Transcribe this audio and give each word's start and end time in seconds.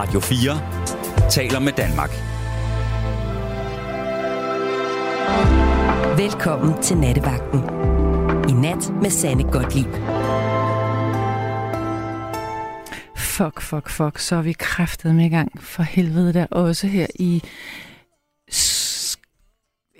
Radio 0.00 0.20
4 0.20 1.30
taler 1.30 1.60
med 1.60 1.72
Danmark. 1.72 2.10
Velkommen 6.18 6.82
til 6.82 6.96
Nattevagten. 6.96 7.60
I 8.48 8.52
nat 8.52 8.92
med 9.02 9.10
Sanne 9.10 9.42
Godtlip. 9.42 9.94
Fuck, 13.16 13.60
fuck, 13.60 13.90
fuck. 13.90 14.18
Så 14.18 14.36
er 14.36 14.42
vi 14.42 14.52
kræftet 14.52 15.14
med 15.14 15.26
i 15.26 15.28
gang. 15.28 15.62
For 15.62 15.82
helvede 15.82 16.32
der 16.32 16.46
også 16.50 16.86
her 16.86 17.06
i... 17.14 17.42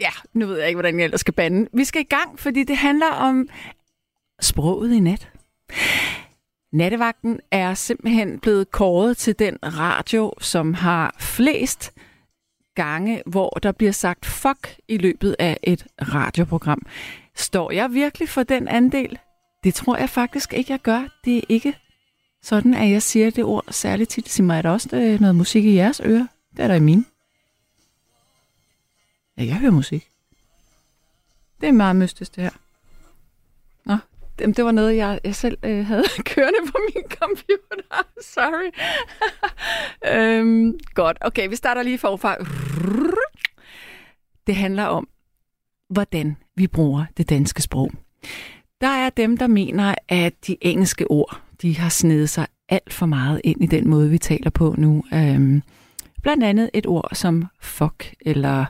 Ja, 0.01 0.11
nu 0.32 0.46
ved 0.46 0.59
jeg 0.59 0.67
ikke, 0.67 0.77
hvordan 0.77 0.98
jeg 0.98 1.05
ellers 1.05 1.21
skal 1.21 1.35
bande. 1.35 1.69
Vi 1.73 1.85
skal 1.85 2.01
i 2.01 2.09
gang, 2.11 2.39
fordi 2.39 2.64
det 2.64 2.77
handler 2.77 3.11
om 3.11 3.48
sproget 4.41 4.93
i 4.93 5.01
nat. 5.01 5.29
Nattevagten 6.73 7.41
er 7.50 7.75
simpelthen 7.75 8.39
blevet 8.39 8.70
kåret 8.70 9.16
til 9.16 9.38
den 9.38 9.59
radio, 9.62 10.33
som 10.41 10.74
har 10.74 11.16
flest 11.19 11.93
gange, 12.74 13.23
hvor 13.27 13.51
der 13.62 13.73
bliver 13.73 13.93
sagt 13.93 14.27
fuck 14.27 14.77
i 14.88 14.96
løbet 14.96 15.37
af 15.38 15.59
et 15.62 15.87
radioprogram. 16.02 16.87
Står 17.37 17.70
jeg 17.70 17.93
virkelig 17.93 18.29
for 18.29 18.43
den 18.43 18.69
andel? 18.69 19.19
Det 19.65 19.74
tror 19.74 19.96
jeg 19.96 20.10
faktisk 20.10 20.52
ikke, 20.52 20.73
jeg 20.73 20.80
gør. 20.80 21.20
Det 21.24 21.37
er 21.37 21.43
ikke 21.48 21.77
sådan, 22.43 22.74
at 22.74 22.91
jeg 22.91 23.02
siger 23.02 23.30
det 23.30 23.45
ord 23.45 23.65
særligt 23.71 24.10
tit. 24.10 24.29
Sig 24.29 24.45
mig, 24.45 24.59
er 24.59 24.62
der 24.62 24.71
også 24.71 24.88
øh, 24.93 25.21
noget 25.21 25.37
musik 25.37 25.65
i 25.65 25.74
jeres 25.74 26.01
ører? 26.05 26.27
Det 26.57 26.62
er 26.62 26.68
der 26.68 26.74
i 26.74 26.80
mine. 26.80 27.05
Ja, 29.38 29.45
jeg 29.45 29.57
hører 29.57 29.73
musik. 29.73 30.09
Det 31.60 31.68
er 31.68 31.73
meget 31.73 31.96
mystisk, 31.96 32.37
det 32.37 32.43
her. 32.43 32.51
Jamen, 34.41 34.51
det, 34.51 34.57
det 34.57 34.65
var 34.65 34.73
noget, 34.73 34.97
jeg, 34.97 35.21
jeg 35.25 35.35
selv 35.35 35.59
øh, 35.62 35.87
havde 35.91 36.05
kørende 36.25 36.59
på 36.67 36.79
min 36.95 37.05
computer. 37.11 38.05
Sorry. 38.35 38.71
øhm, 40.15 40.79
godt, 40.95 41.19
okay, 41.21 41.49
vi 41.49 41.57
starter 41.57 41.82
lige 41.82 41.99
forfra. 41.99 42.37
Det 44.47 44.57
handler 44.57 44.85
om, 44.85 45.09
hvordan 45.91 46.37
vi 46.57 46.66
bruger 46.66 47.05
det 47.16 47.30
danske 47.30 47.63
sprog. 47.63 47.93
Der 48.80 48.88
er 48.88 49.10
dem, 49.10 49.37
der 49.37 49.47
mener, 49.47 49.95
at 50.09 50.47
de 50.47 50.57
engelske 50.60 51.10
ord, 51.10 51.41
de 51.63 51.77
har 51.77 51.88
snedet 51.88 52.30
sig 52.30 52.47
alt 52.69 52.93
for 52.93 53.07
meget 53.07 53.41
ind 53.45 53.63
i 53.63 53.66
den 53.66 53.88
måde, 53.88 54.10
vi 54.10 54.19
taler 54.19 54.51
på 54.51 54.75
nu. 54.79 55.04
Øhm, 55.15 55.63
blandt 56.23 56.45
andet 56.45 56.71
et 56.75 56.87
ord 56.87 57.09
som 57.13 57.47
fuck, 57.60 58.15
eller 58.21 58.65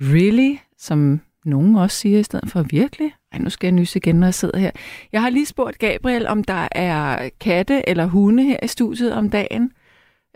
really, 0.00 0.56
som 0.78 1.20
nogen 1.44 1.76
også 1.76 1.96
siger 1.96 2.18
i 2.18 2.22
stedet 2.22 2.50
for 2.50 2.62
virkelig. 2.62 3.14
Ej, 3.32 3.38
nu 3.38 3.50
skal 3.50 3.66
jeg 3.66 3.72
nyse 3.72 3.98
igen, 3.98 4.14
når 4.16 4.26
jeg 4.26 4.34
sidder 4.34 4.58
her. 4.58 4.70
Jeg 5.12 5.22
har 5.22 5.30
lige 5.30 5.46
spurgt 5.46 5.78
Gabriel, 5.78 6.26
om 6.26 6.44
der 6.44 6.68
er 6.72 7.28
katte 7.40 7.88
eller 7.88 8.06
hunde 8.06 8.42
her 8.42 8.56
i 8.62 8.66
studiet 8.66 9.12
om 9.12 9.30
dagen. 9.30 9.72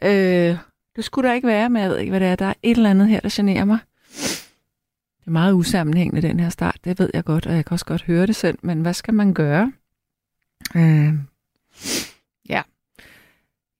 Øh, 0.03 0.57
det 0.97 1.05
skulle 1.05 1.29
der 1.29 1.35
ikke 1.35 1.49
være, 1.49 1.71
men 1.71 1.83
jeg 1.83 1.91
ved 1.91 1.99
ikke, 1.99 2.11
hvad 2.11 2.21
det 2.21 2.29
er. 2.29 2.37
Der 2.37 2.47
er 2.47 2.55
et 2.63 2.77
eller 2.77 2.91
andet 2.91 3.09
her, 3.09 3.21
der 3.21 3.29
generer 3.33 3.65
mig. 3.65 3.79
Det 5.21 5.27
er 5.27 5.31
meget 5.31 5.53
usammenhængende, 5.53 6.29
den 6.29 6.41
her 6.41 6.49
start. 6.49 6.79
Det 6.85 6.99
ved 6.99 7.11
jeg 7.15 7.25
godt, 7.25 7.47
og 7.47 7.55
jeg 7.55 7.65
kan 7.65 7.75
også 7.75 7.87
godt 7.87 8.03
høre 8.03 8.27
det 8.27 8.37
selv. 8.37 8.59
Men 8.63 8.81
hvad 8.81 8.95
skal 8.95 9.15
man 9.15 9.35
gøre? 9.35 9.73
Øh, 10.77 11.13
ja. 12.49 12.63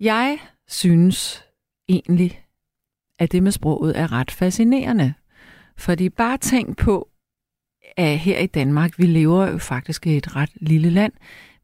Jeg 0.01 0.39
synes 0.69 1.45
egentlig, 1.89 2.45
at 3.19 3.33
det 3.33 3.43
med 3.43 3.53
sproget 3.53 3.99
er 3.99 4.13
ret 4.13 4.31
fascinerende. 4.31 5.15
Fordi 5.77 6.09
bare 6.09 6.39
tænk 6.39 6.77
på, 6.79 7.09
at 7.97 8.19
her 8.19 8.39
i 8.39 8.47
Danmark, 8.47 8.99
vi 8.99 9.07
lever 9.07 9.51
jo 9.51 9.59
faktisk 9.59 10.07
i 10.07 10.17
et 10.17 10.37
ret 10.37 10.51
lille 10.55 10.91
land, 10.91 11.13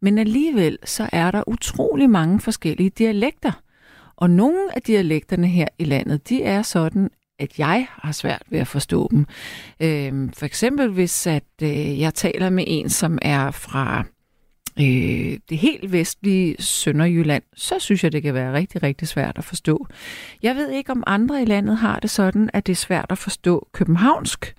men 0.01 0.19
alligevel 0.19 0.79
så 0.85 1.09
er 1.13 1.31
der 1.31 1.49
utrolig 1.49 2.11
mange 2.11 2.41
forskellige 2.41 2.91
dialekter. 2.91 3.53
Og 4.17 4.31
nogle 4.31 4.77
af 4.77 4.83
dialekterne 4.83 5.47
her 5.47 5.69
i 5.79 5.85
landet, 5.85 6.29
de 6.29 6.43
er 6.43 6.63
sådan, 6.63 7.11
at 7.39 7.59
jeg 7.59 7.87
har 7.91 8.13
svært 8.13 8.43
ved 8.51 8.59
at 8.59 8.67
forstå 8.67 9.09
dem. 9.11 9.27
Øh, 9.81 10.31
for 10.35 10.45
eksempel 10.45 10.89
hvis 10.89 11.27
at 11.27 11.45
øh, 11.63 12.01
jeg 12.01 12.15
taler 12.15 12.51
med 12.51 12.65
en, 12.67 12.91
som 12.91 13.19
er 13.23 13.51
fra 13.51 14.05
øh, 14.79 15.39
det 15.49 15.59
helt 15.59 15.93
vestlige 15.93 16.57
Sønderjylland, 16.59 17.43
så 17.57 17.79
synes 17.79 18.05
jeg, 18.05 18.13
det 18.13 18.23
kan 18.23 18.35
være 18.35 18.53
rigtig, 18.53 18.83
rigtig 18.83 19.09
svært 19.09 19.39
at 19.39 19.45
forstå. 19.45 19.87
Jeg 20.43 20.57
ved 20.57 20.71
ikke, 20.71 20.93
om 20.93 21.05
andre 21.07 21.43
i 21.43 21.45
landet 21.45 21.77
har 21.77 21.99
det 21.99 22.11
sådan, 22.11 22.51
at 22.53 22.67
det 22.67 22.73
er 22.73 22.77
svært 22.77 23.07
at 23.11 23.19
forstå 23.19 23.69
københavnsk. 23.73 24.55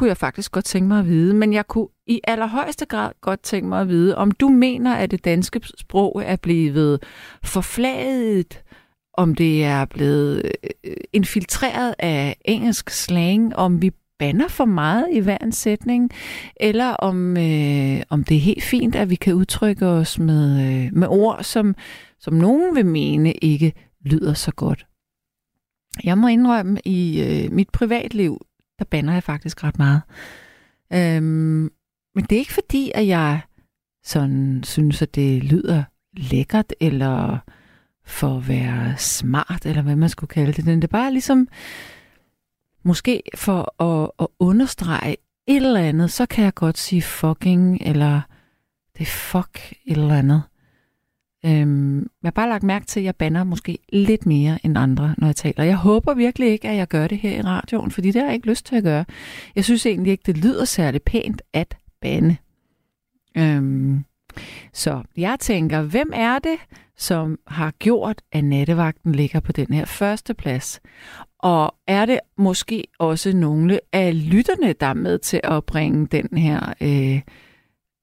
Kunne 0.00 0.08
jeg 0.08 0.16
faktisk 0.16 0.52
godt 0.52 0.64
tænke 0.64 0.88
mig 0.88 0.98
at 0.98 1.06
vide, 1.06 1.34
men 1.34 1.52
jeg 1.52 1.66
kunne 1.66 1.88
i 2.06 2.20
allerhøjeste 2.24 2.86
grad 2.86 3.12
godt 3.20 3.42
tænke 3.42 3.68
mig 3.68 3.80
at 3.80 3.88
vide, 3.88 4.16
om 4.16 4.30
du 4.30 4.48
mener, 4.48 4.94
at 4.94 5.10
det 5.10 5.24
danske 5.24 5.60
sprog 5.78 6.22
er 6.24 6.36
blevet 6.36 7.02
forfladet, 7.44 8.62
om 9.14 9.34
det 9.34 9.64
er 9.64 9.84
blevet 9.84 10.52
øh, 10.84 10.92
infiltreret 11.12 11.94
af 11.98 12.36
engelsk 12.44 12.90
slang, 12.90 13.56
om 13.56 13.82
vi 13.82 13.90
banner 14.18 14.48
for 14.48 14.64
meget 14.64 15.08
i 15.12 15.18
hver 15.18 15.38
en 15.38 15.52
sætning, 15.52 16.10
eller 16.56 16.90
om, 16.90 17.36
øh, 17.36 18.02
om 18.10 18.24
det 18.24 18.36
er 18.36 18.40
helt 18.40 18.64
fint, 18.64 18.94
at 18.96 19.10
vi 19.10 19.14
kan 19.14 19.34
udtrykke 19.34 19.86
os 19.86 20.18
med, 20.18 20.66
øh, 20.66 20.90
med 20.92 21.08
ord, 21.08 21.42
som, 21.42 21.74
som 22.18 22.34
nogen 22.34 22.76
vil 22.76 22.86
mene 22.86 23.32
ikke 23.32 23.72
lyder 24.04 24.34
så 24.34 24.52
godt. 24.52 24.86
Jeg 26.04 26.18
må 26.18 26.28
indrømme, 26.28 26.80
i 26.84 27.22
øh, 27.22 27.52
mit 27.52 27.70
privatliv, 27.70 28.40
der 28.80 28.86
banner 28.86 29.12
jeg 29.12 29.22
faktisk 29.22 29.64
ret 29.64 29.78
meget. 29.78 30.02
Øhm, 30.92 31.70
men 32.14 32.24
det 32.24 32.32
er 32.32 32.38
ikke 32.38 32.52
fordi, 32.52 32.92
at 32.94 33.06
jeg 33.06 33.40
sådan 34.04 34.62
synes, 34.64 35.02
at 35.02 35.14
det 35.14 35.44
lyder 35.44 35.84
lækkert, 36.16 36.72
eller 36.80 37.38
for 38.04 38.36
at 38.36 38.48
være 38.48 38.94
smart, 38.98 39.66
eller 39.66 39.82
hvad 39.82 39.96
man 39.96 40.08
skulle 40.08 40.28
kalde 40.28 40.52
det. 40.52 40.64
Det 40.66 40.84
er 40.84 40.88
bare 40.88 41.12
ligesom, 41.12 41.48
måske 42.82 43.22
for 43.34 43.82
at, 43.82 44.10
at 44.20 44.26
understrege 44.38 45.16
et 45.46 45.56
eller 45.56 45.80
andet, 45.80 46.10
så 46.10 46.26
kan 46.26 46.44
jeg 46.44 46.54
godt 46.54 46.78
sige 46.78 47.02
fucking, 47.02 47.78
eller 47.82 48.20
det 48.98 49.02
er 49.02 49.10
fuck 49.10 49.72
et 49.84 49.96
eller 49.98 50.14
andet. 50.14 50.42
Øhm, 51.46 51.98
jeg 51.98 52.26
har 52.26 52.30
bare 52.30 52.48
lagt 52.48 52.62
mærke 52.62 52.86
til, 52.86 53.00
at 53.00 53.04
jeg 53.04 53.16
banner 53.16 53.44
måske 53.44 53.78
lidt 53.92 54.26
mere 54.26 54.58
end 54.64 54.78
andre, 54.78 55.14
når 55.18 55.26
jeg 55.26 55.36
taler. 55.36 55.64
Jeg 55.64 55.76
håber 55.76 56.14
virkelig 56.14 56.48
ikke, 56.48 56.68
at 56.68 56.76
jeg 56.76 56.88
gør 56.88 57.06
det 57.06 57.18
her 57.18 57.38
i 57.38 57.40
radioen, 57.40 57.90
fordi 57.90 58.10
det 58.10 58.20
har 58.20 58.28
jeg 58.28 58.34
ikke 58.34 58.48
lyst 58.48 58.66
til 58.66 58.76
at 58.76 58.82
gøre. 58.82 59.04
Jeg 59.56 59.64
synes 59.64 59.86
egentlig 59.86 60.10
ikke, 60.10 60.22
det 60.26 60.38
lyder 60.38 60.64
særlig 60.64 61.02
pænt 61.02 61.42
at 61.52 61.76
bande. 62.00 62.36
Øhm, 63.36 64.04
så 64.72 65.02
jeg 65.16 65.36
tænker, 65.40 65.82
hvem 65.82 66.10
er 66.14 66.38
det, 66.38 66.58
som 66.96 67.38
har 67.46 67.70
gjort, 67.70 68.22
at 68.32 68.44
nattevagten 68.44 69.14
ligger 69.14 69.40
på 69.40 69.52
den 69.52 69.66
her 69.72 69.84
første 69.84 70.34
plads? 70.34 70.80
Og 71.38 71.74
er 71.86 72.06
det 72.06 72.20
måske 72.38 72.84
også 72.98 73.36
nogle 73.36 73.80
af 73.92 74.30
lytterne, 74.30 74.72
der 74.72 74.86
er 74.86 74.94
med 74.94 75.18
til 75.18 75.40
at 75.44 75.64
bringe 75.64 76.06
den 76.06 76.38
her 76.38 76.72
øh, 76.80 77.20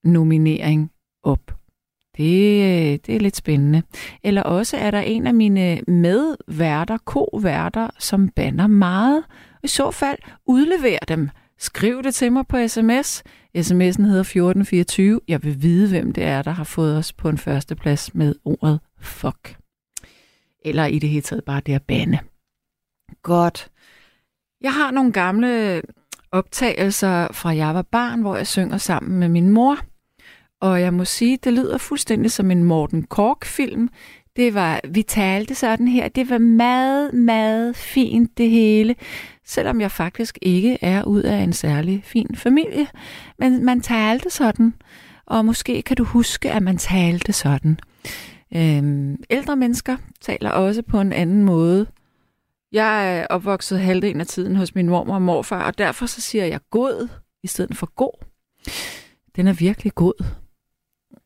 nominering 0.04 0.92
op? 1.24 1.57
Det, 2.18 2.62
øh, 2.64 3.00
det 3.06 3.10
er 3.16 3.20
lidt 3.20 3.36
spændende. 3.36 3.84
Eller 4.24 4.44
også 4.44 4.78
er 4.78 4.92
der 4.92 5.00
en 5.00 5.28
af 5.28 5.34
mine 5.34 5.82
medværter, 5.88 6.98
koværter, 6.98 7.90
som 8.00 8.30
banner 8.30 8.68
meget. 8.68 9.24
I 9.64 9.68
så 9.68 9.92
fald 9.92 10.18
udlever 10.46 11.00
dem. 11.08 11.30
Skriv 11.60 12.04
det 12.04 12.16
til 12.16 12.32
mig 12.32 12.48
på 12.48 12.68
sms. 12.68 13.24
SMS'en 13.58 14.04
hedder 14.04 14.24
1424. 14.24 15.20
Jeg 15.28 15.44
vil 15.44 15.62
vide, 15.62 15.90
hvem 15.90 16.14
det 16.14 16.24
er, 16.24 16.42
der 16.42 16.52
har 16.52 16.64
fået 16.64 16.98
os 16.98 17.14
på 17.14 17.30
en 17.30 17.38
førsteplads 17.38 18.16
med 18.16 18.36
ordet 18.46 18.80
fuck. 19.00 19.58
Eller 20.66 20.86
i 20.86 21.00
det 21.00 21.10
hele 21.10 21.22
taget 21.22 21.44
bare 21.44 21.62
det 21.66 21.74
at 21.74 21.84
bande. 21.84 22.20
Godt. 23.24 23.72
Jeg 24.62 24.74
har 24.74 24.92
nogle 24.92 25.12
gamle 25.12 25.82
optagelser 26.32 27.28
fra 27.32 27.56
jeg 27.56 27.76
var 27.76 27.82
barn, 27.82 28.22
hvor 28.22 28.36
jeg 28.36 28.48
synger 28.48 28.78
sammen 28.78 29.20
med 29.20 29.30
min 29.30 29.50
mor. 29.50 29.78
Og 30.62 30.82
jeg 30.82 30.94
må 30.94 31.06
sige, 31.06 31.38
det 31.44 31.54
lyder 31.54 31.78
fuldstændig 31.78 32.32
som 32.32 32.52
en 32.52 32.64
Morten 32.64 33.04
Kork-film. 33.04 33.90
Det 34.36 34.54
var, 34.54 34.80
vi 34.90 35.02
talte 35.02 35.56
sådan 35.56 35.88
her, 35.88 36.08
det 36.08 36.30
var 36.30 36.38
meget, 36.38 37.14
meget 37.14 37.76
fint 37.76 38.38
det 38.38 38.50
hele. 38.50 38.96
Selvom 39.46 39.82
jeg 39.82 39.92
faktisk 39.92 40.38
ikke 40.42 40.78
er 40.82 41.04
ud 41.04 41.24
af 41.24 41.38
en 41.38 41.54
særlig 41.54 42.02
fin 42.04 42.36
familie. 42.36 42.88
Men 43.40 43.66
man 43.66 43.82
talte 43.82 44.30
sådan. 44.30 44.74
Og 45.26 45.46
måske 45.46 45.82
kan 45.82 45.98
du 45.98 46.04
huske, 46.04 46.52
at 46.52 46.64
man 46.64 46.78
talte 46.78 47.34
sådan. 47.34 47.80
Øhm, 48.56 49.16
ældre 49.30 49.56
mennesker 49.56 49.98
taler 50.22 50.50
også 50.50 50.82
på 50.82 51.02
en 51.02 51.14
anden 51.14 51.44
måde. 51.44 51.88
Jeg 52.72 53.18
er 53.18 53.28
opvokset 53.30 53.80
halvdelen 53.80 54.22
af 54.22 54.28
tiden 54.28 54.56
hos 54.56 54.76
min 54.76 54.90
mormor 54.90 55.16
og 55.16 55.22
morfar, 55.22 55.64
og 55.64 55.78
derfor 55.78 56.06
så 56.06 56.22
siger 56.22 56.46
jeg 56.46 56.60
god 56.72 57.10
i 57.44 57.48
stedet 57.48 57.78
for 57.78 57.94
god. 57.96 58.26
Den 59.36 59.48
er 59.48 59.54
virkelig 59.54 59.96
god. 59.96 60.24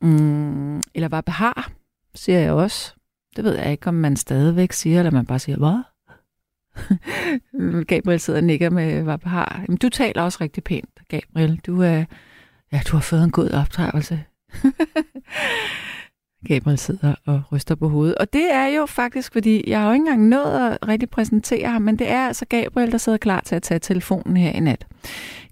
Mm, 0.02 0.78
eller 0.78 1.08
var 1.08 1.22
behar, 1.22 1.72
siger 2.16 2.40
jeg 2.40 2.52
også. 2.52 2.94
Det 3.36 3.44
ved 3.44 3.56
jeg 3.56 3.72
ikke, 3.72 3.88
om 3.88 3.94
man 3.94 4.16
stadigvæk 4.16 4.72
siger, 4.74 5.00
eller 5.00 5.12
man 5.12 5.26
bare 5.26 5.40
siger, 5.40 5.58
hvad? 5.58 5.84
Gabriel 7.92 8.20
sidder 8.20 8.40
og 8.40 8.44
nikker 8.44 8.70
med 8.70 9.04
var 9.04 9.18
behar. 9.18 9.66
Men 9.68 9.78
du 9.78 9.90
taler 9.90 10.22
også 10.22 10.38
rigtig 10.42 10.64
pænt, 10.64 10.90
Gabriel. 11.08 11.62
Du, 11.66 11.82
er, 11.82 12.06
ja, 12.72 12.82
du 12.88 12.96
har 12.96 13.02
fået 13.02 13.24
en 13.24 13.32
god 13.32 13.50
opdragelse. 13.50 14.24
Gabriel 16.48 16.78
sidder 16.78 17.16
og 17.26 17.44
ryster 17.52 17.76
på 17.76 17.90
hovedet. 17.90 18.16
Og 18.16 18.34
det 18.34 18.54
er 18.54 18.66
jo 18.66 18.86
faktisk, 18.86 19.34
fordi 19.34 19.70
jeg 19.70 19.80
har 19.80 19.88
jo 19.88 19.94
ikke 19.94 20.02
engang 20.02 20.28
nået 20.28 20.70
at 20.70 20.88
rigtig 20.88 21.10
præsentere 21.10 21.70
ham, 21.70 21.82
men 21.82 22.00
det 22.00 22.12
er 22.12 22.28
altså 22.28 22.46
Gabriel, 22.46 22.92
der 22.92 22.98
sidder 22.98 23.18
klar 23.18 23.42
til 23.42 23.56
at 23.56 23.64
tage 23.64 23.80
telefonen 23.80 24.38
her 24.38 24.52
i 24.52 24.60
nat. 24.60 24.88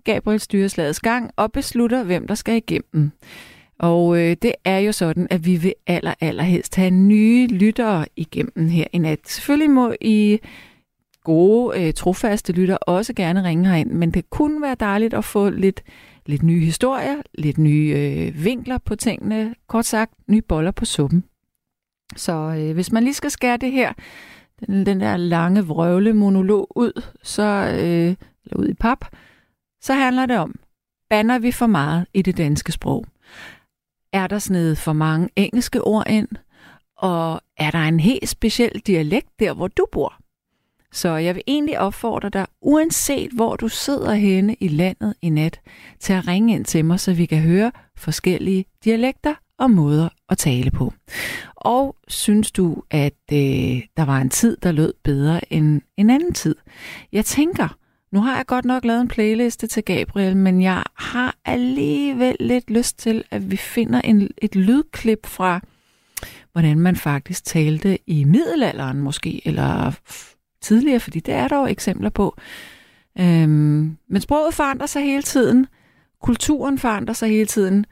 Gabriel 0.04 0.40
styrer 0.40 0.68
slagets 0.68 1.00
gang 1.00 1.32
og 1.36 1.52
beslutter, 1.52 2.04
hvem 2.04 2.28
der 2.28 2.36
skal 2.36 2.56
igennem. 2.56 3.12
Og 3.80 4.18
øh, 4.18 4.36
det 4.42 4.54
er 4.66 4.78
jo 4.78 4.92
sådan, 4.92 5.28
at 5.30 5.46
vi 5.46 5.56
vil 5.56 5.74
aller, 5.88 6.14
allerhelst 6.22 6.76
have 6.76 6.90
nye 6.90 7.48
lyttere 7.48 8.06
igennem 8.16 8.70
her 8.70 8.86
i 8.94 8.98
nat. 8.98 9.20
Selvfølgelig 9.26 9.70
må 9.70 9.94
I 10.02 10.40
gode, 11.24 11.82
øh, 11.82 11.94
trofaste 11.94 12.54
lytter 12.54 12.78
også 12.78 13.14
gerne 13.14 13.44
ringe 13.44 13.70
herind, 13.70 13.92
men 13.92 14.12
det 14.12 14.30
kunne 14.30 14.62
være 14.62 14.76
dejligt 14.80 15.14
at 15.14 15.26
få 15.26 15.50
lidt, 15.50 15.84
lidt 16.26 16.44
nye 16.44 16.66
historier, 16.66 17.16
lidt 17.34 17.58
nye 17.58 17.94
øh, 17.98 18.44
vinkler 18.46 18.78
på 18.78 18.96
tingene, 18.96 19.56
kort 19.68 19.86
sagt, 19.86 20.14
nye 20.28 20.42
boller 20.42 20.72
på 20.72 20.86
suppen. 20.86 21.24
Så 22.16 22.34
øh, 22.34 22.74
hvis 22.74 22.92
man 22.92 23.04
lige 23.04 23.14
skal 23.14 23.32
skære 23.32 23.58
det 23.58 23.72
her, 23.72 23.94
den, 24.60 24.86
den 24.86 25.00
der 25.00 25.18
lange 25.18 25.66
vrøvle 25.66 26.14
monolog 26.14 26.72
ud, 26.76 27.04
så, 27.24 27.44
øh, 27.74 28.16
eller 28.46 28.58
ud 28.58 28.68
i 28.68 28.74
pap, 28.74 29.06
så 29.82 29.94
handler 29.94 30.26
det 30.26 30.38
om, 30.38 30.60
banner 31.10 31.40
vi 31.40 31.52
for 31.52 31.68
meget 31.68 32.06
i 32.14 32.22
det 32.22 32.38
danske 32.38 32.72
sprog? 32.72 33.06
Er 34.14 34.28
der 34.28 34.40
snedet 34.40 34.78
for 34.78 34.94
mange 34.94 35.30
engelske 35.36 35.82
ord 35.82 36.10
ind? 36.10 36.28
Og 36.98 37.42
er 37.58 37.72
der 37.72 37.80
en 37.80 38.00
helt 38.00 38.30
speciel 38.30 38.82
dialekt 38.88 39.40
der, 39.40 39.54
hvor 39.54 39.68
du 39.68 39.86
bor? 39.92 40.14
Så 40.92 41.10
jeg 41.10 41.36
vil 41.36 41.44
egentlig 41.48 41.80
opfordre 41.80 42.30
dig, 42.30 42.46
uanset 42.62 43.32
hvor 43.32 43.56
du 43.56 43.68
sidder 43.68 44.14
henne 44.14 44.56
i 44.60 44.68
landet 44.68 45.14
i 45.22 45.30
nat, 45.30 45.60
til 46.00 46.14
at 46.14 46.28
ringe 46.28 46.56
ind 46.56 46.66
til 46.66 46.86
mig, 46.86 47.00
så 47.00 47.14
vi 47.14 47.26
kan 47.26 47.42
høre 47.42 47.72
forskellige 47.98 48.66
dialekter 48.84 49.34
og 49.58 49.72
måder 49.72 50.10
at 50.30 50.38
tale 50.38 50.72
på. 50.72 50.94
Og 51.56 51.96
synes 52.08 52.52
du, 52.52 52.84
at 52.92 53.14
øh, 53.32 53.82
der 53.98 54.06
var 54.06 54.18
en 54.18 54.30
tid, 54.30 54.58
der 54.64 54.72
lød 54.72 54.94
bedre 55.04 55.54
end 55.54 55.82
en 55.98 56.10
anden 56.10 56.34
tid? 56.34 56.56
Jeg 57.12 57.26
tænker, 57.26 57.78
nu 58.12 58.22
har 58.22 58.36
jeg 58.36 58.46
godt 58.46 58.66
nok 58.66 58.86
lavet 58.86 59.02
en 59.02 59.08
playliste 59.08 59.68
til 59.68 59.84
Gabriel, 59.84 60.38
men 60.38 60.62
jeg 60.62 60.84
har 60.96 61.36
alligevel 61.46 62.36
lidt 62.40 62.70
lyst 62.70 63.00
til, 63.00 63.24
at 63.32 63.52
vi 63.52 63.58
finder 63.58 64.02
en, 64.02 64.30
et 64.38 64.56
lydklip 64.56 65.26
fra, 65.26 65.62
hvordan 66.52 66.80
man 66.80 66.96
faktisk 66.96 67.46
talte 67.46 68.10
i 68.10 68.24
middelalderen 68.24 69.02
måske, 69.02 69.42
eller 69.48 69.92
tidligere, 70.62 71.00
fordi 71.00 71.20
det 71.20 71.34
er 71.34 71.48
der 71.48 71.60
jo 71.60 71.66
eksempler 71.66 72.10
på. 72.10 72.38
Øhm, 73.20 73.98
men 74.08 74.22
sproget 74.22 74.54
forandrer 74.54 74.88
sig 74.88 75.02
hele 75.02 75.24
tiden. 75.24 75.68
Kulturen 76.22 76.78
forandrer 76.78 77.14
sig 77.14 77.30
hele 77.30 77.46
tiden. 77.46 77.86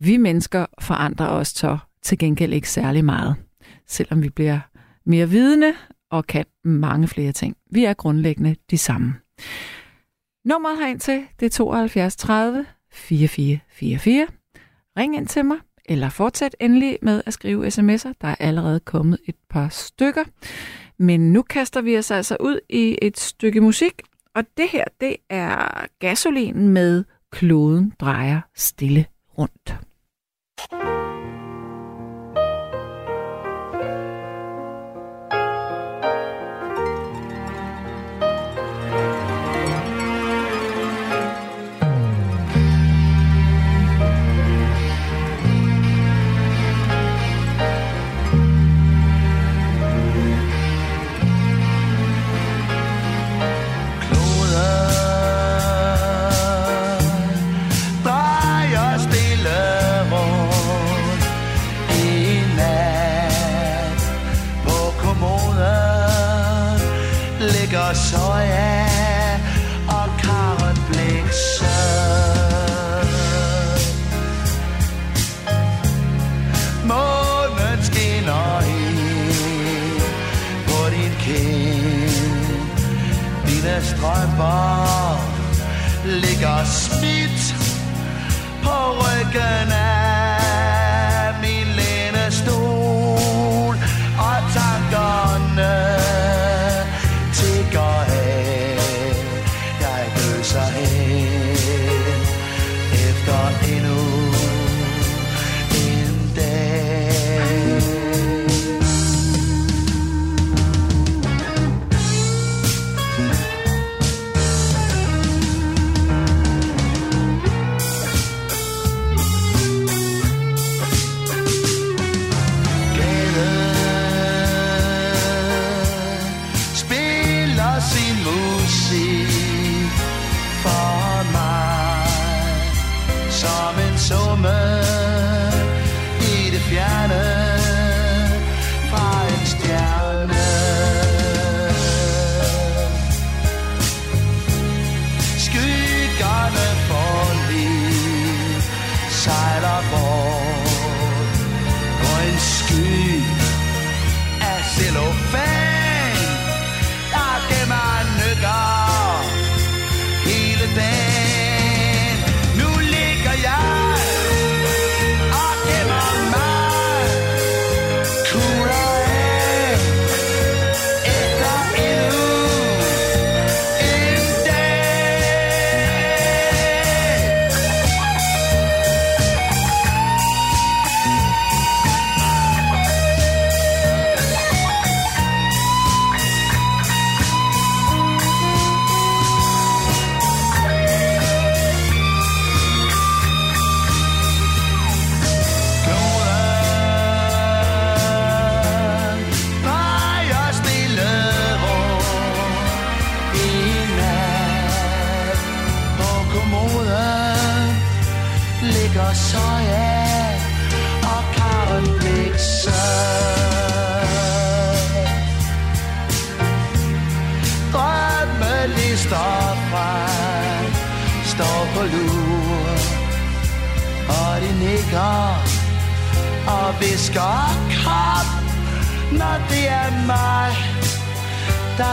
Vi 0.00 0.16
mennesker 0.16 0.66
forandrer 0.80 1.26
os 1.26 1.48
så 1.48 1.78
til 2.02 2.18
gengæld 2.18 2.52
ikke 2.52 2.70
særlig 2.70 3.04
meget, 3.04 3.36
selvom 3.86 4.22
vi 4.22 4.28
bliver 4.28 4.60
mere 5.06 5.28
vidende 5.28 5.72
og 6.10 6.26
kan 6.26 6.44
mange 6.64 7.08
flere 7.08 7.32
ting. 7.32 7.56
Vi 7.70 7.84
er 7.84 7.94
grundlæggende 7.94 8.56
de 8.70 8.78
samme. 8.78 9.14
Nummeret 10.44 10.78
herind 10.78 11.00
til, 11.00 11.26
det 11.40 11.46
er 11.46 11.50
72 11.50 12.16
30 12.16 12.66
4444. 12.92 14.26
Ring 14.96 15.16
ind 15.16 15.26
til 15.26 15.44
mig, 15.44 15.58
eller 15.84 16.08
fortsæt 16.08 16.56
endelig 16.60 16.98
med 17.02 17.22
at 17.26 17.32
skrive 17.32 17.66
sms'er. 17.66 18.12
Der 18.20 18.28
er 18.28 18.34
allerede 18.38 18.80
kommet 18.80 19.18
et 19.26 19.36
par 19.50 19.68
stykker. 19.68 20.24
Men 20.98 21.32
nu 21.32 21.42
kaster 21.42 21.80
vi 21.80 21.98
os 21.98 22.10
altså 22.10 22.36
ud 22.40 22.60
i 22.68 22.98
et 23.02 23.20
stykke 23.20 23.60
musik, 23.60 24.02
og 24.34 24.44
det 24.56 24.68
her, 24.68 24.84
det 25.00 25.16
er 25.30 25.86
gasolinen 25.98 26.68
med 26.68 27.04
Kloden 27.32 27.92
drejer 28.00 28.40
stille 28.54 29.06
rundt. 29.38 29.74
lur 30.72 30.93
og 67.94 67.98
soja 67.98 68.86
og 69.88 70.08
karotblikse. 70.22 71.74
Månen 76.84 77.78
skinner 77.82 78.60
helt 78.60 80.02
på 80.66 80.78
din 80.90 81.14
kind. 81.20 82.10
Dine 83.46 83.76
strømper 83.82 85.18
ligger 86.04 86.64
smidt 86.64 87.56
på 88.62 88.76
ryggen 89.00 89.72
af 89.72 90.03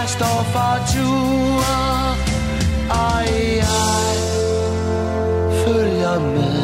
jeg 0.01 0.09
står 0.09 0.43
for 0.53 0.75
tur 0.93 1.63
Og 2.89 3.23
jeg 3.57 4.15
følger 5.65 6.19
med. 6.19 6.61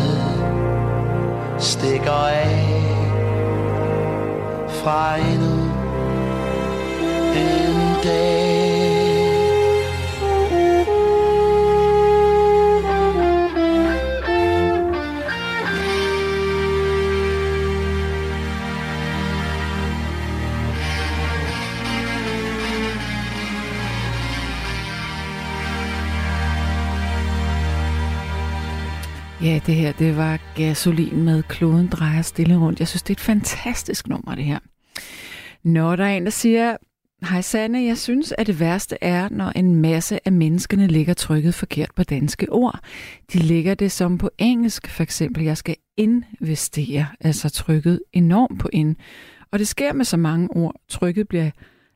Stikker 1.59 2.11
af 2.11 2.83
fra 4.83 5.17
endnu 5.17 5.71
en 7.35 8.03
dag. 8.03 8.66
Ja, 29.47 29.59
det 29.65 29.75
her, 29.75 29.91
det 29.91 30.17
var 30.17 30.39
gasolin 30.55 31.23
med 31.23 31.43
kloden 31.43 31.87
drejer 31.87 32.21
stille 32.21 32.57
rundt. 32.57 32.79
Jeg 32.79 32.87
synes, 32.87 33.03
det 33.03 33.09
er 33.09 33.15
et 33.15 33.19
fantastisk 33.19 34.07
nummer, 34.07 34.35
det 34.35 34.43
her. 34.43 34.59
Når 35.63 35.95
der 35.95 36.05
er 36.05 36.17
en, 36.17 36.23
der 36.23 36.29
siger, 36.29 36.77
Hej 37.29 37.41
Sanne, 37.41 37.83
jeg 37.83 37.97
synes, 37.97 38.33
at 38.37 38.47
det 38.47 38.59
værste 38.59 38.97
er, 39.01 39.29
når 39.29 39.49
en 39.49 39.75
masse 39.75 40.19
af 40.25 40.31
menneskene 40.31 40.87
ligger 40.87 41.13
trykket 41.13 41.53
forkert 41.53 41.89
på 41.95 42.03
danske 42.03 42.51
ord. 42.51 42.79
De 43.33 43.39
ligger 43.39 43.75
det 43.75 43.91
som 43.91 44.17
på 44.17 44.29
engelsk, 44.37 44.87
for 44.87 45.03
eksempel, 45.03 45.43
jeg 45.43 45.57
skal 45.57 45.75
investere, 45.97 47.07
altså 47.19 47.49
trykket 47.49 48.01
enormt 48.13 48.59
på 48.59 48.69
ind. 48.73 48.95
Og 49.51 49.59
det 49.59 49.67
sker 49.67 49.93
med 49.93 50.05
så 50.05 50.17
mange 50.17 50.49
ord. 50.51 50.75
Trykket 50.89 51.27
bliver 51.27 51.51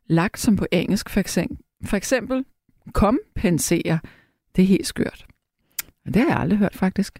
lagt 0.07 0.39
som 0.39 0.55
på 0.55 0.65
engelsk, 0.71 1.09
for 1.09 1.19
eksempel, 1.19 1.57
for 1.85 1.97
eksempel 1.97 2.45
kompensere. 2.93 3.99
Det 4.55 4.61
er 4.61 4.67
helt 4.67 4.87
skørt. 4.87 5.25
Og 6.05 6.13
det 6.13 6.21
har 6.21 6.29
jeg 6.29 6.39
aldrig 6.39 6.59
hørt, 6.59 6.75
faktisk. 6.75 7.19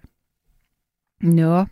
Nå. 1.22 1.66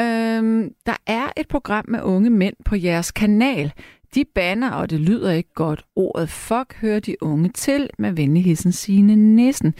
Øhm, 0.00 0.74
der 0.86 0.96
er 1.06 1.32
et 1.36 1.48
program 1.48 1.84
med 1.88 2.02
unge 2.02 2.30
mænd 2.30 2.54
på 2.64 2.76
jeres 2.76 3.10
kanal. 3.12 3.72
De 4.14 4.24
banner, 4.34 4.70
og 4.70 4.90
det 4.90 5.00
lyder 5.00 5.32
ikke 5.32 5.54
godt. 5.54 5.84
Ordet 5.96 6.28
fuck 6.28 6.74
hører 6.80 7.00
de 7.00 7.22
unge 7.22 7.48
til 7.48 7.90
med 7.98 8.12
venligheden 8.12 8.72
sine 8.72 9.16
næsten. 9.16 9.74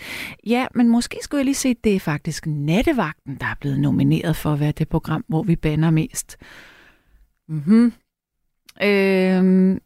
Ja, 0.47 0.67
men 0.75 0.89
måske 0.89 1.19
skulle 1.23 1.39
jeg 1.39 1.45
lige 1.45 1.55
se, 1.55 1.69
at 1.69 1.85
det 1.85 1.95
er 1.95 2.01
faktisk 2.01 2.47
Nattevagten, 2.47 3.37
der 3.41 3.47
er 3.47 3.55
blevet 3.61 3.81
nomineret 3.81 4.37
for 4.37 4.53
at 4.53 4.61
være 4.61 4.73
det 4.73 4.89
program, 4.89 5.25
hvor 5.29 5.43
vi 5.43 5.57
banner 5.57 5.91
mest. 5.91 6.37
Mhm. 7.49 7.93
Øhm, 8.83 9.81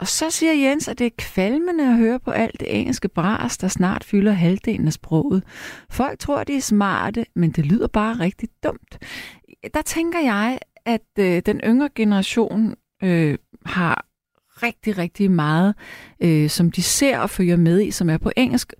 og 0.00 0.08
så 0.08 0.30
siger 0.30 0.52
Jens, 0.52 0.88
at 0.88 0.98
det 0.98 1.06
er 1.06 1.10
kvalmende 1.18 1.84
at 1.88 1.96
høre 1.96 2.20
på 2.20 2.30
alt 2.30 2.60
det 2.60 2.80
engelske 2.80 3.08
bras, 3.08 3.58
der 3.58 3.68
snart 3.68 4.04
fylder 4.04 4.32
halvdelen 4.32 4.86
af 4.86 4.92
sproget. 4.92 5.42
Folk 5.90 6.18
tror, 6.18 6.44
de 6.44 6.56
er 6.56 6.60
smarte, 6.60 7.26
men 7.34 7.50
det 7.50 7.66
lyder 7.66 7.86
bare 7.86 8.14
rigtig 8.20 8.48
dumt. 8.64 8.98
Der 9.74 9.82
tænker 9.82 10.20
jeg, 10.20 10.58
at 10.86 11.06
øh, 11.18 11.42
den 11.46 11.60
yngre 11.64 11.88
generation 11.94 12.74
øh, 13.02 13.38
har 13.66 14.06
rigtig, 14.62 14.98
rigtig 14.98 15.30
meget, 15.30 15.74
øh, 16.20 16.50
som 16.50 16.70
de 16.70 16.82
ser 16.82 17.18
og 17.18 17.30
følger 17.30 17.56
med 17.56 17.80
i, 17.80 17.90
som 17.90 18.10
er 18.10 18.18
på 18.18 18.30
engelsk. 18.36 18.72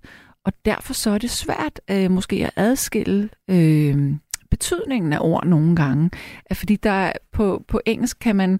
Og 0.45 0.53
derfor 0.65 0.93
så 0.93 1.09
er 1.09 1.17
det 1.17 1.29
svært 1.29 1.81
øh, 1.91 2.11
måske 2.11 2.35
at 2.45 2.51
adskille 2.55 3.29
øh, 3.49 4.13
betydningen 4.51 5.13
af 5.13 5.17
ord 5.21 5.45
nogle 5.45 5.75
gange. 5.75 6.09
Fordi 6.53 6.75
der 6.75 7.11
på, 7.33 7.63
på 7.67 7.81
engelsk 7.85 8.19
kan 8.19 8.35
man 8.35 8.59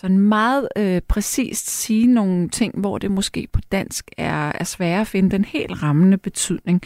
sådan 0.00 0.18
meget 0.18 0.68
øh, 0.80 1.00
præcist 1.12 1.66
sige 1.82 2.06
nogle 2.18 2.48
ting, 2.48 2.72
hvor 2.82 2.98
det 2.98 3.10
måske 3.10 3.40
på 3.54 3.60
dansk 3.72 4.04
er, 4.18 4.44
er 4.60 4.66
svært 4.74 5.00
at 5.00 5.10
finde 5.12 5.30
den 5.36 5.44
helt 5.44 5.74
rammende 5.82 6.18
betydning. 6.18 6.78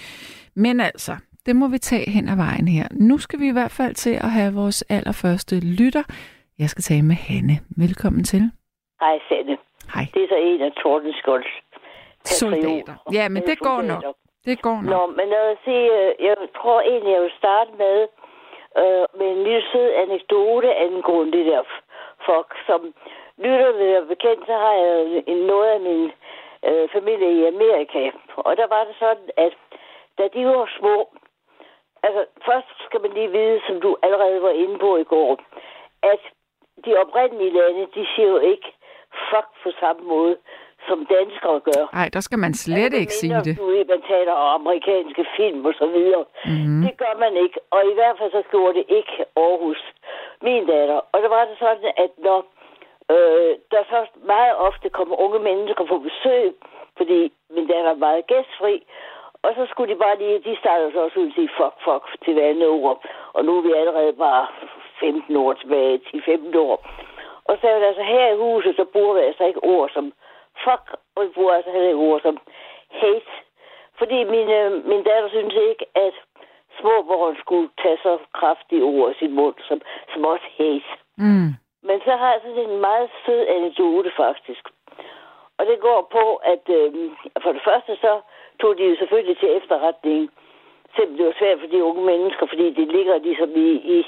Men 0.64 0.80
altså, 0.80 1.12
det 1.46 1.56
må 1.56 1.66
vi 1.68 1.78
tage 1.78 2.10
hen 2.10 2.28
ad 2.32 2.36
vejen 2.46 2.68
her. 2.76 2.86
Nu 3.08 3.18
skal 3.18 3.38
vi 3.42 3.48
i 3.48 3.56
hvert 3.58 3.74
fald 3.80 3.94
til 3.94 4.14
at 4.26 4.30
have 4.38 4.52
vores 4.54 4.82
allerførste 4.96 5.54
lytter. 5.78 6.04
Jeg 6.58 6.68
skal 6.72 6.82
tale 6.82 7.04
med 7.10 7.18
Hanne. 7.28 7.56
Velkommen 7.84 8.24
til. 8.24 8.42
Hej, 9.02 9.16
Sanne. 9.28 9.56
Hej. 9.94 10.04
Det 10.14 10.22
er 10.24 10.28
så 10.34 10.38
en 10.50 10.60
af 10.68 10.72
Tordenskjolds 10.82 11.52
Soldater. 12.24 12.94
Ja, 13.18 13.24
men 13.34 13.42
det 13.50 13.58
går 13.58 13.82
nok. 13.92 14.02
Det 14.48 14.62
går 14.66 14.78
nok. 14.82 14.92
Nå, 14.94 15.00
men 15.18 15.26
lad 15.34 15.44
os 15.52 15.58
se, 15.68 15.76
øh, 15.98 16.10
jeg 16.26 16.34
tror 16.58 16.80
egentlig, 16.80 17.12
jeg 17.16 17.22
vil 17.26 17.34
starte 17.42 17.70
med, 17.84 17.98
øh, 18.80 19.04
med 19.18 19.26
en 19.34 19.42
lille 19.46 19.62
sød 19.72 19.88
anekdote 20.04 20.70
angående 20.86 21.32
det 21.38 21.46
der 21.46 21.62
folk, 22.26 22.50
som 22.66 22.94
lytter 23.38 23.72
ved 23.72 23.92
at 23.92 24.08
bekendt, 24.08 24.46
så 24.46 24.52
har 24.52 24.72
jeg 24.72 25.22
en, 25.26 25.36
noget 25.36 25.70
af 25.70 25.80
min 25.80 26.12
øh, 26.68 26.88
familie 26.88 27.30
i 27.40 27.46
Amerika. 27.46 28.10
Og 28.36 28.56
der 28.56 28.66
var 28.66 28.84
det 28.84 28.96
sådan, 28.98 29.30
at 29.36 29.52
da 30.18 30.28
de 30.34 30.46
var 30.46 30.68
små, 30.78 30.96
altså 32.02 32.24
først 32.46 32.72
skal 32.86 33.00
man 33.00 33.12
lige 33.12 33.30
vide, 33.30 33.60
som 33.66 33.80
du 33.80 33.96
allerede 34.02 34.42
var 34.42 34.50
inde 34.50 34.78
på 34.78 34.96
i 34.96 35.04
går, 35.04 35.38
at 36.02 36.20
de 36.84 36.96
oprindelige 36.96 37.50
lande, 37.50 37.86
de 37.94 38.06
siger 38.14 38.28
jo 38.28 38.38
ikke 38.38 38.68
fuck 39.30 39.48
på 39.62 39.70
samme 39.80 40.02
måde, 40.02 40.36
som 40.88 40.98
danskere 41.16 41.60
gør. 41.60 41.82
Nej, 41.98 42.08
der 42.16 42.20
skal 42.20 42.38
man 42.38 42.54
slet 42.54 42.84
Altså, 42.84 43.00
ikke 43.00 43.14
sige 43.22 43.38
det. 43.46 43.54
Du 43.58 43.66
man 43.92 44.02
taler 44.14 44.32
om 44.32 44.60
amerikanske 44.60 45.24
film 45.36 45.60
og 45.70 45.74
så 45.80 45.86
videre. 45.96 46.24
Mhm. 46.44 46.80
Det 46.84 46.94
gør 47.02 47.14
man 47.24 47.32
ikke. 47.44 47.58
Og 47.74 47.80
i 47.90 47.94
hvert 47.98 48.16
fald 48.18 48.30
så 48.38 48.42
gjorde 48.50 48.74
det 48.78 48.86
ikke 48.98 49.14
Aarhus. 49.36 49.80
Min 50.46 50.66
datter. 50.66 51.00
Og 51.12 51.18
der 51.22 51.28
var 51.36 51.44
det 51.44 51.56
sådan, 51.58 51.90
at 52.04 52.12
når 52.26 52.38
øh, 53.14 53.52
der 53.72 53.82
så 53.92 54.00
meget 54.32 54.54
ofte 54.68 54.88
kommer 54.98 55.16
unge 55.24 55.38
mennesker 55.48 55.84
på 55.84 55.98
besøg, 56.06 56.46
fordi 56.96 57.32
min 57.54 57.66
datter 57.72 57.90
er 57.90 58.04
meget 58.06 58.26
gæstfri, 58.26 58.76
og 59.44 59.50
så 59.56 59.62
skulle 59.70 59.94
de 59.94 59.98
bare 59.98 60.18
lige, 60.18 60.44
de 60.46 60.56
startede 60.62 60.92
så 60.92 61.00
også 61.00 61.18
ud 61.20 61.26
og 61.26 61.32
sige 61.36 61.50
fuck, 61.58 61.74
fuck 61.86 62.04
til 62.24 62.32
hver 62.34 62.48
andet 62.52 62.68
ord. 62.68 63.04
Og 63.32 63.44
nu 63.44 63.58
er 63.58 63.62
vi 63.62 63.72
allerede 63.72 64.12
bare 64.12 64.46
15 65.00 65.36
år 65.36 65.52
tilbage, 65.52 66.00
10-15 66.06 66.58
år. 66.58 66.76
Og 67.44 67.54
så 67.60 67.68
er 67.68 67.78
det 67.78 67.86
altså 67.86 68.02
her 68.02 68.26
i 68.32 68.36
huset, 68.36 68.76
så 68.76 68.84
bruger 68.92 69.14
vi 69.14 69.20
altså 69.20 69.44
ikke 69.44 69.64
ord 69.64 69.90
som 69.94 70.12
fuck, 70.64 70.84
og 71.14 71.24
vi 71.24 71.28
bruger 71.36 71.52
altså 71.54 71.70
heller 71.70 71.88
ikke 71.88 72.06
ord 72.10 72.20
som 72.20 72.38
hate. 73.00 73.32
Fordi 73.98 74.24
min, 74.24 74.48
øh, 74.60 74.70
min 74.90 75.02
datter 75.08 75.28
synes 75.28 75.54
ikke, 75.70 75.84
at 75.94 76.14
små 76.80 76.94
børn 77.08 77.36
skulle 77.44 77.68
tage 77.82 77.98
så 78.02 78.18
kraftige 78.34 78.84
ord 78.84 79.10
i 79.10 79.18
sin 79.18 79.32
mund, 79.32 79.54
som, 79.68 79.80
som 80.12 80.24
også 80.24 80.46
hate. 80.58 80.90
Mm. 81.16 81.50
Men 81.88 82.00
så 82.06 82.12
har 82.20 82.32
jeg 82.32 82.40
sådan 82.42 82.70
en 82.70 82.80
meget 82.80 83.10
sød 83.26 83.46
anekdote 83.48 84.10
faktisk. 84.16 84.64
Og 85.58 85.66
det 85.66 85.80
går 85.80 86.08
på, 86.16 86.24
at 86.52 86.64
øh, 86.78 87.10
for 87.42 87.52
det 87.52 87.62
første 87.64 87.96
så 87.96 88.20
tog 88.60 88.78
de 88.78 88.84
jo 88.84 88.96
selvfølgelig 88.96 89.38
til 89.38 89.56
efterretning. 89.56 90.30
Selvom 90.96 91.16
det 91.16 91.26
var 91.26 91.34
svært 91.38 91.60
for 91.60 91.66
de 91.66 91.84
unge 91.84 92.04
mennesker, 92.04 92.46
fordi 92.46 92.66
det 92.78 92.88
ligger 92.88 93.18
ligesom 93.18 93.50
i, 93.56 93.70
i, 93.96 94.06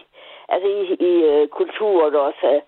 altså 0.48 0.68
i, 0.68 0.80
i 1.08 1.12
uh, 1.30 1.48
kulturen 1.48 2.14
også. 2.14 2.46
at 2.46 2.62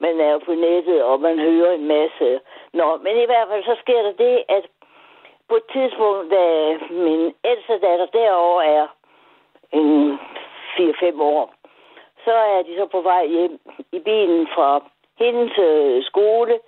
Man 0.00 0.20
er 0.20 0.30
jo 0.32 0.38
på 0.38 0.54
nettet, 0.54 1.02
og 1.02 1.20
man 1.20 1.38
hører 1.38 1.72
en 1.72 1.86
masse. 1.86 2.40
Nå, 2.72 2.96
men 2.96 3.16
i 3.16 3.26
hvert 3.26 3.48
fald 3.48 3.64
så 3.64 3.76
sker 3.82 4.02
der 4.02 4.12
det, 4.12 4.44
at 4.48 4.64
på 5.48 5.56
et 5.56 5.66
tidspunkt, 5.72 6.30
da 6.30 6.44
min 6.90 7.34
ældste 7.44 7.72
datter 7.86 8.06
derovre 8.06 8.66
er 8.66 8.86
en 9.72 10.18
4-5 10.78 11.22
år, 11.22 11.54
så 12.24 12.32
er 12.32 12.62
de 12.62 12.76
så 12.76 12.86
på 12.86 13.00
vej 13.00 13.26
hjem 13.26 13.60
i 13.92 13.98
bilen 13.98 14.46
fra 14.54 14.82
hendes 15.18 15.58
øh, 15.58 16.04
skole, 16.04 16.58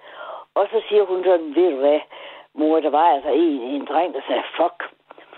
og 0.54 0.66
så 0.72 0.82
siger 0.88 1.04
hun 1.04 1.24
sådan, 1.24 1.54
ved 1.54 1.70
du 1.70 1.76
hvad, 1.76 2.00
mor, 2.54 2.80
der 2.80 2.90
var 2.90 3.06
altså 3.14 3.30
en, 3.30 3.60
en 3.74 3.84
dreng, 3.84 4.14
der 4.14 4.20
sagde 4.26 4.42
fuck. 4.56 4.78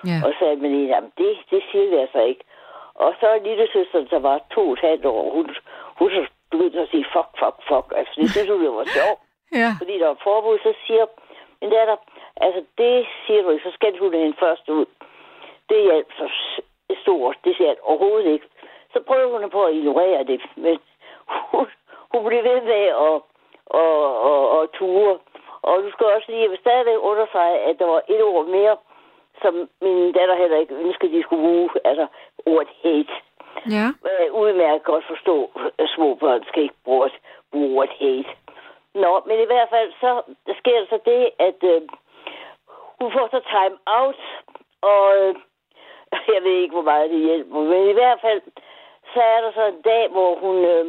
Ja. 0.07 0.19
Og 0.25 0.33
så 0.33 0.39
sagde 0.39 0.57
man 0.57 0.71
lige, 0.71 0.89
jamen 0.89 1.13
det, 1.19 1.37
det 1.51 1.63
siger 1.71 1.91
vi 1.91 1.97
altså 1.97 2.21
ikke. 2.21 2.45
Og 2.95 3.15
så 3.21 3.41
lille 3.45 3.69
søster, 3.73 4.05
der 4.05 4.19
var 4.19 4.41
to 4.51 4.61
og 4.67 4.73
et 4.73 4.79
halvt 4.79 5.05
år, 5.05 5.31
hun, 5.35 5.57
hun 5.99 6.11
begyndte 6.59 6.81
at 6.81 6.91
sige 6.91 7.07
fuck, 7.15 7.31
fuck, 7.41 7.57
fuck. 7.69 7.87
Altså 7.99 8.13
det 8.21 8.31
synes 8.31 8.49
hun, 8.51 8.61
det 8.65 8.73
var 8.73 8.85
sjovt, 8.99 9.21
Ja. 9.63 9.71
fordi 9.81 9.95
der 9.99 10.07
var 10.07 10.19
forbud, 10.29 10.59
så 10.59 10.73
siger 10.87 11.07
men 11.61 11.71
der, 11.73 11.85
der, 11.85 11.97
altså 12.37 12.61
det 12.79 13.07
siger 13.27 13.43
du 13.43 13.51
ikke, 13.51 13.65
så 13.71 13.75
skal 13.75 13.99
hun 13.99 14.15
hende 14.15 14.37
først 14.45 14.69
ud. 14.69 14.87
Det 15.69 15.83
hjalp 15.83 16.13
s- 16.13 16.61
stort, 17.03 17.37
det 17.45 17.57
siger 17.57 17.69
jeg 17.69 17.77
overhovedet 17.83 18.33
ikke. 18.33 18.47
Så 18.93 19.01
prøver 19.09 19.39
hun 19.41 19.51
på 19.51 19.65
at 19.65 19.75
ignorere 19.75 20.25
det, 20.25 20.41
men 20.57 20.79
hun, 21.53 21.67
hun 22.13 22.25
bliver 22.27 22.43
ved 22.43 22.61
med 22.73 22.85
at, 23.07 23.17
at, 23.83 24.07
at, 24.31 24.43
at 24.63 24.71
ture. 24.79 25.19
Og 25.63 25.83
du 25.83 25.91
skal 25.93 26.07
også 26.07 26.27
lige, 26.33 26.57
stadigvæk 26.61 26.99
understrege, 27.01 27.59
at 27.59 27.79
der 27.79 27.87
var 27.87 28.03
et 28.09 28.23
ord 28.23 28.47
mere, 28.47 28.77
som 29.43 29.69
min 29.83 30.13
datter 30.13 30.35
heller 30.37 30.57
ikke 30.59 30.75
ønskede, 30.75 31.13
de 31.17 31.23
skulle 31.23 31.43
bruge, 31.43 31.71
altså 31.85 32.07
ordet 32.47 32.69
hate. 32.83 33.13
Ja. 33.77 33.87
Øh, 34.11 34.29
udmærket 34.41 34.83
godt 34.85 35.05
forstå, 35.13 35.37
at 35.79 35.89
små 35.97 36.15
børn 36.15 36.45
skal 36.49 36.63
ikke 36.63 36.75
bruge, 36.85 37.11
bruge 37.53 37.79
ordet 37.79 37.95
hate. 38.01 38.31
Nå, 38.95 39.23
men 39.27 39.37
i 39.41 39.45
hvert 39.53 39.69
fald 39.71 39.93
så 40.01 40.11
sker 40.61 40.79
der 40.81 40.87
så 40.91 40.99
det, 41.07 41.23
at 41.39 41.59
øh, 41.73 41.83
hun 43.01 43.13
får 43.13 43.27
så 43.31 43.41
time 43.55 43.77
out, 43.87 44.21
og 44.83 45.05
øh, 45.19 45.35
jeg 46.35 46.43
ved 46.43 46.57
ikke, 46.63 46.73
hvor 46.77 46.89
meget 46.93 47.11
det 47.11 47.21
hjælper. 47.29 47.61
Men 47.61 47.89
i 47.91 47.93
hvert 47.93 48.21
fald, 48.21 48.41
så 49.15 49.21
er 49.35 49.41
der 49.41 49.53
så 49.53 49.65
en 49.67 49.83
dag, 49.83 50.09
hvor 50.09 50.31
hun, 50.45 50.57
øh, 50.75 50.87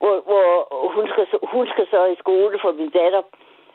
hvor, 0.00 0.14
hvor 0.30 0.46
hun, 0.94 1.08
skal, 1.12 1.26
så- 1.30 1.46
hun 1.52 1.66
skal 1.72 1.86
så 1.90 2.04
i 2.04 2.16
skole, 2.18 2.58
for 2.62 2.72
min 2.72 2.90
datter 2.90 3.22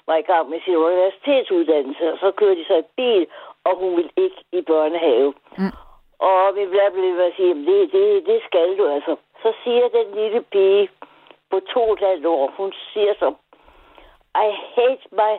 var 0.08 0.16
i 0.16 0.22
gang 0.22 0.50
med 0.50 0.60
sin 0.66 0.76
universitetsuddannelse, 0.76 2.14
og 2.14 2.18
så 2.20 2.32
kører 2.32 2.56
de 2.56 2.66
så 2.68 2.78
i 2.78 2.84
bil, 2.98 3.28
og 3.64 3.76
hun 3.80 3.98
vil 3.98 4.10
ikke 4.18 4.44
i 4.52 4.62
børnehave. 4.62 5.34
Mm. 5.58 5.74
Og 6.30 6.53
min 6.56 6.70
bla 6.70 6.89
blev 6.89 7.15
ved 7.18 7.24
at 7.30 7.34
sige, 7.36 7.48
"Jamen, 7.48 7.65
det, 7.68 7.92
det, 7.92 8.25
det 8.25 8.39
skal 8.48 8.77
du 8.77 8.84
altså. 8.96 9.15
Så 9.42 9.53
siger 9.63 9.88
den 9.98 10.08
lille 10.15 10.42
pige 10.53 10.89
på 11.51 11.60
to 11.74 11.82
og 11.89 12.13
et 12.18 12.25
år, 12.25 12.53
hun 12.58 12.74
siger 12.94 13.13
så, 13.20 13.34
I 14.48 14.50
hate 14.75 15.06
my 15.22 15.34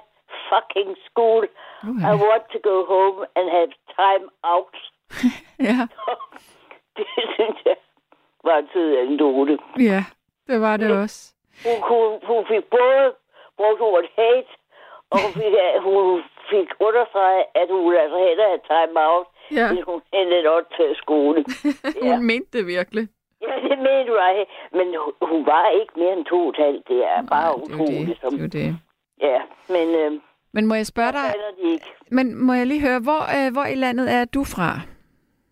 fucking 0.49 0.97
school. 1.09 1.43
Okay. 1.89 2.09
I 2.11 2.13
want 2.27 2.45
to 2.55 2.59
go 2.71 2.77
home 2.95 3.19
and 3.37 3.47
have 3.57 3.71
time 4.01 4.25
out. 4.43 4.77
Ja, 5.69 5.79
det 6.97 7.07
synes 7.35 7.59
jeg 7.65 7.77
var 8.45 8.57
en 8.59 8.69
sød 8.73 8.97
anekdote. 8.99 9.59
ja, 9.79 10.05
det 10.49 10.61
var 10.61 10.77
det 10.77 10.91
også. 11.03 11.33
Hun, 11.67 11.79
kunne, 11.89 12.21
hun 12.31 12.47
fik 12.47 12.65
både 12.65 13.05
brugt 13.59 13.81
ordet 13.81 14.11
hate, 14.19 14.53
og 15.11 15.17
hun 15.25 15.33
fik, 15.33 15.55
hun 15.83 16.23
fik 16.51 16.69
understreget, 16.81 17.45
at 17.55 17.69
hun 17.71 17.95
altså 17.97 18.19
hellere 18.19 18.49
have 18.49 18.65
time 18.75 18.95
out, 19.09 19.27
Ja. 19.53 19.69
hun 19.87 20.01
hellere 20.15 20.53
op 20.53 20.71
til 20.77 20.89
skole. 20.97 21.45
Ja. 22.05 22.17
Hun 22.17 22.25
mente 22.27 22.59
det 22.59 22.67
virkelig. 22.67 23.09
Ja, 23.43 23.55
det 23.69 23.79
mener 23.79 24.05
du 24.07 24.15
ej. 24.15 24.45
Men 24.73 24.87
hun- 25.23 25.47
var 25.47 25.69
ikke 25.81 25.93
mere 25.97 26.13
end 26.13 26.25
to 26.25 26.47
og 26.47 26.55
halvt. 26.59 26.89
Det 26.89 26.99
er 27.05 27.23
bare 27.23 27.59
Nej, 27.59 27.77
jo 27.77 27.83
utroligt. 27.83 28.21
Som, 28.21 28.31
det, 28.39 28.45
er 28.45 28.49
det. 28.49 28.77
Ja, 29.21 29.41
men 29.69 29.89
øh, 29.95 30.21
Men 30.53 30.67
må 30.67 30.75
jeg 30.75 30.87
spørge 30.87 31.13
dig, 31.13 31.35
de 31.63 31.71
ikke. 31.73 31.87
men 32.11 32.35
må 32.47 32.53
jeg 32.53 32.67
lige 32.67 32.81
høre, 32.81 33.01
hvor, 33.01 33.23
øh, 33.37 33.53
hvor 33.53 33.65
i 33.65 33.75
landet 33.75 34.13
er 34.13 34.25
du 34.25 34.45
fra? 34.45 34.81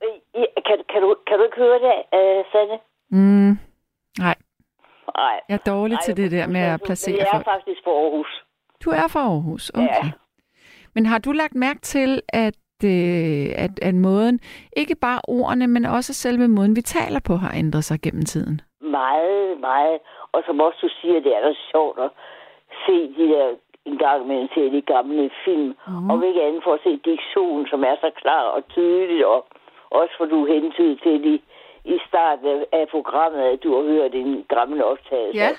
Øh, 0.04 0.44
Kan, 0.66 0.78
kan, 0.92 1.02
du, 1.02 1.16
kan 1.26 1.38
du 1.38 1.44
ikke 1.44 1.56
høre 1.56 1.78
det, 1.88 1.96
øh, 2.18 2.44
Sanne? 2.52 2.78
Mm, 3.10 3.58
nej, 4.18 4.34
Nej. 5.16 5.40
jeg 5.48 5.54
er 5.54 5.70
dårlig 5.72 5.98
til 6.04 6.16
det 6.16 6.30
der 6.30 6.46
med 6.46 6.60
at 6.60 6.80
placere 6.84 7.16
Jeg 7.18 7.26
er 7.26 7.30
folk. 7.36 7.44
faktisk 7.44 7.80
fra 7.84 7.90
Aarhus. 7.90 8.44
Du 8.84 8.90
er 8.90 9.08
fra 9.08 9.20
Aarhus, 9.20 9.70
okay. 9.74 9.82
Ja. 10.04 10.10
Men 10.94 11.06
har 11.06 11.18
du 11.18 11.32
lagt 11.32 11.54
mærke 11.54 11.80
til, 11.80 12.22
at, 12.28 12.54
øh, 12.84 13.64
at, 13.64 13.74
at 13.82 13.94
måden, 13.94 14.40
ikke 14.76 14.94
bare 14.94 15.20
ordene, 15.28 15.66
men 15.66 15.84
også 15.84 16.12
selve 16.14 16.48
måden, 16.48 16.76
vi 16.76 16.82
taler 16.82 17.20
på, 17.28 17.34
har 17.34 17.52
ændret 17.58 17.84
sig 17.84 17.98
gennem 18.02 18.24
tiden? 18.24 18.60
Meget, 18.80 19.60
meget. 19.60 19.98
Og 20.32 20.42
som 20.46 20.60
også 20.60 20.78
du 20.82 20.88
siger, 21.00 21.20
det 21.20 21.36
er 21.36 21.40
da 21.40 21.52
sjovt 21.70 21.98
at 21.98 22.10
se 22.86 22.96
de 23.16 23.28
der 23.34 23.48
en 23.84 23.98
gang 23.98 24.22
imellem 24.24 24.48
se 24.54 24.70
de 24.72 24.82
gamle 24.82 25.30
film. 25.44 25.74
Mm. 25.88 26.10
Og 26.10 26.26
ikke 26.26 26.42
andet 26.42 26.62
for 26.64 26.74
at 26.74 26.80
se 26.84 27.00
diktionen, 27.04 27.66
som 27.66 27.84
er 27.84 27.96
så 28.00 28.10
klar 28.22 28.42
og 28.42 28.68
tydelig. 28.68 29.26
Og 29.26 29.46
også 29.90 30.14
for 30.18 30.24
du 30.24 30.46
hentyd 30.46 30.96
til 30.96 31.34
i, 31.34 31.42
i 31.84 31.98
starten 32.08 32.64
af, 32.72 32.88
programmet, 32.88 33.42
at 33.42 33.62
du 33.62 33.74
har 33.76 33.82
hørt 33.82 34.14
en 34.14 34.44
gammel 34.48 34.84
optagelse. 34.84 35.38
Ja. 35.38 35.50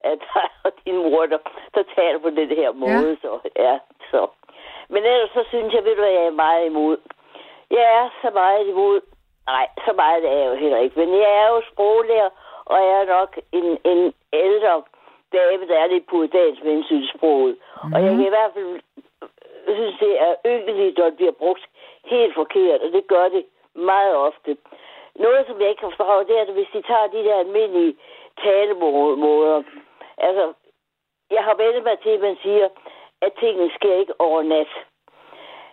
At 0.00 0.18
og 0.64 0.72
din 0.84 0.96
mor, 0.96 1.26
der, 1.26 1.38
der 1.74 1.82
taler 1.96 2.18
på 2.18 2.30
den 2.30 2.48
her 2.48 2.72
måde. 2.72 3.08
Ja. 3.08 3.16
Så, 3.22 3.38
ja, 3.56 3.78
så. 4.10 4.26
Men 4.88 5.04
ellers 5.04 5.30
så 5.30 5.44
synes 5.48 5.74
jeg, 5.74 5.84
ved 5.84 5.94
du 5.94 6.00
hvad, 6.00 6.10
jeg 6.10 6.26
er 6.26 6.42
meget 6.46 6.66
imod. 6.66 6.96
Jeg 7.70 7.84
er 8.00 8.08
så 8.22 8.30
meget 8.30 8.66
imod. 8.66 9.00
Nej, 9.46 9.66
så 9.86 9.92
meget 9.92 10.24
er 10.24 10.36
jeg 10.38 10.50
jo 10.50 10.54
heller 10.54 10.78
ikke. 10.78 10.98
Men 10.98 11.08
jeg 11.08 11.32
er 11.42 11.48
jo 11.54 11.62
sproglærer, 11.72 12.30
og 12.64 12.76
jeg 12.86 13.00
er 13.02 13.06
nok 13.06 13.38
en, 13.52 13.78
en 13.84 14.14
ældre 14.32 14.82
dame, 15.32 15.68
der 15.68 15.78
er 15.78 15.86
lidt 15.86 16.06
puritansk 16.06 16.64
med 16.64 16.72
hensyn 16.72 17.00
til 17.00 17.10
sproget. 17.16 17.56
Mm. 17.84 17.92
Og 17.92 18.02
jeg 18.02 18.10
kan 18.10 18.26
i 18.26 18.34
hvert 18.36 18.52
fald 18.54 18.80
synes, 19.64 19.96
det 20.00 20.20
er 20.20 20.34
ynkeligt, 20.46 20.98
når 20.98 21.04
det 21.04 21.16
bliver 21.16 21.32
brugt 21.32 21.64
helt 22.04 22.34
forkert, 22.34 22.80
og 22.80 22.92
det 22.92 23.06
gør 23.06 23.28
det 23.28 23.44
meget 23.74 24.14
ofte. 24.14 24.56
Noget, 25.14 25.46
som 25.46 25.60
jeg 25.60 25.68
ikke 25.68 25.80
kan 25.80 25.90
forstå, 25.90 26.22
det 26.28 26.38
er, 26.38 26.42
at 26.42 26.52
hvis 26.52 26.72
de 26.72 26.82
tager 26.82 27.06
de 27.06 27.24
der 27.24 27.36
almindelige 27.38 27.96
talemåder, 28.42 29.62
altså, 30.18 30.52
jeg 31.30 31.44
har 31.44 31.54
vendt 31.54 31.84
mig 31.84 31.98
til, 31.98 32.10
at 32.10 32.20
man 32.20 32.36
siger, 32.42 32.68
at 33.22 33.32
tingene 33.40 33.70
sker 33.74 33.94
ikke 33.94 34.20
over 34.20 34.42
nat. 34.42 34.68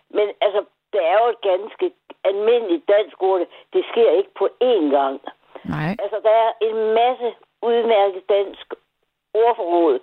Men 0.10 0.28
altså, 0.42 0.66
det 0.94 1.02
er 1.06 1.18
jo 1.24 1.28
et 1.30 1.42
ganske 1.42 1.92
almindeligt 2.24 2.88
dansk 2.88 3.24
ord. 3.24 3.42
Det 3.74 3.86
sker 3.92 4.12
ikke 4.12 4.34
på 4.40 4.50
én 4.64 4.86
gang. 4.98 5.22
Nej. 5.64 5.92
Altså, 6.04 6.20
der 6.24 6.36
er 6.46 6.52
en 6.62 6.94
masse 6.94 7.36
udmærket 7.62 8.30
dansk 8.30 8.74
ordforråd, 9.34 10.00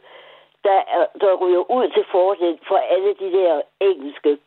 der, 0.64 0.81
er, 0.96 1.07
der 1.20 1.35
ryger 1.35 1.70
ud 1.70 1.88
til 1.90 2.05
fordel 2.11 2.59
for 2.68 2.77
alle 2.77 3.14
de 3.14 3.33
der 3.38 3.62
engelske 3.81 4.38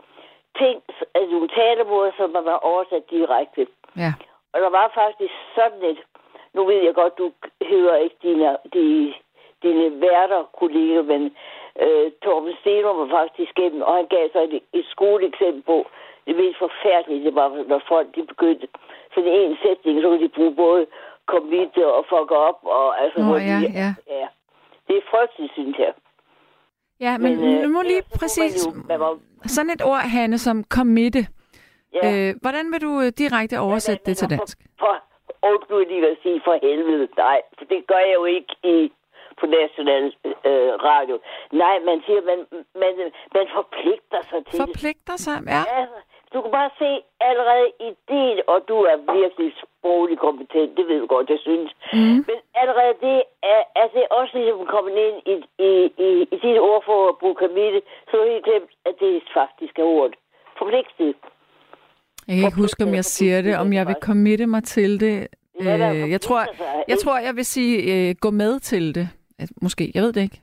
ting, 0.57 0.83
altså 1.15 1.31
nogle 1.31 1.47
talemåder, 1.47 2.11
som 2.17 2.29
man 2.29 2.43
har 2.43 2.59
oversat 2.71 3.03
direkte. 3.09 3.67
Ja. 3.97 4.13
Og 4.53 4.61
der 4.61 4.69
var 4.69 4.91
faktisk 4.93 5.33
sådan 5.55 5.83
et, 5.83 5.99
nu 6.53 6.65
ved 6.65 6.83
jeg 6.83 6.93
godt, 6.93 7.17
du 7.17 7.31
hører 7.63 7.95
ikke 7.95 8.15
dine, 8.23 8.57
de, 8.73 9.13
dine 9.63 10.01
værter, 10.01 10.43
kolleger, 10.59 11.01
men 11.01 11.35
øh, 11.79 12.11
Torben 12.23 12.55
Stenum 12.59 12.97
var 12.97 13.09
faktisk 13.19 13.51
igennem, 13.57 13.81
og 13.81 13.93
han 13.95 14.07
gav 14.15 14.29
så 14.33 14.39
et, 14.41 14.63
et 14.79 14.85
skoleeksempel 14.93 15.61
på, 15.61 15.87
det 16.27 16.35
mest 16.35 16.57
forfærdelige, 16.59 17.25
det 17.25 17.35
var, 17.35 17.47
når 17.67 17.81
folk 17.87 18.15
de 18.15 18.25
begyndte 18.25 18.67
sådan 19.13 19.33
en 19.33 19.57
sætning, 19.63 20.01
så 20.01 20.07
kunne 20.07 20.23
de 20.23 20.29
bruge 20.29 20.55
både 20.55 20.85
commit 21.25 21.77
og 21.77 22.05
fuck 22.09 22.31
up, 22.47 22.57
og 22.77 23.01
altså, 23.03 23.19
Nå, 23.19 23.25
hvor 23.25 23.37
ja, 23.37 23.57
de, 23.61 23.67
ja. 23.81 23.89
ja. 24.19 24.27
Det 24.87 24.97
er 24.97 25.01
frygteligt, 25.11 25.53
synes 25.53 25.77
jeg. 25.77 25.93
Ja, 26.99 27.17
men, 27.17 27.31
øh, 27.33 27.39
men 27.39 27.61
nu 27.61 27.69
må 27.69 27.81
lige 27.81 28.01
kunne 28.01 28.19
præcis... 28.19 28.67
Man 28.67 28.75
jo, 28.75 28.81
man 28.87 28.99
var, 28.99 29.17
Sådan 29.45 29.69
et 29.69 29.81
ord, 29.85 30.01
Hanne, 30.15 30.37
som 30.37 30.63
committe. 30.63 31.27
ja. 31.93 32.29
Øh, 32.29 32.35
hvordan 32.41 32.71
vil 32.71 32.81
du 32.81 33.01
øh, 33.01 33.11
direkte 33.17 33.59
oversætte 33.59 34.03
det 34.05 34.17
til 34.17 34.29
dansk? 34.29 34.57
For, 34.79 34.95
undskyld 35.49 35.87
lige 35.87 36.07
at 36.07 36.17
sige 36.23 36.41
for 36.45 36.57
helvede, 36.61 37.07
nej, 37.17 37.41
for 37.57 37.65
det 37.65 37.87
gør 37.87 38.01
jeg 38.07 38.13
jo 38.13 38.25
ikke 38.25 38.53
i 38.63 38.91
på 39.41 39.45
national 39.61 40.03
øh, 40.49 40.71
radio. 40.89 41.15
Nej, 41.63 41.75
man 41.89 41.97
siger, 42.05 42.21
man, 42.31 42.39
man, 42.83 42.93
man 43.37 43.47
forpligter 43.57 44.21
sig 44.29 44.39
til. 44.47 44.57
Forpligter 44.63 45.17
sig? 45.25 45.37
Ja. 45.55 45.61
Ja, 45.73 45.81
du 46.33 46.37
kan 46.43 46.51
bare 46.59 46.71
se 46.83 46.91
allerede 47.29 47.67
i 47.87 47.89
dit, 48.11 48.37
og 48.51 48.57
du 48.69 48.77
er 48.91 48.97
virkelig 49.19 49.49
sproglig 49.63 50.17
kompetent, 50.27 50.69
det 50.77 50.85
ved 50.89 50.99
du 51.03 51.07
godt, 51.15 51.27
jeg 51.35 51.41
synes. 51.49 51.71
Mm. 51.93 52.19
Men 52.29 52.37
allerede 52.61 52.95
det 53.07 53.17
er, 53.53 53.61
er 53.81 53.87
det 53.95 54.03
også 54.19 54.33
ligesom 54.37 54.65
kommet 54.75 54.95
ind 55.07 55.17
i, 55.33 55.35
i, 55.67 55.71
i, 56.07 56.09
i 56.33 56.37
dit 56.43 56.59
ord 56.69 56.81
for 56.89 56.99
at 57.09 57.15
bruge 57.21 57.37
kamille, 57.43 57.81
så 58.09 58.13
har 58.21 58.27
jeg 58.35 58.43
glemt, 58.49 58.71
at 58.85 58.93
det 59.01 59.09
er 59.17 59.21
faktisk 59.41 59.73
er 59.79 59.87
ordet. 59.97 60.15
Forpligtet. 60.59 61.15
Jeg 62.27 62.35
kan 62.37 62.45
ikke 62.49 62.63
huske, 62.65 62.83
om 62.83 62.93
jeg 62.93 63.05
siger 63.05 63.41
det, 63.41 63.53
om 63.57 63.73
jeg 63.73 63.87
vil 63.87 63.95
committe 64.01 64.45
mig 64.47 64.63
til 64.63 64.99
det. 64.99 65.27
Er 65.59 65.91
Øh, 65.93 66.11
jeg, 66.11 66.21
tror, 66.21 66.41
jeg 66.87 66.97
tror, 66.97 67.17
jeg 67.17 67.35
vil 67.35 67.45
sige 67.45 67.73
øh, 68.09 68.15
gå 68.21 68.29
med 68.29 68.59
til 68.59 68.95
det. 68.95 69.09
Altså, 69.41 69.53
Måske, 69.61 69.83
jeg 69.95 70.03
ved 70.03 70.13
det 70.13 70.21
ikke. 70.27 70.39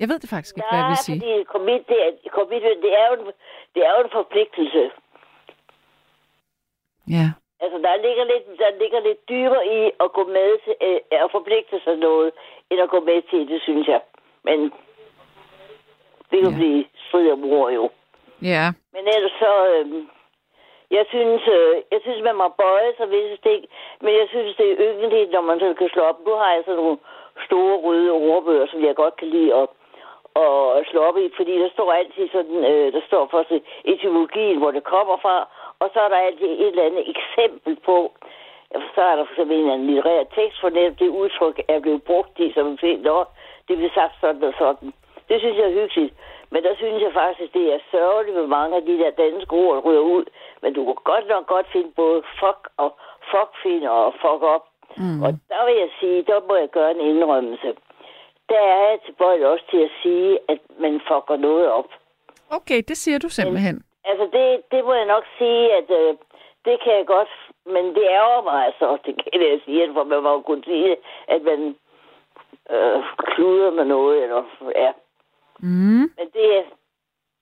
Jeg 0.00 0.08
ved 0.08 0.18
det 0.18 0.30
faktisk 0.34 0.54
ikke, 0.56 0.68
hvad 0.70 0.80
jeg 0.82 0.88
vil 0.92 0.96
sige. 1.06 1.18
Nej, 1.18 1.26
fordi 1.28 1.44
commit, 1.54 1.82
det 1.90 1.98
er, 2.06 2.10
commit, 2.38 2.62
det 2.84 2.92
er, 3.00 3.06
jo 3.10 3.14
en, 3.20 3.26
det 3.74 3.80
er 3.86 3.92
jo 3.96 4.00
en 4.06 4.12
forpligtelse. 4.20 4.82
Ja. 7.16 7.26
Altså, 7.64 7.78
der 7.86 8.02
ligger 8.06 8.24
lidt, 8.32 8.44
der 8.62 8.70
ligger 8.82 9.00
lidt 9.08 9.20
dybere 9.28 9.64
i 9.78 9.80
at 10.04 10.08
gå 10.18 10.22
med 10.38 10.48
til, 10.64 10.74
øh, 10.88 11.00
at 11.24 11.30
forpligte 11.36 11.76
sig 11.84 11.96
noget, 11.96 12.30
end 12.70 12.80
at 12.80 12.90
gå 12.94 13.00
med 13.00 13.22
til 13.30 13.48
det, 13.48 13.62
synes 13.62 13.86
jeg. 13.88 14.00
Men 14.44 14.58
det 16.30 16.38
kan 16.42 16.52
Ja. 16.52 16.56
blive 16.60 16.84
strid 17.08 17.30
om 17.32 17.44
ord 17.44 17.72
jo. 17.72 17.90
Ja. 18.42 18.64
Men 18.94 19.02
ellers 19.14 19.36
så, 19.44 19.52
øh, 19.72 19.86
jeg 20.90 21.04
synes, 21.08 21.42
øh, 21.58 21.74
jeg 21.92 22.00
synes, 22.02 22.20
man 22.28 22.36
må 22.36 22.48
bøje 22.62 22.92
sig 22.96 23.10
visse 23.10 23.38
ting, 23.48 23.60
men 24.00 24.12
jeg 24.20 24.26
synes, 24.28 24.56
det 24.56 24.66
er 24.70 24.76
ynkeligt, 24.88 25.30
når 25.30 25.40
man 25.40 25.58
så 25.60 25.74
kan 25.78 25.88
slå 25.88 26.02
op. 26.02 26.18
Nu 26.26 26.32
har 26.40 26.50
jeg 26.54 26.62
sådan 26.64 26.80
nogle 26.82 26.98
store 27.46 27.76
røde 27.76 28.10
ordbøger, 28.10 28.66
som 28.66 28.84
jeg 28.84 28.94
godt 28.94 29.16
kan 29.16 29.28
lide 29.28 29.54
at, 29.54 29.68
at 30.78 30.86
slå 30.90 31.00
op 31.00 31.18
i, 31.18 31.30
fordi 31.36 31.58
der 31.58 31.70
står 31.70 31.92
altid 31.92 32.28
sådan, 32.32 32.64
øh, 32.70 32.92
der 32.92 33.00
står 33.06 33.28
først 33.30 33.52
etymologien, 33.84 34.58
hvor 34.58 34.70
det 34.70 34.84
kommer 34.84 35.16
fra, 35.16 35.48
og 35.78 35.90
så 35.92 36.00
er 36.00 36.08
der 36.08 36.16
altid 36.16 36.46
et 36.46 36.66
eller 36.66 36.88
andet 36.88 37.04
eksempel 37.14 37.76
på, 37.84 38.12
så 38.94 39.00
er 39.10 39.16
der 39.16 39.24
for 39.24 39.32
eksempel 39.32 39.56
en 39.56 39.60
eller 39.60 39.74
anden 39.74 39.86
litterær 39.86 40.24
tekst, 40.34 40.60
for 40.60 40.68
netop 40.68 40.98
det 40.98 41.08
udtryk 41.08 41.60
er 41.68 41.80
blevet 41.80 42.02
brugt 42.02 42.38
i, 42.38 42.52
som 42.52 42.66
en 42.66 43.00
nå, 43.02 43.24
det 43.68 43.76
bliver 43.76 43.94
sagt 43.94 44.14
sådan 44.20 44.44
og 44.44 44.54
sådan. 44.58 44.92
Det 45.28 45.40
synes 45.40 45.56
jeg 45.56 45.66
er 45.66 45.80
hyggeligt. 45.80 46.14
Men 46.50 46.62
der 46.62 46.74
synes 46.76 47.02
jeg 47.02 47.12
faktisk, 47.12 47.54
det 47.54 47.74
er 47.74 47.78
sørgeligt, 47.90 48.36
hvor 48.36 48.46
mange 48.46 48.76
af 48.76 48.82
de 48.82 48.98
der 48.98 49.10
danske 49.10 49.52
ord 49.52 49.84
ryger 49.84 50.00
ud. 50.00 50.24
Men 50.62 50.74
du 50.74 50.84
kan 50.84 50.94
godt 51.04 51.28
nok 51.28 51.46
godt 51.46 51.66
finde 51.72 51.92
både 51.96 52.22
fuck 52.40 52.60
og 52.76 52.90
fuckfinder 53.30 53.90
og 53.90 54.12
fuck 54.12 54.42
op. 54.54 54.64
Mm. 54.96 55.22
Og 55.22 55.30
der 55.48 55.64
vil 55.66 55.76
jeg 55.84 55.90
sige, 56.00 56.22
der 56.22 56.40
må 56.48 56.54
jeg 56.56 56.68
gøre 56.68 56.90
en 56.90 57.00
indrømmelse. 57.00 57.74
Der 58.48 58.62
er 58.74 58.90
jeg 58.90 58.98
tilbøjelig 59.06 59.46
også 59.46 59.64
til 59.70 59.80
at 59.88 59.90
sige, 60.02 60.38
at 60.48 60.58
man 60.78 61.00
fucker 61.08 61.36
noget 61.36 61.66
op. 61.70 61.88
Okay, 62.50 62.82
det 62.88 62.96
siger 62.96 63.18
du 63.18 63.28
simpelthen. 63.28 63.82
Altså, 64.04 64.24
det, 64.32 64.62
det 64.72 64.84
må 64.84 64.94
jeg 64.94 65.06
nok 65.06 65.24
sige, 65.38 65.72
at 65.72 65.90
øh, 65.90 66.14
det 66.64 66.80
kan 66.82 66.92
jeg 66.98 67.06
godt, 67.06 67.28
men 67.66 67.84
det 67.94 68.04
ærger 68.20 68.42
mig 68.42 68.66
altså, 68.66 68.98
det 69.06 69.14
kan 69.32 69.42
jeg 69.52 69.60
sige, 69.64 69.92
for 69.92 70.04
man 70.04 70.22
må 70.22 70.30
jo 70.32 70.40
kunne 70.40 70.64
sige, 70.64 70.96
at 71.28 71.42
man 71.42 71.76
øh, 72.70 73.02
kluder 73.18 73.70
med 73.70 73.84
noget, 73.84 74.22
eller 74.22 74.42
ja. 74.76 74.92
Mm. 75.58 76.04
Men 76.18 76.26
det 76.34 76.46
er, 76.58 76.64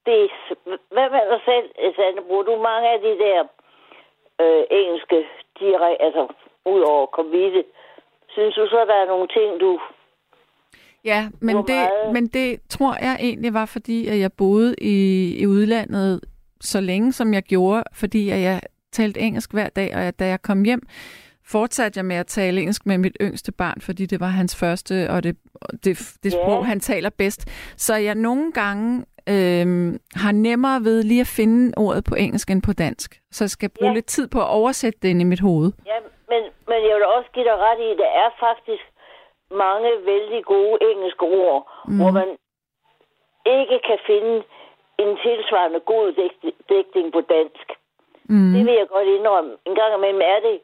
det 0.05 0.23
er, 0.23 0.29
hvad 0.93 1.09
med 1.09 1.29
dig 1.31 1.41
selv, 1.45 1.95
Sande? 1.95 2.21
Bruger 2.21 2.43
du 2.43 2.55
mange 2.55 2.89
af 2.89 2.99
de 2.99 3.17
der 3.25 3.39
øh, 4.41 4.63
engelske 4.71 5.27
direkte, 5.59 6.01
altså 6.01 6.27
ud 6.65 6.81
over 6.81 7.05
komite, 7.05 7.63
synes 8.29 8.55
du 8.55 8.65
så, 8.67 8.85
der 8.87 8.93
er 9.03 9.07
nogle 9.07 9.27
ting, 9.27 9.61
du... 9.61 9.79
Ja, 11.05 11.29
men 11.41 11.57
det, 11.57 11.65
meget? 11.69 12.13
men 12.13 12.27
det 12.27 12.59
tror 12.69 12.97
jeg 13.01 13.17
egentlig 13.19 13.53
var, 13.53 13.65
fordi 13.65 14.07
at 14.07 14.19
jeg 14.19 14.33
boede 14.33 14.75
i, 14.81 14.97
i 15.39 15.47
udlandet 15.47 16.21
så 16.61 16.81
længe, 16.81 17.13
som 17.13 17.33
jeg 17.33 17.43
gjorde, 17.43 17.83
fordi 17.93 18.29
at 18.29 18.41
jeg 18.41 18.61
talte 18.91 19.19
engelsk 19.19 19.53
hver 19.53 19.69
dag, 19.69 19.95
og 19.95 20.03
jeg, 20.03 20.19
da 20.19 20.25
jeg 20.27 20.41
kom 20.41 20.63
hjem, 20.63 20.81
fortsatte 21.45 21.97
jeg 21.97 22.05
med 22.05 22.15
at 22.15 22.27
tale 22.27 22.59
engelsk 22.61 22.85
med 22.85 22.97
mit 22.97 23.17
yngste 23.21 23.51
barn, 23.51 23.81
fordi 23.81 24.05
det 24.05 24.19
var 24.19 24.27
hans 24.27 24.55
første, 24.55 25.09
og 25.09 25.23
det, 25.23 25.37
det, 25.83 26.13
det 26.23 26.31
sprog, 26.31 26.65
han 26.65 26.79
taler 26.79 27.09
bedst. 27.09 27.47
Så 27.77 27.95
jeg 27.95 28.15
nogle 28.15 28.51
gange 28.51 29.05
øhm, 29.29 29.99
har 30.15 30.31
nemmere 30.31 30.83
ved 30.83 31.03
lige 31.03 31.21
at 31.21 31.27
finde 31.27 31.73
ordet 31.77 32.03
på 32.03 32.15
engelsk 32.15 32.51
end 32.51 32.61
på 32.61 32.73
dansk. 32.73 33.21
Så 33.31 33.43
jeg 33.43 33.49
skal 33.49 33.69
bruge 33.69 33.89
Ja. 33.89 33.93
lidt 33.95 34.05
tid 34.05 34.27
på 34.27 34.39
at 34.39 34.47
oversætte 34.47 34.99
det 35.01 35.07
ind 35.09 35.21
i 35.21 35.23
mit 35.23 35.39
hoved. 35.39 35.71
Ja, 35.85 35.91
men, 36.33 36.43
men 36.67 36.79
jeg 36.87 36.95
vil 36.95 37.05
også 37.05 37.29
give 37.33 37.45
dig 37.45 37.57
ret 37.57 37.79
i, 37.79 37.89
at 37.91 37.97
der 37.97 38.11
er 38.23 38.29
faktisk 38.39 38.85
mange 39.51 39.91
vældig 40.05 40.45
gode 40.45 40.77
engelske 40.91 41.25
ord, 41.25 41.59
mm. 41.87 41.97
hvor 41.97 42.11
man 42.11 42.29
ikke 43.45 43.79
kan 43.87 43.99
finde 44.05 44.43
en 44.97 45.17
tilsvarende 45.17 45.79
god 45.79 46.13
dæk- 46.19 46.55
dækning 46.69 47.11
på 47.13 47.21
dansk. 47.21 47.67
Mm. 48.29 48.51
Det 48.53 48.65
vil 48.65 48.73
jeg 48.73 48.87
godt 48.87 49.07
indrømme. 49.07 49.57
En 49.65 49.75
gang 49.75 49.95
imellem 49.95 50.21
er 50.21 50.39
det 50.47 50.57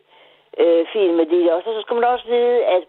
øh, 0.57 0.85
fint 0.93 1.13
med 1.15 1.25
det. 1.25 1.51
Og 1.53 1.61
så 1.63 1.81
skal 1.81 1.95
man 1.95 2.03
også 2.03 2.25
vide, 2.27 2.65
at 2.65 2.83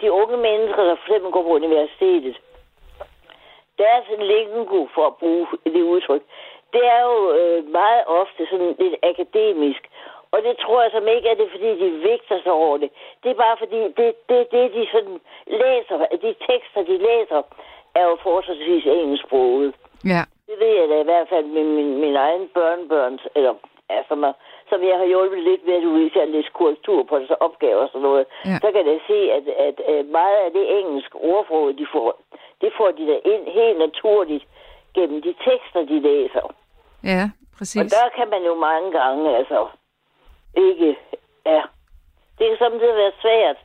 de 0.00 0.12
unge 0.12 0.36
mennesker, 0.36 0.82
der 0.84 0.94
for 0.96 1.06
eksempel 1.06 1.32
går 1.32 1.42
på 1.42 1.48
universitetet, 1.48 2.36
deres 3.78 4.06
lingo, 4.18 4.86
for 4.94 5.06
at 5.06 5.16
bruge 5.16 5.46
det 5.64 5.82
udtryk, 5.82 6.22
det 6.72 6.84
er 6.86 7.02
jo 7.02 7.32
øh, 7.32 7.70
meget 7.80 8.02
ofte 8.06 8.46
sådan 8.50 8.76
lidt 8.78 8.96
akademisk. 9.02 9.82
Og 10.32 10.38
det 10.42 10.54
tror 10.64 10.82
jeg 10.82 10.90
som 10.94 11.08
ikke 11.08 11.28
er 11.28 11.34
det, 11.34 11.48
fordi 11.50 11.68
de 11.82 12.02
vægter 12.08 12.38
sig 12.42 12.52
over 12.52 12.76
det. 12.78 12.90
Det 13.22 13.30
er 13.30 13.34
bare 13.34 13.56
fordi, 13.58 13.80
det, 13.98 14.08
det, 14.28 14.38
det 14.52 14.74
de 14.76 14.86
sådan 14.92 15.20
læser, 15.46 15.96
de 16.24 16.34
tekster, 16.48 16.80
de 16.90 16.96
læser, 17.08 17.42
er 17.94 18.04
jo 18.10 18.16
forholdsvis 18.22 18.86
engelsksproget. 18.86 19.74
Ja. 20.04 20.22
Det 20.48 20.56
ved 20.60 20.72
jeg 20.80 20.88
da 20.88 21.00
i 21.00 21.08
hvert 21.10 21.28
fald 21.28 21.46
med 21.46 21.64
min, 21.64 22.00
min 22.00 22.16
egen 22.16 22.48
børnebørns, 22.54 23.22
eller 23.34 23.54
som, 24.08 24.24
er, 24.24 24.32
som 24.70 24.82
jeg 24.82 24.96
har 24.98 25.04
hjulpet 25.04 25.42
lidt 25.42 25.66
ved 25.66 25.74
at 25.74 25.84
udvise 25.84 26.22
at 26.22 26.28
læse 26.28 26.50
korrektur 26.54 27.02
på 27.02 27.18
deres 27.18 27.30
opgaver 27.30 27.82
og 27.82 27.88
sådan 27.88 28.02
noget. 28.02 28.26
Ja. 28.44 28.58
Så 28.62 28.72
kan 28.72 28.86
jeg 28.86 29.00
se, 29.06 29.18
at, 29.36 29.44
at, 29.66 29.80
at 29.80 30.06
meget 30.06 30.36
af 30.44 30.50
det 30.52 30.78
engelske 30.78 31.16
ordforråd, 31.16 31.72
de 31.72 31.86
får, 31.92 32.20
det 32.60 32.72
får 32.76 32.90
de 32.90 33.06
da 33.06 33.16
ind 33.32 33.44
helt 33.46 33.78
naturligt 33.78 34.44
gennem 34.94 35.22
de 35.22 35.34
tekster, 35.46 35.80
de 35.92 36.00
læser. 36.00 36.54
Ja, 37.04 37.22
Og 37.24 37.58
præcis. 37.58 37.92
der 37.92 38.08
kan 38.16 38.28
man 38.30 38.42
jo 38.44 38.54
mange 38.54 38.92
gange, 39.00 39.36
altså, 39.36 39.66
ikke, 40.56 40.96
ja. 41.46 41.62
Det 42.38 42.48
kan 42.48 42.56
samtidig 42.58 42.96
være 42.96 43.12
svært, 43.22 43.56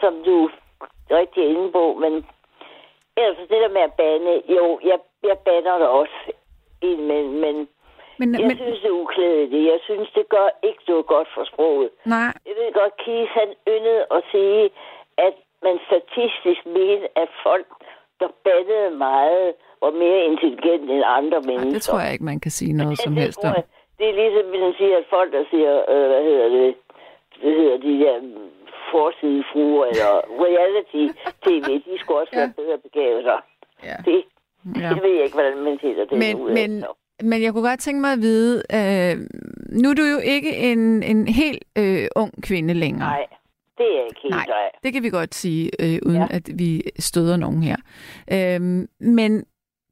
som 0.00 0.22
du 0.24 0.50
rigtig 1.10 1.44
er 1.44 1.48
inde 1.48 1.72
på, 1.72 1.94
men 2.02 2.12
ellers 3.16 3.38
det 3.38 3.60
der 3.64 3.68
med 3.76 3.80
at 3.88 3.92
bande, 3.92 4.42
jo, 4.56 4.80
jeg, 4.84 4.98
jeg 5.22 5.38
bander 5.38 5.78
det 5.78 5.88
også 5.88 6.18
indimellem, 6.82 7.32
men 7.44 7.68
Men, 8.18 8.34
jeg 8.40 8.46
men, 8.48 8.56
synes, 8.56 8.80
det 8.82 8.88
er 8.88 9.00
uklædeligt. 9.04 9.70
Jeg 9.72 9.80
synes, 9.88 10.08
det 10.14 10.28
gør 10.28 10.48
ikke 10.62 10.82
noget 10.88 11.06
godt 11.06 11.28
for 11.34 11.44
sproget. 11.52 11.90
nej, 12.04 12.32
Jeg 12.48 12.54
ved 12.60 12.72
godt, 12.80 12.96
Kies 13.04 13.28
han 13.40 13.48
yndede 13.68 14.04
at 14.16 14.22
sige, 14.32 14.70
at 15.18 15.34
man 15.62 15.76
statistisk 15.88 16.66
mente, 16.66 17.18
at 17.22 17.28
folk, 17.42 17.66
der 18.20 18.28
bandede 18.44 18.90
meget, 18.90 19.54
var 19.82 19.90
mere 19.90 20.24
intelligente 20.24 20.92
end 20.94 21.02
andre 21.06 21.40
mennesker. 21.40 21.72
det 21.72 21.82
tror 21.82 22.00
jeg 22.00 22.12
ikke, 22.12 22.24
man 22.24 22.40
kan 22.40 22.50
sige 22.50 22.72
noget 22.72 22.98
som 23.04 23.12
det 23.14 23.22
helst 23.22 23.44
om. 23.44 23.54
jeg. 23.54 23.64
Det 23.98 24.06
er 24.10 24.14
ligesom, 24.22 24.44
hvis 24.50 24.60
man 24.66 24.74
siger, 24.80 24.96
at 25.02 25.06
folk, 25.16 25.30
der 25.36 25.44
siger, 25.52 25.72
øh, 25.92 26.06
hvad 26.10 26.22
hedder 26.28 26.48
det, 26.56 26.68
hvad 27.40 27.52
hedder 27.60 27.76
de 27.86 27.92
der 28.04 28.14
mm, 28.20 28.50
forsidefruer 28.92 29.84
eller 29.92 30.12
reality-tv, 30.44 31.68
de 31.86 31.98
skulle 32.00 32.20
også 32.20 32.32
Ja. 32.34 32.38
være 32.40 32.52
bedre 32.60 32.78
begavet 32.86 33.22
sig. 33.28 33.38
Ja. 33.88 33.96
Det, 34.10 34.24
Ja. 34.82 34.88
det 34.94 35.02
ved 35.02 35.12
jeg 35.18 35.24
ikke, 35.24 35.34
hvordan 35.40 35.56
man 35.68 35.78
siger 35.80 36.04
det 36.04 36.18
Men, 36.18 36.36
ud 36.40 36.48
af. 36.50 36.54
men, 36.54 36.84
men 37.30 37.42
jeg 37.42 37.52
kunne 37.52 37.68
godt 37.68 37.80
tænke 37.80 38.00
mig 38.00 38.12
at 38.12 38.18
vide, 38.28 38.62
øh, 38.78 39.14
nu 39.82 39.90
er 39.90 39.94
du 39.94 40.02
jo 40.14 40.18
ikke 40.34 40.56
en, 40.56 41.02
en 41.02 41.28
helt 41.28 41.64
øh, 41.78 42.06
ung 42.16 42.42
kvinde 42.42 42.74
længere. 42.74 43.08
Nej, 43.08 43.26
det 43.78 43.86
er 43.86 43.96
jeg 43.96 44.04
ikke 44.06 44.20
helt 44.22 44.34
Nej, 44.34 44.70
det 44.82 44.92
kan 44.92 45.02
vi 45.02 45.10
godt 45.10 45.34
sige, 45.34 45.70
øh, 45.82 45.98
uden 46.06 46.20
Ja. 46.30 46.36
at 46.36 46.42
vi 46.58 46.82
støder 46.98 47.36
nogen 47.36 47.62
her. 47.62 47.76
Øhm, 48.32 48.88
men 49.00 49.44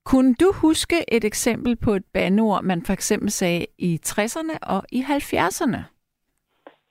kunne 0.05 0.35
du 0.35 0.53
huske 0.63 0.97
et 1.17 1.25
eksempel 1.25 1.77
på 1.85 1.91
et 1.91 2.05
bandeord, 2.15 2.63
man 2.63 2.83
for 2.87 2.93
eksempel 2.93 3.31
sagde 3.31 3.67
i 3.79 4.01
60'erne 4.07 4.57
og 4.75 4.83
i 4.93 5.01
70'erne? 5.01 5.79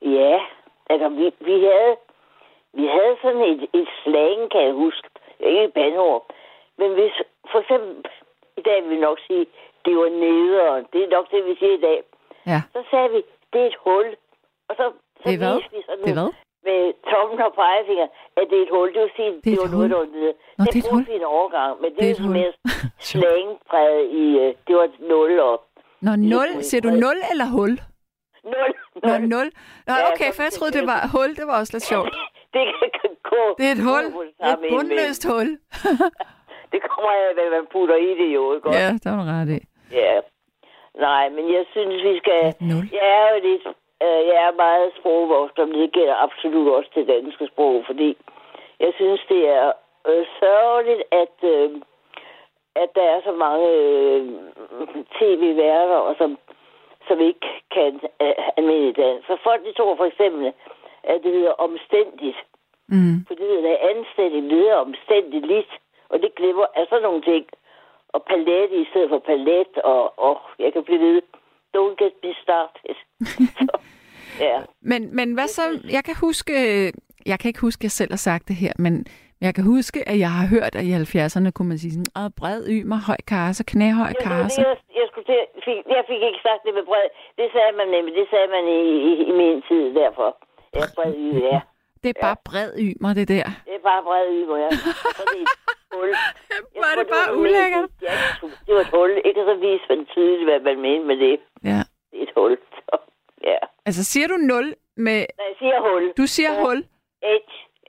Ja, 0.01 0.39
altså 0.89 1.09
vi, 1.09 1.25
vi 1.45 1.51
havde 1.69 1.95
vi 2.73 2.85
havde 2.95 3.15
sådan 3.21 3.41
et, 3.51 3.61
et 3.79 3.87
slang, 4.03 4.51
kan 4.51 4.61
jeg 4.67 4.73
huske. 4.73 5.07
Ikke 5.39 5.63
et 5.63 5.73
bandord. 5.73 6.25
Men 6.77 6.93
hvis 6.93 7.11
for 7.51 7.59
eksempel, 7.59 8.05
i 8.57 8.61
dag 8.61 8.83
vil 8.83 8.89
vi 8.95 8.99
nok 8.99 9.19
sige, 9.27 9.45
det 9.85 9.97
var 9.97 10.09
nederen. 10.09 10.85
Det 10.93 11.03
er 11.03 11.09
nok 11.17 11.31
det, 11.31 11.45
vi 11.45 11.55
siger 11.59 11.77
i 11.77 11.81
dag. 11.81 11.99
Ja, 12.47 12.61
Så 12.73 12.83
sagde 12.91 13.09
vi, 13.09 13.21
det 13.53 13.61
er 13.61 13.65
et 13.65 13.75
hul. 13.83 14.05
Og 14.69 14.75
så, 14.79 14.91
så 15.17 15.29
det 15.29 15.33
er 15.33 15.37
hvad? 15.37 15.57
vi 15.71 15.81
sådan 15.85 16.03
Det 16.03 16.09
er 16.09 16.19
hvad? 16.21 16.31
Med 16.67 16.79
tommen 17.11 17.39
og 17.47 17.53
pegefinger, 17.61 18.07
at 18.39 18.45
det 18.49 18.57
er 18.59 18.63
et 18.67 18.73
hul. 18.75 18.87
Det 18.93 19.01
vil 19.05 19.11
sige, 19.15 19.31
Det 19.31 19.35
det, 19.35 19.43
det 19.45 19.53
et 19.53 19.59
var 19.63 19.69
noget, 19.75 19.89
der 19.93 19.97
var 20.03 20.09
nede. 20.19 20.33
Nå, 20.57 20.63
det 20.65 20.73
det 20.73 20.79
er 20.79 20.83
et 20.83 20.89
brugte 20.91 21.11
vi 21.11 21.15
en 21.21 21.27
overgang, 21.37 21.71
men 21.81 21.89
det, 21.91 21.99
Det 21.99 22.09
er 22.19 22.23
er 22.23 22.29
mere 22.39 22.53
slangpræget 23.09 24.05
i, 24.23 24.25
øh, 24.43 24.49
det 24.67 24.73
var 24.79 24.83
et 24.91 24.97
nul 25.13 25.39
og 25.49 25.55
Når 26.07 26.15
nul, 26.33 26.49
siger 26.69 26.81
du 26.87 26.89
nul 27.05 27.17
eller 27.31 27.47
hul? 27.57 27.73
nul. 28.53 28.71
Nå, 29.05 29.13
nul. 29.33 29.47
Nå, 29.87 29.93
Ja, 29.99 30.11
okay, 30.11 30.29
for 30.35 30.41
jeg 30.47 30.51
troede, 30.57 30.73
det 30.79 30.85
var 30.93 30.99
hul. 31.15 31.29
Det 31.39 31.45
var 31.49 31.55
også 31.59 31.73
lidt 31.75 31.83
sjovt. 31.93 32.13
Det 32.55 32.63
kan 33.01 33.11
gå. 33.31 33.43
Det 33.57 33.65
er 33.69 33.73
et 33.77 33.83
hul. 33.89 34.05
Et 34.49 34.57
bundløst 34.71 35.23
hul. 35.31 35.49
Det 36.73 36.79
kommer 36.89 37.11
af, 37.19 37.33
hvad 37.37 37.49
man 37.57 37.65
putter 37.73 37.95
i 37.95 38.11
det 38.21 38.29
jo, 38.37 38.43
ikke? 38.55 38.69
Ja, 38.79 38.87
der 39.03 39.11
var 39.17 39.25
ret 39.35 39.49
i. 39.57 39.59
ja. 40.01 40.19
Nej, 41.07 41.29
men 41.29 41.53
jeg 41.53 41.65
synes, 41.71 42.03
vi 42.09 42.17
skal... 42.21 42.39
Et 42.49 42.61
nul. 42.61 42.85
Jeg 42.99 43.07
er 43.21 43.27
jo 43.33 43.37
lidt... 43.49 43.63
Øh, 44.03 44.21
jeg 44.29 44.37
er 44.47 44.61
meget 44.65 44.91
sprogvoksen, 44.97 45.69
men 45.69 45.79
det 45.79 45.91
gælder 45.91 46.23
absolut 46.25 46.73
også 46.73 46.89
det 46.95 47.07
danske 47.07 47.47
sprog, 47.47 47.83
fordi 47.85 48.17
jeg 48.79 48.93
synes, 48.95 49.21
det 49.29 49.49
er 49.49 49.71
øh, 50.07 50.25
sørgeligt, 50.39 51.03
at, 51.11 51.35
øh, 51.43 51.69
at 52.75 52.89
der 52.95 53.01
er 53.01 53.21
så 53.23 53.31
mange 53.31 53.67
øh, 53.69 54.25
tv-værter, 55.19 55.99
og 56.07 56.15
som, 56.17 56.37
som 57.07 57.19
ikke 57.19 57.47
kan 57.75 57.99
øh, 58.21 58.33
almindelig 58.57 58.97
dansk. 58.97 59.27
Så 59.27 59.37
folk, 59.43 59.65
de 59.65 59.73
tror 59.73 59.95
for 59.95 60.05
eksempel, 60.05 60.53
at 61.03 61.23
det 61.23 61.31
hedder 61.31 61.51
omstændigt. 61.51 62.37
Mm. 62.87 63.25
For 63.27 63.33
det 63.33 63.47
hedder 63.47 63.77
anstændigt 63.93 64.49
videre 64.49 64.75
omstændigt 64.75 65.45
lidt. 65.45 65.71
Og 66.09 66.21
det 66.21 66.35
glemmer 66.35 66.65
af 66.75 66.85
sådan 66.89 67.03
nogle 67.03 67.21
ting. 67.21 67.45
Og 68.13 68.23
palet 68.23 68.71
i 68.71 68.85
stedet 68.89 69.09
for 69.09 69.19
palet, 69.19 69.77
og, 69.77 70.19
og 70.19 70.41
jeg 70.59 70.73
kan 70.73 70.83
blive 70.83 70.99
ved. 70.99 71.21
Don't 71.77 71.95
get 72.03 72.13
me 72.23 72.31
started. 72.43 72.95
Så, 73.25 73.67
ja. 74.47 74.57
Men, 74.81 75.15
men 75.15 75.33
hvad 75.33 75.47
så? 75.47 75.61
Jeg 75.91 76.03
kan 76.03 76.15
huske, 76.25 76.53
jeg 77.25 77.39
kan 77.39 77.47
ikke 77.49 77.61
huske, 77.61 77.79
at 77.81 77.83
jeg 77.83 77.91
selv 77.91 78.11
har 78.11 78.17
sagt 78.29 78.47
det 78.47 78.55
her, 78.55 78.73
men 78.79 79.05
jeg 79.41 79.55
kan 79.55 79.63
huske, 79.63 79.99
at 80.09 80.17
jeg 80.19 80.31
har 80.39 80.47
hørt, 80.55 80.73
at 80.79 80.83
i 80.89 80.91
70'erne 80.93 81.49
kunne 81.55 81.69
man 81.73 81.77
sige 81.83 81.93
sådan, 81.93 82.31
bred 82.39 82.61
ymer, 82.77 82.99
høj 83.09 83.21
karse, 83.27 83.63
knæhøj 83.71 84.13
karse. 84.25 84.61
jeg, 84.61 84.77
jeg, 84.99 85.05
skulle 85.11 85.27
til, 85.31 85.39
fik, 85.65 85.77
jeg 85.97 86.03
fik 86.11 86.21
ikke 86.29 86.41
sagt 86.47 86.61
det 86.65 86.73
med 86.79 86.85
bred. 86.89 87.07
Det 87.39 87.47
sagde 87.55 87.73
man 87.79 87.87
nemlig. 87.95 88.13
Det 88.21 88.27
sagde 88.33 88.49
man 88.55 88.63
i, 88.77 88.79
i, 89.09 89.11
i 89.29 89.31
min 89.41 89.57
tid 89.69 89.83
derfor. 90.01 90.29
Ja, 90.75 90.83
bred 90.95 91.13
y, 91.25 91.27
ja. 91.51 91.59
Det 92.03 92.09
er 92.15 92.19
bare 92.27 92.37
bred 92.49 92.69
ymer, 92.87 93.13
det 93.19 93.27
der. 93.27 93.47
Det 93.67 93.73
er 93.79 93.83
bare 93.91 94.01
bred 94.09 94.25
y, 94.37 94.41
hvor 94.49 94.57
jeg... 94.63 94.71
Så 95.17 95.23
det 95.33 95.39
er 95.41 95.47
et 95.47 95.97
hul. 95.97 96.09
Jeg 96.75 96.81
Var 96.83 96.91
tror, 96.93 97.03
det 97.03 97.09
bare 97.17 97.29
ulækkert? 97.41 97.89
Ja, 98.07 98.15
det 98.65 98.71
var 98.75 98.83
et 98.87 98.91
hul. 98.97 99.11
Ikke 99.29 99.41
så 99.49 99.55
viste 99.65 99.85
man 99.91 100.05
tydeligt, 100.13 100.47
hvad 100.49 100.59
man 100.69 100.77
mente 100.87 101.05
med 101.11 101.17
det. 101.25 101.35
Ja. 101.63 101.79
Det 102.11 102.19
er 102.19 102.23
et 102.23 102.31
hul. 102.35 102.57
Så, 102.75 102.97
ja. 103.43 103.57
Altså, 103.85 104.03
siger 104.03 104.27
du 104.27 104.37
0 104.37 104.75
med... 104.95 105.13
Nej, 105.13 105.47
jeg 105.49 105.55
siger 105.59 105.79
hul. 105.91 106.13
Du 106.17 106.25
siger 106.27 106.53
Ja. 106.53 106.61
hul. 106.61 106.77
H. 107.23 107.27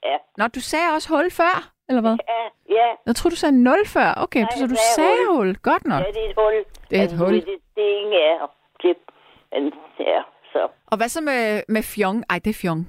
Ja. 0.04 0.16
Nå, 0.38 0.44
du 0.54 0.61
sagde 0.61 0.88
også 0.94 1.08
hul 1.16 1.30
før, 1.30 1.72
eller 1.88 2.00
hvad? 2.00 2.16
Ja, 2.28 2.44
ja. 2.78 2.88
Jeg 3.06 3.16
tror 3.16 3.30
du 3.30 3.37
sagde 3.37 3.62
0 3.62 3.87
før. 3.87 4.14
Okay, 4.16 4.40
Nej, 4.40 4.50
så 4.50 4.66
du 4.66 4.76
sagde 4.76 5.08
sagde 5.11 5.26
hul. 5.30 5.56
Godt 5.62 5.85
nok. 5.85 6.00
Ja, 6.00 6.11
det 6.12 6.24
er 6.26 6.28
et 6.30 6.35
hul. 6.37 6.54
Det 6.90 6.98
er 7.00 7.04
et 7.04 7.18
hul. 7.18 7.35
Det, 7.35 7.44
det 7.76 7.85
er 7.92 7.98
ingen 8.00 8.12
af 8.14 8.38
det, 8.82 8.96
men 9.52 9.72
ja, 10.00 10.22
så. 10.52 10.68
Og 10.87 10.96
hvad 10.96 11.08
så 11.08 11.20
med, 11.20 11.62
med 11.68 11.82
fjong? 11.82 12.24
Ej, 12.30 12.38
det 12.44 12.50
er 12.50 12.61
fjong. 12.62 12.80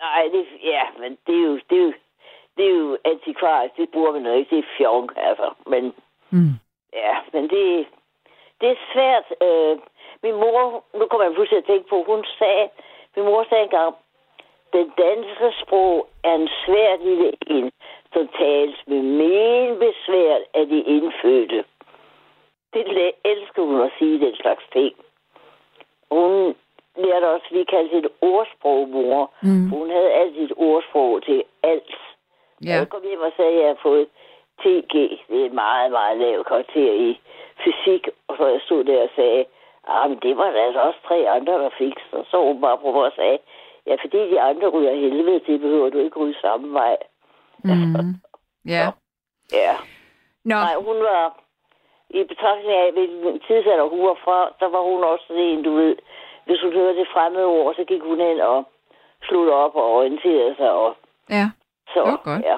Nej, 0.00 0.22
det, 0.32 0.46
ja, 0.62 0.82
men 0.98 1.18
det 1.26 1.34
er 1.34 1.42
jo, 1.48 1.54
det 1.70 1.78
er 1.78 1.84
jo, 1.84 1.92
det 2.56 2.64
er 2.66 2.70
jo 2.78 2.98
antikvarisk. 3.04 3.76
Det 3.76 3.88
bruger 3.92 4.12
man 4.12 4.26
jo 4.26 4.32
ikke. 4.32 4.56
Det 4.56 4.58
er 4.64 4.68
fjong, 4.78 5.10
altså. 5.16 5.48
Men 5.66 5.94
Mm. 6.34 6.52
ja, 6.92 7.14
men 7.32 7.42
det, 7.42 7.86
det 8.60 8.68
er 8.70 8.78
svært. 8.92 9.24
Øh, 9.46 9.78
min 10.22 10.34
mor, 10.34 10.84
nu 10.98 11.06
kommer 11.06 11.24
jeg 11.24 11.34
pludselig 11.34 11.58
at 11.58 11.64
tænke 11.64 11.88
på, 11.88 12.02
hun 12.06 12.24
sagde, 12.38 12.68
min 13.16 13.24
mor 13.24 13.46
sagde 13.48 13.64
engang, 13.64 13.94
den 14.72 14.92
danske 14.98 15.52
sprog 15.62 16.08
er 16.24 16.34
en 16.34 16.48
svær 16.64 16.96
lille 16.96 17.32
en, 17.46 17.72
som 18.12 18.28
tales 18.38 18.80
med 18.86 19.02
men 19.02 19.78
besvær 19.78 20.36
af 20.54 20.66
de 20.66 20.80
indfødte. 20.80 21.64
Det 22.74 23.12
elsker 23.24 23.62
hun 23.62 23.80
at 23.80 23.92
sige, 23.98 24.26
den 24.26 24.36
slags 24.36 24.64
ting. 24.72 24.94
Hun 26.10 26.54
lærte 26.96 27.28
også, 27.28 27.46
vi 27.50 27.64
kaldte 27.64 27.98
et 27.98 28.08
ordsprog, 28.20 28.88
mor. 28.88 29.30
Mm. 29.42 29.68
Hun 29.68 29.90
havde 29.90 30.12
altid 30.12 30.44
et 30.44 30.52
ordsprog 30.56 31.22
til 31.22 31.44
alt. 31.62 31.94
Ja. 32.64 32.72
Jeg 32.72 32.88
kom 32.88 33.02
hjem 33.02 33.20
og 33.20 33.32
sagde, 33.36 33.52
at 33.52 33.60
jeg 33.60 33.68
har 33.68 33.78
fået 33.82 34.06
TG. 34.60 34.94
Det 35.28 35.40
er 35.40 35.44
et 35.44 35.52
meget, 35.52 35.90
meget 35.90 36.18
lavt 36.18 36.46
karakter 36.46 36.92
i 36.92 37.20
fysik. 37.64 38.08
Og 38.28 38.36
så 38.36 38.46
jeg 38.46 38.60
stod 38.60 38.84
der 38.84 39.02
og 39.02 39.10
sagde, 39.16 39.44
ah, 39.88 40.10
men 40.10 40.18
det 40.22 40.36
var 40.36 40.50
der 40.50 40.62
altså 40.66 40.80
også 40.80 40.98
tre 41.08 41.30
andre, 41.30 41.52
der 41.52 41.70
fik. 41.78 41.94
Så 42.10 42.24
så 42.30 42.36
hun 42.46 42.60
bare 42.60 42.78
på 42.78 42.92
mig 42.92 43.02
og 43.02 43.12
sagde, 43.16 43.38
ja, 43.86 43.94
fordi 44.02 44.18
de 44.30 44.40
andre 44.40 44.68
ryger 44.68 44.94
helvede, 44.94 45.40
det 45.46 45.60
behøver 45.60 45.90
du 45.90 45.98
ikke 45.98 46.18
ryge 46.18 46.36
samme 46.40 46.72
vej. 46.72 46.96
Mm. 47.64 48.14
Ja. 48.66 48.86
Ja. 49.52 49.76
Nå, 50.44 50.54
Nej, 50.54 50.74
hun 50.74 50.96
var 50.96 51.40
i 52.10 52.24
betragtning 52.24 52.72
af, 52.72 52.92
hvilken 52.92 53.40
tidsalder 53.46 53.88
hun 53.88 54.02
var 54.08 54.18
fra, 54.24 54.38
så 54.58 54.66
var 54.68 54.82
hun 54.90 55.04
også 55.04 55.32
en, 55.32 55.62
du 55.62 55.74
ved, 55.74 55.96
hvis 56.46 56.60
hun 56.62 56.72
hørte 56.72 56.98
det 56.98 57.08
fremmede 57.14 57.44
ord, 57.46 57.74
så 57.74 57.84
gik 57.84 58.02
hun 58.02 58.20
hen 58.20 58.40
og 58.40 58.64
slog 59.22 59.50
op 59.64 59.74
og 59.74 59.92
orienterede 59.96 60.54
sig. 60.56 60.70
Og, 60.72 60.96
ja. 61.30 61.46
så, 61.88 62.00
Det 62.04 62.12
var 62.12 62.22
godt. 62.24 62.42
Ja, 62.50 62.56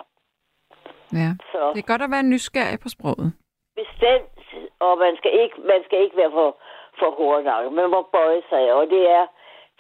ja. 1.23 1.31
så 1.53 1.61
Det 1.75 1.79
er 1.83 1.91
godt 1.93 2.03
at 2.03 2.11
være 2.11 2.23
nysgerrig 2.33 2.81
på 2.81 2.89
sproget. 2.89 3.33
bestemt, 3.81 4.39
og 4.81 4.99
man 4.99 5.17
skal 5.17 5.33
ikke, 5.43 5.57
man 5.73 5.81
skal 5.85 5.99
ikke 6.05 6.17
være 6.17 6.31
for, 6.31 6.57
for 6.99 7.11
hårdnakket. 7.11 7.73
Man 7.73 7.91
må 7.91 8.03
bøje 8.03 8.43
sig, 8.51 8.73
og 8.73 8.91
det 8.91 9.11
er 9.11 9.27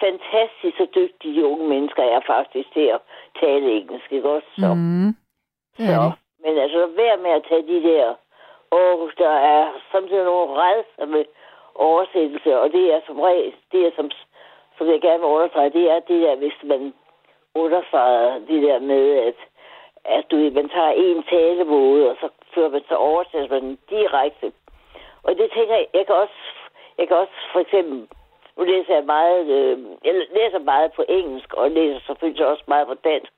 fantastisk, 0.01 0.77
så 0.77 0.87
dygtige 0.95 1.35
de 1.41 1.47
unge 1.47 1.69
mennesker 1.69 2.03
er 2.03 2.21
faktisk 2.27 2.73
til 2.73 2.87
at 2.97 3.01
tale 3.41 3.73
engelsk, 3.79 4.13
ikke 4.13 4.31
også? 4.31 4.49
Så, 4.59 4.75
Mm. 4.75 5.11
Det 5.77 5.87
så. 5.87 6.11
Men 6.45 6.59
altså, 6.59 6.87
vær 6.87 7.17
med 7.17 7.31
at 7.31 7.45
tage 7.49 7.67
de 7.73 7.83
der, 7.89 8.15
og 8.71 9.11
der 9.19 9.35
er 9.55 9.73
samtidig 9.93 10.25
nogle 10.25 10.53
redsomme 10.63 11.25
oversættelser, 11.75 12.57
og 12.57 12.73
det 12.73 12.95
er 12.95 13.01
som 13.07 13.21
regel, 13.21 13.55
det 13.73 13.87
er 13.87 13.91
som, 13.97 14.11
som 14.79 14.87
jeg 14.87 15.01
gerne 15.01 15.21
vil 15.21 15.35
understrege, 15.37 15.71
det 15.71 15.91
er 15.91 16.01
det 16.01 16.23
der, 16.23 16.37
hvis 16.37 16.59
man 16.63 16.95
understreger 17.55 18.39
det 18.39 18.63
der 18.63 18.79
med, 18.79 19.19
at, 19.29 19.39
at 20.05 20.25
du, 20.31 20.37
man 20.37 20.69
tager 20.69 20.91
en 20.91 21.23
talemåde, 21.23 22.11
og 22.11 22.17
så 22.21 22.29
fører 22.55 22.69
man 22.69 22.83
så 22.89 22.95
oversætter 22.95 23.61
man 23.61 23.79
direkte. 23.91 24.53
Og 25.23 25.37
det 25.39 25.51
tænker 25.55 25.75
jeg, 25.75 25.87
jeg 25.95 26.07
kan 26.07 26.15
også, 26.15 26.41
jeg 26.99 27.09
kan 27.09 27.17
også 27.17 27.33
for 27.53 27.61
eksempel, 27.61 28.09
nu 28.57 28.65
læser 28.65 28.95
jeg 28.95 29.05
meget, 29.05 29.47
øh, 29.47 29.79
jeg 30.05 30.15
læser 30.15 30.59
meget 30.59 30.93
på 30.93 31.05
engelsk, 31.09 31.55
og 31.55 31.71
læser 31.71 32.01
selvfølgelig 32.07 32.47
også 32.47 32.65
meget 32.67 32.87
på 32.87 32.95
dansk, 32.95 33.33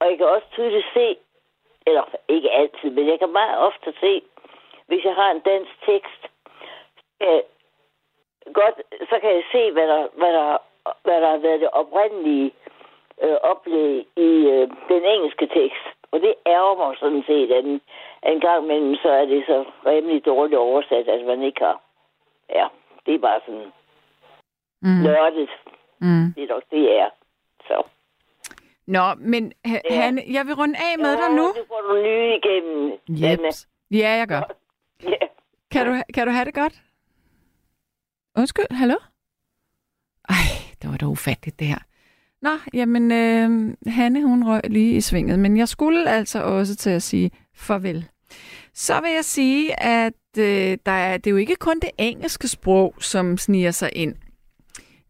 og 0.00 0.10
jeg 0.10 0.18
kan 0.18 0.26
også 0.26 0.46
tydeligt 0.52 0.86
se, 0.94 1.16
eller 1.86 2.04
ikke 2.28 2.50
altid, 2.50 2.90
men 2.90 3.08
jeg 3.08 3.18
kan 3.18 3.32
meget 3.32 3.58
ofte 3.58 3.94
se, 4.00 4.22
hvis 4.86 5.04
jeg 5.04 5.14
har 5.14 5.30
en 5.30 5.40
dansk 5.40 5.72
tekst, 5.86 6.22
øh, 7.22 7.42
godt, 8.52 8.76
så 9.10 9.18
kan 9.20 9.30
jeg 9.34 9.44
se, 9.52 9.72
hvad 9.72 9.86
der, 9.88 10.06
hvad 10.14 10.32
der, 10.32 10.58
hvad 11.04 11.20
der 11.20 11.28
har 11.28 11.36
været 11.36 11.60
det 11.60 11.70
oprindelige 11.70 12.52
øh, 13.22 13.36
oplæg 13.42 14.06
i 14.16 14.30
øh, 14.54 14.68
den 14.88 15.04
engelske 15.04 15.46
tekst. 15.46 15.86
Og 16.12 16.20
det 16.20 16.34
ærger 16.46 16.76
mig 16.76 16.96
sådan 16.98 17.24
set, 17.26 17.52
at 17.52 17.64
en, 17.64 17.80
at 18.22 18.32
en 18.32 18.40
gang 18.40 18.64
imellem, 18.64 18.94
så 18.94 19.08
er 19.08 19.24
det 19.24 19.44
så 19.46 19.64
rimelig 19.86 20.26
dårligt 20.26 20.58
oversat, 20.58 21.08
at 21.08 21.24
man 21.24 21.42
ikke 21.42 21.60
har. 21.60 21.80
Ja, 22.50 22.66
det 23.06 23.14
er 23.14 23.18
bare 23.18 23.40
sådan 23.46 23.72
Mm. 24.84 25.02
nørdet. 25.02 25.48
Mm. 26.00 26.32
Det 26.36 26.42
er 26.44 26.48
nok 26.54 26.62
det, 26.70 26.98
er. 27.00 27.08
Så. 27.60 27.82
Nå, 28.86 29.14
men 29.14 29.52
Ja. 29.66 29.80
Hanne, 30.00 30.22
jeg 30.28 30.46
vil 30.46 30.54
runde 30.54 30.74
af 30.78 30.98
med 30.98 31.12
dig 31.12 31.28
Ja, 31.30 31.36
nu. 31.36 31.46
Det 31.46 31.64
får 31.68 31.80
du 31.88 32.02
nye 32.02 32.36
igennem. 32.36 32.92
Jeps. 33.08 33.68
Ja, 33.90 34.10
jeg 34.10 34.28
gør. 34.28 34.42
Ja. 35.02 35.26
Kan 35.70 35.86
du, 35.86 36.02
kan 36.14 36.26
du 36.26 36.32
have 36.32 36.44
det 36.44 36.54
godt? 36.54 36.82
Undskyld, 38.36 38.66
hallo? 38.70 38.94
Ej, 40.28 40.34
det 40.82 40.90
var 40.90 40.96
da 40.96 41.06
ufatteligt, 41.06 41.58
det 41.58 41.66
her. 41.66 41.78
Nå, 42.42 42.50
jamen, 42.74 43.12
øh, 43.12 43.76
Hanne, 43.92 44.22
hun 44.26 44.48
røg 44.48 44.60
lige 44.64 44.96
i 44.96 45.00
svinget, 45.00 45.38
men 45.38 45.56
jeg 45.56 45.68
skulle 45.68 46.10
altså 46.10 46.42
også 46.42 46.76
til 46.76 46.90
at 46.90 47.02
sige 47.02 47.30
farvel. 47.54 48.08
Så 48.74 49.00
vil 49.00 49.10
jeg 49.10 49.24
sige, 49.24 49.82
at 49.82 50.12
øh, 50.38 50.78
der 50.86 50.92
er, 50.92 51.16
det 51.16 51.26
er 51.26 51.30
jo 51.30 51.36
ikke 51.36 51.56
kun 51.56 51.80
det 51.80 51.90
engelske 51.98 52.48
sprog, 52.48 52.94
som 53.00 53.38
sniger 53.38 53.70
sig 53.70 53.90
ind. 53.92 54.14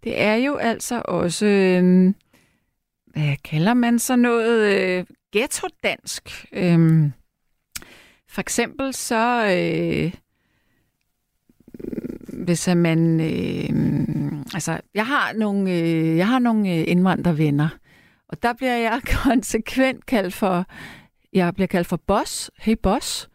Det 0.04 0.20
er 0.20 0.34
jo 0.34 0.56
altså 0.56 1.02
også, 1.04 1.46
øh, 1.46 2.14
hvad 3.06 3.36
kalder 3.44 3.74
man 3.74 3.98
så 3.98 4.16
noget, 4.16 4.78
øh, 4.78 5.04
ghetto-dansk. 5.32 6.46
Øh, 6.52 7.10
for 8.28 8.40
eksempel 8.40 8.94
så, 8.94 9.46
øh, 9.46 10.14
hvis 12.44 12.68
man, 12.76 13.20
øh, 13.20 14.32
altså, 14.54 14.80
jeg 14.94 15.06
har 15.06 15.32
nogle, 15.32 15.72
øh, 15.72 16.16
jeg 16.16 16.28
har 16.28 16.38
nogle 16.38 16.74
øh, 16.74 16.84
indvandrervenner, 16.86 17.68
og 18.28 18.42
der 18.42 18.52
bliver 18.52 18.76
jeg 18.76 19.00
konsekvent 19.24 20.06
kaldt 20.06 20.34
for, 20.34 20.66
jeg 21.32 21.54
bliver 21.54 21.66
kaldt 21.66 21.86
for 21.86 21.96
boss. 21.96 22.50
Hey 22.58 22.76
boss. 22.82 23.28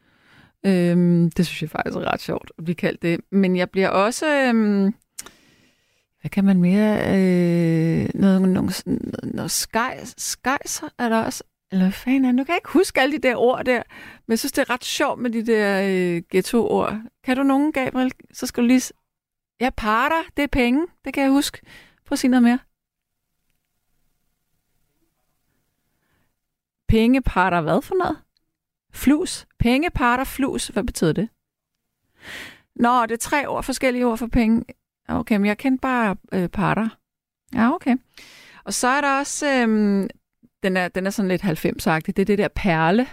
Øhm, 0.65 1.31
det 1.31 1.47
synes 1.47 1.61
jeg 1.61 1.69
faktisk 1.69 1.97
er 1.97 2.13
ret 2.13 2.21
sjovt 2.21 2.51
at 2.57 2.63
blive 2.63 2.75
kaldt 2.75 3.01
det. 3.01 3.19
Men 3.31 3.55
jeg 3.55 3.69
bliver 3.69 3.89
også, 3.89 4.27
øhm, 4.27 4.93
hvad 6.21 6.29
kan 6.31 6.45
man 6.45 6.61
mere, 6.61 6.97
øh, 6.99 8.09
noget, 8.13 8.41
noget, 8.41 8.83
noget, 8.85 9.19
noget 9.23 9.51
skejs, 9.51 10.15
skejser 10.17 10.87
er 10.99 11.09
der 11.09 11.23
også, 11.23 11.43
eller 11.71 11.85
hvad 11.85 11.91
fanden 11.91 12.25
er? 12.25 12.31
Nu 12.31 12.43
kan 12.43 12.53
jeg 12.53 12.57
ikke 12.57 12.73
huske 12.73 13.01
alle 13.01 13.17
de 13.17 13.27
der 13.27 13.35
ord 13.35 13.65
der, 13.65 13.81
men 14.27 14.31
jeg 14.31 14.39
synes, 14.39 14.51
det 14.51 14.61
er 14.61 14.69
ret 14.69 14.83
sjovt 14.83 15.19
med 15.21 15.29
de 15.29 15.45
der 15.45 15.81
øh, 15.85 16.21
ghetto-ord. 16.29 17.01
Kan 17.23 17.37
du 17.37 17.43
nogen, 17.43 17.71
Gabriel? 17.71 18.11
Så 18.33 18.47
skal 18.47 18.63
du 18.63 18.67
lige... 18.67 18.91
Jeg 19.59 19.65
Ja, 19.65 19.69
parter, 19.77 20.23
det 20.37 20.43
er 20.43 20.47
penge. 20.47 20.87
Det 21.05 21.13
kan 21.13 21.23
jeg 21.23 21.31
huske. 21.31 21.61
Prøv 22.05 22.13
at 22.13 22.19
sige 22.19 22.31
noget 22.31 22.43
mere. 22.43 22.59
Pengeparter, 26.87 27.61
hvad 27.61 27.81
for 27.81 27.95
noget? 27.95 28.17
Flus. 28.97 29.47
Pengeparter, 29.59 30.23
flus. 30.23 30.67
Hvad 30.67 30.83
betyder 30.83 31.13
det? 31.13 31.29
Nå, 32.75 33.01
det 33.05 33.11
er 33.11 33.17
tre 33.17 33.47
ord, 33.47 33.63
forskellige 33.63 34.05
ord 34.05 34.17
for 34.17 34.27
penge. 34.27 34.65
Okay, 35.07 35.37
men 35.37 35.45
jeg 35.45 35.57
kendte 35.57 35.81
bare 35.81 36.15
øh, 36.33 36.49
parter. 36.49 36.89
Ja, 37.53 37.73
okay. 37.73 37.97
Og 38.63 38.73
så 38.73 38.87
er 38.87 39.01
der 39.01 39.19
også, 39.19 39.47
øhm, 39.47 40.09
den, 40.63 40.77
er, 40.77 40.87
den 40.87 41.05
er 41.05 41.09
sådan 41.09 41.29
lidt 41.29 41.43
90-agtig, 41.43 42.07
det 42.07 42.19
er 42.19 42.25
det 42.25 42.37
der 42.37 42.47
perle 42.47 43.07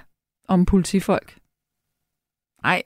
om 0.49 0.67
politifolk. 0.67 1.39
Nej. 2.63 2.83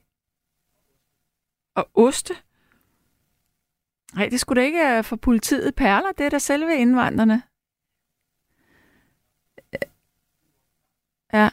Og 1.75 1.91
oste? 1.95 2.35
Nej, 4.15 4.29
det 4.29 4.41
skulle 4.41 4.61
da 4.61 4.67
ikke 4.67 4.79
være 4.79 5.05
for 5.05 5.17
politiet. 5.17 5.75
Perler, 5.75 6.13
det 6.13 6.27
er 6.27 6.31
da 6.31 6.39
selve 6.39 6.77
indvandrerne. 6.77 7.43
Øh, 9.75 9.89
ja. 11.33 11.51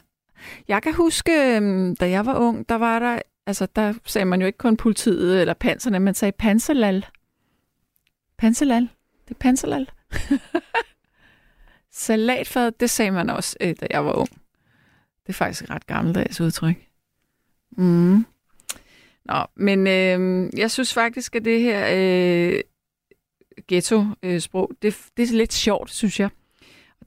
Jeg 0.68 0.82
kan 0.82 0.94
huske, 0.94 1.56
øhm, 1.56 1.96
da 1.96 2.10
jeg 2.10 2.26
var 2.26 2.38
ung, 2.38 2.68
der 2.68 2.74
var 2.74 2.98
der, 2.98 3.18
altså 3.46 3.66
der 3.76 3.94
sagde 4.04 4.24
man 4.24 4.40
jo 4.40 4.46
ikke 4.46 4.58
kun 4.58 4.76
politiet 4.76 5.40
eller 5.40 5.54
panserne, 5.54 6.00
man 6.00 6.14
sagde 6.14 6.32
panserlal. 6.32 7.06
Panserlal. 8.38 8.88
Det 9.28 9.34
er 9.34 9.38
panserlal. 9.38 9.90
Salatfad, 11.92 12.72
det 12.72 12.90
sagde 12.90 13.10
man 13.10 13.30
også, 13.30 13.56
øh, 13.60 13.74
da 13.80 13.86
jeg 13.90 14.04
var 14.04 14.12
ung. 14.12 14.28
Det 15.22 15.28
er 15.28 15.32
faktisk 15.32 15.62
et 15.62 15.70
ret 15.70 15.86
gammeldags 15.86 16.40
udtryk. 16.40 16.76
Mm. 17.76 18.26
Nå, 19.24 19.46
men 19.56 19.86
øh, 19.86 20.50
jeg 20.58 20.70
synes 20.70 20.94
faktisk, 20.94 21.36
at 21.36 21.44
det 21.44 21.60
her 21.60 21.88
øh, 21.92 22.60
ghetto-sprog, 23.68 24.70
øh, 24.72 24.76
det, 24.82 24.96
det 25.16 25.30
er 25.30 25.36
lidt 25.36 25.52
sjovt, 25.52 25.90
synes 25.90 26.20
jeg. 26.20 26.30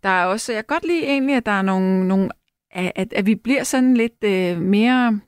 Der 0.03 0.09
er 0.09 0.25
også, 0.25 0.53
jeg 0.53 0.67
kan 0.67 0.75
godt 0.75 0.85
lide 0.85 1.03
egentlig, 1.03 1.35
at 1.35 1.45
der 1.45 1.51
er 1.51 1.61
nogle, 1.61 2.07
nogle 2.07 2.29
at, 2.71 3.13
at 3.13 3.25
vi 3.25 3.35
bliver 3.35 3.63
sådan 3.63 3.93
lidt 3.93 4.23
øh, 4.23 4.61
mere... 4.61 5.19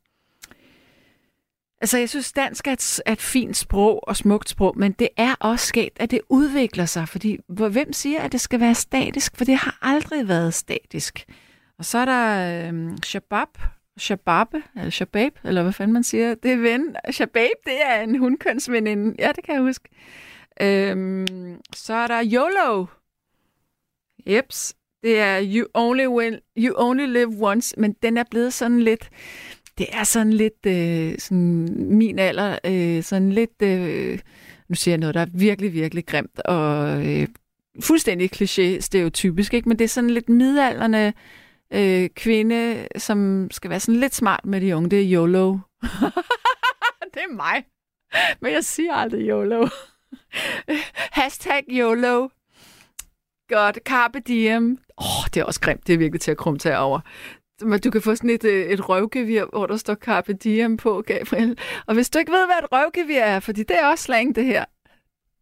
Altså, 1.81 1.97
jeg 1.97 2.09
synes, 2.09 2.31
dansk 2.31 2.67
er 2.67 2.71
et, 2.71 2.99
er 3.05 3.11
et 3.11 3.21
fint 3.21 3.57
sprog 3.57 4.07
og 4.07 4.15
smukt 4.15 4.49
sprog, 4.49 4.73
men 4.77 4.91
det 4.91 5.09
er 5.17 5.35
også 5.39 5.65
sket, 5.65 5.91
at 5.95 6.11
det 6.11 6.21
udvikler 6.29 6.85
sig, 6.85 7.09
fordi 7.09 7.37
hvem 7.47 7.93
siger, 7.93 8.19
at 8.21 8.31
det 8.31 8.41
skal 8.41 8.59
være 8.59 8.75
statisk? 8.75 9.37
For 9.37 9.45
det 9.45 9.55
har 9.55 9.77
aldrig 9.81 10.27
været 10.27 10.53
statisk. 10.53 11.25
Og 11.77 11.85
så 11.85 11.97
er 11.97 12.05
der 12.05 12.69
øh, 12.73 12.97
shabab, 13.03 13.47
shababe, 13.97 14.63
eller 14.75 14.89
shabab, 14.89 15.39
eller 15.43 15.63
hvad 15.63 15.73
fanden 15.73 15.93
man 15.93 16.03
siger. 16.03 16.35
Det 16.35 16.51
er 16.51 16.57
ven. 16.57 16.95
Shabab, 17.11 17.51
det 17.65 17.85
er 17.85 18.01
en 18.01 18.17
hundkønsveninde. 18.17 19.15
Ja, 19.19 19.31
det 19.35 19.43
kan 19.43 19.55
jeg 19.55 19.61
huske. 19.61 19.89
Øhm, 20.61 21.61
så 21.75 21.93
er 21.93 22.07
der 22.07 22.23
YOLO. 22.25 22.85
Jeps. 24.27 24.75
Det 25.03 25.19
er 25.19 25.41
you 25.43 25.67
only, 25.73 26.07
win, 26.07 26.35
you 26.57 26.73
only 26.77 27.05
live 27.05 27.35
once, 27.39 27.79
men 27.79 27.95
den 28.03 28.17
er 28.17 28.23
blevet 28.31 28.53
sådan 28.53 28.81
lidt, 28.81 29.09
det 29.77 29.87
er 29.91 30.03
sådan 30.03 30.33
lidt 30.33 30.65
øh, 30.65 31.19
sådan 31.19 31.67
min 31.77 32.19
alder, 32.19 32.57
øh, 32.65 33.03
sådan 33.03 33.31
lidt, 33.31 33.61
øh, 33.63 34.19
nu 34.69 34.75
siger 34.75 34.93
jeg 34.93 34.99
noget, 34.99 35.15
der 35.15 35.21
er 35.21 35.27
virkelig, 35.33 35.73
virkelig 35.73 36.05
grimt 36.05 36.39
og 36.39 37.07
øh, 37.07 37.27
fuldstændig 37.81 38.29
kliché-stereotypisk, 38.35 39.53
ikke? 39.53 39.69
men 39.69 39.79
det 39.79 39.83
er 39.83 39.89
sådan 39.89 40.09
lidt 40.09 40.29
midalderne 40.29 41.13
øh, 41.73 42.09
kvinde, 42.09 42.87
som 42.97 43.47
skal 43.51 43.69
være 43.69 43.79
sådan 43.79 43.99
lidt 43.99 44.15
smart 44.15 44.45
med 44.45 44.61
de 44.61 44.75
unge, 44.75 44.89
det 44.89 45.01
er 45.01 45.13
YOLO. 45.13 45.57
det 47.13 47.21
er 47.29 47.35
mig. 47.35 47.63
Men 48.41 48.51
jeg 48.51 48.63
siger 48.65 48.93
aldrig 48.93 49.27
YOLO. 49.27 49.67
Hashtag 51.19 51.63
YOLO. 51.69 52.27
Godt. 53.51 53.79
Carpe 53.85 54.19
diem. 54.19 54.77
Åh, 54.97 55.05
oh, 55.05 55.25
det 55.33 55.39
er 55.39 55.43
også 55.43 55.61
grimt. 55.61 55.87
Det 55.87 55.93
er 55.93 55.97
virkelig 55.97 56.21
til 56.21 56.31
at 56.31 56.37
krumme 56.37 56.59
til 56.59 56.75
over. 56.75 56.99
Men 57.61 57.79
du 57.79 57.91
kan 57.91 58.01
få 58.01 58.15
sådan 58.15 58.29
et, 58.29 58.43
øh, 58.43 58.65
et 58.65 58.89
røvgevir, 58.89 59.45
hvor 59.45 59.65
der 59.65 59.77
står 59.77 59.95
Carpe 59.95 60.33
Diem 60.33 60.77
på, 60.77 61.03
Gabriel. 61.07 61.57
Og 61.85 61.93
hvis 61.93 62.09
du 62.09 62.19
ikke 62.19 62.31
ved, 62.31 62.45
hvad 62.45 62.55
et 62.63 62.71
røvgevir 62.71 63.19
er, 63.21 63.39
fordi 63.39 63.63
det 63.63 63.79
er 63.79 63.87
også 63.87 64.03
slang, 64.03 64.35
det 64.35 64.45
her. 64.45 64.65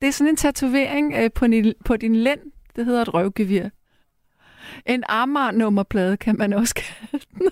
Det 0.01 0.07
er 0.07 0.11
sådan 0.11 0.29
en 0.29 0.35
tatovering 0.35 1.13
øh, 1.13 1.31
på, 1.35 1.47
din, 1.47 1.73
på 1.85 1.97
din 1.97 2.15
lænd. 2.15 2.39
Det 2.75 2.85
hedder 2.85 3.01
et 3.01 3.13
røvgevir. 3.13 3.69
En 4.85 5.03
Amager-nummerplade 5.09 6.17
kan 6.17 6.37
man 6.37 6.53
også 6.53 6.75
kalde 6.75 7.25
den. 7.33 7.51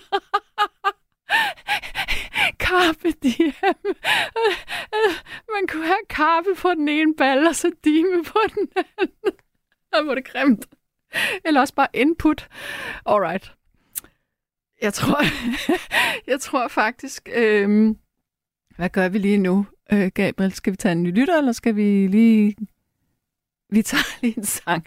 Carpe 2.64 3.10
diem. 3.22 3.52
Man 5.54 5.66
kunne 5.68 5.86
have 5.86 6.06
karpe 6.10 6.54
på 6.58 6.74
den 6.74 6.88
ene 6.88 7.14
ball, 7.14 7.46
og 7.46 7.56
så 7.56 7.70
dime 7.84 8.24
på 8.24 8.38
den 8.54 8.68
anden. 8.76 9.38
Det 9.94 10.06
var 10.06 10.14
det 10.14 10.24
grimt. 10.24 10.66
Eller 11.44 11.60
også 11.60 11.74
bare 11.74 11.88
input. 11.94 12.48
Alright. 13.06 13.54
Jeg 14.82 14.94
tror, 14.94 15.22
jeg 16.30 16.40
tror 16.40 16.68
faktisk, 16.68 17.28
øh, 17.34 17.94
hvad 18.76 18.88
gør 18.90 19.08
vi 19.08 19.18
lige 19.18 19.38
nu, 19.38 19.66
øh, 19.92 20.10
Gabriel? 20.14 20.52
Skal 20.52 20.72
vi 20.72 20.76
tage 20.76 20.92
en 20.92 21.02
ny 21.02 21.14
lytter, 21.14 21.38
eller 21.38 21.52
skal 21.52 21.76
vi 21.76 22.06
lige... 22.06 22.56
Vi 23.70 23.82
tager 23.82 24.18
lige 24.22 24.38
en 24.38 24.44
sang. 24.44 24.86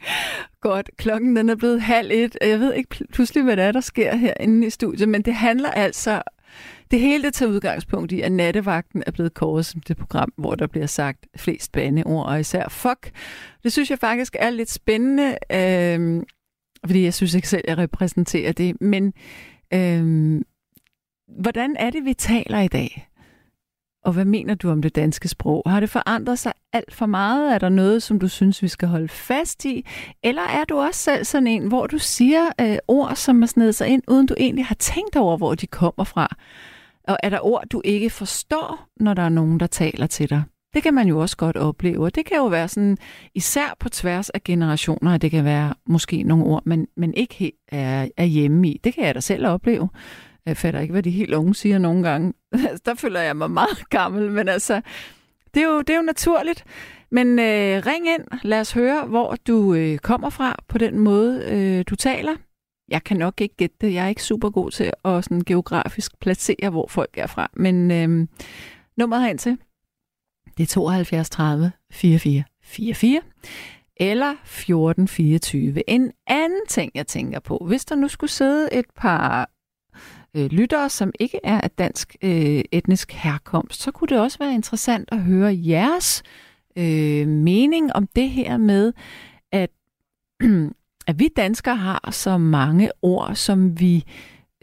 Godt, 0.62 0.90
klokken 0.98 1.36
den 1.36 1.50
er 1.50 1.56
blevet 1.56 1.82
halv 1.82 2.12
et. 2.12 2.38
Jeg 2.42 2.60
ved 2.60 2.74
ikke 2.74 3.06
pludselig, 3.14 3.44
hvad 3.44 3.58
der 3.58 3.64
er, 3.64 3.72
der 3.72 3.82
sker 3.82 4.16
herinde 4.16 4.68
i 4.68 4.70
studiet, 4.70 5.10
men 5.10 5.22
det 5.22 5.36
handler 5.36 5.72
altså... 5.72 6.22
Det 6.92 7.00
hele 7.00 7.24
det 7.24 7.34
tager 7.34 7.52
udgangspunkt 7.52 8.12
i, 8.12 8.22
at 8.22 8.32
nattevagten 8.32 9.04
er 9.08 9.12
blevet 9.12 9.34
kåret 9.34 9.66
som 9.66 9.82
det 9.82 9.98
program, 9.98 10.34
hvor 10.38 10.56
der 10.56 10.68
bliver 10.68 10.86
sagt 10.86 11.28
flest 11.36 11.72
bandeord, 11.72 12.26
og 12.26 12.40
især 12.40 12.70
fuck. 12.70 13.12
Det 13.64 13.72
synes 13.72 13.90
jeg 13.90 14.00
faktisk 14.00 14.36
er 14.40 14.50
lidt 14.50 14.70
spændende, 14.70 15.38
øh, 15.52 16.24
fordi 16.86 17.04
jeg 17.04 17.14
synes 17.14 17.34
ikke 17.34 17.50
selv, 17.50 17.64
jeg 17.68 17.78
repræsenterer 17.78 18.52
det, 18.52 18.82
men 18.82 19.14
øh, 19.74 20.42
hvordan 21.42 21.76
er 21.80 21.90
det, 21.90 22.06
vi 22.06 22.14
taler 22.14 22.60
i 22.60 22.68
dag? 22.68 23.08
Og 24.06 24.14
hvad 24.14 24.26
mener 24.26 24.56
du 24.56 24.70
om 24.70 24.82
det 24.82 24.96
danske 24.96 25.28
sprog? 25.28 25.64
Har 25.66 25.80
det 25.80 25.90
forandret 25.90 26.40
sig 26.40 26.54
alt 26.74 26.94
for 26.94 27.06
meget? 27.06 27.54
Er 27.54 27.58
der 27.58 27.70
noget, 27.70 28.04
som 28.04 28.20
du 28.20 28.28
synes, 28.28 28.64
vi 28.64 28.68
skal 28.68 28.88
holde 28.88 29.08
fast 29.08 29.66
i? 29.66 29.86
Eller 30.24 30.42
er 30.42 30.64
du 30.64 30.80
også 30.80 31.00
selv 31.00 31.26
sådan 31.26 31.48
en, 31.48 31.68
hvor 31.68 31.88
du 31.88 31.98
siger 31.98 32.50
øh, 32.62 32.78
ord, 32.88 33.16
som 33.16 33.42
er 33.42 33.48
snedet 33.48 33.76
sig 33.76 33.88
ind, 33.88 34.04
uden 34.08 34.26
du 34.26 34.36
egentlig 34.38 34.66
har 34.66 34.76
tænkt 34.76 35.16
over, 35.16 35.38
hvor 35.38 35.56
de 35.56 35.68
kommer 35.68 36.04
fra? 36.04 36.36
Og 37.08 37.18
er 37.24 37.30
der 37.30 37.46
ord, 37.46 37.64
du 37.72 37.82
ikke 37.86 38.10
forstår, 38.10 38.88
når 39.00 39.14
der 39.14 39.22
er 39.22 39.30
nogen, 39.30 39.60
der 39.60 39.68
taler 39.68 40.08
til 40.08 40.30
dig? 40.30 40.44
Det 40.74 40.84
kan 40.84 40.94
man 40.94 41.08
jo 41.08 41.20
også 41.20 41.38
godt 41.38 41.58
opleve, 41.58 42.06
og 42.06 42.16
det 42.16 42.26
kan 42.26 42.38
jo 42.38 42.46
være 42.46 42.68
sådan, 42.68 42.98
især 43.36 43.76
på 43.80 43.90
tværs 43.90 44.30
af 44.30 44.44
generationer, 44.44 45.14
at 45.14 45.22
det 45.22 45.32
kan 45.32 45.46
være 45.46 45.74
måske 45.86 46.24
nogle 46.24 46.46
ord, 46.46 46.64
man, 46.66 46.88
man 46.98 47.14
ikke 47.14 47.36
helt 47.36 47.56
er, 47.68 48.08
er 48.18 48.26
hjemme 48.26 48.68
i. 48.68 48.80
Det 48.84 48.94
kan 48.94 49.06
jeg 49.06 49.16
da 49.16 49.20
selv 49.20 49.48
opleve. 49.48 49.90
Jeg 50.46 50.58
fatter 50.58 50.80
ikke, 50.80 50.92
hvad 50.92 51.04
de 51.04 51.12
helt 51.12 51.34
unge 51.34 51.56
siger 51.56 51.78
nogle 51.78 52.10
gange. 52.10 52.34
Der 52.86 52.96
føler 52.96 53.20
jeg 53.20 53.38
mig 53.38 53.52
meget 53.52 53.90
gammel, 53.90 54.32
men 54.32 54.48
altså, 54.48 54.82
det 55.54 55.64
er 55.64 55.68
jo, 55.68 55.80
det 55.80 55.90
er 55.90 55.96
jo 55.98 56.02
naturligt. 56.02 56.64
Men 57.12 57.40
øh, 57.40 57.86
ring 57.86 58.08
ind, 58.08 58.24
lad 58.44 58.60
os 58.60 58.72
høre, 58.72 59.06
hvor 59.06 59.36
du 59.48 59.74
øh, 59.74 59.98
kommer 59.98 60.30
fra 60.30 60.64
på 60.68 60.78
den 60.78 61.00
måde, 61.00 61.44
øh, 61.48 61.84
du 61.90 61.96
taler. 61.96 62.36
Jeg 62.92 63.04
kan 63.04 63.18
nok 63.18 63.42
ikke 63.42 63.56
gætte 63.56 63.76
det. 63.82 63.94
Jeg 63.94 64.06
er 64.06 64.10
ikke 64.10 64.24
super 64.24 64.50
god 64.50 64.72
til 64.72 64.92
at 65.06 65.24
sådan 65.24 65.42
geografisk 65.42 66.20
placere, 66.20 66.70
hvor 66.70 66.88
folk 66.88 67.18
er 67.18 67.28
fra. 67.28 67.50
Men 67.54 67.92
øhm, 67.92 68.30
nummeret 68.98 69.24
herind 69.24 69.40
til 69.40 69.58
det 70.58 70.64
er 70.64 70.68
72 70.68 71.30
30 71.30 71.72
44 71.92 72.44
44 72.64 73.22
eller 73.96 74.36
14 74.46 75.08
24. 75.08 75.90
En 75.90 76.12
anden 76.28 76.62
ting, 76.68 76.92
jeg 76.96 77.08
tænker 77.08 77.40
på, 77.40 77.66
hvis 77.68 77.86
der 77.86 77.96
nu 77.96 78.08
skulle 78.08 78.32
sidde 78.32 78.70
et 78.74 78.86
par 78.96 79.50
øh, 80.36 80.46
lyttere, 80.46 80.90
som 80.90 81.12
ikke 81.20 81.40
er 81.44 81.62
af 81.62 81.72
dansk 81.72 82.16
øh, 82.22 82.64
etnisk 82.72 83.12
herkomst, 83.12 83.82
så 83.82 83.92
kunne 83.92 84.08
det 84.08 84.20
også 84.20 84.38
være 84.40 84.54
interessant 84.54 85.10
at 85.12 85.22
høre 85.22 85.58
jeres 85.66 86.24
øh, 86.76 87.28
mening 87.28 87.94
om 87.94 88.08
det 88.08 88.30
her 88.30 88.58
med, 88.58 88.94
at, 89.52 89.70
at 91.08 91.20
vi 91.20 91.30
danskere 91.36 91.76
har 91.76 92.10
så 92.12 92.38
mange 92.38 92.92
ord, 93.02 93.36
som 93.36 93.80
vi 93.80 94.04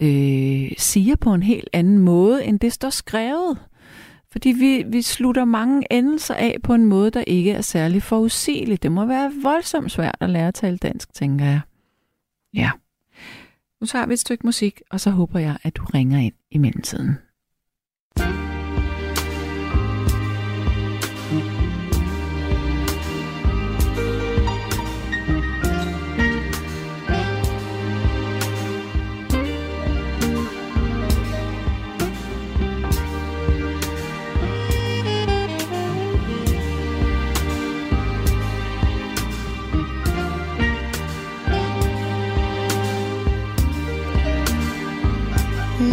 øh, 0.03 0.71
siger 0.79 1.17
på 1.17 1.35
en 1.35 1.43
helt 1.43 1.69
anden 1.73 1.99
måde, 1.99 2.45
end 2.45 2.61
det 2.61 2.73
står 2.73 2.91
skrevet. 2.91 3.59
Fordi 4.33 4.49
vi, 4.49 4.85
vi 4.87 5.03
slutter 5.03 5.45
mange 5.45 5.93
endelser 5.93 6.35
af 6.35 6.57
på 6.63 6.75
en 6.75 6.85
måde, 6.85 7.11
der 7.11 7.25
ikke 7.27 7.53
er 7.53 7.61
særlig 7.61 8.03
forudsigelig. 8.03 8.83
Det 8.83 8.93
må 8.93 9.05
være 9.05 9.33
voldsomt 9.43 9.93
svært 9.93 10.17
at 10.21 10.31
lære 10.31 10.49
at 10.49 10.55
tale 10.55 10.79
dansk, 10.79 11.15
tænker 11.15 11.45
jeg. 11.45 11.61
Ja. 12.55 12.71
Nu 13.81 13.87
tager 13.87 14.07
vi 14.07 14.13
et 14.13 14.19
stykke 14.19 14.47
musik, 14.47 14.83
og 14.91 15.01
så 15.01 15.11
håber 15.11 15.39
jeg, 15.39 15.57
at 15.63 15.77
du 15.77 15.85
ringer 15.85 16.19
ind 16.19 16.35
i 16.51 16.59
mellemtiden. 16.59 17.19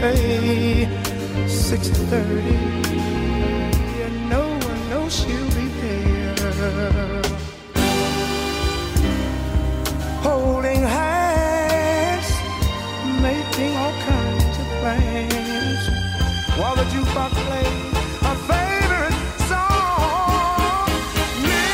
cafe, 0.00 0.86
6.30, 1.46 2.54
and 4.04 4.30
no 4.30 4.42
one 4.48 4.90
knows 4.90 5.14
she'll 5.14 5.50
be 5.58 5.66
there. 5.80 7.22
Holding 10.22 10.82
hands, 10.82 12.28
making 13.22 13.76
all 13.76 13.92
kinds 14.06 14.58
of 14.62 14.66
plans, 14.80 15.82
while 16.58 16.76
the 16.76 16.84
jukebox 16.92 17.32
plays 17.46 17.96
a 18.22 18.34
favorite 18.50 19.18
song. 19.50 20.90
Me 21.42 21.66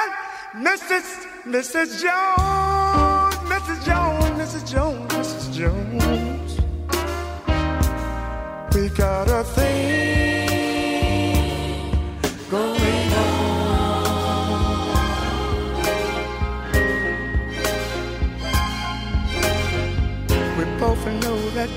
and 0.00 0.66
Mrs. 0.66 1.06
Mrs. 1.44 1.88
Jones, 2.02 2.71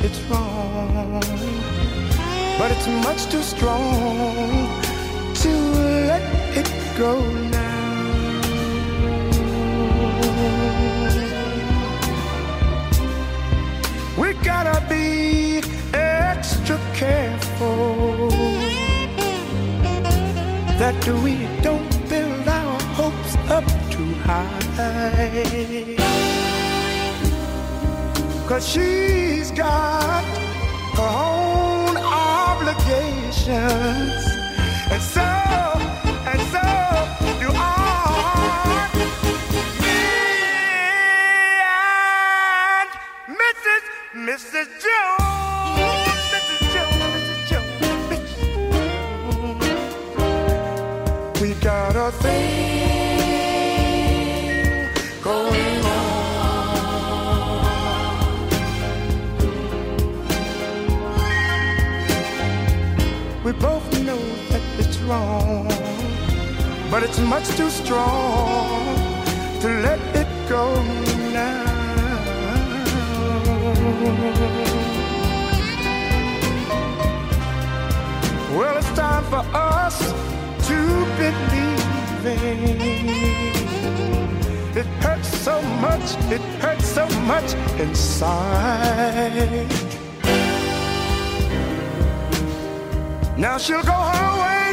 it's 0.05 0.21
wrong, 0.29 1.19
but 2.59 2.69
it's 2.71 2.87
much 3.07 3.25
too 3.31 3.41
strong 3.41 4.69
to 5.33 5.49
let 6.09 6.21
it 6.55 6.69
go 6.95 7.19
now. 7.49 8.41
We 14.15 14.33
gotta 14.43 14.79
be 14.87 15.63
extra 15.93 16.79
careful 16.93 18.29
that 20.81 21.07
we 21.23 21.47
don't 21.63 22.09
build 22.09 22.47
our 22.47 22.79
hopes 22.99 23.35
up 23.49 23.65
too 23.89 24.13
high. 24.27 26.04
Cause 28.47 28.69
she's 28.69 29.49
got 29.51 30.23
her 30.93 31.01
own 31.01 31.97
obligations. 31.97 33.49
And 34.91 35.01
so, 35.01 35.21
and 36.29 36.41
so 36.53 36.61
do 37.41 37.49
I. 37.51 38.87
Me 39.81 39.99
and 42.77 42.89
Mrs. 43.35 43.83
Mrs. 44.13 44.67
Jones. 44.79 45.14
It's 67.05 67.19
much 67.19 67.47
too 67.55 67.69
strong 67.69 68.95
to 69.61 69.67
let 69.85 69.99
it 70.15 70.27
go 70.49 70.65
now. 71.31 71.63
Well, 78.57 78.75
it's 78.77 78.91
time 78.93 79.23
for 79.25 79.43
us 79.53 79.97
to 80.67 80.77
believe 81.19 82.25
It 84.81 84.87
hurts 85.03 85.29
so 85.47 85.61
much, 85.85 86.07
it 86.31 86.41
hurts 86.63 86.87
so 86.87 87.05
much 87.31 87.53
inside. 87.79 89.67
Now 93.37 93.59
she'll 93.59 93.83
go 93.83 93.99
her 94.15 94.31
way, 94.41 94.65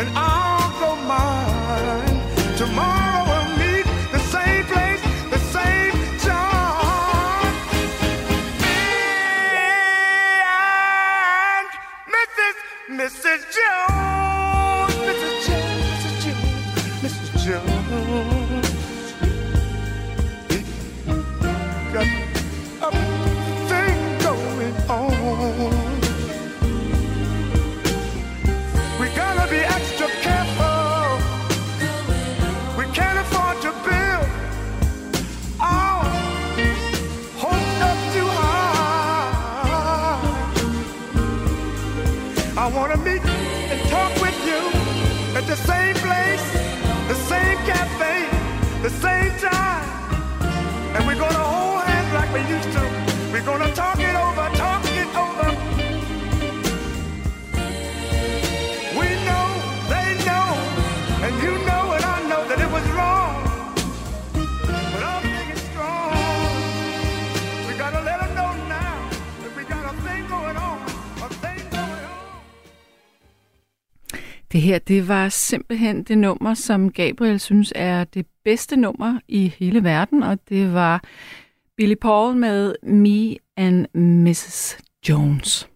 and 0.00 0.08
I'll 0.16 0.70
go 0.80 0.96
mine. 1.06 1.49
Det 74.60 74.68
her, 74.68 74.78
det 74.78 75.08
var 75.08 75.28
simpelthen 75.28 76.02
det 76.02 76.18
nummer, 76.18 76.54
som 76.54 76.92
Gabriel 76.92 77.40
synes 77.40 77.72
er 77.76 78.04
det 78.04 78.26
bedste 78.44 78.76
nummer 78.76 79.20
i 79.28 79.48
hele 79.58 79.84
verden, 79.84 80.22
og 80.22 80.38
det 80.48 80.74
var 80.74 81.04
Billy 81.76 81.94
Paul 82.02 82.36
med 82.36 82.74
Me 82.82 83.36
and 83.56 83.86
Mrs. 83.94 84.78
Jones. 85.08 85.70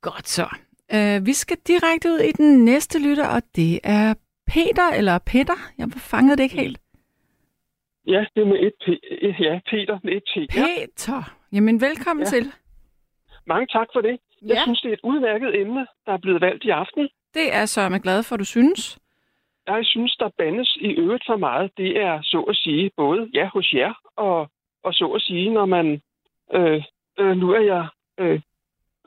Godt 0.00 0.28
så. 0.28 0.46
Uh, 0.94 1.26
vi 1.26 1.32
skal 1.32 1.56
direkte 1.66 2.08
ud 2.08 2.18
i 2.18 2.32
den 2.32 2.64
næste 2.64 3.08
lytter, 3.08 3.26
og 3.26 3.42
det 3.56 3.80
er 3.84 4.14
Peter, 4.46 4.88
eller 4.98 5.18
Peter. 5.18 5.58
Jeg 5.78 5.88
fangede 5.96 6.36
det 6.36 6.42
ikke 6.42 6.56
helt. 6.60 6.78
Ja, 8.06 8.24
det 8.34 8.40
er 8.42 8.46
med 8.46 8.60
et 8.66 8.74
P. 8.84 8.88
Ja, 9.40 9.60
Peter 9.70 9.98
med 10.04 10.12
et 10.12 10.22
T. 10.22 10.56
Ja. 10.56 10.64
Peter. 10.66 11.34
Jamen, 11.52 11.80
velkommen 11.80 12.22
Ja. 12.24 12.30
til. 12.30 12.52
Mange 13.46 13.66
tak 13.66 13.86
for 13.94 14.00
det. 14.00 14.18
Jeg 14.42 14.54
Ja. 14.56 14.62
synes, 14.62 14.80
det 14.80 14.88
er 14.88 14.92
et 14.92 15.00
udmærket 15.04 15.60
emne, 15.60 15.86
der 16.06 16.12
er 16.12 16.18
blevet 16.18 16.40
valgt 16.40 16.64
i 16.64 16.70
aften. 16.70 17.08
Det 17.34 17.54
er 17.54 17.66
så 17.66 17.80
jeg 17.80 18.00
glad 18.00 18.22
for, 18.22 18.36
du 18.36 18.44
synes. 18.44 18.98
Jeg 19.66 19.80
synes, 19.84 20.16
der 20.16 20.28
bandes 20.38 20.76
i 20.80 20.88
øvrigt 20.88 21.24
for 21.26 21.36
meget. 21.36 21.70
Det 21.76 22.00
er 22.00 22.22
så 22.22 22.40
at 22.40 22.56
sige 22.56 22.90
både 22.96 23.30
ja 23.34 23.48
hos 23.52 23.72
jer, 23.72 23.94
og, 24.16 24.50
og 24.84 24.94
så 24.94 25.06
at 25.06 25.22
sige, 25.22 25.50
når 25.50 25.66
man... 25.66 26.00
Øh, 26.54 26.82
øh, 27.18 27.36
nu 27.36 27.50
er 27.50 27.60
jeg 27.60 27.86
øh, 28.18 28.40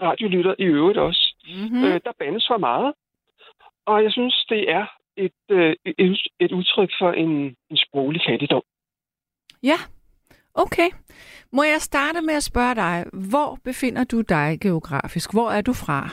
radiolytter 0.01 0.55
i 0.59 0.63
øvrigt 0.63 0.97
også. 0.97 1.35
Mm-hmm. 1.47 1.77
Mm. 1.77 1.83
Øh, 1.83 1.99
der 2.05 2.11
bandes 2.19 2.45
for 2.47 2.57
meget. 2.57 2.93
Og 3.85 4.03
jeg 4.03 4.11
synes, 4.11 4.45
det 4.49 4.71
er 4.71 4.85
et, 5.17 5.39
øh, 5.49 5.75
et, 5.85 6.19
et 6.39 6.51
udtryk 6.51 6.91
for 6.99 7.11
en, 7.11 7.55
en 7.69 7.77
sproglig 7.77 8.21
fattigdom. 8.27 8.63
Ja, 9.63 9.77
okay. 10.53 10.89
Må 11.51 11.63
jeg 11.63 11.81
starte 11.81 12.21
med 12.21 12.33
at 12.33 12.43
spørge 12.43 12.75
dig, 12.75 13.05
hvor 13.31 13.57
befinder 13.63 14.03
du 14.03 14.21
dig 14.21 14.57
geografisk? 14.61 15.33
Hvor 15.33 15.49
er 15.49 15.61
du 15.61 15.73
fra? 15.73 16.09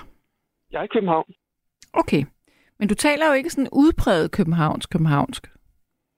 Jeg 0.70 0.80
er 0.80 0.84
i 0.84 0.86
København. 0.86 1.34
Okay, 1.94 2.22
men 2.78 2.88
du 2.88 2.94
taler 2.94 3.26
jo 3.26 3.32
ikke 3.32 3.50
sådan 3.50 3.68
udpræget 3.72 4.30
københavnsk-københavnsk. 4.30 5.42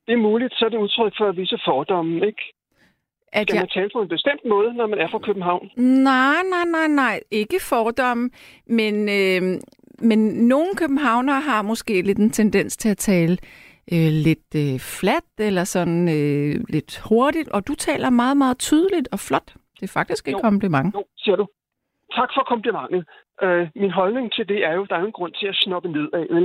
Det 0.07 0.13
er 0.13 0.17
muligt, 0.17 0.53
så 0.55 0.65
er 0.65 0.69
det 0.69 0.79
udtryk 0.79 1.13
for 1.19 1.33
visse 1.33 1.59
fordomme, 1.65 2.27
ikke? 2.27 2.43
At 3.33 3.47
Skal 3.49 3.55
jeg... 3.55 3.63
man 3.63 3.69
tale 3.69 3.91
på 3.95 4.03
en 4.03 4.09
bestemt 4.09 4.41
måde, 4.49 4.75
når 4.75 4.87
man 4.87 4.99
er 4.99 5.09
fra 5.11 5.19
København? 5.19 5.71
Nej, 5.77 6.43
nej, 6.51 6.65
nej, 6.65 6.89
nej. 6.89 7.21
Ikke 7.31 7.59
fordomme, 7.63 8.31
men, 8.67 8.95
øh, 9.09 9.61
men 9.99 10.19
nogle 10.49 10.69
københavnere 10.77 11.41
har 11.41 11.63
måske 11.63 12.03
lidt 12.03 12.19
en 12.19 12.31
tendens 12.31 12.77
til 12.77 12.89
at 12.89 12.97
tale 12.99 13.37
øh, 13.93 14.09
lidt 14.27 14.55
øh, 14.57 14.79
flat 14.81 15.25
eller 15.39 15.65
sådan 15.65 16.09
øh, 16.09 16.65
lidt 16.69 16.99
hurtigt, 17.09 17.49
og 17.49 17.67
du 17.69 17.75
taler 17.75 18.11
meget, 18.11 18.37
meget 18.37 18.59
tydeligt 18.59 19.09
og 19.13 19.21
flot. 19.21 19.55
Det 19.81 19.83
er 19.83 19.93
faktisk 19.93 20.29
et 20.29 20.33
Jo. 20.33 20.39
kompliment. 20.39 20.95
Jo, 20.95 21.05
siger 21.17 21.37
du. 21.37 21.47
Tak 22.15 22.31
for 22.35 22.43
komplimentet. 22.43 23.05
Øh, 23.43 23.69
min 23.75 23.91
holdning 23.91 24.33
til 24.33 24.49
det 24.49 24.65
er 24.65 24.73
jo, 24.73 24.85
der 24.85 24.97
er 24.97 25.05
en 25.05 25.13
grund 25.13 25.33
til 25.35 25.47
at 25.47 25.57
snoppe 25.57 25.89
ned 25.89 26.09
af, 26.13 26.27
vel? 26.35 26.45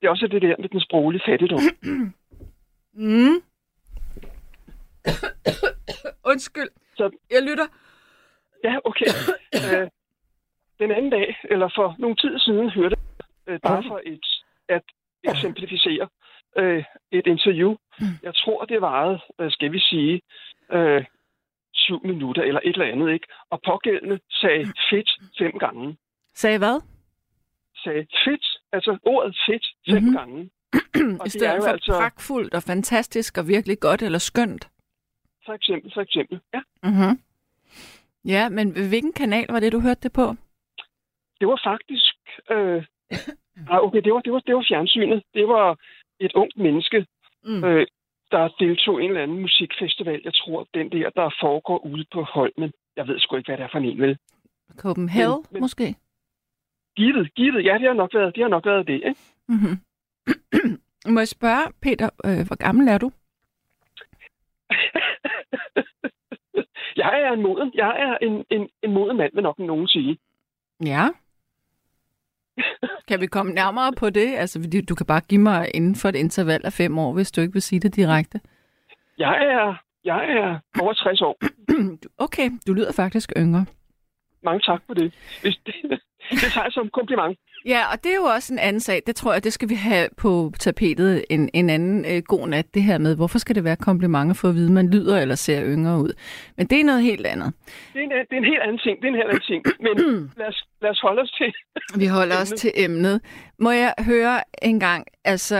Det 0.00 0.06
er 0.06 0.10
også 0.10 0.26
det 0.26 0.42
der 0.42 0.54
med 0.58 0.68
den 0.68 0.80
sproglige 0.80 1.22
fattigdom. 1.26 1.60
Mm. 2.94 3.42
Undskyld. 6.24 6.68
Så- 6.96 7.10
Jeg 7.30 7.42
lytter. 7.42 7.66
Ja, 8.64 8.76
okay. 8.84 9.06
Øh, 9.72 9.88
den 10.78 10.90
anden 10.90 11.10
dag, 11.10 11.36
eller 11.44 11.68
for 11.74 11.94
nogle 11.98 12.16
tid 12.16 12.38
siden, 12.38 12.70
hørte 12.70 12.96
jeg, 13.18 13.26
øh, 13.54 13.60
bare 13.60 13.82
for 13.88 14.00
et, 14.06 14.26
at 14.68 14.82
eksemplificere, 15.24 16.08
øh, 16.58 16.84
et 17.10 17.26
interview. 17.26 17.76
Jeg 18.22 18.34
tror, 18.34 18.64
det 18.64 18.80
varede, 18.80 19.20
øh, 19.40 19.50
skal 19.52 19.72
vi 19.72 19.78
sige, 19.80 20.20
øh, 20.72 21.04
syv 21.90 22.00
minutter 22.06 22.42
eller 22.42 22.60
et 22.64 22.72
eller 22.76 22.92
andet, 22.92 23.12
ikke? 23.12 23.26
Og 23.50 23.60
pågældende 23.66 24.18
sagde 24.30 24.64
fedt 24.90 25.10
fem 25.38 25.58
gange. 25.58 25.96
Sagde 26.34 26.58
hvad? 26.58 26.80
Sagde 27.84 28.06
fedt, 28.24 28.46
altså 28.72 28.98
ordet 29.02 29.36
fedt 29.48 29.66
fem 29.90 30.02
Mhm. 30.02 30.04
mm-hmm. 30.04 30.16
gange. 30.18 30.50
Og 31.20 31.26
I 31.28 31.30
stedet 31.30 31.62
for 31.62 31.68
altså... 31.70 31.92
pragtfuldt 31.92 32.54
og 32.54 32.62
fantastisk 32.62 33.38
og 33.38 33.48
virkelig 33.48 33.80
godt 33.80 34.02
eller 34.02 34.18
skønt. 34.18 34.68
For 35.46 35.52
eksempel, 35.52 35.90
for 35.94 36.00
eksempel. 36.00 36.40
Ja, 36.54 36.60
Mm-hmm. 36.82 37.14
Ja, 38.24 38.48
men 38.48 38.70
hvilken 38.88 39.12
kanal 39.12 39.46
var 39.48 39.60
det, 39.60 39.72
du 39.72 39.80
hørte 39.80 40.00
det 40.02 40.12
på? 40.12 40.26
det 41.40 41.48
var 41.48 41.60
faktisk... 41.64 42.14
Øh, 42.50 42.84
ah, 43.72 43.80
okay, 43.86 44.00
det 44.04 44.12
var, 44.14 44.20
det, 44.20 44.32
var, 44.32 44.40
det 44.40 44.54
var 44.54 44.64
fjernsynet. 44.68 45.22
Det 45.34 45.48
var 45.48 45.78
et 46.20 46.32
ungt 46.34 46.56
menneske, 46.56 47.06
Mm. 47.44 47.64
øh, 47.64 47.86
der 48.30 48.48
deltog 48.58 49.02
en 49.02 49.08
eller 49.10 49.22
anden 49.22 49.40
musikfestival. 49.40 50.20
Jeg 50.24 50.34
tror, 50.34 50.68
den 50.74 50.92
der, 50.92 51.10
der 51.10 51.30
foregår 51.40 51.78
ude 51.86 52.04
på 52.12 52.22
Holmen. 52.22 52.72
Jeg 52.96 53.08
ved 53.08 53.18
sgu 53.20 53.36
ikke, 53.36 53.48
hvad 53.48 53.56
det 53.58 53.64
er 53.64 53.68
for 53.72 53.78
en, 53.78 53.98
vel? 54.00 54.18
Copenhagen, 54.76 55.30
Men- 55.30 55.46
men- 55.50 55.60
måske? 55.60 55.94
Givet, 56.96 57.34
givet. 57.34 57.64
Ja, 57.64 57.74
det 57.74 57.86
har 57.86 57.92
nok 57.94 58.14
været 58.14 58.34
det. 58.34 58.42
Har 58.42 58.48
nok 58.48 58.66
været 58.66 58.86
det 58.86 58.94
ikke? 58.94 59.20
Mm-hmm. 59.48 59.76
Må 61.14 61.20
jeg 61.20 61.28
spørge, 61.28 61.72
Peter, 61.82 62.10
øh, 62.24 62.46
hvor 62.46 62.56
gammel 62.56 62.88
er 62.88 62.98
du? 62.98 63.10
Jeg 66.96 67.20
er 67.22 67.32
en 67.32 67.42
moden, 67.42 67.70
jeg 67.74 67.90
er 68.06 68.26
en, 68.26 68.44
en, 68.50 68.68
en 68.82 68.92
moden 68.92 69.16
mand, 69.16 69.32
vil 69.34 69.42
nok 69.42 69.58
nogen 69.58 69.88
sige. 69.88 70.18
Ja. 70.84 71.08
Kan 73.08 73.20
vi 73.20 73.26
komme 73.26 73.52
nærmere 73.52 73.92
på 73.92 74.10
det? 74.10 74.34
Altså, 74.36 74.82
du 74.88 74.94
kan 74.94 75.06
bare 75.06 75.20
give 75.20 75.40
mig 75.40 75.70
inden 75.74 75.96
for 75.96 76.08
et 76.08 76.16
interval 76.16 76.60
af 76.64 76.72
fem 76.72 76.98
år, 76.98 77.12
hvis 77.12 77.32
du 77.32 77.40
ikke 77.40 77.52
vil 77.52 77.62
sige 77.62 77.80
det 77.80 77.96
direkte. 77.96 78.40
Jeg 79.18 79.36
er, 79.52 79.82
jeg 80.04 80.24
er 80.38 80.58
over 80.82 80.92
60 80.92 81.22
år. 81.22 81.36
Okay, 82.24 82.50
du 82.66 82.72
lyder 82.72 82.92
faktisk 82.92 83.32
yngre. 83.36 83.66
Mange 84.42 84.60
tak 84.60 84.80
for 84.86 84.94
det. 84.94 85.12
Hvis 85.42 85.56
det, 85.66 85.74
det 86.30 86.52
tager 86.52 86.64
jeg 86.64 86.72
som 86.72 86.88
kompliment. 86.88 87.38
Ja, 87.66 87.82
og 87.92 88.04
det 88.04 88.12
er 88.12 88.16
jo 88.16 88.22
også 88.22 88.52
en 88.52 88.58
anden 88.58 88.80
sag. 88.80 89.02
Det 89.06 89.16
tror 89.16 89.32
jeg, 89.32 89.44
det 89.44 89.52
skal 89.52 89.68
vi 89.68 89.74
have 89.74 90.08
på 90.16 90.52
tapetet 90.58 91.24
en, 91.30 91.50
en 91.54 91.70
anden 91.70 92.04
øh, 92.04 92.22
god 92.22 92.48
nat, 92.48 92.74
det 92.74 92.82
her 92.82 92.98
med, 92.98 93.16
hvorfor 93.16 93.38
skal 93.38 93.54
det 93.54 93.64
være 93.64 93.76
komplimenter 93.76 94.34
for 94.34 94.48
at 94.48 94.54
vide, 94.54 94.72
man 94.72 94.90
lyder 94.90 95.20
eller 95.20 95.34
ser 95.34 95.64
yngre 95.64 95.98
ud. 95.98 96.12
Men 96.56 96.66
det 96.66 96.80
er 96.80 96.84
noget 96.84 97.02
helt 97.02 97.26
andet. 97.26 97.52
Det 97.92 98.00
er 98.00 98.04
en, 98.04 98.10
det 98.10 98.32
er 98.32 98.36
en 98.36 98.44
helt 98.44 98.62
anden 98.62 98.78
ting. 98.78 98.96
Det 98.98 99.04
er 99.04 99.08
en 99.08 99.14
helt 99.14 99.28
anden 99.28 99.46
ting. 99.50 99.64
Men 99.80 99.94
lad 100.40 100.46
os, 100.46 100.64
lad 100.82 100.90
os 100.90 101.00
holde 101.00 101.22
os 101.22 101.30
til. 101.30 101.52
Vi 101.98 102.06
holder 102.06 102.36
os 102.42 102.50
til 102.50 102.72
emnet. 102.76 103.20
Må 103.58 103.70
jeg 103.70 103.94
høre 103.98 104.40
en 104.62 104.80
gang, 104.80 105.06
altså, 105.24 105.58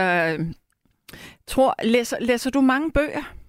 tror, 1.47 1.75
læser, 1.83 2.17
læser 2.19 2.49
du 2.49 2.61
mange 2.61 2.91
bøger? 2.91 3.40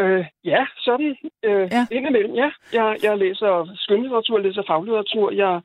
Øh, 0.00 0.24
ja, 0.44 0.66
sådan. 0.84 1.16
Øh, 1.44 1.68
Ja. 1.72 1.86
Indimellem, 1.90 2.34
ja. 2.34 2.50
Jeg, 2.72 2.96
jeg 3.02 3.18
læser 3.18 3.74
skønlitteratur, 3.74 4.38
læser 4.38 4.62
faglitteratur. 4.66 5.30
Jeg, 5.30 5.60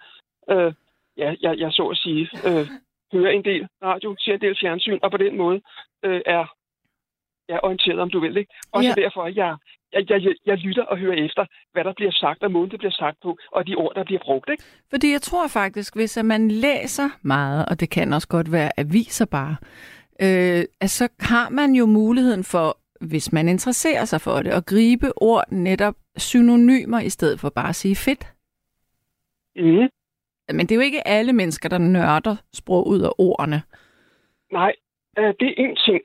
øh, 0.51 0.73
ja, 1.17 1.35
jeg, 1.41 1.57
jeg 1.59 1.71
så 1.71 1.83
at 1.87 1.97
sige, 1.97 2.29
øh, 2.47 2.67
hører 3.13 3.31
en 3.31 3.43
del 3.45 3.67
radio, 3.83 4.15
ser 4.19 4.33
en 4.33 4.41
del 4.41 4.57
fjernsyn, 4.61 4.99
og 5.03 5.11
på 5.11 5.17
den 5.17 5.37
måde 5.37 5.61
øh, 6.05 6.21
er 6.25 6.45
jeg 7.49 7.59
orienteret, 7.63 7.99
om 7.99 8.09
du 8.09 8.19
vil. 8.19 8.37
Ikke? 8.37 8.53
Også 8.71 8.93
Ja. 8.97 9.01
derfor, 9.03 9.23
at 9.23 9.35
jeg, 9.35 9.55
jeg, 9.93 10.09
jeg, 10.09 10.21
jeg 10.45 10.57
lytter 10.57 10.83
og 10.83 10.97
hører 10.97 11.25
efter, 11.25 11.45
hvad 11.73 11.83
der 11.83 11.93
bliver 11.93 12.11
sagt, 12.11 12.43
og 12.43 12.51
måden 12.51 12.71
det 12.71 12.79
bliver 12.79 12.91
sagt 12.91 13.17
på, 13.23 13.37
og 13.51 13.67
de 13.67 13.75
ord, 13.75 13.95
der 13.95 14.03
bliver 14.03 14.19
brugt. 14.23 14.49
Ikke? 14.49 14.63
Fordi 14.89 15.11
jeg 15.11 15.21
tror 15.21 15.47
faktisk, 15.47 15.95
hvis 15.95 16.17
at 16.17 16.25
man 16.25 16.51
læser 16.51 17.09
meget, 17.21 17.65
og 17.69 17.79
det 17.79 17.89
kan 17.89 18.13
også 18.13 18.27
godt 18.27 18.51
være 18.51 18.71
aviser 18.79 19.25
bare, 19.25 19.55
øh, 20.21 20.63
altså, 20.81 20.97
så 20.97 21.07
har 21.19 21.49
man 21.49 21.71
jo 21.75 21.85
muligheden 21.85 22.43
for, 22.43 22.77
hvis 23.09 23.33
man 23.33 23.47
interesserer 23.47 24.05
sig 24.05 24.21
for 24.21 24.41
det, 24.41 24.49
at 24.49 24.65
gribe 24.65 25.11
ord 25.15 25.43
netop 25.51 25.95
synonymer, 26.17 26.99
i 26.99 27.09
stedet 27.09 27.39
for 27.39 27.49
bare 27.49 27.69
at 27.69 27.75
sige 27.75 27.95
fedt. 27.95 28.23
Mm. 29.55 29.89
Men 30.55 30.59
det 30.59 30.71
er 30.71 30.75
jo 30.75 30.81
ikke 30.81 31.07
alle 31.07 31.33
mennesker, 31.33 31.69
der 31.69 31.77
nørder 31.77 32.35
sproget 32.53 33.05
og 33.05 33.19
ordene. 33.19 33.61
Nej, 34.51 34.73
øh, 35.17 35.33
det 35.39 35.47
er 35.49 35.53
en 35.57 35.75
ting. 35.75 36.01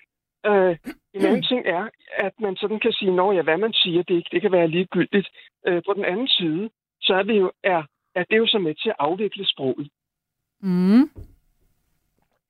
Øh, 0.47 0.77
en 1.15 1.27
anden 1.27 1.43
ting 1.51 1.67
er, 1.67 1.89
at 2.17 2.33
man 2.41 2.57
sådan 2.57 2.81
kan 2.81 2.93
sige, 2.93 3.17
når 3.17 3.33
ja, 3.33 3.43
hvad 3.43 3.59
man 3.59 3.73
siger, 3.73 4.03
det, 4.03 4.29
det 4.33 4.43
kan 4.43 4.53
være 4.53 4.69
ligegyldigt. 4.69 5.29
Øh, 5.67 5.83
på 5.87 5.93
den 5.95 6.05
anden 6.05 6.29
side, 6.29 6.71
så 7.01 7.15
er, 7.15 7.23
vi 7.23 7.33
jo, 7.33 7.53
er, 7.65 7.83
er 8.15 8.25
det 8.31 8.37
jo 8.37 8.47
så 8.47 8.59
med 8.59 8.75
til 8.75 8.89
at 8.89 8.97
afvikle 8.99 9.47
sproget. 9.47 9.89
Mm. 10.61 11.11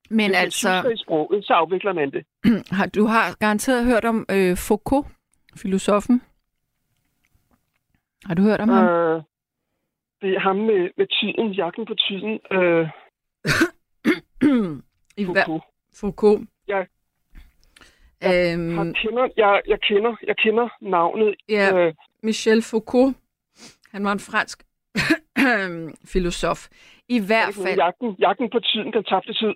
Men 0.09 0.17
Hvis 0.19 0.27
man 0.31 0.35
altså, 0.35 0.89
i 0.89 0.97
sproget, 0.97 1.45
så 1.45 1.53
afvikler 1.53 1.93
man 1.93 2.11
det. 2.11 2.25
har, 2.77 2.85
du 2.85 3.05
har 3.05 3.35
garanteret 3.39 3.85
hørt 3.85 4.05
om 4.05 4.25
øh, 4.31 4.57
Foucault, 4.57 5.07
filosofen. 5.55 6.21
Har 8.25 8.33
du 8.35 8.41
hørt 8.41 8.61
om 8.61 8.69
ham? 8.69 8.85
Øh, 8.85 9.21
det 10.21 10.35
er 10.35 10.39
ham 10.39 10.55
med, 10.55 10.89
med 10.97 11.07
tiden, 11.19 11.51
jakken 11.51 11.85
på 11.85 11.93
tiden. 12.07 12.39
Øh, 12.51 12.89
I 15.21 15.25
Foucault. 15.25 15.63
Foucault. 15.99 16.49
Ja. 16.67 16.79
Øhm, 18.23 18.77
Jeg 18.77 18.95
kender, 18.95 19.27
jeg, 19.37 19.61
jeg, 19.67 19.79
kender, 19.81 20.15
jeg 20.27 20.37
kender 20.37 20.69
navnet. 20.81 21.35
Ja. 21.49 21.77
Øh, 21.87 21.93
Michel 22.23 22.61
Foucault. 22.61 23.17
Han 23.91 24.03
var 24.03 24.11
en 24.11 24.19
fransk 24.19 24.63
filosof. 26.13 26.67
I 27.09 27.19
hvert 27.19 27.53
fald. 27.63 27.75
jakken, 27.77 28.15
jakken 28.19 28.49
på 28.49 28.59
tiden, 28.59 28.93
den 28.93 29.03
tabte 29.03 29.33
tid. 29.33 29.53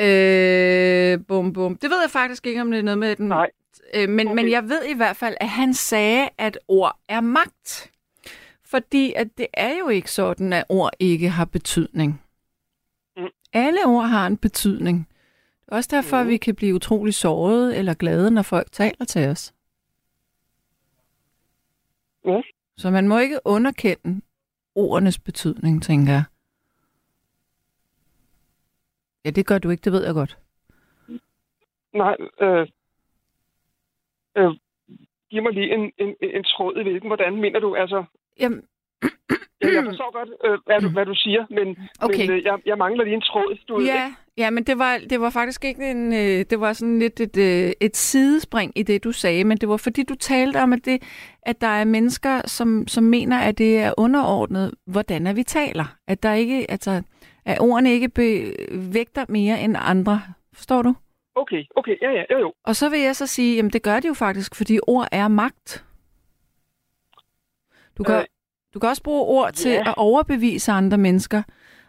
Øh, 0.00 1.18
bum, 1.28 1.52
bum. 1.52 1.76
Det 1.76 1.90
ved 1.90 2.00
jeg 2.00 2.10
faktisk 2.10 2.46
ikke, 2.46 2.60
om 2.60 2.70
det 2.70 2.78
er 2.78 2.82
noget 2.82 2.98
med 2.98 3.16
den. 3.16 3.28
Nej. 3.28 3.50
Øh, 3.94 4.08
men, 4.08 4.26
okay. 4.28 4.34
men 4.34 4.50
jeg 4.50 4.68
ved 4.68 4.84
i 4.84 4.94
hvert 4.94 5.16
fald, 5.16 5.34
at 5.40 5.48
han 5.48 5.74
sagde, 5.74 6.28
at 6.38 6.58
ord 6.68 6.98
er 7.08 7.20
magt. 7.20 7.90
Fordi 8.64 9.12
at 9.16 9.28
det 9.38 9.46
er 9.54 9.78
jo 9.78 9.88
ikke 9.88 10.10
sådan, 10.10 10.52
at 10.52 10.64
ord 10.68 10.90
ikke 10.98 11.28
har 11.28 11.44
betydning. 11.44 12.22
Mm. 13.16 13.26
Alle 13.52 13.86
ord 13.86 14.08
har 14.08 14.26
en 14.26 14.36
betydning. 14.36 15.08
Det 15.64 15.72
er 15.72 15.76
også 15.76 15.88
derfor, 15.92 16.16
at 16.16 16.26
Mm. 16.26 16.30
vi 16.30 16.36
kan 16.36 16.54
blive 16.54 16.74
utrolig 16.74 17.14
sårede 17.14 17.76
eller 17.76 17.94
glade, 17.94 18.30
når 18.30 18.42
folk 18.42 18.72
taler 18.72 19.04
til 19.04 19.28
os. 19.28 19.52
Ja. 22.26 22.40
Så 22.76 22.90
man 22.90 23.08
må 23.08 23.18
ikke 23.18 23.38
underkende 23.44 24.20
ordenes 24.74 25.18
betydning, 25.18 25.82
tænker 25.82 26.12
jeg. 26.12 26.22
Ja, 29.24 29.30
det 29.30 29.46
gør 29.46 29.58
du 29.58 29.70
ikke, 29.70 29.84
det 29.84 29.92
ved 29.92 30.04
jeg 30.04 30.14
godt. 30.14 30.38
Nej, 31.94 32.16
øh, 32.40 32.66
øh, 34.36 34.50
giv 35.30 35.42
mig 35.42 35.52
lige 35.52 35.74
en, 35.74 35.92
en, 35.98 36.14
en 36.20 36.44
tråd 36.44 36.76
i 36.76 36.82
hvilken. 36.82 37.08
Hvordan 37.08 37.36
mener 37.36 37.60
du? 37.60 37.74
Altså, 37.74 38.04
Jamen, 38.40 38.62
jeg, 39.60 39.74
jeg 39.74 39.84
forstår 39.84 40.12
godt, 40.12 40.28
øh, 40.44 40.58
hvad, 40.66 40.80
du, 40.80 40.88
hvad 40.88 41.06
du 41.06 41.14
siger, 41.14 41.46
men, 41.50 41.78
Okay. 42.00 42.18
men 42.18 42.30
øh, 42.30 42.44
jeg, 42.44 42.58
jeg 42.66 42.78
mangler 42.78 43.04
lige 43.04 43.14
en 43.14 43.20
tråd. 43.20 43.58
Du 43.68 43.74
ved, 43.74 43.82
ikke? 43.82 43.94
ja, 43.94 44.14
ja, 44.36 44.50
men 44.50 44.64
det 44.64 44.78
var, 44.78 44.98
det 45.10 45.20
var 45.20 45.30
faktisk 45.30 45.64
ikke 45.64 45.90
en... 45.90 46.12
Øh, 46.12 46.44
det 46.50 46.60
var 46.60 46.72
sådan 46.72 46.98
lidt 46.98 47.20
et, 47.20 47.36
øh, 47.36 47.72
et 47.80 47.96
sidespring 47.96 48.72
i 48.76 48.82
det, 48.82 49.04
du 49.04 49.12
sagde, 49.12 49.44
men 49.44 49.56
det 49.58 49.68
var 49.68 49.76
fordi, 49.76 50.02
du 50.02 50.14
talte 50.14 50.56
om, 50.62 50.72
at, 50.72 50.84
det, 50.84 51.02
at 51.42 51.60
der 51.60 51.66
er 51.66 51.84
mennesker, 51.84 52.40
som, 52.46 52.88
som 52.88 53.04
mener, 53.04 53.38
at 53.38 53.58
det 53.58 53.78
er 53.78 53.92
underordnet, 53.98 54.74
hvordan 54.86 55.26
er 55.26 55.32
vi 55.32 55.42
taler. 55.42 55.96
At 56.08 56.22
der 56.22 56.32
ikke, 56.32 56.70
altså, 56.70 57.02
at 57.44 57.60
ordene 57.60 57.92
ikke 57.92 58.10
vægter 58.92 59.24
mere 59.28 59.60
end 59.60 59.76
andre. 59.78 60.22
Forstår 60.52 60.82
du? 60.82 60.94
Okay, 61.34 61.64
okay, 61.76 61.96
ja, 62.02 62.10
ja, 62.10 62.24
jo, 62.30 62.38
jo. 62.38 62.52
Og 62.64 62.76
så 62.76 62.88
vil 62.88 63.00
jeg 63.00 63.16
så 63.16 63.26
sige, 63.26 63.56
jamen 63.56 63.70
det 63.70 63.82
gør 63.82 64.00
det 64.00 64.08
jo 64.08 64.14
faktisk, 64.14 64.54
fordi 64.54 64.78
ord 64.86 65.08
er 65.12 65.28
magt. 65.28 65.84
Du 67.98 68.02
kan, 68.02 68.14
øh, 68.14 68.24
du 68.74 68.78
kan 68.78 68.88
også 68.88 69.02
bruge 69.02 69.22
ord 69.22 69.52
til 69.52 69.70
ja. 69.70 69.88
at 69.88 69.94
overbevise 69.96 70.72
andre 70.72 70.98
mennesker. 70.98 71.42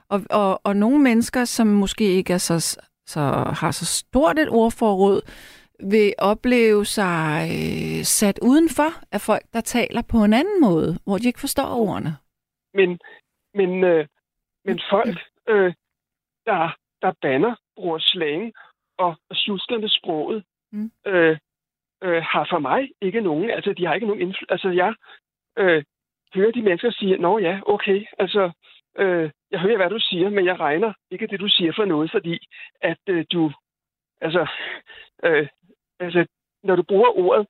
Og, 0.09 0.21
og, 0.29 0.61
og 0.63 0.75
nogle 0.75 0.99
mennesker, 0.99 1.45
som 1.45 1.67
måske 1.67 2.03
ikke 2.03 2.33
er 2.33 2.37
så, 2.37 2.79
så, 3.05 3.19
har 3.59 3.71
så 3.71 3.85
stort 3.85 4.39
et 4.39 4.49
ordforråd, 4.49 5.21
vil 5.79 6.13
opleve 6.17 6.85
sig 6.85 7.49
øh, 7.51 8.03
sat 8.03 8.39
udenfor 8.41 8.89
af 9.11 9.21
folk, 9.21 9.43
der 9.53 9.61
taler 9.61 10.01
på 10.01 10.23
en 10.23 10.33
anden 10.33 10.61
måde, 10.61 10.97
hvor 11.03 11.17
de 11.17 11.27
ikke 11.27 11.39
forstår 11.39 11.63
ordene. 11.63 12.17
Men, 12.73 12.99
men, 13.53 13.83
øh, 13.83 14.07
men 14.65 14.79
folk, 14.89 15.17
øh, 15.49 15.73
der, 16.45 16.75
der 17.01 17.11
banner, 17.21 17.55
bruger 17.75 17.99
slang 17.99 18.53
og, 18.97 19.15
og 19.29 19.35
sjusker 19.35 19.77
med 19.77 19.89
sproget, 19.89 20.43
Mm. 20.71 20.91
øh, 21.07 21.37
øh, 22.03 22.23
har 22.31 22.47
for 22.49 22.59
mig 22.59 22.89
ikke 23.01 23.21
nogen, 23.21 23.49
altså 23.49 23.73
de 23.73 23.85
har 23.85 23.93
ikke 23.93 24.07
nogen 24.07 24.21
indflydelse. 24.21 24.51
Altså 24.51 24.69
jeg 24.69 24.93
øh, 25.57 25.83
hører 26.35 26.51
de 26.51 26.61
mennesker 26.61 26.91
sige, 26.91 27.17
nå 27.17 27.37
ja, 27.39 27.59
okay, 27.65 28.05
altså 28.19 28.51
øh, 28.97 29.31
jeg 29.51 29.59
hører, 29.59 29.77
hvad 29.77 29.89
du 29.89 29.99
siger, 29.99 30.29
men 30.29 30.45
jeg 30.45 30.59
regner 30.59 30.93
ikke 31.11 31.27
det, 31.27 31.39
du 31.39 31.47
siger 31.47 31.73
for 31.75 31.85
noget, 31.85 32.11
fordi 32.11 32.47
at 32.81 32.97
øh, 33.09 33.25
du, 33.33 33.51
altså, 34.21 34.47
øh, 35.23 35.47
altså, 35.99 36.25
når 36.63 36.75
du 36.75 36.83
bruger 36.83 37.17
ordet 37.17 37.47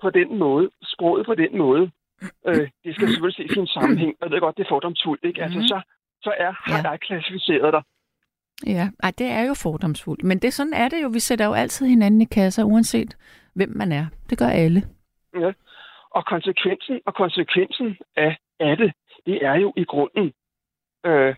på 0.00 0.10
den 0.10 0.38
måde, 0.38 0.70
sproget 0.82 1.26
på 1.26 1.34
den 1.34 1.58
måde, 1.58 1.90
øh, 2.46 2.68
det 2.84 2.94
skal 2.94 3.08
selvfølgelig 3.08 3.36
ses 3.48 3.56
i 3.56 3.60
en 3.60 3.66
sammenhæng, 3.66 4.16
og 4.20 4.26
jeg 4.26 4.30
ved 4.32 4.40
godt, 4.40 4.56
det 4.56 4.64
er 4.64 4.68
fordomsfuldt, 4.68 5.24
ikke? 5.24 5.42
Altså, 5.42 5.58
Mhm. 5.58 5.68
så, 5.68 5.80
så 6.22 6.34
er, 6.38 6.52
har 6.70 6.82
Ja. 6.84 6.90
jeg 6.90 7.00
klassificeret 7.00 7.72
dig. 7.72 7.82
Ja, 8.66 8.88
Ej, 9.02 9.12
det 9.18 9.26
er 9.26 9.42
jo 9.42 9.54
fordomsfuldt. 9.54 10.22
Men 10.24 10.38
det 10.38 10.54
sådan 10.54 10.72
er 10.74 10.88
det 10.88 11.02
jo. 11.02 11.08
Vi 11.08 11.18
sætter 11.20 11.44
jo 11.46 11.52
altid 11.52 11.86
hinanden 11.86 12.20
i 12.20 12.24
kasser, 12.24 12.64
uanset 12.64 13.16
hvem 13.54 13.68
man 13.76 13.92
er. 13.92 14.06
Det 14.30 14.38
gør 14.38 14.46
alle. 14.48 14.82
Ja. 15.34 15.52
Og 16.10 16.26
konsekvensen, 16.26 17.00
og 17.06 17.14
konsekvensen 17.14 17.96
af, 18.16 18.36
af 18.60 18.76
det, 18.76 18.92
det 19.26 19.44
er 19.44 19.54
jo 19.54 19.72
i 19.76 19.84
grunden, 19.84 20.32
øh, 21.06 21.34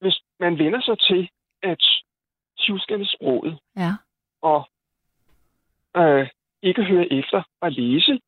hvis 0.00 0.20
man 0.40 0.58
vender 0.58 0.80
sig 0.80 0.98
til 0.98 1.28
at 1.62 1.82
tjuske 2.58 2.98
med 2.98 3.06
sproget, 3.06 3.58
Ja. 3.76 3.92
og 4.42 4.68
øh, 5.96 6.28
ikke 6.62 6.84
høre 6.84 7.12
efter 7.12 7.42
og 7.60 7.72
læse, 7.72 8.20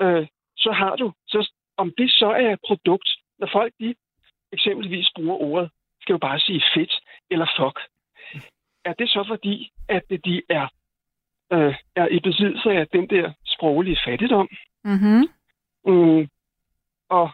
øh, 0.00 0.26
så 0.56 0.72
har 0.72 0.96
du, 0.96 1.12
så 1.26 1.50
om 1.76 1.92
det 1.98 2.10
så 2.10 2.26
er 2.30 2.52
et 2.52 2.60
produkt, 2.66 3.08
når 3.42 3.48
folk 3.52 3.72
de 3.80 3.94
eksempelvis 4.52 5.08
bruger 5.14 5.36
ordet, 5.36 5.70
skal 6.00 6.12
jo 6.12 6.18
bare 6.18 6.38
sige 6.40 6.62
fedt 6.74 7.00
eller 7.30 7.46
fuck. 7.58 7.76
Er 8.84 8.92
det 8.92 9.08
så 9.08 9.24
fordi, 9.28 9.72
at 9.88 10.04
de 10.24 10.42
er, 10.48 10.66
øh, 11.52 11.74
er 11.96 12.08
i 12.08 12.20
besiddelse 12.20 12.70
af 12.70 12.88
den 12.88 13.10
der 13.10 13.32
sproglige 13.46 13.98
fattigdom? 14.06 14.48
Mm-hmm. 14.84 15.22
Mm, 15.86 16.28
og 17.08 17.30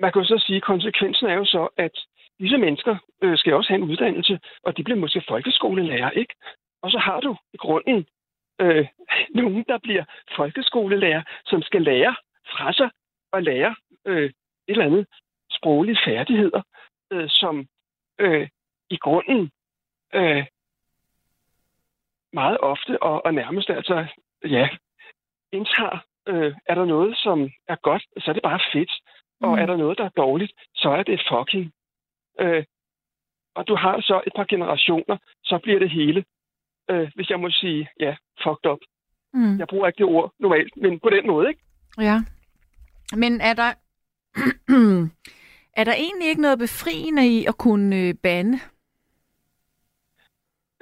man 0.00 0.12
kan 0.12 0.22
jo 0.22 0.28
så 0.28 0.44
sige, 0.46 0.56
at 0.56 0.62
konsekvensen 0.62 1.26
er 1.26 1.34
jo 1.34 1.44
så, 1.44 1.68
at 1.76 1.94
disse 2.40 2.58
mennesker 2.58 2.96
øh, 3.22 3.38
skal 3.38 3.54
også 3.54 3.68
have 3.68 3.82
en 3.82 3.90
uddannelse, 3.90 4.40
og 4.62 4.76
de 4.76 4.84
bliver 4.84 4.98
måske 4.98 5.22
folkeskolelærer, 5.28 6.10
ikke? 6.10 6.34
Og 6.82 6.90
så 6.90 6.98
har 6.98 7.20
du 7.20 7.36
i 7.52 7.56
grunden 7.56 8.06
øh, 8.60 8.86
nogen, 9.40 9.64
der 9.68 9.78
bliver 9.78 10.04
folkeskolelærer, 10.36 11.22
som 11.46 11.62
skal 11.62 11.82
lære 11.82 12.16
fra 12.52 12.72
sig 12.72 12.90
og 13.32 13.42
lære 13.42 13.74
øh, 14.06 14.30
et 14.68 14.72
eller 14.72 14.84
andet 14.86 15.06
sproglige 15.50 15.98
færdigheder, 16.06 16.62
øh, 17.12 17.28
som 17.28 17.68
øh, 18.18 18.48
i 18.90 18.96
grunden 18.96 19.50
øh, 20.14 20.46
meget 22.32 22.58
ofte 22.60 23.02
og, 23.02 23.24
og 23.26 23.34
nærmest 23.34 23.70
altså, 23.70 24.06
ja, 24.44 24.68
indtager, 25.52 25.98
øh, 26.28 26.54
er 26.66 26.74
der 26.74 26.84
noget, 26.84 27.16
som 27.16 27.50
er 27.68 27.76
godt, 27.76 28.02
så 28.18 28.30
er 28.30 28.32
det 28.32 28.42
bare 28.42 28.60
fedt. 28.72 28.90
Og 29.40 29.48
Mm. 29.48 29.58
er 29.58 29.66
der 29.66 29.76
noget, 29.76 29.98
der 29.98 30.04
er 30.04 30.08
dårligt, 30.24 30.52
så 30.74 30.88
er 30.90 31.02
det 31.02 31.22
fucking. 31.32 31.72
Øh, 32.40 32.64
og 33.54 33.68
du 33.68 33.74
har 33.76 34.00
så 34.00 34.22
et 34.26 34.32
par 34.36 34.44
generationer, 34.44 35.16
så 35.44 35.58
bliver 35.62 35.78
det 35.78 35.90
hele, 35.90 36.24
øh, 36.90 37.10
hvis 37.14 37.30
jeg 37.30 37.40
må 37.40 37.50
sige, 37.50 37.88
ja, 38.00 38.16
fucked 38.42 38.70
up. 38.70 38.78
Mm. 39.32 39.58
Jeg 39.58 39.68
bruger 39.68 39.86
ikke 39.86 39.98
det 39.98 40.06
ord 40.06 40.32
normalt, 40.38 40.76
men 40.76 41.00
på 41.00 41.10
den 41.10 41.26
måde, 41.26 41.48
ikke? 41.48 41.60
Ja. 41.98 42.16
Men 43.16 43.40
er 43.40 43.54
der... 43.54 43.74
er 45.78 45.84
der 45.84 45.92
egentlig 45.92 46.28
ikke 46.28 46.42
noget 46.42 46.58
befriende 46.58 47.26
i 47.28 47.46
at 47.46 47.58
kunne 47.58 47.96
øh, 47.96 48.14
bande? 48.22 48.58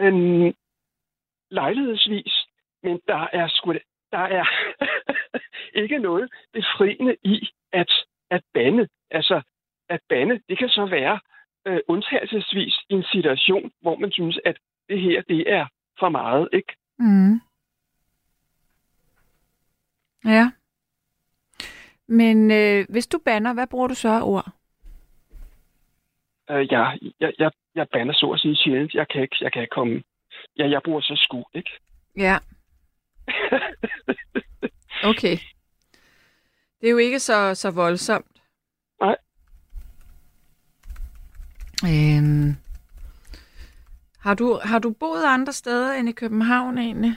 En 0.00 0.54
lejlighedsvis, 1.50 2.46
men 2.82 3.00
der 3.06 3.28
er 3.32 3.48
sgu 3.48 3.72
der 4.12 4.18
er 4.18 4.44
ikke 5.82 5.98
noget 5.98 6.30
befriende 6.52 7.16
i 7.22 7.48
at, 7.72 7.90
at 8.30 8.42
bande. 8.54 8.88
Altså, 9.10 9.42
at 9.88 10.00
bande, 10.08 10.40
det 10.48 10.58
kan 10.58 10.68
så 10.68 10.86
være 10.86 11.20
øh, 11.66 11.80
undtagelsesvis 11.88 12.74
i 12.88 12.94
en 12.94 13.04
situation, 13.12 13.72
hvor 13.80 13.96
man 13.96 14.12
synes, 14.12 14.38
at 14.44 14.56
det 14.88 15.00
her, 15.00 15.22
det 15.22 15.52
er 15.52 15.66
for 15.98 16.08
meget, 16.08 16.48
ikke? 16.52 16.76
Mm. 16.98 17.40
Ja. 20.24 20.50
Men 22.08 22.50
øh, 22.50 22.84
hvis 22.88 23.06
du 23.06 23.18
banner, 23.24 23.54
hvad 23.54 23.66
bruger 23.66 23.86
du 23.88 23.94
så 23.94 24.08
af 24.08 24.22
ord? 24.22 24.52
Øh, 26.50 26.72
jeg, 26.72 26.98
jeg, 27.20 27.32
jeg, 27.38 27.50
jeg 27.74 27.86
bander 27.92 28.14
så 28.14 28.30
at 28.30 28.40
sige 28.40 28.56
sjældent. 28.56 28.94
Jeg 28.94 29.08
kan 29.08 29.22
ikke, 29.22 29.36
jeg 29.40 29.52
kan 29.52 29.62
ikke 29.62 29.74
komme... 29.74 30.02
Ja, 30.58 30.68
jeg 30.68 30.80
bruger 30.84 31.00
så 31.00 31.14
sku, 31.16 31.42
ikke? 31.54 31.70
Ja. 32.16 32.38
Okay. 35.04 35.36
Det 36.80 36.86
er 36.86 36.90
jo 36.90 36.96
ikke 36.98 37.18
så, 37.18 37.54
så 37.54 37.70
voldsomt. 37.70 38.42
Nej. 39.00 39.16
Øhm, 41.84 42.56
har, 44.20 44.34
du, 44.34 44.60
har 44.64 44.78
du 44.78 44.90
boet 45.00 45.24
andre 45.24 45.52
steder 45.52 45.92
end 45.92 46.08
i 46.08 46.12
København 46.12 46.78
egentlig? 46.78 47.16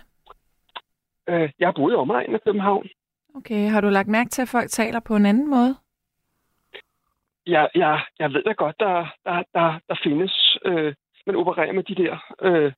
Øh, 1.30 1.50
jeg 1.60 1.68
har 1.68 1.74
boet 1.74 1.94
i 1.94 1.96
omegnen 1.96 2.36
af 2.36 2.44
København. 2.44 2.88
Okay, 3.36 3.70
har 3.70 3.82
du 3.82 3.90
lagt 3.90 4.08
mærke 4.08 4.30
til, 4.30 4.42
at 4.42 4.50
folk 4.50 4.70
taler 4.70 5.00
på 5.00 5.16
en 5.16 5.26
anden 5.26 5.50
måde? 5.50 5.76
jeg, 7.50 7.70
jeg, 7.76 8.06
jeg 8.20 8.34
ved 8.34 8.44
da 8.44 8.52
godt, 8.52 8.80
der, 8.80 9.16
der, 9.26 9.44
der, 9.54 9.80
der 9.90 9.96
findes, 10.04 10.58
øh, 10.66 10.96
man 11.26 11.36
opererer 11.36 11.74
med 11.74 11.84
de 11.84 11.96
der 11.96 12.34
øh, 12.42 12.74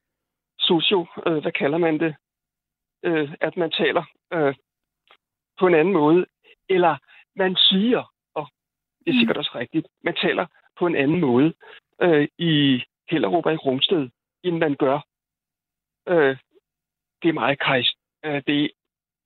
socio, 0.59 1.05
øh, 1.27 1.37
hvad 1.37 1.51
kalder 1.51 1.77
man 1.77 1.99
det, 1.99 2.15
øh, 3.03 3.33
at 3.41 3.57
man 3.57 3.71
taler 3.71 4.03
øh, 4.33 4.55
på 5.59 5.67
en 5.67 5.75
anden 5.75 5.93
måde, 5.93 6.25
eller 6.69 6.97
man 7.35 7.55
siger, 7.55 8.13
og 8.33 8.47
det 9.05 9.13
er 9.13 9.19
sikkert 9.19 9.37
også 9.37 9.51
rigtigt, 9.55 9.87
man 10.03 10.15
taler 10.15 10.45
på 10.79 10.87
en 10.87 10.95
anden 10.95 11.19
måde 11.19 11.53
øh, 12.01 12.27
i 12.37 12.83
Hellerup 13.09 13.45
og 13.45 13.53
i 13.53 13.55
Rungsted, 13.55 14.09
end 14.43 14.57
man 14.57 14.75
gør. 14.75 14.99
Øh, 16.07 16.37
det 17.21 17.29
er 17.29 17.33
meget 17.33 17.59
krist. 17.59 17.95
Øh, 18.25 18.41
det, 18.47 18.71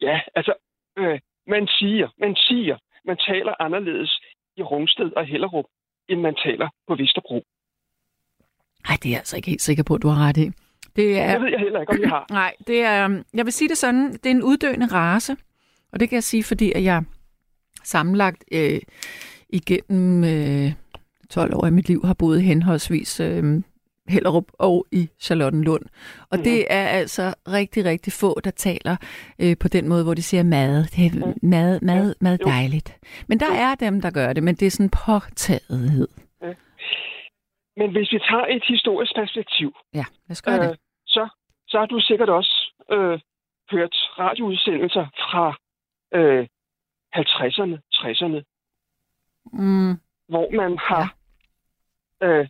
ja, 0.02 0.22
altså, 0.36 0.54
øh, 0.98 1.20
man 1.48 1.68
siger, 1.68 2.08
man 2.20 2.36
siger, 2.36 2.78
man 3.06 3.18
taler 3.18 3.54
anderledes 3.60 4.20
i 4.58 4.62
Rungsted 4.62 5.12
og 5.16 5.26
Hellerup, 5.26 5.66
end 6.10 6.22
man 6.22 6.36
taler 6.36 6.70
på 6.88 6.96
Vesterbro. 6.96 7.44
Nej, 8.88 8.98
det 9.04 9.06
er 9.06 9.14
jeg 9.14 9.18
altså 9.18 9.36
ikke 9.36 9.50
helt 9.50 9.62
sikker 9.62 9.84
på, 9.84 9.96
at 9.96 10.02
du 10.02 10.08
har 10.08 10.28
ret 10.28 10.38
i. 10.38 10.52
Det 10.96 11.20
er, 11.20 11.32
Det 11.32 11.42
ved 11.42 11.50
jeg 11.50 11.60
heller 11.60 11.82
ikke, 11.82 11.94
om 11.94 12.02
jeg 12.02 12.10
har. 12.10 12.26
Nej, 12.42 12.54
det 12.68 12.82
er, 12.82 13.06
øhm, 13.06 13.24
jeg 13.34 13.46
vil 13.46 13.54
sige 13.54 13.70
det 13.70 13.78
sådan, 13.78 14.12
det 14.12 14.26
er 14.26 14.32
en 14.32 14.44
uddøende 14.44 14.88
race, 14.92 15.38
og 15.92 16.00
det 16.00 16.10
kan 16.10 16.16
jeg 16.16 16.24
sige, 16.24 16.44
fordi 16.44 16.72
at 16.72 16.84
jeg 16.84 17.04
sammenlagt 17.84 18.44
øh, 18.52 18.82
igennem 19.50 20.24
øh, 20.24 20.74
12 21.30 21.56
år 21.56 21.66
af 21.66 21.72
mit 21.72 21.88
liv 21.88 22.02
har 22.06 22.14
boet 22.14 22.44
henholdsvis 22.44 23.20
øh, 23.20 23.62
Hellerup 24.10 24.52
og 24.54 24.86
i 24.92 25.10
Charlottenlund. 25.20 25.86
Og 26.32 26.38
mm. 26.38 26.44
det 26.44 26.66
er 26.70 26.88
altså 26.88 27.34
rigtig, 27.48 27.86
rigtig 27.86 28.14
få, 28.14 28.40
der 28.44 28.52
taler 28.52 28.96
øh, 29.40 29.58
på 29.60 29.68
den 29.68 29.88
måde, 29.90 30.04
hvor 30.04 30.14
de 30.14 30.24
siger 30.24 30.44
mad. 30.44 30.84
Det 30.84 31.06
er 31.06 31.26
Mm. 31.26 31.34
mad, 31.50 31.80
mad, 31.82 32.16
mad 32.22 32.38
Jo. 32.42 32.46
dejligt. 32.50 32.98
Men 33.28 33.40
der 33.40 33.54
er 33.54 33.76
dem, 33.76 34.02
der 34.02 34.12
gør 34.12 34.34
det, 34.34 34.44
men 34.44 34.56
det 34.56 34.66
er 34.66 34.72
sådan 34.72 34.90
påtagethed. 35.06 36.08
Men 37.78 37.92
hvis 37.92 38.12
vi 38.12 38.20
tager 38.30 38.46
et 38.46 38.64
historisk 38.68 39.16
perspektiv, 39.16 39.76
Ja, 39.94 40.06
lad 40.28 40.32
os 40.32 40.42
gøre 40.42 40.60
øh, 40.64 40.70
det. 40.70 40.80
så, 41.06 41.30
så 41.68 41.80
har 41.80 41.86
du 41.86 42.00
sikkert 42.00 42.30
også 42.30 42.74
øh, 42.92 43.20
hørt 43.72 43.96
radioudsendelser 44.20 45.06
fra 45.32 45.46
øh, 46.20 46.48
50'erne, 47.16 47.78
60'erne, 47.96 48.42
Mm, 49.54 49.94
hvor 50.30 50.56
man 50.62 50.78
har 50.78 51.16
ja. 52.22 52.28
øh, 52.28 52.48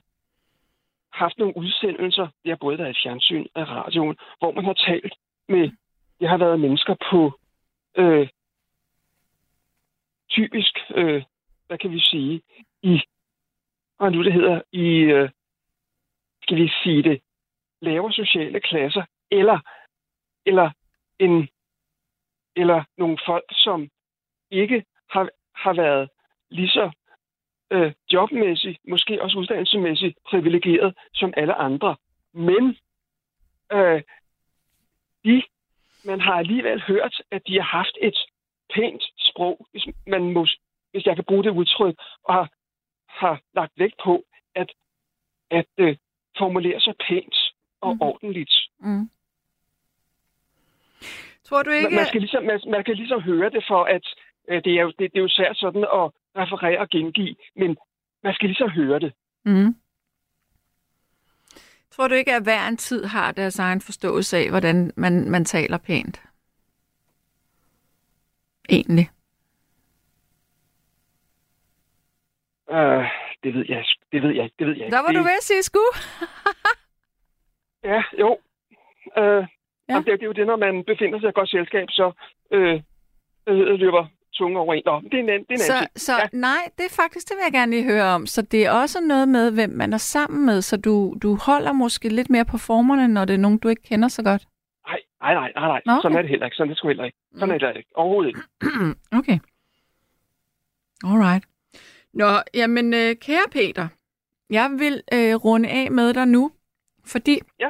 haft 1.16 1.38
nogle 1.38 1.57
udsendelser, 1.57 2.28
det 2.43 2.51
har 2.51 2.57
både 2.61 2.78
været 2.78 2.97
i 2.97 3.01
fjernsyn 3.03 3.45
og 3.53 3.68
radioen, 3.68 4.18
hvor 4.39 4.51
man 4.51 4.66
har 4.66 4.74
talt 4.74 5.13
med, 5.47 5.72
det 6.20 6.30
har 6.30 6.38
været 6.38 6.59
mennesker 6.59 6.95
på 7.11 7.39
øh, 7.97 8.28
typisk, 10.30 10.80
øh, 10.95 11.24
hvad 11.68 11.78
kan 11.78 11.91
vi 11.91 11.99
sige, 11.99 12.41
i, 12.84 13.01
og 13.99 14.11
nu 14.11 14.24
det 14.24 14.34
hedder, 14.34 14.61
i, 14.72 14.88
øh, 14.88 15.30
skal 16.43 16.57
vi 16.57 16.72
sige 16.84 17.03
det, 17.03 17.22
lavere 17.82 18.13
sociale 18.13 18.59
klasser, 18.59 19.03
eller, 19.32 19.59
eller, 20.45 20.72
en, 21.20 21.49
eller 22.55 22.84
nogle 22.97 23.18
folk, 23.26 23.45
som 23.51 23.89
ikke 24.51 24.86
har, 25.09 25.30
har 25.55 25.74
været 25.74 26.09
lige 26.49 26.70
så 26.70 26.91
øh, 27.72 27.93
jobmæssigt, 28.13 28.80
måske 28.88 29.22
også 29.22 29.38
uddannelsesmæssigt 29.38 30.18
privilegeret 30.26 30.95
som 31.13 31.34
alle 31.38 31.53
andre. 31.53 31.95
Men 32.34 32.78
øh, 33.72 34.01
de, 35.26 35.43
man 36.05 36.22
har 36.22 36.34
alligevel 36.34 36.82
hørt, 36.82 37.22
at 37.32 37.41
de 37.47 37.53
har 37.53 37.78
haft 37.78 37.97
et 38.01 38.18
pænt 38.74 39.03
sprog, 39.18 39.68
hvis, 39.72 39.86
man 40.07 40.34
må, 40.34 40.45
hvis 40.91 41.05
jeg 41.05 41.16
kan 41.16 41.24
bruge 41.24 41.43
det 41.43 41.49
udtryk, 41.49 41.95
og 42.24 42.34
har, 42.34 42.49
har 43.07 43.41
lagt 43.55 43.74
vægt 43.78 43.95
på 44.03 44.24
at, 44.55 44.72
at 45.51 45.66
øh, 45.78 45.97
formulere 46.38 46.80
sig 46.80 46.93
pænt 47.07 47.36
og 47.82 47.93
mm. 47.93 48.01
ordentligt. 48.01 48.53
mm. 48.80 49.09
Tror 51.43 51.63
du 51.63 51.70
ikke... 51.70 51.89
Man, 51.89 51.95
man, 51.95 52.05
skal 52.05 52.22
ligesom, 52.22 52.43
man, 52.43 52.59
man 52.68 52.84
kan 52.84 52.95
ligesom 52.95 53.22
høre 53.22 53.49
det 53.49 53.63
for, 53.68 53.84
at 53.84 54.05
øh, 54.47 54.63
det, 54.63 54.74
er 54.78 54.82
jo, 54.82 54.91
det, 54.99 55.11
det 55.11 55.18
er 55.18 55.22
jo 55.22 55.30
svært 55.30 55.57
sådan 55.57 55.84
at 55.84 56.11
referere 56.38 56.80
og 56.80 56.90
gengive, 56.90 57.36
men 57.56 57.78
man 58.24 58.34
skal 58.34 58.50
ligesom 58.50 58.70
høre 58.70 59.00
det. 59.00 59.14
Mm. 59.46 59.76
Tror 61.92 62.08
du 62.08 62.14
ikke, 62.16 62.34
at 62.36 62.44
hver 62.44 62.68
en 62.68 62.78
tid 62.78 63.06
har 63.06 63.32
deres 63.32 63.60
egen 63.60 63.82
forståelse 63.82 64.38
af, 64.38 64.50
hvordan 64.50 64.92
man, 64.96 65.30
man 65.32 65.46
taler 65.46 65.78
pænt? 65.78 66.22
Egentlig. 68.70 69.10
Øh, 72.72 73.06
det 73.44 73.54
ved 73.54 73.66
jeg, 73.70 73.86
det 74.12 74.22
ved 74.24 74.30
jeg 74.36 74.44
ikke, 74.44 74.56
det 74.60 74.68
ved 74.68 74.74
jeg 74.76 74.86
ikke. 74.86 74.96
Der 74.96 75.02
var 75.02 75.08
det, 75.08 75.16
du 75.18 75.24
ved 75.24 75.38
at 75.38 75.44
sige 75.44 75.64
sku. 75.64 75.80
Ja, 77.84 78.04
jo. 78.20 78.38
Øh, 79.18 79.48
Ja. 79.90 79.94
ja. 79.94 79.98
det, 79.98 80.06
det 80.06 80.22
er 80.22 80.26
jo 80.26 80.32
det, 80.32 80.48
når 80.48 80.56
man 80.56 80.84
befinder 80.84 81.20
sig 81.20 81.26
i 81.26 81.30
et 81.30 81.36
godt 81.36 81.50
selskab, 81.50 81.88
så 81.90 82.12
øh, 82.52 82.82
øh, 83.48 83.58
løber 83.80 84.08
tunge 84.36 84.60
over 84.60 84.74
en. 84.74 84.84
Nå, 84.86 85.02
det 85.02 85.14
er 85.14 85.18
en 85.20 85.28
det 85.28 85.34
er 85.50 85.54
en 85.54 85.58
Så, 85.60 85.74
anden 85.74 85.90
så 85.96 86.14
ja. 86.14 86.28
nej, 86.34 86.62
det 86.78 86.86
er 86.86 86.90
faktisk, 87.04 87.30
det 87.30 87.36
vil 87.38 87.44
jeg 87.44 87.54
gerne 87.54 87.72
lige 87.72 87.84
høre 87.84 88.04
om. 88.04 88.26
Så 88.26 88.42
det 88.42 88.66
er 88.66 88.72
også 88.72 89.00
noget 89.02 89.28
med, 89.28 89.52
hvem 89.52 89.70
man 89.70 89.94
er 89.94 89.98
sammen 89.98 90.46
med, 90.46 90.62
så 90.62 90.78
du, 90.78 91.16
du 91.24 91.36
holder 91.36 91.72
måske 91.74 92.10
lidt 92.10 92.30
mere 92.30 92.46
på 92.46 92.58
formerne, 92.58 93.08
når 93.08 93.26
det 93.26 93.34
er 93.34 93.38
nogen, 93.38 93.58
du 93.58 93.68
ikke 93.68 93.82
kender 93.82 94.08
så 94.08 94.24
godt. 94.24 94.44
Nej, 94.88 95.00
nej, 95.22 95.34
nej, 95.34 95.52
nej, 95.56 95.68
nej. 95.68 95.82
Okay. 95.96 96.02
Sådan 96.02 96.18
er 96.18 96.22
det 96.22 96.30
heller 96.30 96.46
ikke. 96.46 96.56
Sådan 96.56 96.70
er 96.70 96.74
det 96.74 96.78
sgu 96.78 96.88
heller 96.88 97.04
ikke. 97.06 97.18
Sådan 97.40 97.56
er 97.56 97.58
det 97.58 97.78
ikke. 97.78 97.90
Overhovedet 97.96 98.28
ikke. 98.30 98.42
okay. 99.20 99.40
Alright. 101.04 101.46
Nå, 102.14 102.30
jamen 102.54 102.94
øh, 102.94 103.16
kære 103.16 103.48
Peter, 103.52 103.88
jeg 104.50 104.70
vil 104.80 105.02
øh, 105.14 105.36
runde 105.36 105.70
af 105.70 105.92
med 105.92 106.14
dig 106.14 106.28
nu, 106.28 106.52
fordi 107.06 107.40
Ja. 107.60 107.70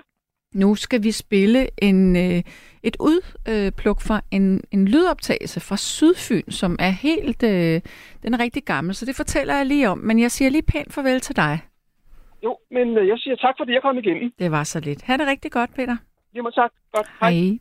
Nu 0.55 0.75
skal 0.75 1.03
vi 1.03 1.11
spille 1.11 1.67
en, 1.77 2.15
øh, 2.15 2.41
et 2.83 2.97
udpluk 2.99 4.01
fra 4.01 4.21
en, 4.31 4.61
en 4.71 4.87
lydoptagelse 4.87 5.59
fra 5.59 5.77
Sydfyn, 5.77 6.51
som 6.51 6.75
er 6.79 6.89
helt, 6.89 7.43
øh, 7.43 7.81
den 8.23 8.33
er 8.33 8.39
rigtig 8.39 8.63
gammel, 8.63 8.95
så 8.95 9.05
det 9.05 9.15
fortæller 9.15 9.55
jeg 9.55 9.65
lige 9.65 9.89
om, 9.89 9.97
men 9.97 10.19
jeg 10.19 10.31
siger 10.31 10.49
lige 10.49 10.61
pænt 10.61 10.93
farvel 10.93 11.21
til 11.21 11.35
dig. 11.35 11.59
Jo, 12.43 12.57
men 12.71 12.97
øh, 12.97 13.07
jeg 13.07 13.17
siger 13.17 13.35
tak, 13.35 13.55
fordi 13.59 13.71
jeg 13.73 13.81
kom 13.81 13.97
igennem. 13.97 14.31
Det 14.39 14.51
var 14.51 14.63
så 14.63 14.79
lidt. 14.79 15.01
Ha' 15.01 15.17
det 15.17 15.27
rigtig 15.27 15.51
godt, 15.51 15.73
Peter. 15.73 15.97
Må 16.43 16.49
tak. 16.49 16.71
Godt. 16.93 17.07
Hej. 17.19 17.31
Hej. 17.31 17.59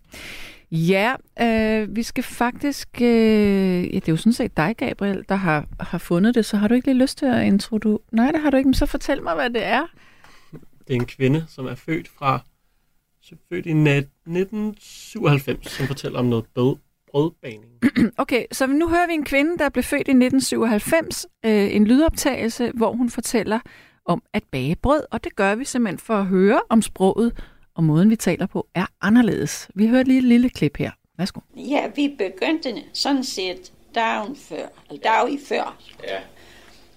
Ja, 0.70 1.14
øh, 1.40 1.96
vi 1.96 2.02
skal 2.02 2.24
faktisk... 2.24 2.88
Øh, 3.02 3.94
ja, 3.94 3.94
det 3.94 4.08
er 4.08 4.12
jo 4.12 4.16
sådan 4.16 4.32
set 4.32 4.56
dig, 4.56 4.76
Gabriel, 4.76 5.24
der 5.28 5.34
har, 5.34 5.66
har 5.80 5.98
fundet 5.98 6.34
det, 6.34 6.44
så 6.44 6.56
har 6.56 6.68
du 6.68 6.74
ikke 6.74 6.86
lige 6.86 7.02
lyst 7.02 7.18
til 7.18 7.26
at 7.26 7.46
introducere... 7.46 7.98
Nej, 8.12 8.30
det 8.32 8.40
har 8.40 8.50
du 8.50 8.56
ikke, 8.56 8.68
men 8.68 8.74
så 8.74 8.86
fortæl 8.86 9.22
mig, 9.22 9.34
hvad 9.34 9.50
det 9.50 9.64
er. 9.64 9.86
Det 10.88 10.90
er 10.90 10.94
en 10.94 11.06
kvinde, 11.06 11.44
som 11.48 11.66
er 11.66 11.74
født 11.74 12.08
fra 12.08 12.40
så 13.24 13.34
født 13.48 13.66
i 13.66 13.72
nat- 13.72 14.08
1997, 14.26 15.70
som 15.70 15.86
fortæller 15.86 16.18
om 16.18 16.24
noget 16.26 16.44
brødbaning. 17.10 17.64
Okay, 18.18 18.44
så 18.52 18.66
nu 18.66 18.88
hører 18.88 19.06
vi 19.06 19.12
en 19.12 19.24
kvinde, 19.24 19.58
der 19.58 19.68
blev 19.68 19.82
født 19.82 20.08
i 20.08 20.10
1997, 20.10 21.26
øh, 21.44 21.76
en 21.76 21.84
lydoptagelse, 21.86 22.70
hvor 22.74 22.92
hun 22.92 23.10
fortæller 23.10 23.60
om 24.04 24.22
at 24.32 24.42
bage 24.52 24.76
brød, 24.76 25.02
og 25.10 25.24
det 25.24 25.36
gør 25.36 25.54
vi 25.54 25.64
simpelthen 25.64 25.98
for 25.98 26.14
at 26.14 26.26
høre 26.26 26.60
om 26.68 26.82
sproget 26.82 27.44
og 27.74 27.84
måden, 27.84 28.10
vi 28.10 28.16
taler 28.16 28.46
på, 28.46 28.66
er 28.74 28.86
anderledes. 29.00 29.68
Vi 29.74 29.86
hører 29.86 30.02
lige 30.02 30.18
et 30.18 30.24
lille 30.24 30.50
klip 30.50 30.76
her. 30.76 30.90
Værsgo. 31.18 31.40
Ja, 31.56 31.90
vi 31.96 32.14
begyndte 32.18 32.74
sådan 32.92 33.24
set 33.24 33.72
dagen 33.94 34.36
før, 34.36 34.66
eller 34.90 35.02
dag 35.02 35.32
i 35.32 35.38
før. 35.48 35.78
Ja. 36.08 36.18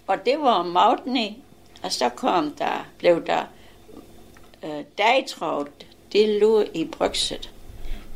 Og 0.07 0.25
det 0.25 0.39
var 0.39 0.53
om 0.53 0.75
og 1.84 1.91
så 1.91 2.09
kom 2.09 2.51
der, 2.51 2.88
blev 2.97 3.25
der 3.25 3.43
øh, 4.63 4.84
dagtrådt, 4.97 5.88
det 6.14 6.39
lå 6.39 6.64
i 6.74 6.86
brygset 6.86 7.51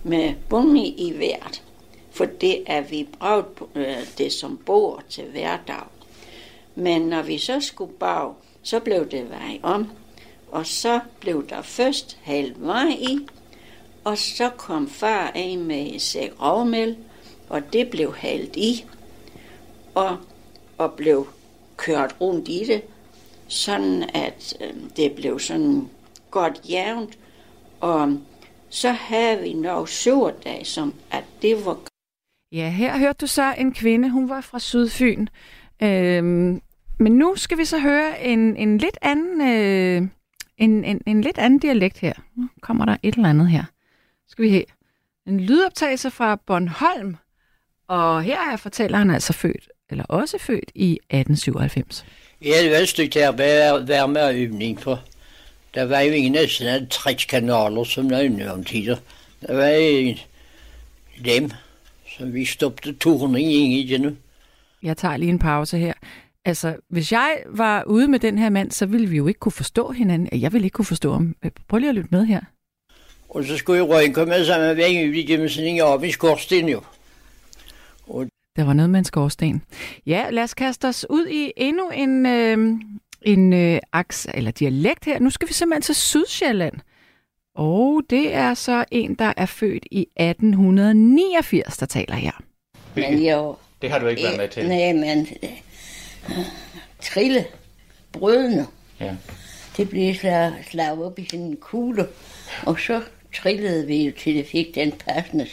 med 0.04 0.34
bunge 0.50 0.88
i 0.88 1.14
hvert. 1.14 1.64
For 2.12 2.26
det 2.26 2.64
er 2.66 2.82
vi 2.82 3.08
brugt 3.20 3.62
øh, 3.76 3.98
det 4.18 4.34
som 4.34 4.58
bord 4.58 5.04
til 5.10 5.24
hverdag. 5.24 5.84
Men 6.76 7.02
når 7.02 7.22
vi 7.22 7.38
så 7.38 7.60
skulle 7.60 7.94
bag, 7.94 8.34
så 8.64 8.80
blev 8.80 9.12
det 9.12 9.30
vej 9.30 9.60
om. 9.64 9.90
Og 10.52 10.68
så 10.68 11.00
blev 11.20 11.50
der 11.50 11.62
først 11.62 12.18
halv 12.22 12.54
vej 12.58 12.88
i, 13.00 13.20
og 14.04 14.18
så 14.18 14.50
kom 14.50 14.90
far 14.90 15.32
af 15.36 15.58
med 15.58 15.96
et 15.96 16.02
sæk 16.02 16.32
rovmel, 16.42 16.98
og 17.50 17.74
det 17.74 17.90
blev 17.90 18.16
halvt 18.16 18.56
i, 18.56 18.86
og, 19.96 20.18
og 20.78 20.94
blev 20.94 21.28
kørt 21.78 22.16
rundt 22.22 22.48
i 22.48 22.64
det, 22.68 22.82
sådan 23.48 24.10
at 24.14 24.58
øh, 24.62 24.74
det 24.98 25.12
blev 25.12 25.40
sådan 25.40 25.90
godt 26.32 26.62
jævnt, 26.70 27.18
og 27.82 28.18
så 28.70 28.92
havde 28.92 29.42
vi 29.42 29.54
noget 29.54 29.90
surdag, 29.90 30.62
som 30.66 30.94
at 31.12 31.24
det 31.42 31.66
var 31.66 31.78
Ja, 32.52 32.70
her 32.70 32.98
hørte 32.98 33.18
du 33.22 33.28
så 33.28 33.54
en 33.58 33.74
kvinde, 33.74 34.10
hun 34.10 34.30
var 34.30 34.42
fra 34.42 34.60
Sydfyn. 34.60 35.28
Øhm, 35.84 36.62
men 37.00 37.12
nu 37.12 37.36
skal 37.36 37.58
vi 37.58 37.66
så 37.66 37.80
høre 37.80 38.24
en, 38.24 38.58
en 38.58 38.78
lidt 38.78 38.98
anden 39.02 39.42
øh, 39.42 40.08
en, 40.58 40.84
en, 40.84 41.02
en 41.08 41.22
lidt 41.22 41.38
anden 41.38 41.60
dialekt 41.60 42.00
her. 42.00 42.14
Nu 42.36 42.50
kommer 42.62 42.86
der 42.86 42.98
et 43.04 43.16
eller 43.16 43.30
andet 43.30 43.50
her. 43.50 43.64
Skal 44.28 44.44
vi 44.44 44.50
have 44.50 44.64
en 45.28 45.40
lydoptagelse 45.40 46.12
fra 46.12 46.36
Bornholm. 46.36 47.18
Og 47.88 48.24
her 48.24 48.52
er 48.54 48.58
fortælleren 48.58 49.10
altså 49.10 49.34
født, 49.34 49.70
eller 49.90 50.04
også 50.04 50.38
født 50.38 50.72
i 50.76 50.92
1897. 50.94 52.06
Ja, 52.42 52.64
det 52.64 52.72
var 52.72 52.78
et 52.78 52.90
stykke 52.90 53.12
til 53.12 53.20
at 53.20 53.38
være, 53.38 53.88
være 53.88 54.08
med 54.08 54.36
øvning 54.36 54.80
på. 54.80 54.98
Der 55.74 55.84
var 55.84 56.00
jo 56.00 56.12
ingen 56.12 56.36
af 56.36 56.50
sådan 56.50 56.88
trækskanaler, 56.88 57.84
som 57.84 58.10
der 58.10 58.18
er 58.18 58.30
nu 58.30 58.46
om 58.46 58.64
tider. 58.64 58.98
Der 59.42 59.56
var 59.56 59.66
en, 59.66 60.18
dem, 61.26 61.52
som 62.18 62.34
vi 62.34 62.46
stoppede 62.46 62.94
turen 62.94 63.36
ind 63.36 63.92
i 63.92 63.98
nu. 63.98 64.16
Jeg 64.84 64.98
tager 64.98 65.18
lige 65.18 65.30
en 65.30 65.40
pause 65.40 65.78
her. 65.78 65.94
Altså, 66.46 66.76
hvis 66.90 67.12
jeg 67.12 67.38
var 67.50 67.84
ude 67.84 68.08
med 68.08 68.20
den 68.20 68.38
her 68.38 68.50
mand, 68.50 68.72
så 68.72 68.86
ville 68.86 69.08
vi 69.08 69.18
jo 69.18 69.28
ikke 69.28 69.40
kunne 69.40 69.52
forstå 69.52 69.92
hinanden. 69.92 70.42
Jeg 70.42 70.54
ville 70.54 70.66
ikke 70.66 70.76
kunne 70.76 70.86
forstå 70.86 71.14
ham. 71.14 71.36
Prøv 71.68 71.78
lige 71.78 71.90
at 71.90 71.96
lytte 71.96 72.10
med 72.12 72.26
her. 72.26 72.42
Og 73.30 73.44
så 73.44 73.58
skulle 73.58 73.82
røgen 73.82 74.14
komme 74.14 74.46
sammen 74.46 74.78
med 74.78 74.86
en 74.88 75.10
ud 75.10 75.16
igennem 75.16 75.50
sådan 75.50 75.70
en 75.70 75.82
op 75.82 76.04
i 76.04 76.12
skorsten 76.12 76.70
jo. 76.70 76.82
Der 78.56 78.64
var 78.64 78.74
noget 78.74 78.90
med 78.90 79.00
en 79.00 79.06
skorsten. 79.06 79.62
Ja, 80.06 80.30
lad 80.30 80.44
os 80.44 80.54
kaste 80.54 80.88
os 80.88 81.06
ud 81.10 81.28
i 81.28 81.52
endnu 81.58 81.90
en, 81.90 82.26
øh, 82.26 82.80
en 83.22 83.54
øh, 83.54 83.80
aks, 83.94 84.28
eller 84.34 84.52
dialekt 84.52 85.06
her. 85.06 85.20
Nu 85.20 85.30
skal 85.30 85.48
vi 85.48 85.54
simpelthen 85.54 85.82
til 85.82 85.96
Sydsjælland. 85.96 86.74
Og 87.56 88.02
det 88.10 88.34
er 88.36 88.54
så 88.54 88.86
en, 88.92 89.16
der 89.16 89.34
er 89.38 89.46
født 89.46 89.86
i 89.92 90.02
1889, 90.02 91.78
der 91.78 91.86
taler 91.86 92.16
her. 92.16 92.32
Men 92.96 93.24
jo, 93.24 93.56
Det 93.82 93.92
har 93.92 94.00
du 94.00 94.08
ikke 94.08 94.24
været 94.24 94.38
med 94.38 94.48
til. 94.50 94.68
nej, 94.68 94.94
men 94.94 95.28
øh, 95.44 95.50
trille 97.02 97.46
brødene, 98.12 98.66
Ja. 99.00 99.16
det 99.78 99.90
blev 99.90 100.16
slaget, 100.16 101.04
op 101.06 101.20
i 101.20 101.26
sådan 101.26 101.46
en 101.46 101.58
kugle, 101.58 102.08
og 102.66 102.80
så 102.80 103.02
trillede 103.36 103.88
vi 103.88 104.06
jo 104.06 104.12
til 104.20 104.36
det 104.36 104.46
fik 104.48 104.76
den 104.76 104.92
passende 104.92 105.48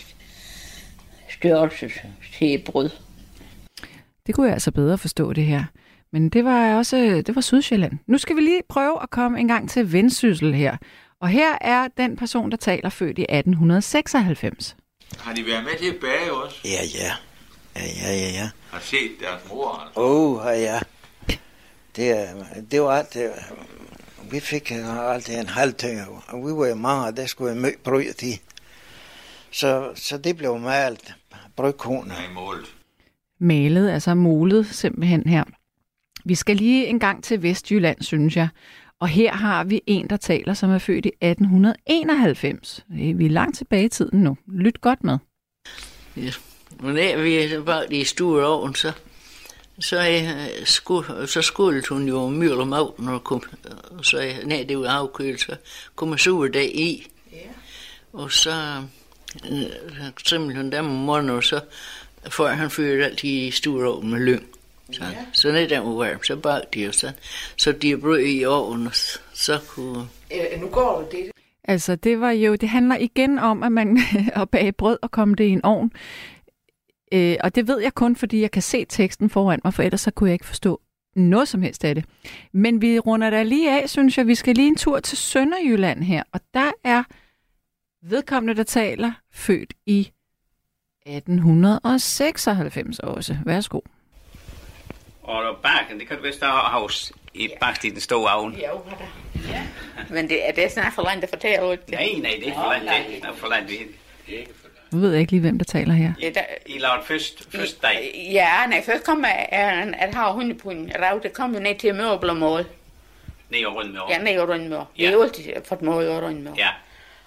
størrelse 1.30 1.90
til 2.38 2.62
brød. 2.66 2.90
Det 4.26 4.34
kunne 4.34 4.46
jeg 4.46 4.54
altså 4.54 4.70
bedre 4.70 4.98
forstå 4.98 5.32
det 5.32 5.44
her. 5.44 5.64
Men 6.12 6.28
det 6.28 6.44
var 6.44 6.74
også 6.74 6.96
det 7.26 7.34
var 7.34 7.40
Sydsjælland. 7.40 7.92
Nu 8.06 8.18
skal 8.18 8.36
vi 8.36 8.40
lige 8.40 8.62
prøve 8.68 9.02
at 9.02 9.10
komme 9.10 9.40
en 9.40 9.48
gang 9.48 9.70
til 9.70 9.92
Vendsyssel 9.92 10.54
her. 10.54 10.76
Og 11.20 11.28
her 11.28 11.58
er 11.60 11.88
den 11.96 12.16
person, 12.16 12.50
der 12.50 12.56
taler 12.56 12.88
født 12.90 13.18
i 13.18 13.22
1896. 13.22 14.76
Har 15.18 15.34
de 15.34 15.46
været 15.46 15.64
med 15.64 15.72
til 15.78 15.86
at 15.86 15.96
bage 16.00 16.32
også? 16.32 16.56
Ja, 16.64 16.70
ja. 16.94 17.12
Ja, 17.76 17.84
ja, 18.02 18.12
ja, 18.18 18.30
ja. 18.30 18.50
Har 18.70 18.80
set 18.80 19.10
deres 19.20 19.42
mor? 19.48 19.82
Altså. 19.86 20.00
Åh, 20.00 20.46
oh, 20.46 20.60
ja. 20.60 20.78
Det, 21.96 22.10
er- 22.10 22.44
det 22.70 22.82
var 22.82 22.90
alt 22.90 23.14
det. 23.14 23.30
Vi 24.30 24.40
fik 24.40 24.70
altid 24.70 25.38
en 25.40 25.46
halv 25.46 25.74
tønge, 25.74 26.02
og 26.28 26.38
vi 26.46 26.68
var 26.68 26.74
mange, 26.74 27.04
og 27.04 27.16
der 27.16 27.26
skulle 27.26 27.54
vi 27.54 27.60
møde 27.60 28.12
til. 28.12 28.40
Så, 29.50 29.90
så 29.94 30.18
det 30.18 30.36
blev. 30.36 30.58
Nej, 30.58 30.94
målt. 32.34 32.74
Malet, 33.40 33.90
altså 33.90 34.14
molet 34.14 34.66
simpelthen 34.66 35.22
her. 35.28 35.44
Vi 36.28 36.34
skal 36.34 36.56
lige 36.56 36.86
en 36.86 37.00
gang 37.00 37.24
til 37.24 37.42
Vestjylland, 37.42 38.02
synes 38.02 38.36
jeg. 38.36 38.48
Og 39.00 39.08
her 39.08 39.32
har 39.32 39.64
vi 39.64 39.82
en, 39.86 40.10
der 40.10 40.16
taler, 40.16 40.54
som 40.54 40.70
er 40.70 40.78
født 40.78 41.06
i 41.06 41.08
1891. 41.08 42.84
Vi 42.88 43.24
er 43.24 43.30
langt 43.30 43.56
tilbage 43.56 43.84
i 43.84 43.88
tiden 43.88 44.20
nu. 44.22 44.36
Lyt 44.46 44.80
godt 44.80 45.04
med. 45.04 45.18
Og 46.78 46.94
der 46.94 47.22
vi 47.22 47.66
var 47.66 47.84
i 47.90 48.04
store 48.04 48.46
ovn, 48.46 48.74
så, 48.74 48.92
så, 49.80 50.08
øh, 50.08 50.66
skulle, 50.66 51.26
så 51.26 51.42
skulle 51.42 51.82
hun 51.88 52.08
jo 52.08 52.28
maven, 52.64 53.04
når 53.04 53.18
kom, 53.18 53.42
og 53.90 54.04
så 54.04 54.22
øh, 54.22 54.46
nej, 54.46 54.64
det 54.68 54.78
var 54.78 54.88
afkølet, 54.88 55.40
så 55.40 55.56
kom 55.94 56.18
sur 56.18 56.48
der 56.48 56.60
i. 56.60 57.06
Og 58.12 58.32
så 58.32 58.82
øh, 59.50 59.62
simpelthen 60.26 60.72
dem 60.72 60.86
om 60.86 60.92
morgenen, 60.92 61.30
og 61.30 61.44
så 61.44 61.60
får 62.30 62.48
han 62.48 62.70
fyret 62.70 63.04
altid 63.04 63.28
i 63.28 63.50
store 63.50 63.88
ovn 63.88 64.10
med 64.10 64.20
lyng. 64.20 64.57
Så, 64.92 65.04
ja. 65.04 65.24
så 65.32 65.52
når 65.52 65.58
den 65.58 65.84
var 65.84 65.92
varm, 65.92 66.22
så 66.22 66.36
bagte 66.36 66.68
de 66.74 66.84
jo 66.84 66.92
sådan. 66.92 67.14
Så 67.56 67.72
de 67.72 67.98
brød 67.98 68.20
i 68.20 68.44
ovnen, 68.44 68.88
så 69.34 69.60
kunne... 69.68 70.08
Øh, 70.32 70.60
nu 70.60 70.68
går 70.68 71.08
det. 71.12 71.30
Altså, 71.64 71.96
det 71.96 72.20
var 72.20 72.30
jo, 72.30 72.54
det 72.54 72.68
handler 72.68 72.96
igen 72.96 73.38
om, 73.38 73.62
at 73.62 73.72
man 73.72 73.98
at 74.42 74.50
bage 74.50 74.72
brød 74.72 74.98
og 75.02 75.10
komme 75.10 75.34
det 75.34 75.44
i 75.44 75.50
en 75.50 75.64
ovn. 75.64 75.92
Øh, 77.12 77.36
og 77.40 77.54
det 77.54 77.68
ved 77.68 77.80
jeg 77.80 77.94
kun, 77.94 78.16
fordi 78.16 78.40
jeg 78.40 78.50
kan 78.50 78.62
se 78.62 78.84
teksten 78.84 79.30
foran 79.30 79.60
mig, 79.64 79.74
for 79.74 79.82
ellers 79.82 80.00
så 80.00 80.10
kunne 80.10 80.28
jeg 80.28 80.34
ikke 80.34 80.46
forstå 80.46 80.80
noget 81.16 81.48
som 81.48 81.62
helst 81.62 81.84
af 81.84 81.94
det. 81.94 82.04
Men 82.52 82.82
vi 82.82 82.98
runder 82.98 83.30
da 83.30 83.42
lige 83.42 83.82
af, 83.82 83.88
synes 83.88 84.18
jeg. 84.18 84.26
Vi 84.26 84.34
skal 84.34 84.54
lige 84.54 84.68
en 84.68 84.76
tur 84.76 85.00
til 85.00 85.18
Sønderjylland 85.18 86.02
her, 86.02 86.22
og 86.32 86.40
der 86.54 86.70
er 86.84 87.02
vedkommende, 88.02 88.54
der 88.54 88.62
taler, 88.62 89.12
født 89.32 89.74
i 89.86 90.10
1896 91.06 92.98
også. 92.98 93.36
Værsgo. 93.44 93.80
Og 95.28 95.56
bakken, 95.62 95.98
det 96.00 96.08
kan 96.08 96.16
du 96.16 96.22
vist 96.22 96.42
have 96.42 96.52
hos 96.82 97.12
i 97.34 97.48
bagt 97.60 97.84
i 97.84 97.90
den 97.90 98.00
store 98.00 98.32
ovn. 98.32 98.54
Ja, 98.58 98.70
Men 100.10 100.28
det, 100.28 100.48
er 100.48 100.52
det 100.52 100.72
snart 100.72 100.92
for 100.94 101.02
langt 101.02 101.24
at 101.24 101.30
fortælle? 101.30 101.66
Nej, 101.66 101.76
nej, 101.88 102.06
det 102.20 102.28
er 102.30 102.32
ikke 102.34 102.52
for 102.54 102.72
langt. 102.84 103.08
Det 103.08 103.24
er 103.24 103.32
for 103.34 103.48
langt. 103.48 103.70
Vi- 103.70 104.46
Nu 104.90 104.98
ved 105.00 105.10
jeg 105.12 105.20
ikke 105.20 105.32
lige, 105.32 105.40
hvem 105.40 105.58
der 105.58 105.64
taler 105.64 105.94
her. 105.94 106.12
Ja, 106.22 106.30
der, 106.34 106.40
I 106.66 106.78
lavede 106.78 107.02
først, 107.04 107.48
først 107.52 107.82
dag. 107.82 108.28
ja 108.32 108.66
nej, 108.66 108.84
først 108.84 109.04
kom 109.04 109.24
jeg 109.24 109.46
at, 109.52 109.94
at 109.98 110.14
have 110.14 110.32
hunde 110.32 110.54
på 110.54 110.70
en 110.70 110.92
rav. 111.02 111.20
Det 111.22 111.32
kom 111.32 111.54
jo 111.54 111.60
ned 111.60 111.74
til 111.78 111.94
møblermål. 111.94 112.66
Ned 113.50 113.64
og 113.66 113.74
rundt 113.74 113.92
med 113.92 114.00
Ja, 114.10 114.18
ned 114.18 114.38
og 114.38 114.48
rundmør. 114.48 114.84
Vi 114.96 115.04
Ja. 115.04 115.10
har 115.10 115.22
altid 115.22 115.44
fået 115.64 115.82
mål 115.82 116.04
og 116.06 116.22
rundmør. 116.22 116.52
Ja. 116.58 116.68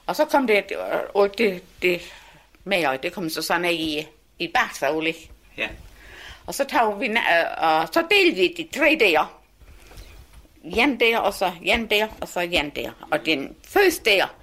Og 0.07 0.15
så 0.15 0.25
kom 0.25 0.47
det, 0.47 0.63
og 1.13 1.37
det, 1.37 1.63
det 1.81 2.01
med, 2.63 2.85
og 2.85 3.03
det 3.03 3.13
kom 3.13 3.29
så 3.29 3.41
sådan 3.41 3.65
i, 3.73 4.07
i 4.39 4.47
bagsavlig. 4.53 5.15
Ja. 5.57 5.67
Og 6.45 6.53
så 6.53 6.65
tog 6.65 6.99
vi, 6.99 7.05
na- 7.07 7.59
og 7.63 7.87
så 7.93 8.03
delte 8.11 8.35
vi 8.41 8.53
de 8.57 8.77
tre 8.79 8.97
der. 8.99 9.37
En 10.63 10.99
der, 10.99 11.17
og 11.17 11.33
så 11.33 11.51
en 11.61 11.85
der, 11.89 12.07
og 12.21 12.27
så 12.27 12.39
en 12.39 12.69
der. 12.75 12.91
Og 13.11 13.25
den 13.25 13.55
første 13.67 14.09
der, 14.09 14.35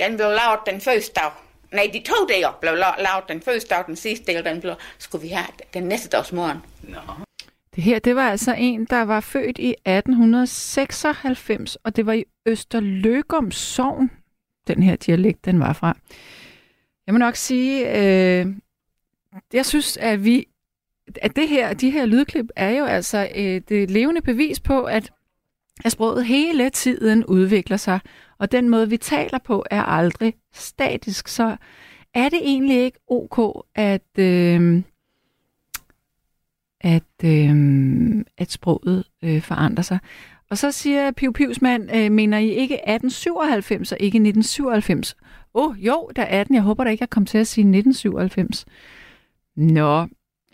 den 0.00 0.16
blev 0.16 0.28
lavet 0.28 0.60
den 0.66 0.80
første 0.80 1.12
dag. 1.20 1.30
Nej, 1.72 1.90
de 1.92 2.00
to 2.00 2.14
der 2.28 2.58
blev 2.60 2.72
la- 2.72 3.02
lavet 3.02 3.24
den 3.28 3.42
første 3.42 3.68
dag, 3.74 3.84
den 3.86 3.96
sidste 3.96 4.32
del, 4.32 4.44
den 4.44 4.60
blev, 4.60 4.74
skulle 4.98 5.22
vi 5.22 5.28
have 5.28 5.46
den 5.74 5.82
næste 5.82 6.08
dags 6.08 6.32
morgen. 6.32 6.58
Nå. 6.82 6.98
Det 7.74 7.84
her, 7.84 7.98
det 7.98 8.16
var 8.16 8.30
altså 8.30 8.54
en, 8.58 8.84
der 8.84 9.02
var 9.02 9.20
født 9.20 9.58
i 9.58 9.74
1896, 9.86 11.76
og 11.76 11.96
det 11.96 12.06
var 12.06 12.12
i 12.12 12.24
Østerløgum 12.46 13.50
Sogn, 13.50 14.10
den 14.66 14.82
her 14.82 14.96
dialekt, 14.96 15.44
den 15.44 15.60
var 15.60 15.72
fra. 15.72 15.96
Jeg 17.06 17.14
må 17.14 17.18
nok 17.18 17.36
sige, 17.36 17.98
øh, 17.98 18.46
jeg 19.52 19.66
synes, 19.66 19.96
at 19.96 20.24
vi 20.24 20.46
at 21.22 21.36
det 21.36 21.48
her, 21.48 21.74
de 21.74 21.90
her 21.90 22.06
lydklip 22.06 22.46
er 22.56 22.70
jo 22.70 22.84
altså 22.84 23.28
øh, 23.36 23.60
det 23.68 23.90
levende 23.90 24.22
bevis 24.22 24.60
på, 24.60 24.82
at, 24.82 25.12
at 25.84 25.92
sproget 25.92 26.26
hele 26.26 26.70
tiden 26.70 27.24
udvikler 27.24 27.76
sig, 27.76 28.00
og 28.38 28.52
den 28.52 28.68
måde, 28.68 28.90
vi 28.90 28.96
taler 28.96 29.38
på, 29.38 29.64
er 29.70 29.82
aldrig 29.82 30.34
statisk. 30.54 31.28
Så 31.28 31.56
er 32.14 32.28
det 32.28 32.38
egentlig 32.42 32.84
ikke 32.84 32.98
ok, 33.08 33.64
at, 33.74 34.18
øh, 34.18 34.82
at, 36.80 37.24
øh, 37.24 37.54
at 38.38 38.50
sproget 38.50 39.04
øh, 39.24 39.42
forandrer 39.42 39.82
sig? 39.82 39.98
Og 40.50 40.58
så 40.58 40.70
siger 40.70 41.10
Piu 41.10 41.32
Pius 41.32 41.62
mand, 41.62 41.96
øh, 41.96 42.12
mener 42.12 42.38
I 42.38 42.48
ikke 42.48 42.74
1897 42.74 43.92
og 43.92 43.98
ikke 44.00 44.16
1997? 44.16 45.16
Åh, 45.54 45.70
oh, 45.70 45.86
jo, 45.86 46.10
der 46.16 46.22
er 46.22 46.40
18. 46.40 46.54
Jeg 46.54 46.62
håber 46.62 46.84
da 46.84 46.90
ikke, 46.90 47.02
jeg 47.02 47.10
kom 47.10 47.26
til 47.26 47.38
at 47.38 47.46
sige 47.46 47.62
1997. 47.62 48.66
Nå, 49.56 50.06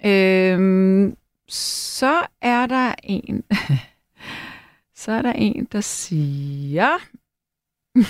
øhm, 0.05 1.17
så 1.49 2.21
er 2.43 2.67
der 2.67 2.95
en, 3.03 3.45
så 5.03 5.13
er 5.13 5.23
der 5.23 5.33
en, 5.33 5.69
der 5.73 5.81
siger, 5.81 6.89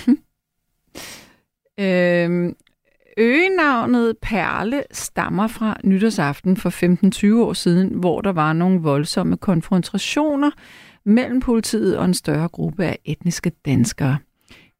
øhm, 1.79 2.55
øgenavnet 3.17 4.17
Perle 4.21 4.83
stammer 4.91 5.47
fra 5.47 5.77
nytårsaften 5.83 6.57
for 6.57 6.69
15-20 7.39 7.45
år 7.45 7.53
siden, 7.53 7.89
hvor 7.89 8.21
der 8.21 8.31
var 8.31 8.53
nogle 8.53 8.81
voldsomme 8.81 9.37
konfrontationer 9.37 10.51
mellem 11.03 11.39
politiet 11.39 11.97
og 11.97 12.05
en 12.05 12.13
større 12.13 12.47
gruppe 12.47 12.85
af 12.85 12.99
etniske 13.05 13.51
danskere. 13.65 14.17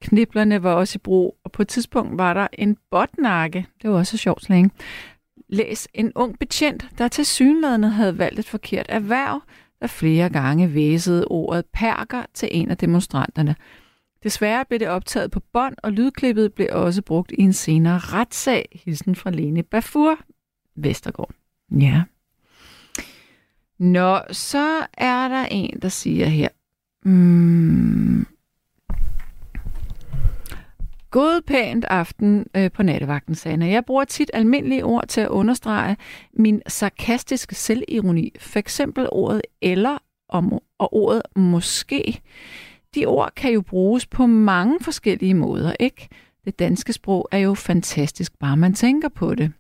Kniblerne 0.01 0.63
var 0.63 0.73
også 0.73 0.97
i 0.97 1.03
brug, 1.03 1.37
og 1.43 1.51
på 1.51 1.61
et 1.61 1.67
tidspunkt 1.67 2.17
var 2.17 2.33
der 2.33 2.47
en 2.53 2.77
botnakke, 2.91 3.65
det 3.81 3.89
var 3.89 3.95
også 3.97 4.17
sjovt 4.17 4.49
længe, 4.49 4.71
læs 5.51 5.87
en 5.93 6.11
ung 6.15 6.39
betjent, 6.39 6.89
der 6.97 7.07
til 7.07 7.25
synlædende 7.25 7.89
havde 7.89 8.17
valgt 8.17 8.39
et 8.39 8.49
forkert 8.49 8.85
erhverv, 8.89 9.41
der 9.81 9.87
flere 9.87 10.29
gange 10.29 10.73
væsede 10.73 11.25
ordet 11.27 11.65
perker 11.73 12.25
til 12.33 12.49
en 12.51 12.71
af 12.71 12.77
demonstranterne. 12.77 13.55
Desværre 14.23 14.65
blev 14.65 14.79
det 14.79 14.87
optaget 14.87 15.31
på 15.31 15.39
bånd, 15.53 15.75
og 15.83 15.91
lydklippet 15.91 16.53
blev 16.53 16.67
også 16.71 17.01
brugt 17.01 17.31
i 17.31 17.41
en 17.41 17.53
senere 17.53 17.97
retssag, 17.97 18.81
hilsen 18.85 19.15
fra 19.15 19.29
Lene 19.29 19.63
Bafur, 19.63 20.19
Vestergaard. 20.75 21.31
Ja. 21.71 22.03
Nå, 23.79 24.19
så 24.31 24.85
er 24.93 25.27
der 25.27 25.45
en, 25.51 25.79
der 25.81 25.89
siger 25.89 26.25
her. 26.25 26.49
Mm, 27.05 28.25
God 31.11 31.41
pænt 31.41 31.85
aften 31.85 32.45
øh, 32.55 32.71
på 32.71 32.83
nattevagten, 32.83 33.35
Sanna. 33.35 33.67
Jeg 33.67 33.85
bruger 33.85 34.05
tit 34.05 34.31
almindelige 34.33 34.85
ord 34.85 35.07
til 35.07 35.21
at 35.21 35.27
understrege 35.27 35.97
min 36.33 36.61
sarkastiske 36.67 37.55
selvironi. 37.55 38.33
For 38.39 38.59
eksempel 38.59 39.07
ordet 39.11 39.41
eller 39.61 39.97
og, 40.29 40.63
og 40.77 40.93
ordet 40.93 41.21
måske. 41.35 42.21
De 42.95 43.05
ord 43.05 43.31
kan 43.35 43.53
jo 43.53 43.61
bruges 43.61 44.05
på 44.05 44.25
mange 44.25 44.79
forskellige 44.81 45.33
måder, 45.33 45.73
ikke? 45.79 46.09
Det 46.45 46.59
danske 46.59 46.93
sprog 46.93 47.27
er 47.31 47.37
jo 47.37 47.53
fantastisk, 47.53 48.39
bare 48.39 48.57
man 48.57 48.73
tænker 48.73 49.09
på 49.09 49.35
det. 49.35 49.51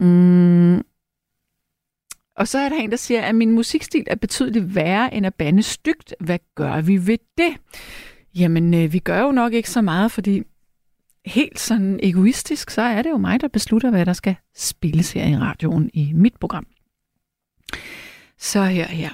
Mm. 0.00 0.76
Og 2.36 2.48
så 2.48 2.58
er 2.58 2.68
der 2.68 2.76
en, 2.76 2.90
der 2.90 2.96
siger, 2.96 3.22
at 3.22 3.34
min 3.34 3.50
musikstil 3.50 4.04
er 4.06 4.16
betydeligt 4.16 4.74
værre 4.74 5.14
end 5.14 5.26
at 5.26 5.34
bande 5.34 5.62
stygt. 5.62 6.14
Hvad 6.20 6.38
gør 6.54 6.80
vi 6.80 7.06
ved 7.06 7.18
det? 7.38 7.56
Jamen, 8.36 8.74
øh, 8.74 8.92
vi 8.92 8.98
gør 8.98 9.20
jo 9.20 9.32
nok 9.32 9.52
ikke 9.52 9.70
så 9.70 9.80
meget, 9.82 10.12
fordi 10.12 10.42
helt 11.26 11.58
sådan 11.58 12.00
egoistisk, 12.02 12.70
så 12.70 12.82
er 12.82 13.02
det 13.02 13.10
jo 13.10 13.16
mig, 13.16 13.40
der 13.40 13.48
beslutter, 13.48 13.90
hvad 13.90 14.06
der 14.06 14.12
skal 14.12 14.36
spilles 14.54 15.12
her 15.12 15.26
i 15.26 15.36
radioen 15.36 15.90
i 15.94 16.12
mit 16.12 16.36
program. 16.40 16.66
Så 18.38 18.64
her, 18.64 18.86
her. 18.86 19.10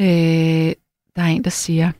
Øh, 0.00 0.74
der 1.16 1.22
er 1.22 1.26
en, 1.26 1.44
der 1.44 1.50
siger, 1.50 1.92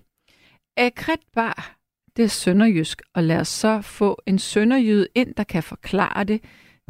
Akret 0.77 1.21
bar, 1.35 1.77
det 2.17 2.25
er 2.25 2.29
sønderjysk, 2.29 3.03
og 3.15 3.25
lad 3.25 3.39
os 3.39 3.49
så 3.49 3.81
få 3.81 4.23
en 4.27 4.39
sønderjyde 4.39 5.09
ind, 5.15 5.35
der 5.35 5.45
kan 5.45 5.63
forklare 5.63 6.25
det. 6.25 6.41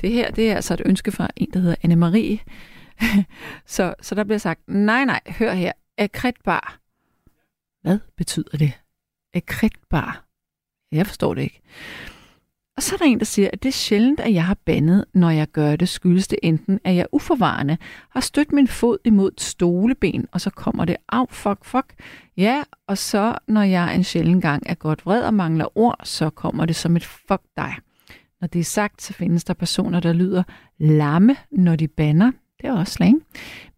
Det 0.01 0.13
her, 0.13 0.31
det 0.31 0.51
er 0.51 0.57
altså 0.57 0.75
et 0.75 0.83
ønske 0.85 1.13
fra 1.13 1.29
en, 1.37 1.51
der 1.53 1.61
hedder 1.61 1.77
Anne-Marie. 1.85 2.53
så, 3.75 3.95
så 4.03 4.15
der 4.15 4.25
bliver 4.25 4.39
sagt, 4.39 4.69
nej, 4.69 5.05
nej, 5.05 5.21
hør 5.29 5.53
her, 5.53 5.73
akret 5.99 6.37
bar. 6.45 6.81
Hvad 7.83 7.99
betyder 8.17 8.59
det? 8.59 8.73
Akritbar. 9.37 10.25
Jeg 10.93 11.07
forstår 11.07 11.35
det 11.35 11.43
ikke. 11.43 11.61
Og 12.77 12.83
så 12.83 12.95
er 12.95 12.97
der 12.99 13.05
en, 13.05 13.19
der 13.19 13.25
siger, 13.25 13.51
at 13.53 13.63
det 13.63 13.69
er 13.69 13.73
sjældent, 13.73 14.21
at 14.21 14.35
jeg 14.35 14.45
har 14.45 14.57
bandet, 14.65 15.05
når 15.15 15.31
jeg 15.31 15.49
gør 15.49 15.77
det, 15.77 15.89
skyldes 15.89 16.29
det 16.29 16.39
enten, 16.43 16.81
at 16.85 16.97
jeg 16.97 17.07
uforvarende 17.13 17.79
har 18.11 18.21
stødt 18.21 18.53
min 18.53 18.69
fod 18.69 18.99
imod 19.05 19.33
et 19.33 19.41
stoleben, 19.41 20.27
og 20.33 20.41
så 20.41 20.51
kommer 20.51 20.85
det 20.85 20.97
af, 21.13 21.29
fuck, 21.31 21.65
fuck. 21.65 21.95
Ja, 22.37 22.63
og 22.87 22.99
så, 22.99 23.39
når 23.49 23.63
jeg 23.63 23.95
en 23.95 24.05
sjældent 24.05 24.43
gang 24.43 24.63
er 24.67 24.75
godt 24.75 25.07
vred 25.07 25.23
og 25.23 25.35
mangler 25.35 25.79
ord, 25.79 26.01
så 26.05 26.31
kommer 26.31 26.67
det 26.67 26.77
som 26.77 26.97
et 26.97 27.05
fuck 27.05 27.43
dig. 27.57 27.75
Når 28.41 28.49
det 28.49 28.61
er 28.61 28.65
sagt, 28.65 29.03
så 29.03 29.13
findes 29.13 29.45
der 29.45 29.55
personer, 29.55 30.01
der 30.01 30.13
lyder 30.13 30.43
lamme, 30.79 31.37
når 31.51 31.77
de 31.77 31.89
banner. 31.89 32.33
Det 32.61 32.67
er 32.67 32.73
også 32.73 32.93
slang. 32.93 33.23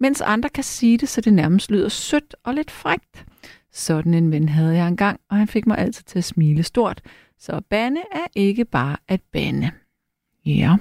Mens 0.00 0.20
andre 0.20 0.48
kan 0.48 0.64
sige 0.64 0.98
det, 0.98 1.08
så 1.08 1.20
det 1.20 1.32
nærmest 1.32 1.70
lyder 1.70 1.88
sødt 1.88 2.34
og 2.44 2.54
lidt 2.54 2.70
frægt. 2.70 3.26
Sådan 3.72 4.14
en 4.14 4.30
ven 4.30 4.48
havde 4.48 4.74
jeg 4.74 4.88
engang, 4.88 5.20
og 5.28 5.36
han 5.36 5.48
fik 5.48 5.66
mig 5.66 5.78
altid 5.78 6.04
til 6.04 6.18
at 6.18 6.24
smile 6.24 6.62
stort. 6.62 7.00
Så 7.38 7.60
bande 7.70 8.00
er 8.12 8.26
ikke 8.34 8.64
bare 8.64 8.96
at 9.08 9.20
bande. 9.32 9.70
Ja. 10.46 10.76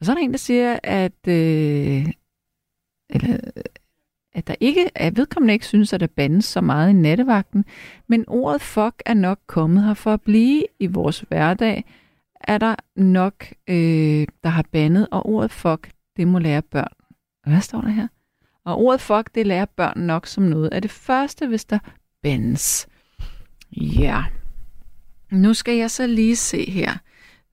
Og 0.00 0.06
så 0.06 0.12
er 0.12 0.16
der 0.16 0.22
en, 0.22 0.30
der 0.30 0.38
siger, 0.38 0.78
at, 0.82 1.28
øh, 1.28 2.06
eller, 3.10 3.34
øh, 3.56 3.62
at 4.32 4.46
der 4.46 4.54
ikke, 4.60 4.98
at 4.98 5.16
vedkommende 5.16 5.54
ikke 5.54 5.66
synes, 5.66 5.92
at 5.92 6.00
der 6.00 6.06
bandes 6.06 6.44
så 6.44 6.60
meget 6.60 6.90
i 6.90 6.92
nattevagten, 6.92 7.64
men 8.06 8.24
ordet 8.28 8.60
fuck 8.60 9.02
er 9.06 9.14
nok 9.14 9.40
kommet 9.46 9.84
her 9.84 9.94
for 9.94 10.12
at 10.12 10.22
blive 10.22 10.64
i 10.78 10.86
vores 10.86 11.20
hverdag, 11.20 11.84
er 12.40 12.58
der 12.58 12.74
nok, 12.96 13.46
øh, 13.68 14.26
der 14.44 14.48
har 14.48 14.64
bandet, 14.72 15.08
og 15.10 15.26
ordet 15.26 15.50
fuck, 15.50 15.90
det 16.16 16.28
må 16.28 16.38
lære 16.38 16.62
børn. 16.62 16.92
Hvad 17.46 17.60
står 17.60 17.80
der 17.80 17.88
her? 17.88 18.08
Og 18.64 18.76
ordet 18.76 19.00
fuck, 19.00 19.34
det 19.34 19.46
lærer 19.46 19.66
børn 19.76 20.00
nok 20.00 20.26
som 20.26 20.44
noget 20.44 20.72
af 20.72 20.82
det 20.82 20.90
første, 20.90 21.46
hvis 21.48 21.64
der 21.64 21.78
bandes. 22.22 22.88
Ja. 23.72 24.18
Nu 25.30 25.54
skal 25.54 25.74
jeg 25.74 25.90
så 25.90 26.06
lige 26.06 26.36
se 26.36 26.70
her. 26.70 26.90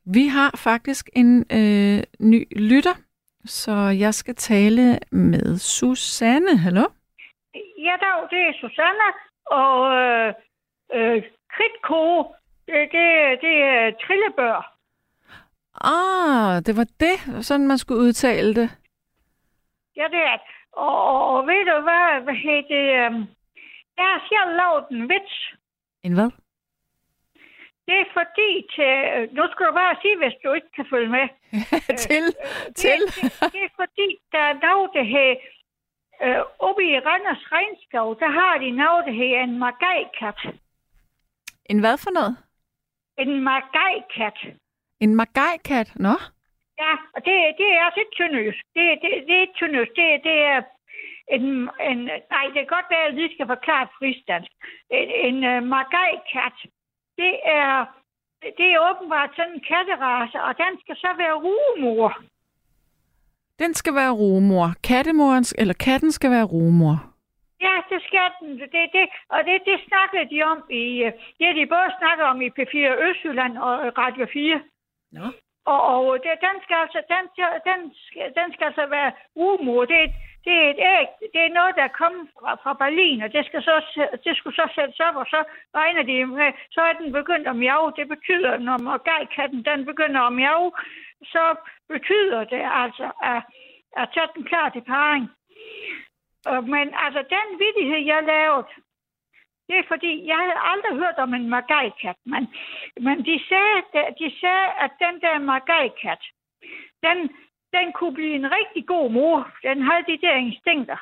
Vi 0.05 0.27
har 0.27 0.51
faktisk 0.57 1.09
en 1.15 1.45
øh, 1.51 2.03
ny 2.19 2.47
lytter, 2.69 2.93
så 3.45 3.71
jeg 3.75 4.13
skal 4.13 4.35
tale 4.35 4.99
med 5.11 5.57
Susanne. 5.57 6.57
Hallo? 6.57 6.85
Ja, 7.77 7.95
dag, 8.03 8.17
det 8.29 8.39
er 8.39 8.53
Susanne, 8.61 9.07
og 9.45 9.73
øh, 9.95 10.33
øh, 10.93 11.23
kridtkoge, 11.53 12.25
det, 12.65 12.75
det, 12.91 13.07
det 13.41 13.55
er 13.73 13.91
trillebør. 14.05 14.77
Ah, 15.81 16.65
det 16.65 16.77
var 16.77 16.87
det, 16.99 17.45
sådan 17.45 17.67
man 17.67 17.77
skulle 17.77 18.01
udtale 18.01 18.55
det. 18.55 18.69
Ja, 19.95 20.03
det 20.11 20.19
er 20.19 20.37
og, 20.73 21.27
og, 21.31 21.47
ved 21.47 21.61
du 21.71 21.81
hvad, 21.87 22.21
hvad 22.25 22.37
hedder 22.45 22.67
det? 22.75 22.85
Um, 23.07 23.15
jeg 23.97 24.07
har 24.13 24.21
selv 24.29 24.51
lavet 24.59 24.85
en 24.91 25.09
vits. 25.09 25.35
En 26.03 26.13
hvad? 26.13 26.31
Det 27.87 27.95
er 28.03 28.09
fordi 28.19 28.51
til... 28.75 28.93
Nu 29.37 29.43
skal 29.51 29.65
du 29.65 29.73
bare 29.73 29.95
sige, 30.01 30.17
hvis 30.17 30.35
du 30.43 30.53
ikke 30.53 30.71
kan 30.75 30.85
følge 30.93 31.11
med. 31.17 31.25
til, 32.05 32.23
det, 32.25 32.75
til. 32.75 32.99
Det, 33.07 33.51
det 33.53 33.61
er 33.67 33.73
fordi, 33.81 34.07
der 34.31 34.43
er 34.51 34.55
noget, 34.67 34.89
der 34.93 35.03
hedder... 35.03 35.35
Øh, 36.23 36.41
oppe 36.59 36.83
i 36.83 36.99
Randers 36.99 37.43
Regnskov, 37.51 38.19
der 38.19 38.29
har 38.39 38.57
de 38.57 38.71
noget, 38.71 39.05
der 39.05 39.11
hedder 39.11 39.43
en 39.43 39.59
magajkat. 39.59 40.39
En 41.65 41.79
hvad 41.79 41.97
for 41.97 42.11
noget? 42.11 42.37
En 43.17 43.43
magajkat. 43.43 44.37
En 44.99 45.15
magajkat? 45.15 45.91
Nå? 45.95 46.15
Ja, 46.83 46.93
og 47.15 47.19
det, 47.25 47.35
det 47.59 47.67
er 47.75 47.85
også 47.87 47.99
et 48.05 48.13
tyndøs. 48.17 48.57
Det, 48.75 48.85
det, 49.01 49.09
det 49.27 49.35
er 49.37 49.43
et 49.43 49.57
tyndøs. 49.59 49.89
Det, 49.99 50.07
det 50.27 50.37
er 50.51 50.59
en, 51.35 51.45
en... 51.89 51.99
Nej, 52.33 52.45
det 52.53 52.59
kan 52.61 52.75
godt 52.77 52.91
være, 52.91 53.03
at 53.05 53.07
jeg 53.07 53.17
lige 53.19 53.33
skal 53.35 53.47
forklare 53.55 53.87
fristansk. 53.97 54.51
En, 54.97 55.07
en 55.27 55.37
uh, 55.51 55.63
magajkat, 55.73 56.57
det 57.17 57.33
er... 57.61 57.85
Det 58.57 58.67
er 58.73 58.85
åbenbart 58.89 59.31
sådan 59.35 59.53
en 59.53 59.63
katterace, 59.71 60.41
og 60.47 60.53
den 60.57 60.73
skal 60.81 60.95
så 60.95 61.09
være 61.17 61.35
rugemor. 61.47 62.09
Den 63.59 63.73
skal 63.73 63.95
være 63.95 64.11
rugemor. 64.11 64.65
Kattemoren, 64.83 65.45
eller 65.57 65.73
katten 65.73 66.11
skal 66.11 66.31
være 66.31 66.43
rugemor. 66.43 66.95
Ja, 67.61 67.75
det 67.89 67.99
skal 68.07 68.27
den. 68.39 68.59
Det, 68.59 68.83
det, 68.95 69.05
og 69.29 69.39
det, 69.47 69.55
det 69.65 69.77
snakkede 69.87 70.25
de 70.35 70.43
om 70.43 70.59
i... 70.69 71.03
øh, 71.05 71.11
Det 71.37 71.47
har 71.47 71.53
de 71.53 71.73
både 71.75 71.89
snakket 71.99 72.25
om 72.25 72.41
i 72.41 72.49
P4 72.57 72.77
Østjylland 73.07 73.57
og 73.57 73.73
Radio 73.97 74.25
4. 74.33 74.61
Nå. 75.11 75.25
Og, 75.65 75.81
og 75.91 76.17
det, 76.23 76.31
den, 76.47 76.57
skal 76.63 76.77
altså, 76.85 77.01
den, 77.13 77.23
den, 77.69 77.79
skal, 78.05 78.27
den 78.39 78.53
skal 78.53 78.65
altså 78.65 78.85
være 78.85 79.11
rumor. 79.35 79.85
Det, 79.85 80.01
det 80.45 80.53
er 80.61 80.69
et 80.69 80.81
æg. 80.95 81.07
Det 81.33 81.41
er 81.43 81.57
noget, 81.59 81.75
der 81.75 81.83
er 81.83 81.97
kommet 82.01 82.25
fra, 82.39 82.51
fra 82.63 82.73
Berlin, 82.73 83.21
og 83.21 83.33
det, 83.33 83.45
skal 83.45 83.61
så, 83.63 83.75
det 84.25 84.37
skulle 84.37 84.55
så 84.55 84.67
sættes 84.75 84.99
op, 84.99 85.15
og 85.15 85.25
så 85.25 85.39
regner 85.75 86.03
de 86.03 86.25
med, 86.25 86.51
så 86.71 86.81
er 86.81 86.93
den 86.93 87.11
begyndt 87.11 87.47
at 87.47 87.55
miau. 87.55 87.89
Det 87.99 88.07
betyder, 88.07 88.57
når 88.57 88.77
margajkatten 88.77 89.65
den 89.65 89.85
begynder 89.85 90.21
at 90.21 90.33
miau, 90.33 90.71
så 91.23 91.43
betyder 91.89 92.43
det 92.43 92.63
altså, 92.83 93.07
at, 93.23 93.41
at 93.97 94.09
tage 94.13 94.33
den 94.35 94.43
klar 94.43 94.69
til 94.69 94.83
parring. 94.91 95.25
Øh, 96.49 96.63
Men 96.73 96.87
altså, 97.05 97.21
den 97.35 97.47
vidighed, 97.61 98.01
jeg 98.11 98.23
lavede, 98.23 98.65
det 99.71 99.79
er 99.79 99.91
fordi, 99.93 100.27
jeg 100.27 100.37
havde 100.47 100.61
aldrig 100.71 100.93
hørt 101.03 101.17
om 101.25 101.33
en 101.33 101.49
margajkat, 101.49 102.17
men, 102.25 102.43
men 103.05 103.17
de, 103.27 103.35
sagde, 103.49 103.77
de 104.21 104.27
sagde, 104.41 104.67
at 104.85 104.91
den 105.03 105.21
der 105.21 105.39
margajkat, 105.39 106.21
den, 107.05 107.17
den 107.75 107.93
kunne 107.93 108.13
blive 108.13 108.35
en 108.35 108.51
rigtig 108.51 108.87
god 108.87 109.11
mor. 109.11 109.51
Den 109.63 109.81
havde 109.81 110.03
de 110.11 110.17
der 110.25 110.35
instinkter. 110.35 110.99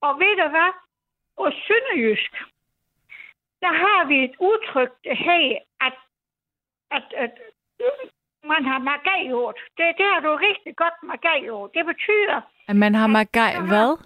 Og 0.00 0.12
ved 0.22 0.34
du 0.42 0.48
hvad? 0.48 0.70
På 1.38 1.50
Sønderjysk, 1.66 2.32
der 3.62 3.72
har 3.84 4.04
vi 4.04 4.24
et 4.24 4.36
udtryk, 4.40 4.92
hedder, 5.04 5.58
at, 5.80 5.96
at, 6.90 7.06
at 7.16 7.32
man 8.44 8.64
har 8.64 8.78
magajord. 8.78 9.54
Det, 9.76 9.86
det 9.98 10.06
har 10.12 10.20
du 10.20 10.30
rigtig 10.36 10.76
godt 10.76 10.98
magajord. 11.02 11.70
Det 11.74 11.86
betyder, 11.86 12.40
At 12.68 12.76
man 12.76 12.94
har 12.94 13.06
magaj 13.06 13.52
hvad? 13.60 13.96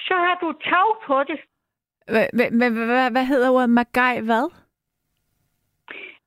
så 0.00 0.14
har 0.14 0.36
du 0.42 0.52
tag 0.52 0.88
på 1.06 1.24
det. 1.28 1.40
Hvad 3.10 3.24
hedder 3.24 3.50
ordet 3.50 3.70
magaj 3.70 4.20
hvad? 4.20 4.50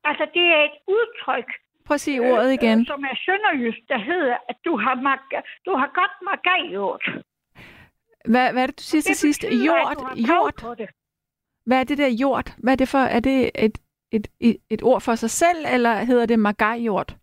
Altså, 0.04 0.26
det 0.34 0.42
er 0.42 0.62
et 0.64 0.76
udtryk, 0.88 1.52
Prøv 1.84 1.94
at 1.94 2.00
sige 2.00 2.20
ordet 2.32 2.52
igen. 2.52 2.80
øh, 2.80 2.86
som 2.86 3.04
er 3.04 3.16
sønderjysk, 3.26 3.78
der 3.88 3.98
hedder, 3.98 4.36
at 4.48 4.56
du 4.64 4.76
har, 4.76 4.94
mag- 4.94 5.42
du 5.66 5.76
har 5.76 5.90
godt 5.94 6.14
magajord. 6.22 7.02
Hvad, 8.24 8.52
hvad 8.52 8.62
er 8.62 8.66
det, 8.66 8.78
du 8.78 8.82
siger 8.82 9.02
til 9.02 9.16
sidst? 9.16 9.44
Jord? 9.44 10.16
Jord? 10.28 10.88
Hvad 11.66 11.80
er 11.80 11.84
det 11.84 11.98
der 11.98 12.08
jord? 12.08 12.54
Hvad 12.58 12.72
er 12.72 12.76
det 12.76 12.88
for? 12.88 12.98
Er 12.98 13.20
det 13.20 13.50
et, 13.54 13.78
et, 14.12 14.28
et, 14.40 14.56
et 14.70 14.82
ord 14.82 15.00
for 15.00 15.14
sig 15.14 15.30
selv, 15.30 15.64
eller 15.74 15.94
hedder 15.94 16.26
det 16.26 16.38
magajord? 16.38 17.16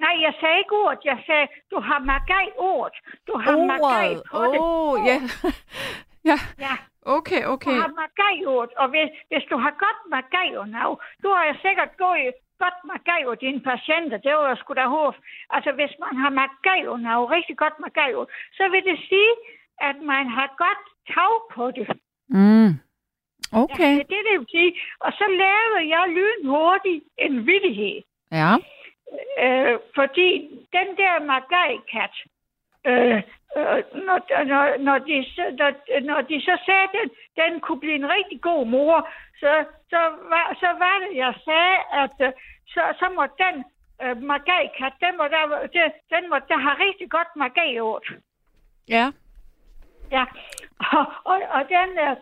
Nej, 0.00 0.16
jeg 0.22 0.34
sagde 0.40 0.58
ikke 0.58 0.72
ord. 0.84 0.98
Jeg 1.04 1.18
sagde, 1.26 1.46
du 1.70 1.80
har 1.80 1.98
magaj-ord. 1.98 2.92
Du 3.26 3.38
har 3.38 3.56
Ordet. 3.56 4.22
på 4.30 4.44
det. 4.44 4.60
Åh, 4.60 4.92
oh, 4.92 5.00
ja. 5.08 5.20
ja. 6.24 6.38
Ja. 6.58 6.76
Okay, 7.04 7.44
okay. 7.54 7.76
Du 7.76 7.80
har 7.80 7.92
magajord, 8.02 8.70
og 8.76 8.88
hvis, 8.88 9.08
hvis 9.30 9.44
du 9.50 9.56
har 9.56 9.72
godt 9.84 10.00
magajord 10.14 10.68
du 11.22 11.28
har 11.36 11.44
jo 11.50 11.54
sikkert 11.66 11.92
gået 11.96 12.34
godt 12.58 12.78
magajord 12.92 13.38
dine 13.38 13.60
patienter, 13.60 14.18
det 14.24 14.32
var 14.34 14.48
jeg 14.48 14.58
sgu 14.58 14.74
da 14.74 14.86
håb. 14.86 15.14
Altså, 15.50 15.70
hvis 15.72 15.94
man 16.04 16.14
har 16.22 16.30
magajord 16.40 17.30
rigtig 17.36 17.56
godt 17.56 17.76
magajord, 17.80 18.28
så 18.52 18.68
vil 18.72 18.84
det 18.84 18.98
sige, 19.08 19.32
at 19.88 19.96
man 20.12 20.24
har 20.36 20.48
godt 20.64 20.82
tag 21.14 21.34
på 21.54 21.64
det. 21.76 21.86
Mm. 22.28 22.70
Okay. 23.62 23.92
Ja, 23.92 23.94
det 23.94 24.00
er 24.00 24.12
det, 24.14 24.20
det 24.28 24.34
vil 24.38 24.46
sige. 24.50 24.72
Og 25.00 25.12
så 25.12 25.26
lavede 25.44 25.84
jeg 25.94 26.04
lynhurtigt 26.18 27.04
en 27.18 27.46
vittighed. 27.46 28.02
Ja. 28.32 28.52
Øh, 29.44 29.78
fordi 29.94 30.30
den 30.76 30.88
der 31.00 31.24
magajkat, 31.32 32.14
øh, 32.90 33.22
øh, 33.58 33.80
når, 34.06 34.18
når, 34.44 34.64
når, 34.78 34.98
de, 35.08 35.16
når, 35.60 35.70
når 36.00 36.20
de 36.20 36.40
så 36.40 36.54
sagde, 36.66 36.84
at 36.88 36.94
den, 36.98 37.08
den 37.40 37.60
kunne 37.60 37.80
blive 37.80 37.94
en 37.94 38.10
rigtig 38.16 38.40
god 38.40 38.66
mor, 38.66 39.08
så, 39.40 39.64
så, 39.90 40.00
var, 40.32 40.56
så 40.60 40.66
var 40.66 40.96
det, 41.02 41.16
jeg 41.16 41.34
sagde, 41.44 41.76
at 42.02 42.16
øh, 42.26 42.32
så, 42.66 42.82
så 43.00 43.06
må 43.16 43.24
den 43.44 43.64
øh, 44.02 44.16
magajkat, 44.22 44.92
den 45.04 45.16
må, 45.18 45.24
der, 45.34 45.42
den, 45.76 45.90
den 46.14 46.30
må 46.30 46.36
der 46.48 46.58
have 46.66 46.76
rigtig 46.86 47.10
godt 47.10 47.30
magajord. 47.36 48.06
Ja. 48.88 49.06
Ja, 50.10 50.24
og, 50.92 51.06
og, 51.24 51.38
og 51.56 51.62
den, 51.68 51.90
øh, 52.06 52.16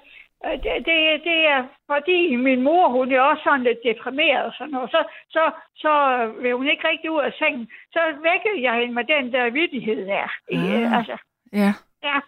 det, 0.44 0.76
det, 0.86 0.96
det 1.28 1.38
er 1.54 1.60
fordi 1.92 2.36
min 2.36 2.62
mor, 2.62 2.88
hun 2.88 3.12
er 3.12 3.20
også 3.20 3.42
sådan 3.44 3.62
lidt 3.62 3.78
deprimeret 3.84 4.44
og 4.44 4.52
sådan 4.58 4.70
noget, 4.72 4.90
så, 4.90 5.00
så, 5.30 5.50
så 5.76 5.92
øh, 6.16 6.42
vil 6.42 6.52
hun 6.54 6.68
ikke 6.68 6.88
rigtig 6.88 7.10
ud 7.10 7.20
af 7.20 7.32
sengen. 7.38 7.68
Så 7.92 8.00
vækkede 8.28 8.62
jeg 8.66 8.74
hende 8.80 8.94
med 8.94 9.04
den 9.04 9.32
der 9.32 9.50
vittighed 9.50 10.06
der. 10.06 10.26
Øh, 10.52 10.82
Ah. 10.86 10.98
altså, 10.98 11.16
Ja. 11.52 11.72
ja, 12.02 12.20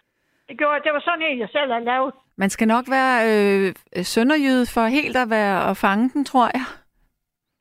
det, 0.49 0.59
gjorde, 0.59 0.81
det 0.85 0.93
var 0.93 1.01
sådan 1.01 1.23
en, 1.23 1.39
jeg 1.39 1.49
selv 1.53 1.73
har 1.73 1.81
lavet. 1.81 2.15
Man 2.37 2.51
skal 2.51 2.69
nok 2.69 2.85
være 2.91 3.17
øh, 3.31 3.75
sønderjyde 4.05 4.67
for 4.75 4.85
helt 4.87 5.17
at 5.17 5.31
være 5.31 5.71
at 5.71 5.77
fange 5.77 6.11
den, 6.15 6.25
tror 6.25 6.47
jeg. 6.55 6.65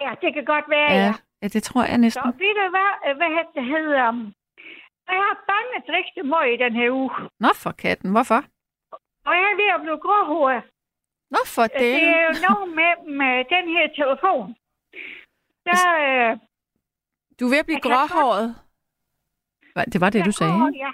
Ja, 0.01 0.11
det 0.21 0.33
kan 0.33 0.45
godt 0.45 0.65
være, 0.69 0.91
ja. 0.91 0.97
Ja, 1.05 1.13
ja 1.41 1.47
det 1.47 1.63
tror 1.63 1.83
jeg 1.83 1.97
næsten. 1.97 2.23
Så 2.23 2.27
ved 2.43 2.53
du 2.61 2.65
hvad, 2.75 2.91
øh, 3.07 3.15
hvad 3.17 3.29
det 3.55 3.65
hedder? 3.65 4.09
um, 4.09 4.33
Jeg 5.07 5.15
har 5.27 5.35
banget 5.53 5.97
rigtig 5.97 6.25
meget 6.25 6.53
i 6.53 6.57
den 6.63 6.73
her 6.75 6.89
uge. 6.91 7.11
Nå 7.39 7.47
for 7.63 7.71
katten, 7.71 8.11
hvorfor? 8.11 8.43
Og 9.27 9.33
jeg 9.39 9.47
er 9.53 9.55
ved 9.61 9.69
at 9.75 9.81
blive 9.81 9.97
gråhåret. 10.05 10.61
Nå 11.31 11.39
for 11.55 11.63
det. 11.63 11.79
Det 11.99 12.07
er 12.17 12.23
jo 12.29 12.33
noget 12.47 12.67
med, 12.79 12.93
med 13.21 13.33
den 13.55 13.65
her 13.75 13.85
telefon. 13.99 14.55
Der, 15.67 15.81
øh, 16.03 16.37
Du 17.39 17.45
er 17.45 17.49
ved 17.53 17.63
at 17.63 17.65
blive 17.69 17.81
Jeg 17.83 17.87
gråhåret. 17.89 18.47
Hva- 19.75 19.89
Det 19.93 20.01
var 20.01 20.09
det, 20.09 20.25
du 20.25 20.31
sagde. 20.31 20.53
Ikke? 20.67 20.79
ja. 20.85 20.91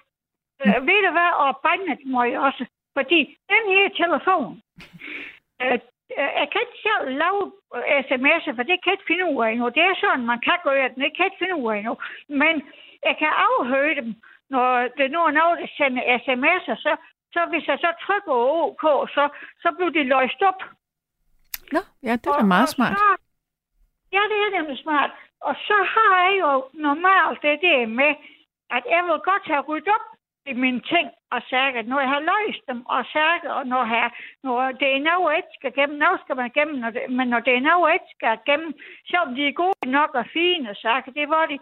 Øh, 0.65 0.88
ved 0.88 0.99
du 1.05 1.11
hvad, 1.17 1.32
og 1.45 1.51
bandet 1.65 1.99
må 2.13 2.23
jeg 2.23 2.39
også. 2.39 2.65
Fordi 2.97 3.19
den 3.53 3.63
her 3.75 3.86
telefon, 4.01 4.61
øh, 5.61 5.77
øh, 6.19 6.30
jeg 6.41 6.47
kan 6.51 6.61
ikke 6.65 6.80
selv 6.88 7.05
lave 7.23 7.41
øh, 7.75 7.99
sms'er, 8.09 8.53
for 8.57 8.63
det 8.69 8.75
kan 8.80 8.89
jeg 8.91 8.97
ikke 8.97 9.09
finde 9.11 9.25
ud 9.34 9.43
af 9.45 9.49
endnu. 9.51 9.67
Det 9.77 9.84
er 9.84 9.95
sådan, 10.03 10.25
man 10.34 10.39
kan 10.47 10.57
gøre 10.63 10.89
den, 10.93 11.01
jeg 11.05 11.11
kan 11.15 11.25
ikke 11.25 11.41
finde 11.41 11.55
ud 11.61 11.71
af 11.73 11.77
endnu. 11.77 11.95
Men 12.41 12.53
jeg 13.07 13.15
kan 13.21 13.32
afhøre 13.47 13.95
dem, 14.01 14.09
når 14.49 14.67
det 14.97 15.11
nu 15.11 15.19
er 15.27 15.32
nogen, 15.39 15.57
der 15.61 15.67
sender 15.77 16.03
sms'er, 16.25 16.75
så, 16.86 16.91
så 17.34 17.39
hvis 17.49 17.67
jeg 17.67 17.77
så 17.86 17.91
trykker 18.05 18.34
OK, 18.65 18.84
så, 19.15 19.23
så 19.63 19.67
bliver 19.75 19.93
de 19.97 20.03
løst 20.03 20.41
op. 20.49 20.61
Nå, 21.71 21.82
ja, 22.03 22.13
det 22.21 22.27
er 22.27 22.38
da 22.39 22.45
meget 22.57 22.69
smart. 22.69 22.97
Så, 22.97 23.09
ja, 24.15 24.21
det 24.32 24.38
er 24.45 24.51
nemlig 24.57 24.77
smart. 24.77 25.11
Og 25.41 25.55
så 25.67 25.77
har 25.93 26.13
jeg 26.23 26.39
jo 26.39 26.51
normalt 26.73 27.41
det 27.41 27.59
der 27.61 27.86
med, 27.86 28.11
at 28.75 28.84
jeg 28.93 29.01
vil 29.03 29.19
godt 29.32 29.45
have 29.51 29.61
ryddet 29.69 29.88
op 29.88 30.05
i 30.45 30.53
mine 30.53 30.82
ting 30.93 31.07
og 31.32 31.41
sager, 31.49 31.82
når 31.82 31.99
jeg 31.99 32.09
har 32.15 32.23
løst 32.32 32.63
dem 32.67 32.86
og 32.86 33.05
sager, 33.13 33.51
og 33.57 33.67
når, 33.67 33.84
jeg, 33.86 34.11
når 34.43 34.71
det 34.82 34.89
er 34.95 35.01
noget, 35.11 35.36
jeg 35.36 35.43
skal 35.57 35.73
gennem, 35.73 35.97
noget 35.97 36.19
skal 36.23 36.36
man 36.36 36.49
gennem, 36.57 36.75
når 36.84 36.89
det, 36.89 37.01
men 37.09 37.27
når 37.27 37.39
det 37.39 37.53
er 37.55 37.67
noget, 37.71 37.91
jeg 37.91 37.99
skal 38.15 38.38
gennem, 38.49 38.71
de 39.36 39.47
er 39.47 39.59
gode 39.63 39.91
nok 39.97 40.11
og 40.21 40.25
fine 40.34 40.75
sager, 40.75 41.11
det 41.19 41.30
var 41.30 41.45
de, 41.45 41.59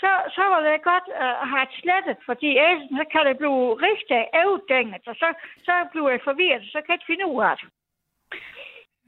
så, 0.00 0.10
så 0.36 0.42
var 0.52 0.60
det 0.60 0.82
godt 0.82 1.06
uh, 1.08 1.42
at 1.42 1.48
have 1.54 1.66
slettet, 1.80 2.18
fordi 2.28 2.48
ellers 2.58 2.88
så 2.98 3.04
kan 3.12 3.26
det 3.26 3.36
blive 3.38 3.62
rigtig 3.88 4.20
afdænget, 4.32 5.02
og 5.10 5.14
så, 5.22 5.28
så 5.66 5.74
bliver 5.92 6.10
jeg 6.10 6.20
forvirret, 6.24 6.62
så 6.72 6.78
kan 6.80 6.88
jeg 6.88 6.94
ikke 6.94 7.10
finde 7.12 7.26
ud 7.26 7.42
af 7.50 7.56
det. 7.60 7.68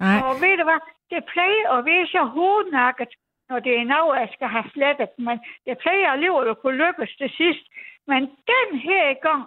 Nej. 0.01 0.19
Og 0.25 0.33
ved 0.43 0.57
du 0.59 0.65
hvad, 0.65 0.81
det 1.11 1.25
plejer 1.33 1.65
at 1.77 1.85
være 1.85 2.07
så 2.07 2.23
hovednakket, 2.37 3.13
når 3.49 3.59
det 3.59 3.75
er 3.79 3.85
noget, 3.85 4.21
jeg 4.21 4.31
skal 4.33 4.49
have 4.49 4.71
slettet, 4.73 5.13
men 5.19 5.37
det 5.67 5.79
plejer 5.79 6.11
alligevel 6.11 6.49
at 6.51 6.61
kunne 6.61 6.83
lykkes 6.87 7.17
til 7.17 7.31
sidst. 7.41 7.65
Men 8.07 8.21
den 8.53 8.79
her 8.79 9.15
gang, 9.29 9.45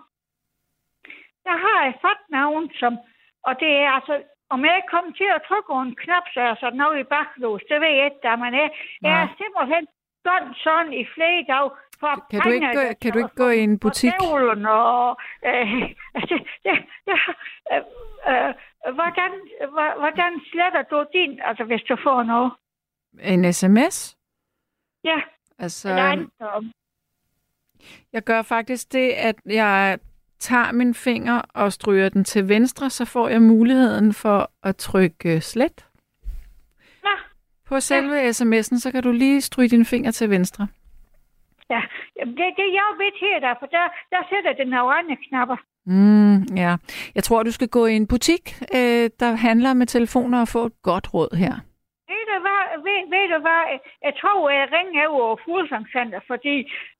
der 1.46 1.56
har 1.66 1.80
jeg 1.86 1.94
fået 2.02 2.24
nogen, 2.30 2.72
som, 2.80 2.98
og 3.48 3.60
det 3.60 3.72
er 3.84 3.92
altså, 3.98 4.24
om 4.50 4.66
jeg 4.66 4.82
kommer 4.94 5.12
til 5.12 5.30
at 5.36 5.42
trykke 5.48 5.68
på 5.72 5.80
en 5.82 5.96
knap, 5.96 6.26
så 6.34 6.42
er 6.42 6.56
sådan 6.56 6.78
noget 6.84 7.00
i 7.00 7.04
baklås, 7.14 7.62
det 7.70 7.82
ved 7.82 7.94
jeg 7.98 8.06
ikke, 8.06 8.24
der 8.24 8.36
man 8.36 8.54
er. 8.54 8.70
Jeg 9.02 9.16
er 9.24 9.28
simpelthen 9.42 9.88
gået 10.30 10.56
sådan 10.66 10.94
i 10.94 11.04
flere 11.16 11.44
dage, 11.52 11.70
for 12.00 12.14
Kan 12.32 12.42
du 12.42 12.50
ikke 12.50 12.68
gå- 12.78 12.94
kan 13.02 13.12
du 13.14 13.18
ikke 13.18 13.36
gå 13.44 13.50
i 13.50 13.60
en 13.60 13.80
butik? 13.80 14.14
Og 14.22 14.28
og... 14.68 15.18
Øh, 15.46 15.72
det, 16.30 16.40
det, 16.66 16.76
det, 17.08 17.18
øh, 17.74 17.82
øh, 18.32 18.54
hvordan, 18.98 19.32
hvordan 20.02 20.32
sletter 20.52 20.84
du 20.92 21.06
din, 21.14 21.40
altså 21.44 21.64
hvis 21.64 21.82
du 21.90 21.96
får 22.04 22.24
noget? 22.24 22.52
En 23.22 23.54
sms? 23.54 24.18
Ja, 25.04 25.22
Altså, 25.60 25.90
om- 26.40 26.72
jeg 28.14 28.24
gør 28.24 28.42
faktisk 28.42 28.94
det, 28.94 29.10
at 29.12 29.36
jeg 29.46 30.00
tager 30.40 30.72
min 30.72 30.94
finger 30.94 31.42
og 31.54 31.74
stryger 31.74 32.10
den 32.10 32.24
til 32.24 32.50
venstre, 32.50 32.90
så 32.90 33.06
får 33.06 33.28
jeg 33.30 33.42
muligheden 33.42 34.14
for 34.14 34.52
at 34.64 34.76
trykke 34.76 35.42
slet. 35.42 35.87
På 37.70 37.80
selve 37.80 38.30
sms'en, 38.30 38.80
så 38.80 38.92
kan 38.92 39.04
du 39.04 39.12
lige 39.12 39.42
stryge 39.42 39.70
din 39.70 39.86
finger 39.86 40.12
til 40.12 40.30
venstre. 40.30 40.68
Ja, 41.70 41.82
det, 42.20 42.48
det 42.58 42.64
er 42.70 42.74
jeg 42.80 42.90
ved 42.98 43.12
her, 43.20 43.40
der, 43.40 43.54
for 43.60 43.66
der, 43.66 43.86
der 44.10 44.22
sætter 44.30 44.64
den 44.64 44.74
andre 44.74 45.18
knapper. 45.30 45.58
Mm, 45.86 46.56
ja. 46.56 46.78
Jeg 47.16 47.24
tror, 47.24 47.44
du 47.44 47.52
skal 47.52 47.68
gå 47.68 47.86
i 47.86 47.96
en 47.96 48.08
butik, 48.08 48.56
øh, 48.76 49.10
der 49.20 49.36
handler 49.36 49.74
med 49.74 49.88
telefoner 49.88 50.42
og 50.42 50.48
få 50.48 50.66
et 50.66 50.82
godt 50.82 51.14
råd 51.14 51.38
her. 51.38 51.56
Ved 52.78 52.84
ved, 52.88 53.00
ved 53.14 53.26
du 53.34 53.40
hvad, 53.46 53.62
jeg 54.08 54.14
tror, 54.22 54.50
jeg 54.60 54.68
ringer 54.78 55.08
over 55.18 55.36
Fuglsangscenter, 55.46 56.20
fordi 56.32 56.56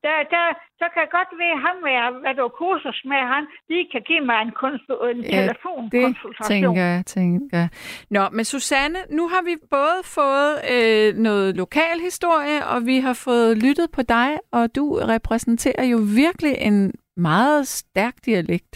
der, 0.06 0.16
der, 0.34 0.46
så 0.80 0.86
kan 0.94 1.06
godt 1.18 1.32
være, 1.42 1.58
ham, 1.66 1.76
hvad, 1.86 2.00
hvad 2.24 2.34
du 2.40 2.46
kursus 2.62 3.00
med, 3.12 3.22
han 3.34 3.44
lige 3.70 3.88
kan 3.94 4.02
give 4.10 4.24
mig 4.30 4.40
en, 4.46 4.52
konsul, 4.62 4.98
en 5.12 5.20
Ja, 5.24 5.30
telefonkonsultation. 5.42 6.52
tænker 6.54 6.84
jeg, 6.94 7.06
tænker 7.06 7.58
jeg. 7.64 7.70
Nå, 8.16 8.24
men 8.36 8.46
Susanne, 8.46 9.00
nu 9.18 9.24
har 9.34 9.42
vi 9.50 9.54
både 9.78 10.00
fået 10.18 10.54
øh, 10.74 11.08
noget 11.28 11.56
lokal 11.62 11.98
historie, 12.10 12.58
og 12.72 12.80
vi 12.90 12.96
har 13.06 13.16
fået 13.28 13.52
lyttet 13.66 13.88
på 13.98 14.02
dig, 14.02 14.30
og 14.52 14.76
du 14.76 14.84
repræsenterer 15.16 15.86
jo 15.94 16.00
virkelig 16.24 16.56
en 16.70 16.78
meget 17.18 17.68
stærk 17.68 18.16
dialekt. 18.26 18.74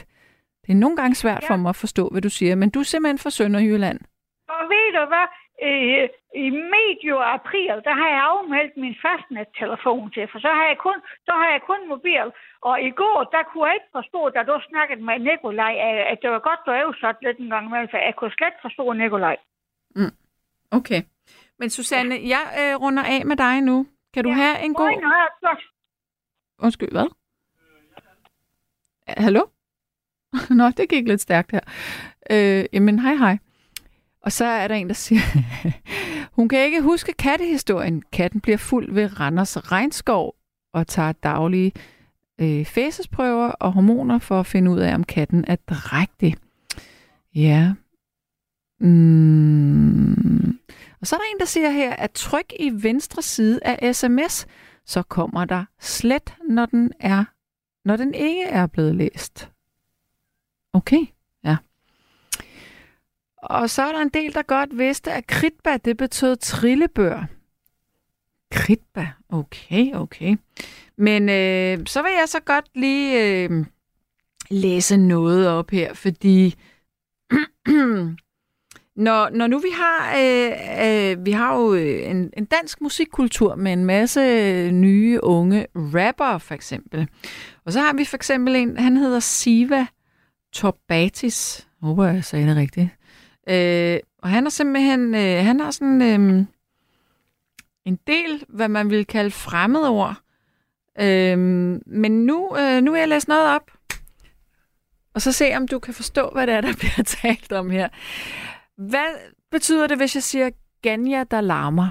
Det 0.63 0.71
er 0.71 0.79
nogle 0.85 0.97
gange 0.97 1.15
svært 1.15 1.43
ja. 1.43 1.53
for 1.53 1.55
mig 1.57 1.69
at 1.69 1.75
forstå, 1.75 2.03
hvad 2.11 2.21
du 2.21 2.29
siger, 2.29 2.55
men 2.55 2.69
du 2.69 2.79
er 2.79 2.83
simpelthen 2.83 3.17
fra 3.23 3.29
Sønderjylland. 3.29 3.99
Og 4.55 4.61
ved 4.73 4.87
du 4.97 5.03
hvad? 5.11 5.27
Øh, 5.69 6.03
I 6.45 6.47
medio 6.75 7.15
april, 7.37 7.75
der 7.87 7.93
har 8.01 8.09
jeg 8.15 8.21
afmeldt 8.31 8.73
min 8.83 8.95
fastnet-telefon 9.05 10.11
til, 10.15 10.25
for 10.31 10.39
så 10.45 10.49
har, 10.57 10.65
jeg 10.71 10.77
kun, 10.87 10.97
så 11.27 11.31
har 11.39 11.47
jeg 11.53 11.61
kun 11.69 11.81
mobil. 11.93 12.25
Og 12.69 12.75
i 12.89 12.91
går, 13.01 13.17
der 13.35 13.43
kunne 13.43 13.65
jeg 13.67 13.75
ikke 13.79 13.91
forstå, 13.99 14.21
da 14.35 14.39
du 14.49 14.55
snakkede 14.71 15.01
med 15.07 15.17
Nikolaj, 15.27 15.73
at- 16.09 16.19
det 16.21 16.29
var 16.35 16.39
godt, 16.49 16.59
du 16.65 16.69
oversat 16.71 17.17
lidt 17.25 17.37
en 17.43 17.49
gang 17.53 17.65
imellem, 17.67 17.89
for 17.91 17.97
jeg 17.97 18.15
kunne 18.17 18.33
slet 18.37 18.55
forstå 18.65 18.83
Nikolaj. 18.93 19.37
Mm. 19.95 20.13
Okay. 20.77 21.01
Men 21.59 21.69
Susanne, 21.69 22.15
jeg 22.33 22.43
øh, 22.61 22.73
runder 22.83 23.03
af 23.15 23.21
med 23.25 23.35
dig 23.45 23.61
nu. 23.61 23.77
Kan 24.13 24.23
du 24.23 24.29
ja. 24.29 24.35
have 24.35 24.55
en 24.65 24.73
god... 24.73 24.91
Undskyld, 26.65 26.91
hvad? 26.91 27.07
Hallo? 29.07 29.41
Nå, 30.59 30.69
det 30.77 30.89
gik 30.89 31.07
lidt 31.07 31.21
stærkt 31.21 31.51
her. 31.51 31.59
Øh, 32.31 32.65
jamen, 32.73 32.99
hej 32.99 33.15
hej. 33.15 33.37
Og 34.23 34.31
så 34.31 34.45
er 34.45 34.67
der 34.67 34.75
en, 34.75 34.87
der 34.87 34.93
siger, 34.93 35.21
hun 36.37 36.49
kan 36.49 36.65
ikke 36.65 36.81
huske 36.81 37.13
kattehistorien. 37.13 38.03
Katten 38.11 38.41
bliver 38.41 38.57
fuld 38.57 38.93
ved 38.93 39.19
Randers 39.19 39.71
regnskov 39.71 40.35
og 40.73 40.87
tager 40.87 41.11
daglige 41.11 41.71
øh, 42.41 42.65
fæsesprøver 42.65 43.47
og 43.47 43.71
hormoner 43.71 44.19
for 44.19 44.39
at 44.39 44.45
finde 44.45 44.71
ud 44.71 44.79
af, 44.79 44.93
om 44.95 45.03
katten 45.03 45.45
er 45.47 45.55
drægtig. 45.55 46.35
Ja. 47.35 47.73
Mm. 48.79 50.59
Og 51.01 51.07
så 51.07 51.15
er 51.15 51.19
der 51.19 51.25
en, 51.33 51.39
der 51.39 51.45
siger 51.45 51.69
her, 51.69 51.95
at 51.95 52.11
tryk 52.11 52.53
i 52.59 52.71
venstre 52.73 53.21
side 53.21 53.59
af 53.63 53.95
sms, 53.95 54.47
så 54.85 55.01
kommer 55.01 55.45
der 55.45 55.65
slet, 55.79 56.33
når 56.49 56.65
den 56.65 56.93
er, 56.99 57.25
når 57.85 57.95
den 57.97 58.13
ikke 58.13 58.43
er 58.43 58.67
blevet 58.67 58.95
læst. 58.95 59.51
Okay. 60.73 61.05
Og 63.41 63.69
så 63.69 63.81
er 63.81 63.91
der 63.91 64.01
en 64.01 64.09
del, 64.09 64.33
der 64.33 64.41
godt 64.41 64.77
vidste, 64.77 65.11
at 65.11 65.27
kritba, 65.27 65.77
det 65.77 65.97
betød 65.97 66.35
trillebør. 66.35 67.25
Kritba, 68.51 69.07
okay, 69.29 69.93
okay. 69.93 70.37
Men 70.97 71.29
øh, 71.29 71.87
så 71.87 72.01
vil 72.01 72.11
jeg 72.19 72.29
så 72.29 72.39
godt 72.39 72.65
lige 72.75 73.23
øh, 73.23 73.65
læse 74.51 74.97
noget 74.97 75.47
op 75.47 75.71
her, 75.71 75.93
fordi 75.93 76.55
når, 78.95 79.29
når 79.29 79.47
nu 79.47 79.59
vi 79.59 79.69
har, 79.73 80.15
øh, 80.17 80.51
øh, 80.85 81.25
vi 81.25 81.31
har 81.31 81.57
jo 81.57 81.73
øh, 81.73 82.09
en, 82.09 82.29
en 82.37 82.45
dansk 82.45 82.81
musikkultur 82.81 83.55
med 83.55 83.73
en 83.73 83.85
masse 83.85 84.21
øh, 84.21 84.71
nye 84.71 85.19
unge 85.23 85.67
rapper 85.75 86.37
for 86.37 86.53
eksempel. 86.53 87.07
Og 87.65 87.73
så 87.73 87.79
har 87.79 87.93
vi 87.93 88.05
for 88.05 88.15
eksempel 88.15 88.55
en, 88.55 88.77
han 88.77 88.97
hedder 88.97 89.19
Siva 89.19 89.85
Torbatis. 90.53 91.67
Håber, 91.81 92.05
jeg 92.05 92.23
sagde 92.23 92.47
det 92.47 92.55
rigtigt. 92.55 92.89
Øh, 93.49 93.99
og 94.17 94.29
han 94.29 94.45
er 94.45 94.49
simpelthen, 94.49 95.15
øh, 95.15 95.45
han 95.45 95.59
har 95.59 95.71
sådan 95.71 96.01
øh, 96.01 96.45
en 97.85 97.99
del, 98.07 98.43
hvad 98.49 98.67
man 98.67 98.89
vil 98.89 99.05
kalde 99.05 99.31
fremmedord. 99.31 100.15
Øh, 100.99 101.37
men 101.85 102.25
nu, 102.25 102.57
øh, 102.57 102.81
nu 102.81 102.91
vil 102.91 102.99
jeg 102.99 103.07
læse 103.07 103.29
noget 103.29 103.55
op. 103.55 103.71
Og 105.13 105.21
så 105.21 105.31
se, 105.31 105.55
om 105.55 105.67
du 105.67 105.79
kan 105.79 105.93
forstå, 105.93 106.29
hvad 106.29 106.47
det 106.47 106.55
er, 106.55 106.61
der 106.61 106.73
bliver 106.79 107.03
talt 107.05 107.51
om 107.51 107.69
her. 107.69 107.89
Hvad 108.77 109.07
betyder 109.51 109.87
det, 109.87 109.97
hvis 109.97 110.15
jeg 110.15 110.23
siger 110.23 110.49
Ganja, 110.81 111.23
der 111.31 111.41
larmer? 111.41 111.89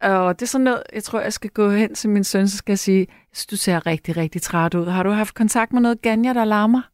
Og 0.00 0.40
det 0.40 0.46
er 0.46 0.48
sådan 0.48 0.64
noget, 0.64 0.82
jeg 0.92 1.04
tror, 1.04 1.20
jeg 1.20 1.32
skal 1.32 1.50
gå 1.50 1.70
hen 1.70 1.94
til 1.94 2.10
min 2.10 2.24
søn, 2.24 2.48
så 2.48 2.56
skal 2.56 2.72
jeg 2.72 2.78
sige, 2.78 3.06
du 3.50 3.56
ser 3.56 3.86
rigtig, 3.86 4.16
rigtig 4.16 4.42
træt 4.42 4.74
ud. 4.74 4.86
Har 4.86 5.02
du 5.02 5.10
haft 5.10 5.34
kontakt 5.34 5.72
med 5.72 5.80
noget 5.80 6.02
Ganja, 6.02 6.32
der 6.32 6.44
larmer? 6.44 6.89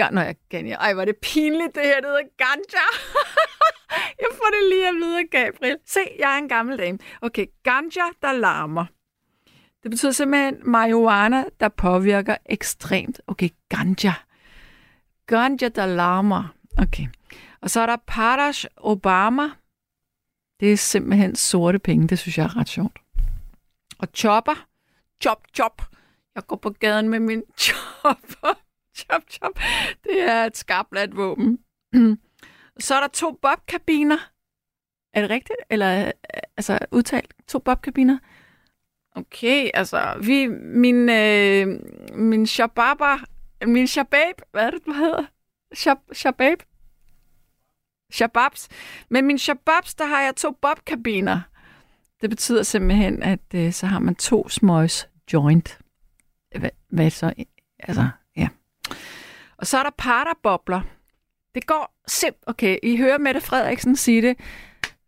Ga- 0.00 0.10
Nå, 0.10 0.20
jeg 0.20 0.36
ganja. 0.48 0.74
Ej, 0.76 0.94
var 0.94 1.04
det 1.04 1.16
pinligt, 1.16 1.74
det 1.74 1.82
her, 1.84 2.00
det 2.00 2.08
hedder 2.10 2.22
Ganja. 2.38 2.86
jeg 4.22 4.28
får 4.32 4.50
det 4.50 4.68
lige 4.70 4.88
at 4.88 4.94
vide 4.94 5.18
af 5.18 5.24
Gabriel. 5.30 5.76
Se, 5.86 6.00
jeg 6.18 6.34
er 6.34 6.38
en 6.38 6.48
gammel 6.48 6.78
dame. 6.78 6.98
Okay, 7.20 7.46
Ganja, 7.62 8.02
der 8.22 8.32
larmer. 8.32 8.84
Det 9.82 9.90
betyder 9.90 10.12
simpelthen 10.12 10.58
marihuana, 10.70 11.44
der 11.60 11.68
påvirker 11.68 12.36
ekstremt. 12.46 13.20
Okay, 13.26 13.48
ganja. 13.68 14.12
Ganja, 15.26 15.68
der 15.68 15.86
larmer. 15.86 16.54
Okay. 16.78 17.06
Og 17.60 17.70
så 17.70 17.80
er 17.80 17.86
der 17.86 17.96
Parash 18.06 18.66
Obama. 18.76 19.50
Det 20.60 20.72
er 20.72 20.76
simpelthen 20.76 21.36
sorte 21.36 21.78
penge. 21.78 22.08
Det 22.08 22.18
synes 22.18 22.38
jeg 22.38 22.44
er 22.44 22.56
ret 22.56 22.68
sjovt. 22.68 22.98
Og 23.98 24.08
chopper. 24.14 24.66
Chop, 25.22 25.42
chop. 25.54 25.82
Jeg 26.34 26.46
går 26.46 26.56
på 26.56 26.70
gaden 26.70 27.08
med 27.08 27.20
min 27.20 27.42
chopper. 27.58 28.54
Chop, 29.02 29.22
chop. 29.30 29.58
Det 30.04 30.20
er 30.20 30.44
et 30.44 30.56
skarpladt 30.56 31.16
våben. 31.16 31.58
så 32.78 32.94
er 32.94 33.00
der 33.00 33.08
to 33.08 33.38
bobkabiner. 33.42 34.18
Er 35.14 35.20
det 35.20 35.30
rigtigt? 35.30 35.58
Eller 35.70 36.06
øh, 36.06 36.12
altså 36.56 36.78
udtalt? 36.90 37.34
To 37.48 37.58
bobkabiner? 37.58 38.18
Okay, 39.14 39.70
altså, 39.74 40.16
vi, 40.22 40.46
min, 40.46 41.08
øh, 41.08 41.80
min 42.14 42.46
shababa, 42.46 43.16
min 43.66 43.86
shabab, 43.86 44.34
hvad 44.50 44.66
er 44.66 44.70
det, 44.70 44.86
du 44.86 44.92
hedder? 44.92 45.24
Shab, 45.74 45.98
shabab? 46.12 46.62
Shababs. 48.12 48.68
Med 49.08 49.22
min 49.22 49.38
shababs, 49.38 49.94
der 49.94 50.06
har 50.06 50.20
jeg 50.20 50.36
to 50.36 50.50
bobkabiner. 50.50 51.40
Det 52.20 52.30
betyder 52.30 52.62
simpelthen, 52.62 53.22
at 53.22 53.54
øh, 53.54 53.72
så 53.72 53.86
har 53.86 53.98
man 53.98 54.14
to 54.14 54.48
smøgs 54.48 55.08
joint. 55.32 55.78
Hvad, 56.58 56.70
hvad 56.88 57.10
så? 57.10 57.34
Altså. 57.78 58.08
Og 59.56 59.66
så 59.66 59.78
er 59.78 59.82
der 59.82 59.90
parterbobler. 59.98 60.80
Det 61.54 61.66
går 61.66 61.94
simpelthen... 62.08 62.42
Okay, 62.46 62.78
I 62.82 62.96
hører 62.96 63.18
Mette 63.18 63.40
Frederiksen 63.40 63.96
sige 63.96 64.22
det. 64.22 64.36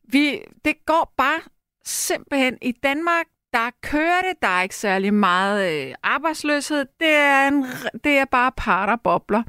Vi, 0.08 0.40
det 0.64 0.74
går 0.86 1.14
bare 1.16 1.40
simpelthen 1.84 2.58
i 2.62 2.72
Danmark, 2.72 3.26
der 3.52 3.70
kører 3.82 4.22
det, 4.22 4.42
der 4.42 4.48
er 4.48 4.62
ikke 4.62 4.76
særlig 4.76 5.14
meget 5.14 5.86
øh, 5.88 5.94
arbejdsløshed. 6.02 6.84
Det 7.00 7.08
er, 7.08 7.48
en, 7.48 7.66
det 8.04 8.18
er 8.18 8.24
bare 8.24 8.52
partnerbobler. 8.56 9.42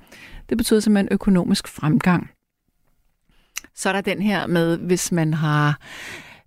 Det 0.50 0.58
betyder 0.58 0.80
simpelthen 0.80 1.14
økonomisk 1.14 1.68
fremgang. 1.68 2.30
Så 3.76 3.90
er 3.90 3.94
der 3.94 4.02
den 4.02 4.22
her 4.22 4.48
med, 4.48 4.78
hvis 4.78 5.12
man 5.12 5.34
har 5.34 5.80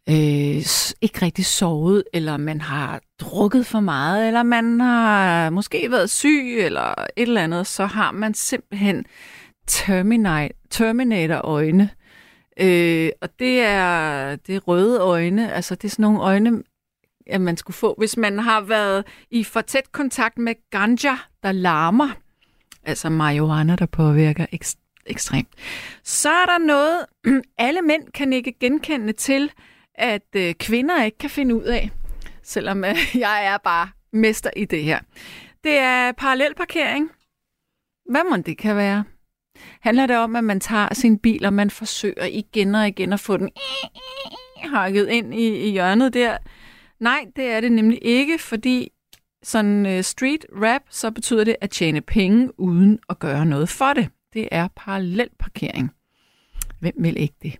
øh, 0.08 0.64
ikke 1.00 1.22
rigtig 1.22 1.46
sovet, 1.46 2.04
eller 2.12 2.36
man 2.36 2.60
har 2.60 3.00
drukket 3.20 3.66
for 3.66 3.80
meget, 3.80 4.26
eller 4.26 4.42
man 4.42 4.80
har 4.80 5.50
måske 5.50 5.90
været 5.90 6.10
syg, 6.10 6.58
eller 6.58 6.88
et 7.16 7.22
eller 7.22 7.42
andet, 7.42 7.66
så 7.66 7.86
har 7.86 8.12
man 8.12 8.34
simpelthen 8.34 9.04
terminate, 9.66 10.54
Terminator-øjne. 10.70 11.90
Øh, 12.60 13.10
og 13.22 13.28
det 13.38 13.60
er, 13.60 14.36
det 14.36 14.54
er 14.56 14.60
røde 14.60 15.00
øjne, 15.00 15.52
altså 15.52 15.74
det 15.74 15.84
er 15.84 15.90
sådan 15.90 16.02
nogle 16.02 16.20
øjne, 16.20 16.62
at 17.26 17.40
man 17.40 17.56
skulle 17.56 17.74
få, 17.74 17.94
hvis 17.98 18.16
man 18.16 18.38
har 18.38 18.60
været 18.60 19.04
i 19.30 19.44
for 19.44 19.60
tæt 19.60 19.92
kontakt 19.92 20.38
med 20.38 20.54
ganja, 20.70 21.16
der 21.42 21.52
larmer, 21.52 22.08
altså 22.84 23.08
marihuana, 23.08 23.76
der 23.76 23.86
påvirker 23.86 24.46
ekst- 24.54 25.02
ekstremt. 25.06 25.48
Så 26.04 26.30
er 26.30 26.46
der 26.46 26.58
noget, 26.58 27.06
alle 27.58 27.82
mænd 27.82 28.02
kan 28.14 28.32
ikke 28.32 28.52
genkende 28.60 29.12
til, 29.12 29.50
at 29.98 30.26
øh, 30.36 30.54
kvinder 30.54 31.04
ikke 31.04 31.18
kan 31.18 31.30
finde 31.30 31.54
ud 31.54 31.62
af, 31.62 31.90
selvom 32.42 32.84
øh, 32.84 32.96
jeg 33.14 33.46
er 33.46 33.58
bare 33.58 33.88
mester 34.12 34.50
i 34.56 34.64
det 34.64 34.84
her. 34.84 35.00
Det 35.64 35.78
er 35.78 36.12
parallelparkering. 36.12 37.10
Hvad 38.10 38.30
må 38.30 38.36
det 38.36 38.58
kan 38.58 38.76
være? 38.76 39.04
Handler 39.80 40.06
det 40.06 40.16
om, 40.16 40.36
at 40.36 40.44
man 40.44 40.60
tager 40.60 40.94
sin 40.94 41.18
bil, 41.18 41.44
og 41.44 41.52
man 41.52 41.70
forsøger 41.70 42.24
igen 42.24 42.74
og 42.74 42.88
igen 42.88 43.12
at 43.12 43.20
få 43.20 43.36
den 43.36 43.50
hakket 44.74 45.08
ind 45.08 45.34
i, 45.34 45.68
i 45.68 45.70
hjørnet 45.70 46.14
der? 46.14 46.38
Nej, 47.00 47.24
det 47.36 47.44
er 47.44 47.60
det 47.60 47.72
nemlig 47.72 47.98
ikke, 48.02 48.38
fordi 48.38 48.92
sådan 49.42 49.86
øh, 49.86 50.02
street 50.02 50.46
rap, 50.52 50.82
så 50.90 51.10
betyder 51.10 51.44
det 51.44 51.56
at 51.60 51.70
tjene 51.70 52.00
penge 52.00 52.60
uden 52.60 52.98
at 53.08 53.18
gøre 53.18 53.46
noget 53.46 53.68
for 53.68 53.92
det. 53.92 54.08
Det 54.32 54.48
er 54.50 54.68
parallelparkering. 54.76 55.90
Hvem 56.80 56.94
vil 56.98 57.16
ikke 57.20 57.34
det? 57.42 57.58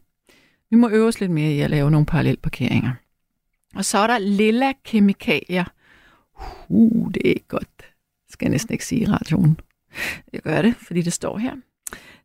Vi 0.70 0.76
må 0.76 0.88
øve 0.88 1.08
os 1.08 1.20
lidt 1.20 1.30
mere 1.30 1.52
i 1.52 1.60
at 1.60 1.70
lave 1.70 1.90
nogle 1.90 2.06
parallelparkeringer. 2.06 2.92
Og 3.74 3.84
så 3.84 3.98
er 3.98 4.06
der 4.06 4.18
lilla 4.18 4.72
kemikalier. 4.84 5.64
Uh, 6.68 7.12
det 7.12 7.22
er 7.24 7.30
ikke 7.30 7.48
godt. 7.48 7.94
Skal 8.30 8.46
jeg 8.46 8.50
næsten 8.50 8.72
ikke 8.72 8.84
sige 8.84 9.00
i 9.00 9.06
radioen. 9.06 9.60
Jeg 10.32 10.40
gør 10.40 10.62
det, 10.62 10.76
fordi 10.76 11.02
det 11.02 11.12
står 11.12 11.38
her. 11.38 11.56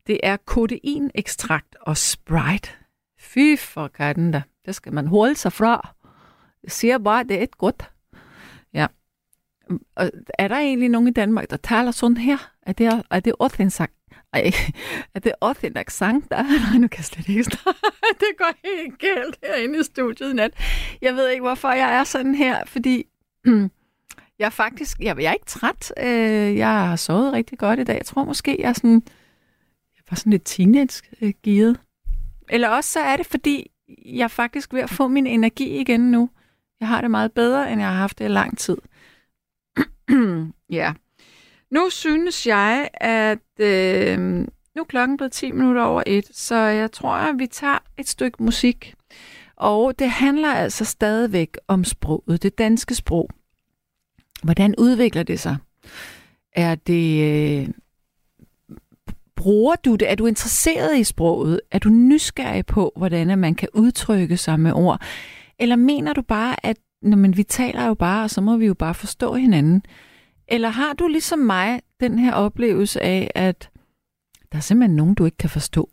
Det 0.08 0.20
er 0.24 0.38
kodeinekstrakt 0.38 1.76
og 1.82 1.98
Sprite. 1.98 2.70
Fy 3.20 3.58
for 3.60 3.88
katten 3.88 4.32
da. 4.32 4.42
Det 4.66 4.76
skal 4.76 4.94
man 4.94 5.08
holde 5.08 5.36
sig 5.36 5.54
fra. 5.54 5.94
Jeg 6.64 6.72
siger 6.72 6.98
bare, 6.98 7.24
det 7.24 7.40
er 7.40 7.44
et 7.44 7.58
godt. 7.58 7.92
Ja. 8.74 8.88
Og 9.96 10.12
er 10.40 10.48
der 10.48 10.58
egentlig 10.58 10.90
nogen 10.90 11.08
i 11.08 11.12
Danmark, 11.12 11.50
der 11.50 11.58
taler 11.58 11.92
sådan 11.92 12.18
her? 12.18 12.38
Er 12.62 12.74
det, 12.74 13.04
er 13.12 13.20
det 13.20 13.34
også 13.40 13.64
en? 13.64 13.72
Ej, 14.34 14.52
er 15.16 15.20
det 15.20 15.32
også 15.40 15.68
en 15.68 15.78
accent, 15.78 16.32
der 16.32 16.44
Nej, 16.72 16.78
nu 16.80 16.88
kan 16.88 16.98
jeg 16.98 17.06
slet 17.06 17.30
ikke 17.30 17.44
snakke. 17.44 17.80
Det 18.20 18.38
går 18.38 18.52
helt 18.64 19.00
galt 19.00 19.38
herinde 19.44 19.80
i 19.80 19.84
studiet 19.84 20.30
i 20.32 20.34
nat. 20.34 20.54
Jeg 21.02 21.16
ved 21.16 21.30
ikke, 21.30 21.42
hvorfor 21.42 21.72
jeg 21.72 21.94
er 21.96 22.04
sådan 22.04 22.36
her, 22.36 22.66
fordi 22.66 23.06
jeg 24.40 24.46
er 24.46 24.50
faktisk, 24.50 25.00
jeg, 25.00 25.18
jeg 25.22 25.30
er 25.30 25.34
ikke 25.34 25.46
træt. 25.46 25.94
Øh, 26.00 26.58
jeg 26.58 26.68
har 26.68 26.96
sovet 26.96 27.34
rigtig 27.34 27.58
godt 27.58 27.80
i 27.80 27.84
dag. 27.84 27.98
Jeg 27.98 28.06
tror 28.06 28.24
måske, 28.24 28.56
jeg 28.60 28.70
er 28.70 28.74
sådan, 28.74 29.02
jeg 29.96 30.04
var 30.10 30.16
sådan 30.16 30.32
lidt 30.32 30.46
teenage-givet. 30.46 31.70
Øh, 31.70 31.76
Eller 32.50 32.70
også 32.70 32.90
så 32.90 33.00
er 33.00 33.18
det, 33.18 33.26
fordi 33.26 33.72
jeg 34.06 34.24
er 34.24 34.28
faktisk 34.28 34.74
ved 34.74 34.82
at 34.82 34.90
få 34.90 35.08
min 35.08 35.28
energi 35.28 35.80
igen 35.80 36.12
nu. 36.12 36.30
Jeg 36.80 36.88
har 36.88 37.02
det 37.02 37.12
meget 37.12 37.32
bedre, 37.32 37.72
end 37.72 37.82
jeg 37.82 37.90
har 37.90 37.98
haft 37.98 38.20
det 38.20 38.26
i 38.26 38.28
lang 38.28 38.58
tid. 38.58 38.78
ja. 40.70 40.94
Nu 41.74 41.90
synes 41.90 42.48
jeg, 42.48 42.90
at 42.94 43.60
øh, 43.60 44.20
nu 44.76 44.82
er 44.82 44.84
klokken 44.84 45.18
blevet 45.18 45.32
10 45.32 45.52
minutter 45.52 45.82
over 45.82 46.04
et, 46.08 46.26
så 46.32 46.56
jeg 46.56 46.92
tror, 46.92 47.12
at 47.12 47.40
vi 47.40 47.48
tager 47.48 47.78
et 47.98 48.10
stykke 48.10 48.44
musik. 48.44 48.94
Og 49.56 50.00
det 50.00 50.10
handler 50.10 50.54
altså 50.54 50.86
stadigvæk 50.86 51.58
om 51.68 51.84
sproget, 51.84 52.44
det 52.44 52.58
danske 52.58 52.96
sprog. 52.96 53.30
Hvordan 54.44 54.76
udvikler 54.78 55.24
det 55.24 55.40
sig? 55.40 55.58
Er 56.52 56.76
det... 56.76 57.32
Øh, 57.62 57.68
bruger 59.36 59.76
du 59.76 59.96
det? 59.96 60.12
Er 60.12 60.16
du 60.16 60.26
interesseret 60.26 60.98
i 60.98 61.04
sproget? 61.04 61.62
Er 61.72 61.80
du 61.80 61.90
nysgerrig 61.90 62.66
på, 62.66 62.94
hvordan 62.96 63.40
man 63.40 63.56
kan 63.56 63.68
udtrykke 63.74 64.38
sig 64.38 64.60
med 64.60 64.74
ord? 64.74 65.02
Eller 65.60 65.76
mener 65.76 66.14
du 66.14 66.22
bare, 66.22 66.66
at 66.66 66.78
når 67.02 67.18
man, 67.18 67.38
vi 67.38 67.44
taler 67.44 67.88
jo 67.88 67.94
bare, 67.94 68.24
og 68.24 68.30
så 68.30 68.42
må 68.42 68.58
vi 68.58 68.66
jo 68.66 68.74
bare 68.74 68.94
forstå 68.94 69.34
hinanden? 69.34 69.84
Eller 70.48 70.70
har 70.70 70.94
du 70.94 71.08
ligesom 71.08 71.40
mig 71.40 71.82
den 72.00 72.20
her 72.20 72.34
oplevelse 72.34 73.02
af, 73.02 73.32
at 73.36 73.70
der 74.52 74.58
er 74.58 74.62
simpelthen 74.62 74.96
nogen, 74.96 75.16
du 75.16 75.26
ikke 75.26 75.38
kan 75.38 75.50
forstå, 75.50 75.90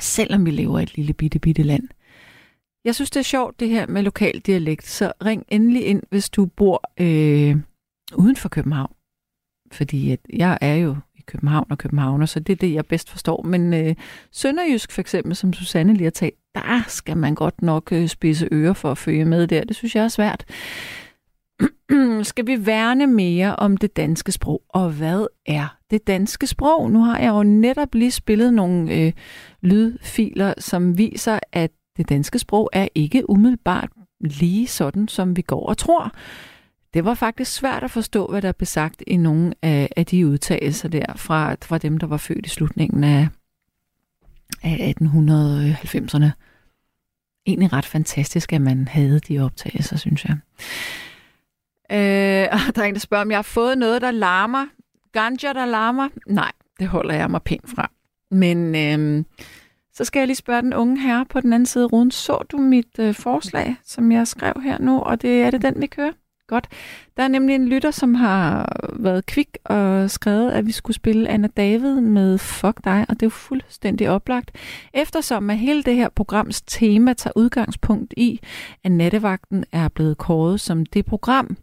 selvom 0.00 0.46
vi 0.46 0.50
lever 0.50 0.78
i 0.78 0.82
et 0.82 0.96
lille 0.96 1.12
bitte, 1.12 1.38
bitte 1.38 1.62
land? 1.62 1.88
Jeg 2.84 2.94
synes, 2.94 3.10
det 3.10 3.20
er 3.20 3.24
sjovt, 3.24 3.60
det 3.60 3.68
her 3.68 3.86
med 3.86 4.02
lokal 4.02 4.40
dialekt, 4.40 4.86
så 4.86 5.12
ring 5.24 5.44
endelig 5.48 5.86
ind, 5.86 6.02
hvis 6.10 6.30
du 6.30 6.46
bor 6.46 6.82
øh, 7.00 7.56
uden 8.14 8.36
for 8.36 8.48
København. 8.48 8.92
Fordi 9.72 10.10
at 10.10 10.20
jeg 10.32 10.58
er 10.60 10.74
jo 10.74 10.96
i 11.14 11.20
København 11.26 11.66
og 11.70 11.78
Københavner, 11.78 12.26
så 12.26 12.40
det 12.40 12.52
er 12.52 12.56
det, 12.56 12.74
jeg 12.74 12.86
bedst 12.86 13.10
forstår. 13.10 13.42
Men 13.42 13.74
øh, 13.74 13.94
Sønderjysk 14.32 14.92
for 14.92 15.00
eksempel, 15.00 15.36
som 15.36 15.52
Susanne 15.52 15.94
lige 15.94 16.04
har 16.04 16.10
talt, 16.10 16.34
der 16.54 16.84
skal 16.88 17.16
man 17.16 17.34
godt 17.34 17.62
nok 17.62 17.92
øh, 17.92 18.08
spidse 18.08 18.48
ører 18.52 18.72
for 18.72 18.90
at 18.90 18.98
følge 18.98 19.24
med 19.24 19.46
der. 19.46 19.64
Det 19.64 19.76
synes 19.76 19.96
jeg 19.96 20.04
er 20.04 20.08
svært. 20.08 20.44
skal 22.22 22.46
vi 22.46 22.66
værne 22.66 23.06
mere 23.06 23.56
om 23.56 23.76
det 23.76 23.96
danske 23.96 24.32
sprog? 24.32 24.62
Og 24.68 24.90
hvad 24.90 25.26
er 25.46 25.76
det 25.90 26.06
danske 26.06 26.46
sprog? 26.46 26.90
Nu 26.90 27.02
har 27.02 27.18
jeg 27.18 27.28
jo 27.28 27.42
netop 27.42 27.94
lige 27.94 28.10
spillet 28.10 28.54
nogle 28.54 28.94
øh, 28.94 29.12
lydfiler, 29.60 30.54
som 30.58 30.98
viser, 30.98 31.38
at 31.52 31.70
det 31.96 32.08
danske 32.08 32.38
sprog 32.38 32.70
er 32.72 32.88
ikke 32.94 33.30
umiddelbart 33.30 33.88
lige 34.20 34.66
sådan, 34.66 35.08
som 35.08 35.36
vi 35.36 35.42
går 35.42 35.68
og 35.68 35.78
tror. 35.78 36.12
Det 36.94 37.04
var 37.04 37.14
faktisk 37.14 37.52
svært 37.52 37.82
at 37.82 37.90
forstå, 37.90 38.26
hvad 38.26 38.42
der 38.42 38.52
blev 38.52 38.66
sagt 38.66 39.02
i 39.06 39.16
nogle 39.16 39.54
af, 39.62 39.88
af 39.96 40.06
de 40.06 40.26
udtalelser 40.26 40.88
der 40.88 41.14
fra, 41.16 41.56
fra 41.62 41.78
dem, 41.78 41.98
der 41.98 42.06
var 42.06 42.16
født 42.16 42.46
i 42.46 42.48
slutningen 42.48 43.04
af, 43.04 43.28
af 44.62 44.94
1890'erne. 45.00 46.30
Egentlig 47.46 47.72
ret 47.72 47.84
fantastisk, 47.84 48.52
at 48.52 48.60
man 48.60 48.88
havde 48.88 49.20
de 49.20 49.38
optagelser, 49.38 49.96
synes 49.96 50.24
jeg. 50.24 50.36
Øh, 51.94 52.48
og 52.68 52.76
der 52.76 52.82
er 52.82 52.86
en, 52.86 52.94
der 52.94 53.00
spørger, 53.00 53.22
om 53.24 53.30
jeg 53.30 53.38
har 53.38 53.42
fået 53.42 53.78
noget, 53.78 54.02
der 54.02 54.10
larmer. 54.10 54.66
Ganja, 55.12 55.52
der 55.52 55.66
larmer? 55.66 56.08
Nej, 56.26 56.52
det 56.78 56.88
holder 56.88 57.14
jeg 57.14 57.30
mig 57.30 57.42
pænt 57.42 57.70
fra. 57.70 57.90
Men 58.30 58.74
øh, 58.74 59.24
så 59.92 60.04
skal 60.04 60.20
jeg 60.20 60.26
lige 60.26 60.36
spørge 60.36 60.62
den 60.62 60.74
unge 60.74 61.00
herre 61.00 61.26
på 61.26 61.40
den 61.40 61.52
anden 61.52 61.66
side 61.66 61.84
af 61.84 61.92
ruden. 61.92 62.10
Så 62.10 62.44
du 62.52 62.56
mit 62.56 62.98
øh, 62.98 63.14
forslag, 63.14 63.76
som 63.84 64.12
jeg 64.12 64.28
skrev 64.28 64.54
her 64.64 64.78
nu, 64.78 65.00
og 65.00 65.22
det 65.22 65.42
er 65.42 65.50
det 65.50 65.62
den, 65.62 65.80
vi 65.80 65.86
kører? 65.86 66.12
Godt. 66.46 66.68
Der 67.16 67.22
er 67.22 67.28
nemlig 67.28 67.54
en 67.54 67.68
lytter, 67.68 67.90
som 67.90 68.14
har 68.14 68.76
været 68.92 69.26
kvik 69.26 69.56
og 69.64 70.10
skrevet, 70.10 70.50
at 70.50 70.66
vi 70.66 70.72
skulle 70.72 70.94
spille 70.94 71.28
Anna 71.28 71.48
David 71.56 72.00
med 72.00 72.38
Fuck 72.38 72.84
dig, 72.84 73.06
og 73.08 73.14
det 73.14 73.22
er 73.22 73.26
jo 73.26 73.30
fuldstændig 73.30 74.10
oplagt. 74.10 74.50
Eftersom 74.94 75.50
at 75.50 75.58
hele 75.58 75.82
det 75.82 75.96
her 75.96 76.08
programs 76.08 76.62
tema 76.62 77.12
tager 77.12 77.32
udgangspunkt 77.36 78.14
i, 78.16 78.40
at 78.84 78.92
nattevagten 78.92 79.64
er 79.72 79.88
blevet 79.88 80.18
kåret 80.18 80.60
som 80.60 80.86
det 80.86 81.06
program, 81.06 81.56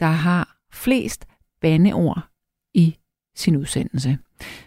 der 0.00 0.06
har 0.06 0.56
flest 0.72 1.26
bandeord 1.60 2.28
i 2.74 2.96
sin 3.34 3.56
udsendelse. 3.56 4.18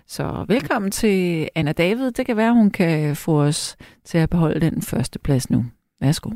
Så 0.07 0.45
velkommen 0.47 0.91
til 0.91 1.49
Anna 1.55 1.71
David. 1.71 2.11
Det 2.11 2.25
kan 2.25 2.37
være, 2.37 2.53
hun 2.53 2.71
kan 2.71 3.15
få 3.15 3.41
os 3.41 3.77
til 4.05 4.17
at 4.17 4.29
beholde 4.29 4.59
den 4.59 4.81
første 4.81 5.19
plads 5.19 5.49
nu. 5.49 5.65
Værsgo. 6.01 6.29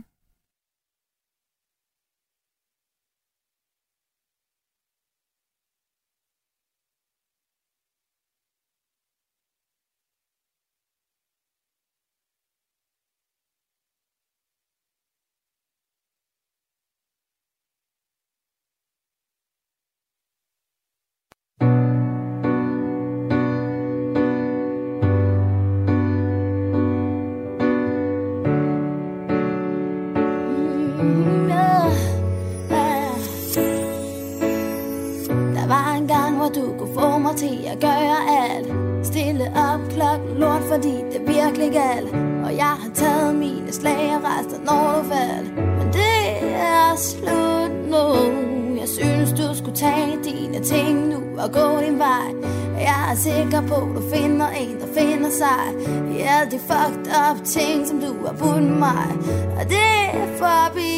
Du 53.96 54.02
finder 54.16 54.50
en, 54.50 54.80
der 54.82 54.88
finder 55.02 55.30
sig. 55.30 55.62
I 56.16 56.20
alle 56.20 56.52
de 56.52 56.60
fucked 56.60 57.08
up 57.26 57.46
ting, 57.46 57.88
som 57.88 58.00
du 58.02 58.26
har 58.26 58.34
budt 58.34 58.80
mig. 58.80 59.08
Og 59.60 59.64
det 59.70 59.94
er 60.14 60.28
forbi, 60.44 60.94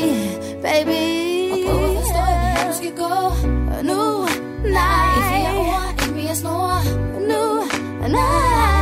baby. 0.66 1.04
Og 1.52 1.58
prøv 1.66 1.90
at 1.90 1.96
forstå, 1.98 2.24
at 2.42 2.68
du 2.68 2.74
skal 2.78 2.94
gå. 3.04 3.14
Og 3.78 3.86
nu 3.86 4.26
Nej, 4.64 5.18
i 5.18 5.22
flere 5.28 5.58
ord, 5.60 6.04
end 6.04 6.16
mere 6.16 6.36
snore 6.36 6.84
Nu, 7.28 7.64
nej 8.08 8.79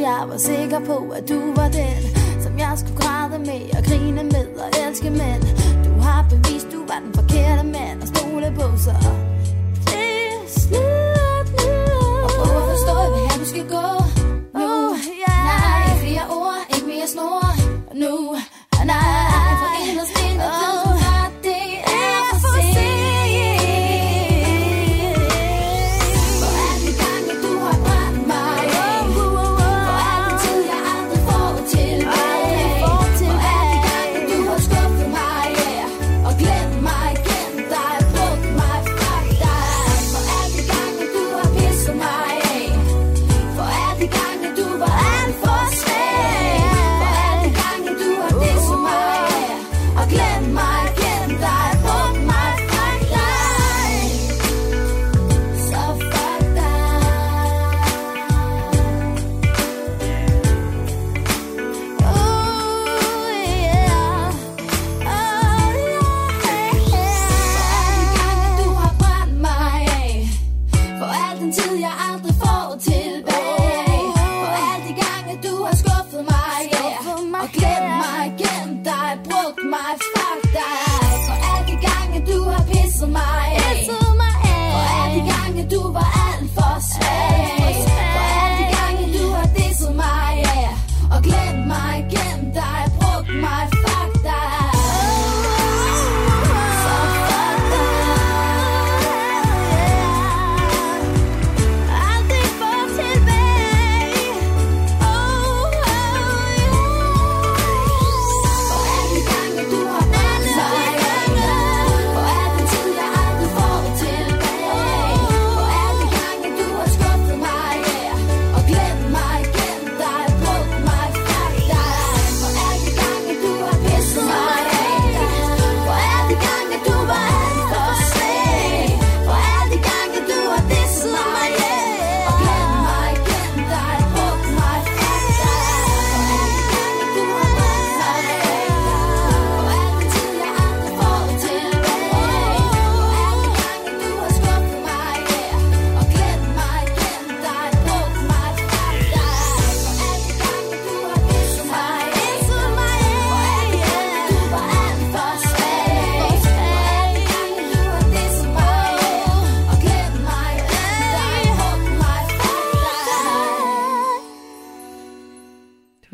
jeg 0.00 0.24
var 0.28 0.36
sikker 0.36 0.80
på, 0.80 0.96
at 1.16 1.28
du 1.28 1.38
var 1.56 1.68
den 1.68 2.02
Som 2.42 2.58
jeg 2.58 2.72
skulle 2.76 3.00
græde 3.00 3.38
med 3.38 3.62
og 3.78 3.84
grine 3.84 4.22
med 4.22 4.46
og 4.62 4.68
elske 4.86 5.10
med. 5.10 5.49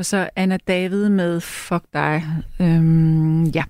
Så 0.06 0.28
Anna 0.36 0.56
David 0.68 1.08
med 1.08 1.40
Fuck 1.40 1.84
dig. 1.92 2.22
Øhm, 2.60 3.44
ja. 3.44 3.64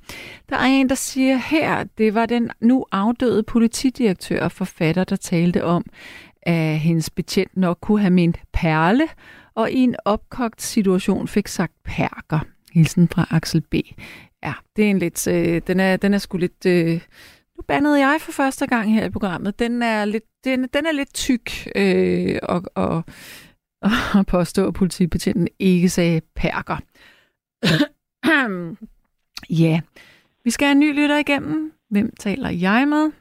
Der 0.48 0.56
er 0.56 0.64
en, 0.64 0.88
der 0.88 0.94
siger 0.94 1.36
her, 1.36 1.84
det 1.98 2.14
var 2.14 2.26
den 2.26 2.50
nu 2.60 2.86
afdøde 2.92 3.42
politidirektør 3.42 4.44
og 4.44 4.52
forfatter, 4.52 5.04
der 5.04 5.16
talte 5.16 5.64
om, 5.64 5.84
at 6.42 6.78
hendes 6.78 7.10
betjent 7.10 7.56
nok 7.56 7.78
kunne 7.80 8.00
have 8.00 8.10
ment 8.10 8.38
perle, 8.52 9.08
og 9.54 9.70
i 9.70 9.78
en 9.78 9.96
opkogt 10.04 10.62
situation 10.62 11.28
fik 11.28 11.48
sagt 11.48 11.72
perker. 11.84 12.40
Hilsen 12.72 13.08
fra 13.08 13.26
Axel 13.30 13.60
B. 13.60 13.74
Ja, 14.42 14.52
det 14.76 14.84
er 14.86 14.90
en 14.90 14.98
lidt, 14.98 15.26
øh, 15.28 15.62
den, 15.66 15.80
er, 15.80 15.96
den 15.96 16.14
er 16.14 16.18
sgu 16.18 16.36
lidt, 16.36 16.66
øh, 16.66 17.00
nu 17.56 17.62
bandede 17.68 17.98
jeg 17.98 18.16
for 18.20 18.32
første 18.32 18.66
gang 18.66 18.94
her 18.94 19.04
i 19.04 19.10
programmet. 19.10 19.58
Den 19.58 19.82
er 19.82 20.04
lidt, 20.04 20.24
den, 20.44 20.68
den 20.74 20.86
er 20.86 20.92
lidt 20.92 21.14
tyk, 21.14 21.68
øh, 21.76 22.38
og, 22.42 22.62
og, 22.74 23.04
og 24.18 24.26
påstå, 24.26 24.68
at 24.68 24.74
politibetjenten 24.74 25.48
ikke 25.58 25.88
sagde 25.88 26.20
perker. 26.36 26.76
ja, 29.62 29.80
vi 30.44 30.50
skal 30.50 30.66
have 30.66 30.72
en 30.72 30.80
ny 30.80 30.94
lytter 31.00 31.18
igennem. 31.18 31.72
Hvem 31.90 32.10
taler 32.18 32.50
jeg 32.50 32.88
med? 32.88 33.12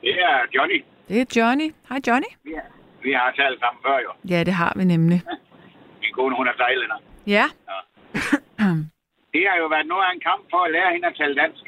Det 0.00 0.10
er 0.10 0.38
Johnny. 0.54 0.84
Det 1.08 1.20
er 1.20 1.24
Johnny. 1.36 1.74
Hej 1.88 2.00
Johnny. 2.06 2.30
Vi 2.44 2.52
har, 2.54 2.66
vi 3.02 3.12
har 3.12 3.32
talt 3.36 3.60
sammen 3.60 3.80
før 3.86 3.98
jo. 3.98 4.10
Ja, 4.34 4.44
det 4.44 4.54
har 4.54 4.72
vi 4.76 4.84
nemlig. 4.84 5.22
Min 6.02 6.12
kone, 6.14 6.36
hun 6.36 6.46
er 6.48 6.52
thailander. 6.62 6.96
Ja. 7.26 7.44
Det 9.32 9.42
har 9.50 9.56
jo 9.62 9.66
været 9.66 9.86
noget 9.86 10.04
af 10.08 10.12
en 10.14 10.20
kamp 10.20 10.42
for 10.50 10.64
at 10.64 10.72
lære 10.72 10.92
hende 10.92 11.06
at 11.06 11.14
tale 11.16 11.34
dansk. 11.34 11.64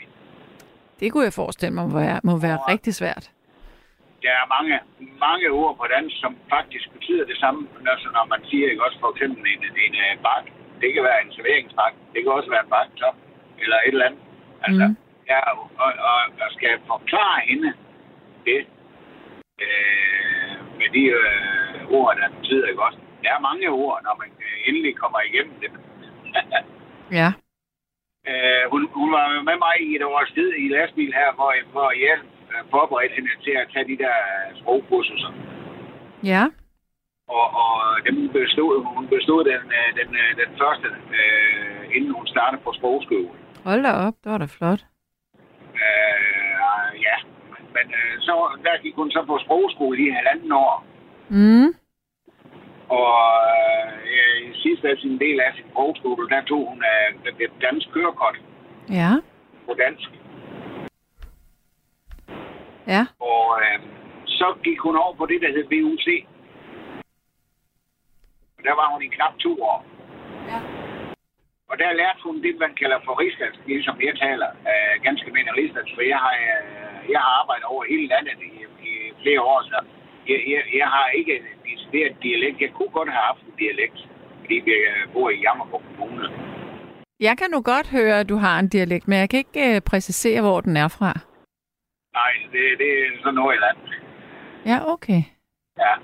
Det 1.01 1.13
kunne 1.13 1.25
jeg 1.25 1.33
forestille 1.33 1.75
mig 1.75 1.89
må 1.89 1.99
være, 1.99 2.21
må 2.25 2.37
være 2.39 2.57
rigtig 2.57 2.95
svært. 2.95 3.31
Der 4.23 4.33
er 4.41 4.53
mange, 4.57 4.75
mange 5.27 5.47
ord 5.61 5.77
på 5.77 5.85
dansk, 5.95 6.15
som 6.21 6.33
faktisk 6.55 6.87
betyder 6.97 7.25
det 7.31 7.39
samme, 7.43 7.61
altså 7.93 8.09
når 8.17 8.25
man 8.33 8.41
siger 8.51 8.71
ikke 8.71 8.85
også 8.87 8.99
for 9.01 9.11
eksempel 9.15 9.43
en, 9.55 9.63
en, 9.85 9.95
en 9.95 10.19
bak. 10.29 10.45
Det 10.81 10.89
kan 10.95 11.03
være 11.09 11.21
en 11.25 11.33
serveringsbak. 11.33 11.95
Det 12.13 12.19
kan 12.23 12.33
også 12.33 12.51
være 12.51 12.65
en 12.65 12.75
baktop 12.77 13.17
eller 13.63 13.77
et 13.77 13.95
eller 13.95 14.07
andet. 14.07 14.23
Altså, 14.67 14.87
mm. 14.87 14.97
ja, 15.31 15.41
og, 15.51 15.71
og, 15.85 15.91
og 16.43 16.49
skal 16.57 16.73
forklare 16.87 17.41
hende 17.51 17.73
det 18.47 18.61
øh, 19.65 20.55
med 20.79 20.89
de 20.97 21.05
øh, 21.21 21.99
ord, 21.99 22.17
der 22.17 22.29
betyder 22.39 22.67
ikke 22.67 22.83
også. 22.83 22.99
Der 23.23 23.31
er 23.33 23.47
mange 23.49 23.69
ord, 23.69 24.01
når 24.07 24.15
man 24.23 24.31
øh, 24.47 24.69
endelig 24.69 24.97
kommer 24.97 25.21
igennem 25.21 25.55
det. 25.63 25.71
Ja. 27.21 27.33
Øh, 28.31 28.65
hun, 28.73 28.89
hun 29.01 29.13
var 29.13 29.43
med 29.49 29.57
mig 29.67 29.77
i 29.81 29.97
et 29.97 30.03
års 30.03 30.31
tid 30.31 30.49
i 30.65 30.69
lastbil 30.69 31.13
her, 31.21 31.33
hvor, 31.35 31.53
hvor 31.73 31.91
jeg 31.91 32.19
øh, 32.51 32.61
forberedte 32.71 33.15
hende 33.15 33.31
til 33.45 33.51
at 33.63 33.67
tage 33.73 33.87
de 33.91 33.97
der 34.05 34.15
sprogkurser. 34.61 35.33
Ja. 36.33 36.45
Og, 37.29 37.47
og 37.65 37.75
dem 38.07 38.29
bestod, 38.29 38.85
hun 38.97 39.09
bestod 39.09 39.45
den, 39.45 39.63
øh, 39.79 39.89
den, 39.99 40.09
øh, 40.23 40.31
den 40.43 40.51
første, 40.61 40.89
øh, 41.19 41.97
inden 41.97 42.13
hun 42.19 42.27
startede 42.27 42.63
på 42.65 42.73
sprogskole. 42.79 43.29
Hold 43.65 43.83
da 43.83 43.93
op, 44.07 44.15
det 44.25 44.33
var 44.33 44.39
da 44.39 44.47
flot. 44.59 44.83
Øh, 45.85 46.91
ja, 47.09 47.17
men, 47.53 47.63
men 47.77 47.87
øh, 47.99 48.15
så, 48.21 48.35
der 48.65 48.83
gik 48.83 48.95
hun 48.95 49.11
så 49.11 49.25
på 49.27 49.39
sprogskole 49.45 49.99
i 50.07 50.11
halvanden 50.11 50.53
år. 50.53 50.85
Mm. 51.29 51.69
Og 52.89 53.19
øh, 54.13 54.51
i 54.51 54.53
sidste 54.63 54.89
af 54.89 54.97
sin 54.99 55.19
del 55.19 55.41
af 55.41 55.53
sin 55.57 55.65
sprogskole, 55.71 56.29
der 56.29 56.41
tog 56.43 56.63
hun 56.71 56.79
øh, 56.93 57.33
det 57.39 57.51
dansk 57.63 57.87
kørekort 57.95 58.37
Ja. 58.91 59.11
på 59.67 59.75
dansk. 59.85 60.09
Ja. 62.87 63.03
Og 63.21 63.45
øh, 63.63 63.79
så 64.27 64.47
gik 64.65 64.79
hun 64.79 64.97
over 64.97 65.15
på 65.15 65.27
det, 65.27 65.41
der 65.43 65.51
hed 65.55 65.65
VUC. 65.73 66.07
Og 68.59 68.63
der 68.65 68.75
var 68.81 68.87
hun 68.93 69.03
i 69.03 69.09
knap 69.17 69.35
to 69.39 69.53
år. 69.63 69.85
Ja. 70.51 70.61
Og 71.71 71.79
der 71.79 71.99
lærte 72.01 72.21
hun 72.27 72.37
det, 72.43 72.55
man 72.65 72.75
kalder 72.81 72.99
for 73.07 73.15
rigsdansk, 73.23 73.61
ligesom 73.67 73.97
jeg 74.09 74.15
taler 74.27 74.49
øh, 74.71 74.95
ganske 75.07 75.27
almindelig 75.27 75.57
rigsdansk, 75.61 75.93
for 75.97 76.03
jeg 76.13 76.19
har, 76.25 76.35
øh, 76.47 77.11
jeg 77.13 77.21
har 77.25 77.33
arbejdet 77.41 77.67
over 77.73 77.83
hele 77.93 78.07
landet 78.15 78.39
i, 78.49 78.53
i 78.89 78.93
flere 79.23 79.41
år, 79.53 79.61
så 79.71 79.77
jeg, 80.31 80.41
jeg, 80.53 80.63
jeg 80.81 80.89
har 80.97 81.07
ikke 81.19 81.33
en 81.39 81.47
decideret 81.69 82.15
dialekt. 82.23 82.61
Jeg 82.61 82.73
kunne 82.77 82.93
godt 82.99 83.11
have 83.15 83.25
haft 83.31 83.43
en 83.49 83.55
dialekt, 83.63 83.99
fordi 84.41 84.57
vi 84.67 84.75
øh, 84.91 85.03
bor 85.13 85.31
i 85.31 85.39
Jammerburg 85.45 85.83
Kommune. 85.99 86.29
Jeg 87.21 87.35
kan 87.39 87.49
nu 87.55 87.61
godt 87.63 87.89
høre, 87.91 88.21
at 88.21 88.29
du 88.29 88.37
har 88.37 88.59
en 88.59 88.69
dialekt, 88.69 89.09
men 89.09 89.19
jeg 89.19 89.29
kan 89.31 89.39
ikke 89.39 89.75
øh, 89.75 89.81
præcisere, 89.81 90.41
hvor 90.41 90.61
den 90.61 90.77
er 90.77 90.89
fra. 90.89 91.13
Nej, 92.19 92.33
det, 92.53 92.63
det 92.81 92.89
er 92.99 93.07
sådan 93.25 93.39
andet. 93.71 93.95
Ja, 94.71 94.79
okay. 94.95 95.21
Ja. 95.85 95.95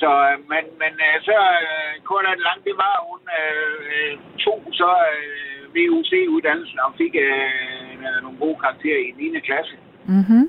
Så, 0.00 0.10
øh, 0.28 0.36
men, 0.52 0.64
men 0.82 0.92
øh, 1.06 1.16
så 1.28 1.36
øh, 1.64 1.92
kort 2.08 2.24
og 2.26 2.36
langt, 2.48 2.64
det 2.68 2.76
var, 2.84 2.94
hun 3.08 3.20
øh, 3.40 3.76
øh, 3.94 4.12
tog 4.44 4.60
så 4.80 4.90
øh, 5.14 5.74
VUC-uddannelsen 5.74 6.78
og 6.86 6.90
fik 7.00 7.14
øh, 7.26 8.00
nogle 8.22 8.38
gode 8.38 8.58
karakterer 8.64 8.98
i 9.08 9.10
9. 9.10 9.40
klasse. 9.48 9.74
Mm-hmm. 10.14 10.44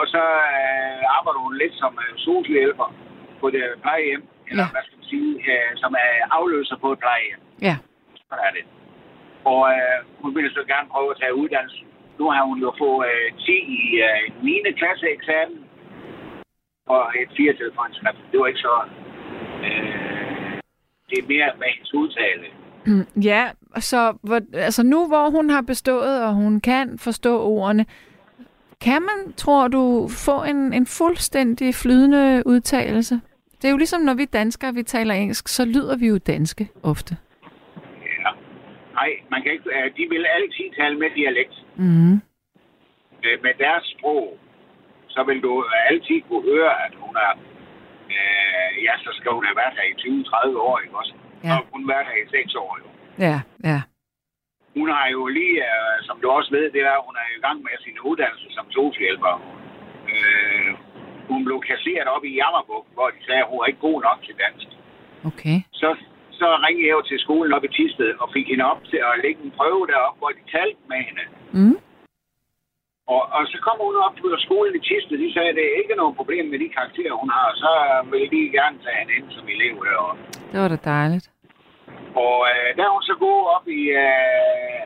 Og 0.00 0.06
så 0.14 0.22
øh, 0.56 1.02
arbejder 1.16 1.40
hun 1.46 1.54
lidt 1.62 1.74
som 1.82 1.92
øh, 2.04 2.12
socialhjælper 2.18 2.88
på 3.40 3.50
det 3.50 3.64
plejehjem, 3.82 4.22
eller 4.50 4.64
Ja. 4.66 4.70
hvad 4.74 4.82
skal 4.86 4.98
man 4.98 5.08
sige, 5.12 5.30
øh, 5.52 5.70
som 5.82 5.92
er 6.04 6.10
afløser 6.38 6.76
på 6.76 6.88
et 6.92 6.98
plejehjem. 7.04 7.40
Ja. 7.68 7.76
Sådan 8.28 8.44
er 8.48 8.52
det. 8.58 8.64
Og 9.52 9.60
øh, 9.74 9.96
hun 10.22 10.34
ville 10.36 10.50
så 10.58 10.62
gerne 10.72 10.88
prøve 10.94 11.10
at 11.10 11.18
tage 11.20 11.34
uddannelsen. 11.34 11.86
Nu 12.20 12.26
har 12.34 12.42
hun 12.50 12.58
jo 12.66 12.70
fået 12.82 13.06
øh, 13.12 13.26
10 13.38 13.52
i 13.80 13.84
øh, 14.08 14.44
9. 14.44 14.72
klasse 14.80 15.06
eksamen 15.16 15.58
og 16.94 17.02
et 17.22 17.30
4 17.36 17.52
til 17.52 17.70
for 17.76 17.84
en 17.88 17.94
skrift. 17.94 18.20
Det 18.32 18.40
var 18.40 18.46
ikke 18.46 18.64
så... 18.68 18.74
Øh, 19.66 20.60
det 21.10 21.16
er 21.18 21.26
mere 21.34 21.50
med 21.60 21.68
hendes 21.74 21.94
udtale. 21.94 22.46
Ja, 23.30 23.42
så 23.78 24.18
hvor, 24.22 24.40
altså 24.52 24.82
nu 24.82 25.06
hvor 25.06 25.30
hun 25.30 25.50
har 25.50 25.62
bestået, 25.62 26.24
og 26.24 26.34
hun 26.34 26.60
kan 26.60 26.98
forstå 26.98 27.42
ordene, 27.42 27.86
kan 28.80 29.02
man, 29.02 29.32
tror 29.36 29.68
du, 29.68 30.08
få 30.26 30.42
en, 30.42 30.72
en 30.72 30.86
fuldstændig 30.86 31.74
flydende 31.74 32.42
udtalelse? 32.46 33.20
Det 33.62 33.64
er 33.68 33.70
jo 33.70 33.76
ligesom, 33.76 34.00
når 34.00 34.14
vi 34.14 34.24
danskere, 34.24 34.74
vi 34.74 34.82
taler 34.82 35.14
engelsk, 35.14 35.48
så 35.48 35.64
lyder 35.64 35.96
vi 35.96 36.06
jo 36.06 36.18
danske 36.18 36.68
ofte. 36.82 37.16
Nej, 39.00 39.10
man 39.32 39.42
kan 39.42 39.52
ikke... 39.52 39.70
De 39.98 40.04
vil 40.12 40.24
altid 40.36 40.66
tale 40.78 40.96
med 41.02 41.10
dialekt. 41.18 41.56
Mm. 41.76 42.16
Med 43.44 43.54
deres 43.64 43.84
sprog, 43.94 44.38
så 45.14 45.20
vil 45.28 45.40
du 45.46 45.52
altid 45.90 46.20
kunne 46.28 46.44
høre, 46.52 46.72
at 46.86 46.92
hun 47.02 47.14
er... 47.26 47.32
Øh, 48.14 48.70
ja, 48.86 48.94
så 49.04 49.10
skal 49.18 49.30
hun 49.36 49.44
have 49.48 49.56
været 49.62 49.74
her 49.78 49.86
i 49.92 49.94
20-30 50.00 50.58
år, 50.68 50.78
ikke 50.84 50.96
også? 51.00 51.14
Ja. 51.44 51.56
Og 51.56 51.60
hun 51.72 51.80
har 51.82 51.88
været 51.94 52.06
her 52.10 52.18
i 52.24 52.28
6 52.30 52.54
år, 52.54 52.72
jo. 52.82 52.88
Ja, 53.26 53.36
ja. 53.70 53.80
Hun 54.76 54.88
har 54.96 55.06
jo 55.16 55.22
lige, 55.38 55.56
øh, 55.70 55.96
som 56.06 56.16
du 56.22 56.26
også 56.38 56.50
ved, 56.56 56.64
det 56.76 56.82
er, 56.92 56.96
hun 57.06 57.14
er 57.22 57.26
i 57.36 57.40
gang 57.46 57.58
med 57.66 57.76
sin 57.84 57.96
uddannelse 58.08 58.48
som 58.56 58.66
socialhjælper. 58.70 59.34
Øh, 60.12 60.70
hun 61.30 61.40
blev 61.44 61.58
kasseret 61.70 62.08
op 62.14 62.24
i 62.24 62.32
Jammerburg, 62.40 62.86
hvor 62.94 63.08
de 63.14 63.20
sagde, 63.26 63.42
at 63.44 63.50
hun 63.50 63.58
er 63.60 63.66
ikke 63.70 63.86
god 63.88 63.98
nok 64.08 64.18
til 64.26 64.34
dansk. 64.44 64.68
Okay. 65.30 65.56
Så, 65.80 65.88
så 66.40 66.48
ringede 66.64 66.86
jeg 66.88 66.96
jo 66.98 67.02
til 67.10 67.18
skolen 67.24 67.52
op 67.56 67.64
i 67.68 67.74
Tisted 67.76 68.10
og 68.22 68.28
fik 68.36 68.46
hende 68.52 68.64
op 68.72 68.80
til 68.90 69.00
at 69.08 69.20
lægge 69.24 69.40
en 69.44 69.56
prøve 69.58 69.82
deroppe, 69.92 70.18
hvor 70.20 70.32
de 70.38 70.42
talte 70.56 70.80
med 70.90 71.00
hende. 71.08 71.24
Mm. 71.58 71.76
Og, 73.14 73.22
og 73.36 73.42
så 73.52 73.56
kom 73.66 73.78
hun 73.86 73.96
op 74.06 74.14
på 74.20 74.28
skolen 74.46 74.74
i 74.78 74.82
Tisted. 74.88 75.16
De 75.24 75.32
sagde, 75.34 75.50
at 75.52 75.56
det 75.58 75.64
er 75.66 75.80
ikke 75.82 76.00
noget 76.00 76.18
problem 76.20 76.44
med 76.52 76.58
de 76.64 76.68
karakterer, 76.76 77.14
hun 77.22 77.30
har. 77.38 77.48
Så 77.62 77.70
vil 78.10 78.24
de 78.34 78.40
gerne 78.58 78.76
tage 78.84 78.98
hende 79.00 79.14
ind 79.18 79.28
som 79.36 79.44
elev 79.54 79.74
deroppe. 79.88 80.20
Det 80.52 80.58
var 80.62 80.68
da 80.68 80.78
dejligt. 80.94 81.26
Og 82.24 82.36
øh, 82.50 82.68
der 82.76 82.84
er 82.84 82.92
hun 82.96 83.02
så 83.10 83.14
gået 83.24 83.44
op 83.56 83.66
i 83.78 83.82
øh, 84.02 84.80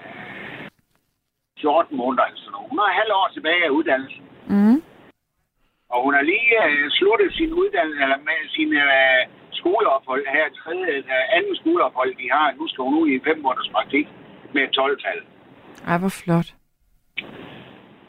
14 1.61 1.97
måneder 1.97 2.25
eller 2.25 2.41
sådan 2.41 2.53
noget. 2.53 2.71
Hun 2.71 2.79
har 2.83 3.01
halv 3.01 3.13
år 3.21 3.29
tilbage 3.37 3.65
af 3.69 3.75
uddannelsen. 3.79 4.25
Mm. 4.55 4.79
Og 5.93 5.99
hun 6.05 6.15
har 6.17 6.25
lige 6.33 6.53
øh, 6.67 6.91
sluttet 6.99 7.31
sin 7.39 7.53
uddannelse, 7.61 8.03
eller 8.05 8.19
med 8.29 8.39
sin 8.57 8.71
øh, 8.87 9.21
skoleophold 9.65 10.25
her, 10.37 10.47
tredje, 10.61 10.93
anden 11.37 11.57
skoleophold, 11.63 12.13
de 12.23 12.27
har. 12.35 12.47
Nu 12.59 12.65
skal 12.69 12.83
hun 12.87 12.95
ud 13.03 13.09
i 13.15 13.25
fem 13.29 13.39
måneders 13.45 13.71
praktik 13.75 14.07
med 14.55 14.63
et 14.67 14.73
12-tal. 14.79 15.19
Ej, 15.91 15.99
hvor 16.03 16.13
flot. 16.23 16.49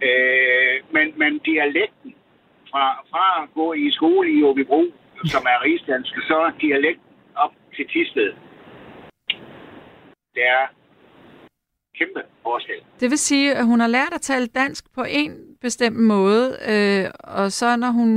Øh, 0.08 0.76
men, 0.96 1.06
men 1.22 1.32
dialekten 1.50 2.12
fra, 2.72 2.86
fra 3.12 3.26
at 3.44 3.48
gå 3.60 3.74
i 3.74 3.92
skole 3.98 4.28
i 4.38 4.44
Åbibro, 4.44 4.82
som 5.34 5.44
er 5.54 5.58
rigsdansk, 5.68 6.14
så 6.30 6.52
dialekten 6.62 7.12
op 7.36 7.54
til 7.76 7.86
Tisted. 7.92 8.32
Det 10.36 10.44
er 10.58 10.66
kæmpe 11.98 12.22
forskel. 12.44 12.80
Det 13.00 13.10
vil 13.10 13.18
sige, 13.18 13.56
at 13.56 13.66
hun 13.66 13.80
har 13.80 13.88
lært 13.88 14.14
at 14.14 14.22
tale 14.22 14.48
dansk 14.48 14.84
på 14.96 15.04
en 15.10 15.32
bestemt 15.62 16.00
måde, 16.00 16.46
øh, 16.72 17.06
og 17.38 17.52
så 17.52 17.76
når 17.76 17.92
hun 18.00 18.10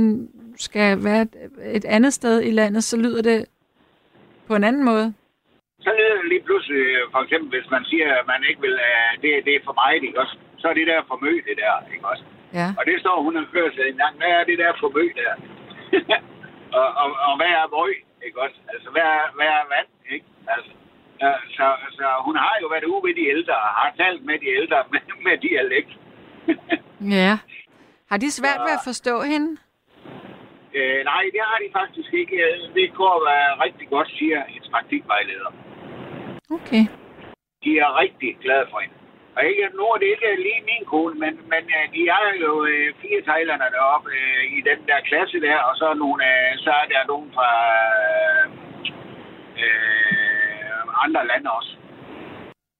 skal 0.67 1.03
være 1.03 1.21
et, 1.21 1.35
et 1.77 1.85
andet 1.85 2.13
sted 2.13 2.35
i 2.49 2.51
landet, 2.51 2.83
så 2.83 2.95
lyder 2.97 3.21
det 3.21 3.45
på 4.47 4.53
en 4.55 4.63
anden 4.63 4.85
måde. 4.91 5.13
Så 5.85 5.89
lyder 5.97 6.15
det 6.19 6.27
lige 6.33 6.45
pludselig, 6.47 6.83
for 7.13 7.21
eksempel, 7.25 7.49
hvis 7.55 7.69
man 7.75 7.83
siger, 7.91 8.07
at 8.19 8.25
man 8.33 8.41
ikke 8.49 8.61
vil, 8.61 8.75
uh, 8.89 9.11
det, 9.23 9.29
det 9.45 9.53
er 9.55 9.63
for 9.67 9.75
mig, 9.81 9.91
ikke 10.07 10.19
også? 10.23 10.35
Så 10.61 10.65
er 10.71 10.75
det 10.79 10.87
der 10.91 11.01
for 11.09 11.17
mø, 11.25 11.31
det 11.49 11.55
der, 11.63 11.73
ikke 11.93 12.07
også? 12.11 12.23
Ja. 12.59 12.67
Og 12.79 12.83
det 12.89 12.95
står 13.03 13.17
hun 13.25 13.37
og 13.41 13.45
kører 13.53 13.71
sig 13.75 13.83
en 13.87 14.01
gang, 14.03 14.13
hvad 14.19 14.31
er 14.39 14.43
det 14.49 14.57
der 14.63 14.71
for 14.81 14.89
mø 14.97 15.05
der? 15.21 15.33
og, 16.79 16.87
og, 17.01 17.09
og, 17.27 17.33
hvad 17.39 17.51
er 17.59 17.65
møg, 17.77 17.93
ikke 18.25 18.37
også? 18.45 18.57
Altså, 18.73 18.87
hvad 18.95 19.05
er, 19.17 19.25
hvad 19.37 19.49
er 19.59 19.63
vand, 19.73 19.89
ikke? 20.15 20.27
Altså, 20.53 20.71
ja, 21.21 21.31
så, 21.57 21.65
så 21.97 22.05
hun 22.27 22.35
har 22.43 22.55
jo 22.61 22.67
været 22.73 22.89
ude 22.91 23.01
ved 23.07 23.13
de 23.19 23.25
ældre, 23.35 23.55
og 23.65 23.71
har 23.79 23.89
talt 24.01 24.21
med 24.29 24.37
de 24.43 24.49
ældre 24.59 24.77
med, 24.93 25.01
med 25.25 25.35
dialekt. 25.47 25.91
Ja. 27.17 27.33
Har 28.09 28.17
de 28.17 28.31
svært 28.31 28.61
ved 28.65 28.73
at 28.79 28.85
forstå 28.89 29.21
hende? 29.21 29.49
Øh, 30.77 31.03
nej, 31.11 31.23
det 31.33 31.41
har 31.49 31.57
de 31.63 31.69
faktisk 31.79 32.13
ikke. 32.13 32.35
Øh, 32.35 32.73
Det 32.75 32.93
går 32.93 33.15
være 33.29 33.49
rigtig 33.65 33.87
godt, 33.89 34.09
siger 34.19 34.43
en 34.43 34.63
praktikvejleder. 34.71 35.51
Okay. 36.57 36.83
De 37.63 37.71
er 37.79 37.99
rigtig 38.03 38.37
glade 38.43 38.65
for 38.71 38.79
hende. 38.79 38.95
Og 39.35 39.45
ikke, 39.45 39.69
nu 39.77 39.83
er 39.93 39.97
det 39.97 40.07
ikke 40.15 40.43
lige 40.45 40.61
min 40.71 40.85
kone, 40.85 41.15
men, 41.23 41.33
men 41.51 41.63
øh, 41.77 41.85
de 41.95 42.01
er 42.19 42.25
jo 42.45 42.65
øh, 42.71 42.87
fire 43.01 43.21
thailander 43.27 43.69
deroppe 43.75 44.09
øh, 44.19 44.43
i 44.57 44.59
den 44.69 44.79
der 44.89 44.99
klasse 45.09 45.37
der, 45.47 45.57
og 45.57 45.73
så 45.79 45.85
er, 45.93 45.97
nogle, 46.03 46.21
øh, 46.31 46.51
så 46.65 46.71
er 46.81 46.85
der 46.93 47.11
nogen 47.11 47.29
fra 47.35 47.49
øh, 49.63 50.81
andre 51.03 51.27
lande 51.31 51.49
også. 51.59 51.73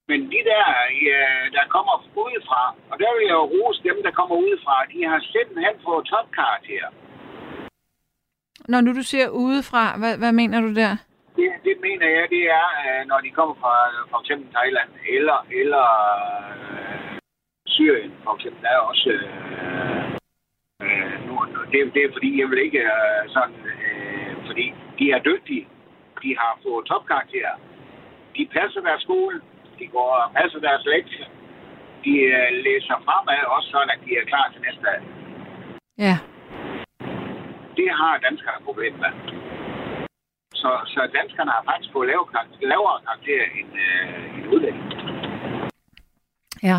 Men 0.09 0.19
de 0.33 0.41
der, 0.51 0.65
øh, 1.11 1.45
der 1.57 1.65
kommer 1.75 1.95
udefra, 2.23 2.63
og 2.91 2.95
der 3.01 3.09
vil 3.15 3.25
jeg 3.29 3.37
jo 3.41 3.51
rose 3.55 3.83
dem, 3.83 3.97
der 4.05 4.11
kommer 4.11 4.35
udefra, 4.35 4.75
de 4.93 4.99
har 5.11 5.19
simpelthen 5.33 5.75
fået 5.85 6.05
topkarakter. 6.05 6.87
Når 8.71 8.81
nu 8.81 8.91
du 8.99 9.03
ser 9.03 9.27
udefra, 9.29 9.83
hvad, 9.99 10.13
hvad 10.21 10.31
mener 10.41 10.61
du 10.61 10.71
der? 10.81 10.93
Det, 11.35 11.49
det 11.67 11.75
mener 11.87 12.07
jeg, 12.17 12.25
det 12.35 12.43
er, 12.59 12.67
øh, 12.83 13.01
når 13.07 13.19
de 13.25 13.29
kommer 13.37 13.55
fra 13.63 13.73
for 14.11 14.19
eksempel 14.21 14.47
Thailand 14.57 14.89
eller, 15.17 15.37
eller 15.61 15.85
øh, 16.61 17.19
Syrien 17.67 18.11
for 18.23 18.35
eksempel. 18.35 18.61
Der 18.63 18.69
er 18.69 18.83
også... 18.91 19.09
Øh, 19.09 19.23
øh, 20.85 21.15
nu, 21.27 21.33
det, 21.71 21.93
det 21.95 22.01
er 22.03 22.11
fordi, 22.17 22.39
jeg 22.41 22.47
vil 22.49 22.61
ikke 22.67 22.83
øh, 22.97 23.21
sådan... 23.35 23.61
Øh, 23.75 24.31
fordi 24.47 24.65
de 24.99 25.05
er 25.11 25.19
dygtige. 25.29 25.67
De 26.23 26.29
har 26.39 26.59
fået 26.63 26.85
topkarakterer. 26.85 27.55
De 28.37 28.49
passer 28.55 28.81
deres 28.81 29.01
skole. 29.01 29.41
De 29.79 29.87
går 29.87 30.09
og 30.23 30.33
passer 30.37 30.59
deres 30.59 30.83
lektier. 30.85 31.27
De 32.05 32.13
øh, 32.35 32.49
læser 32.65 32.97
fremad 33.05 33.41
også 33.55 33.69
sådan, 33.71 33.89
at 33.95 33.99
de 34.05 34.11
er 34.19 34.25
klar 34.31 34.45
til 34.53 34.61
næste 34.61 34.81
dag. 34.89 34.99
Ja. 35.97 36.15
Det 37.79 37.89
har 38.01 38.17
danskerne 38.27 38.65
problem 38.65 38.93
med. 38.93 39.11
Så, 40.61 40.71
så 40.93 41.01
danskerne 41.19 41.51
har 41.51 41.63
faktisk 41.69 41.91
fået 41.93 42.07
lave, 42.07 42.23
karakter- 42.33 42.67
lavere 42.67 42.99
karakter 43.05 43.41
end, 43.59 43.71
øh, 43.85 44.37
end 44.37 44.53
udlændinge. 44.53 44.89
Ja. 46.63 46.77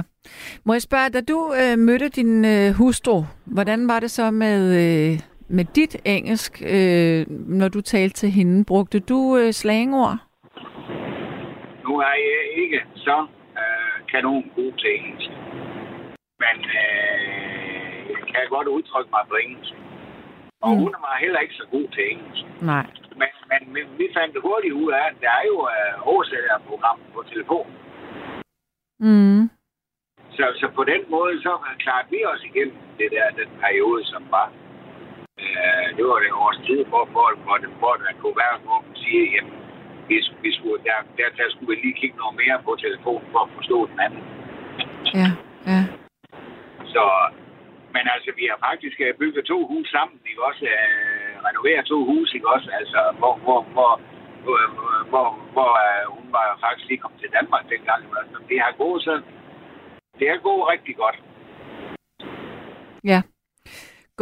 Må 0.64 0.72
jeg 0.72 0.82
spørge, 0.82 1.10
da 1.10 1.20
du 1.20 1.38
øh, 1.60 1.78
mødte 1.78 2.08
din 2.08 2.44
øh, 2.44 2.70
hustru, 2.78 3.22
hvordan 3.44 3.88
var 3.88 4.00
det 4.00 4.10
så 4.10 4.30
med, 4.30 4.60
øh, 4.82 5.18
med 5.48 5.64
dit 5.64 5.96
engelsk, 6.04 6.62
øh, 6.74 7.26
når 7.58 7.68
du 7.68 7.80
talte 7.80 8.14
til 8.14 8.30
hende? 8.30 8.64
Brugte 8.64 9.00
du 9.00 9.36
øh, 9.36 9.52
slangord? 9.52 10.16
Nu 11.84 11.92
er 11.98 12.14
jeg 12.30 12.62
ikke 12.62 12.80
så 12.96 13.26
øh, 13.60 14.06
kanon 14.10 14.44
god 14.56 14.72
til 14.78 14.90
engelsk. 14.98 15.30
Men 16.42 16.56
øh, 16.82 18.10
jeg 18.10 18.22
kan 18.32 18.42
godt 18.48 18.68
udtrykke 18.68 19.10
mig 19.10 19.24
på 19.28 19.34
engelsk. 19.34 19.74
Og 20.64 20.70
hun 20.82 20.92
var 21.06 21.16
heller 21.24 21.40
ikke 21.44 21.54
så 21.54 21.66
god 21.74 21.86
til 21.94 22.04
engelsk. 22.12 22.44
Nej. 22.72 22.86
Men, 23.20 23.30
men 23.50 23.60
vi, 23.74 23.80
vi 24.00 24.06
fandt 24.16 24.42
hurtigt 24.46 24.74
ud 24.82 24.90
af, 24.98 25.04
at 25.10 25.16
der 25.24 25.32
er 25.40 25.44
jo 25.52 25.58
øh, 25.74 25.92
oversætterprogram 26.10 26.98
på 27.14 27.20
telefonen. 27.32 27.74
Mm. 29.06 29.42
Så, 30.36 30.44
så 30.60 30.66
på 30.78 30.84
den 30.92 31.02
måde, 31.14 31.34
så 31.46 31.52
klarede 31.82 32.08
vi 32.10 32.20
os 32.32 32.42
igennem 32.50 32.76
det 32.98 33.08
der, 33.16 33.26
den 33.42 33.50
periode, 33.64 34.02
som 34.12 34.22
var. 34.36 34.48
Øh, 35.42 35.86
det 35.96 36.04
var 36.10 36.18
det 36.24 36.32
års 36.44 36.60
tid, 36.66 36.80
hvor, 36.90 37.04
hvor, 37.14 37.28
hvor, 37.44 37.56
det, 37.62 37.70
hvor 37.80 37.94
der 38.04 38.12
kunne 38.20 38.38
være, 38.44 38.56
hvor 38.66 38.78
man 38.86 38.96
siger, 39.04 39.24
jamen, 39.34 39.54
vi, 40.08 40.16
vi 40.44 40.50
skulle, 40.56 40.78
der, 40.88 40.98
der, 41.18 41.28
der 41.38 41.46
skulle 41.50 41.70
vi 41.72 41.76
lige 41.84 42.00
kigge 42.00 42.16
noget 42.22 42.34
mere 42.42 42.58
på 42.66 42.72
telefonen 42.84 43.28
for 43.32 43.40
at 43.46 43.50
forstå 43.56 43.78
den 43.90 43.98
anden. 44.06 44.22
Ja, 45.20 45.28
ja. 45.72 45.80
Så, 46.94 47.04
men 47.94 48.04
altså, 48.14 48.30
vi 48.38 48.44
har 48.50 48.58
faktisk 48.68 48.96
øh, 49.06 49.14
bygget 49.20 49.44
to 49.52 49.58
huse 49.70 49.90
sammen, 49.96 50.18
ikke 50.30 50.42
også? 50.50 50.64
Øh, 50.76 51.32
renoveret 51.48 51.84
to 51.92 51.98
huse, 52.10 52.34
ikke 52.36 52.48
også? 52.54 52.68
Altså, 52.80 53.00
hvor, 53.18 53.34
hvor, 53.44 53.60
hvor, 53.74 53.92
hvor, 54.44 54.58
hvor, 55.10 55.26
hvor 55.54 55.70
øh, 55.86 56.04
hun 56.16 56.26
var 56.36 56.46
faktisk 56.64 56.88
lige 56.88 57.02
kommet 57.02 57.20
til 57.20 57.30
Danmark 57.38 57.64
dengang. 57.74 58.02
Altså, 58.20 58.36
det 58.48 58.58
har 58.64 58.72
gået 58.82 59.02
så, 59.06 59.14
det 60.18 60.26
har 60.32 60.40
gået 60.48 60.68
rigtig 60.74 60.94
godt. 60.96 61.16
Ja. 63.04 63.20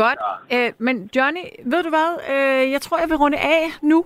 Godt. 0.02 0.18
Øh, 0.54 0.70
men 0.86 1.10
Johnny, 1.16 1.44
ved 1.72 1.82
du 1.82 1.90
hvad? 1.96 2.10
Øh, 2.34 2.64
jeg 2.74 2.80
tror, 2.80 2.98
jeg 2.98 3.08
vil 3.10 3.22
runde 3.24 3.38
af 3.38 3.64
nu. 3.82 3.98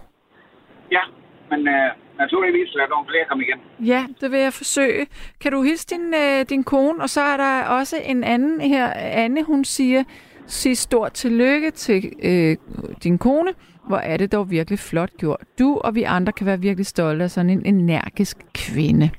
Ja, 0.97 1.05
men 1.51 1.60
øh, 1.68 1.90
naturligvis 2.24 2.69
lader 2.74 2.89
nogle 2.94 3.07
flere 3.11 3.24
komme 3.28 3.43
igen. 3.47 3.59
Ja, 3.93 4.01
det 4.20 4.31
vil 4.32 4.40
jeg 4.40 4.53
forsøge. 4.53 5.07
Kan 5.40 5.53
du 5.53 5.62
hilse 5.62 5.86
din, 5.94 6.15
øh, 6.23 6.40
din 6.53 6.65
kone? 6.65 7.03
Og 7.05 7.09
så 7.16 7.20
er 7.32 7.36
der 7.36 7.53
også 7.78 7.97
en 8.05 8.24
anden 8.24 8.61
her. 8.61 8.86
Anne, 9.24 9.43
hun 9.43 9.65
siger, 9.65 10.03
sig 10.47 10.77
stort 10.78 11.12
tillykke 11.12 11.70
til 11.70 12.12
øh, 12.23 12.57
din 13.05 13.19
kone. 13.19 13.51
Hvor 13.89 13.97
er 13.97 14.16
det 14.16 14.32
dog 14.32 14.51
virkelig 14.51 14.78
flot 14.78 15.11
gjort. 15.23 15.40
Du 15.59 15.69
og 15.85 15.94
vi 15.94 16.03
andre 16.03 16.32
kan 16.32 16.47
være 16.47 16.61
virkelig 16.61 16.86
stolte 16.86 17.24
af 17.24 17.31
sådan 17.31 17.51
en 17.51 17.66
energisk 17.66 18.36
kvinde. 18.55 19.11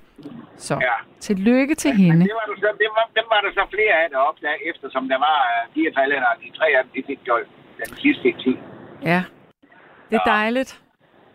Så 0.58 0.74
Ja. 0.74 0.96
tillykke 1.20 1.76
til 1.76 1.92
Men 1.92 2.00
hende. 2.02 2.20
det 2.30 2.34
var, 2.40 2.46
der 2.54 2.60
så, 2.60 2.70
det 2.84 2.88
var, 2.96 3.04
dem 3.20 3.26
var 3.34 3.40
der 3.46 3.52
så 3.60 3.64
flere 3.76 3.94
af 4.04 4.10
deroppe, 4.10 4.40
der, 4.46 4.54
eftersom 4.72 5.04
der 5.10 5.20
var 5.28 5.38
øh, 5.52 5.74
fire 5.76 5.92
thailænder, 5.96 6.28
og 6.34 6.38
de 6.44 6.58
tre 6.58 6.66
af 6.78 6.84
dem, 6.84 6.92
de 6.96 7.04
fik 7.08 7.20
jo 7.28 7.36
den 7.82 7.96
sidste 8.04 8.28
tid. 8.44 8.56
Ja, 9.12 9.24
det 10.10 10.16
er 10.16 10.24
dejligt. 10.38 10.72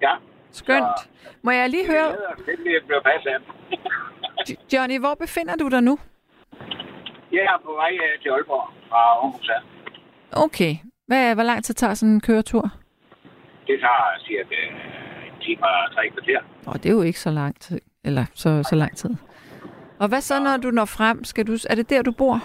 Ja. 0.02 0.12
Skønt. 0.52 1.10
Må 1.42 1.50
jeg 1.50 1.70
lige 1.70 1.86
høre, 1.86 2.08
Det 2.46 2.58
blev. 2.62 2.80
Johnny, 4.72 4.98
hvor 5.00 5.14
befinder 5.14 5.56
du 5.56 5.68
dig 5.68 5.82
nu? 5.82 5.98
Jeg 7.32 7.40
er 7.40 7.58
på 7.64 7.72
vej 7.72 7.92
øh, 8.04 8.22
til 8.22 8.28
Aalborg 8.28 8.70
fra 8.88 8.96
Aarhus. 8.96 9.50
Okay. 10.32 10.76
Hvad, 11.06 11.34
hvor 11.34 11.42
lang 11.42 11.64
tid 11.64 11.74
tager 11.74 11.94
sådan 11.94 12.12
en 12.14 12.20
køretur? 12.20 12.70
Det 13.66 13.76
tager 13.80 14.18
cirka 14.26 14.54
øh, 14.54 15.28
en 15.28 15.40
time 15.42 15.62
og 15.66 15.94
tre 15.94 16.08
kvarter. 16.10 16.40
Åh, 16.68 16.74
det 16.74 16.86
er 16.86 16.92
jo 16.92 17.02
ikke 17.02 17.20
så 17.20 17.30
lang 17.30 17.60
tid. 17.60 17.80
Eller 18.04 18.24
så, 18.34 18.62
så 18.70 18.76
lang 18.76 18.96
tid. 18.96 19.10
Og 20.00 20.08
hvad 20.08 20.20
så, 20.20 20.40
når 20.42 20.56
du 20.56 20.70
når 20.70 20.84
frem? 20.84 21.24
Skal 21.24 21.46
du, 21.46 21.52
er 21.70 21.74
det 21.74 21.90
der, 21.90 22.02
du 22.02 22.12
bor? 22.12 22.36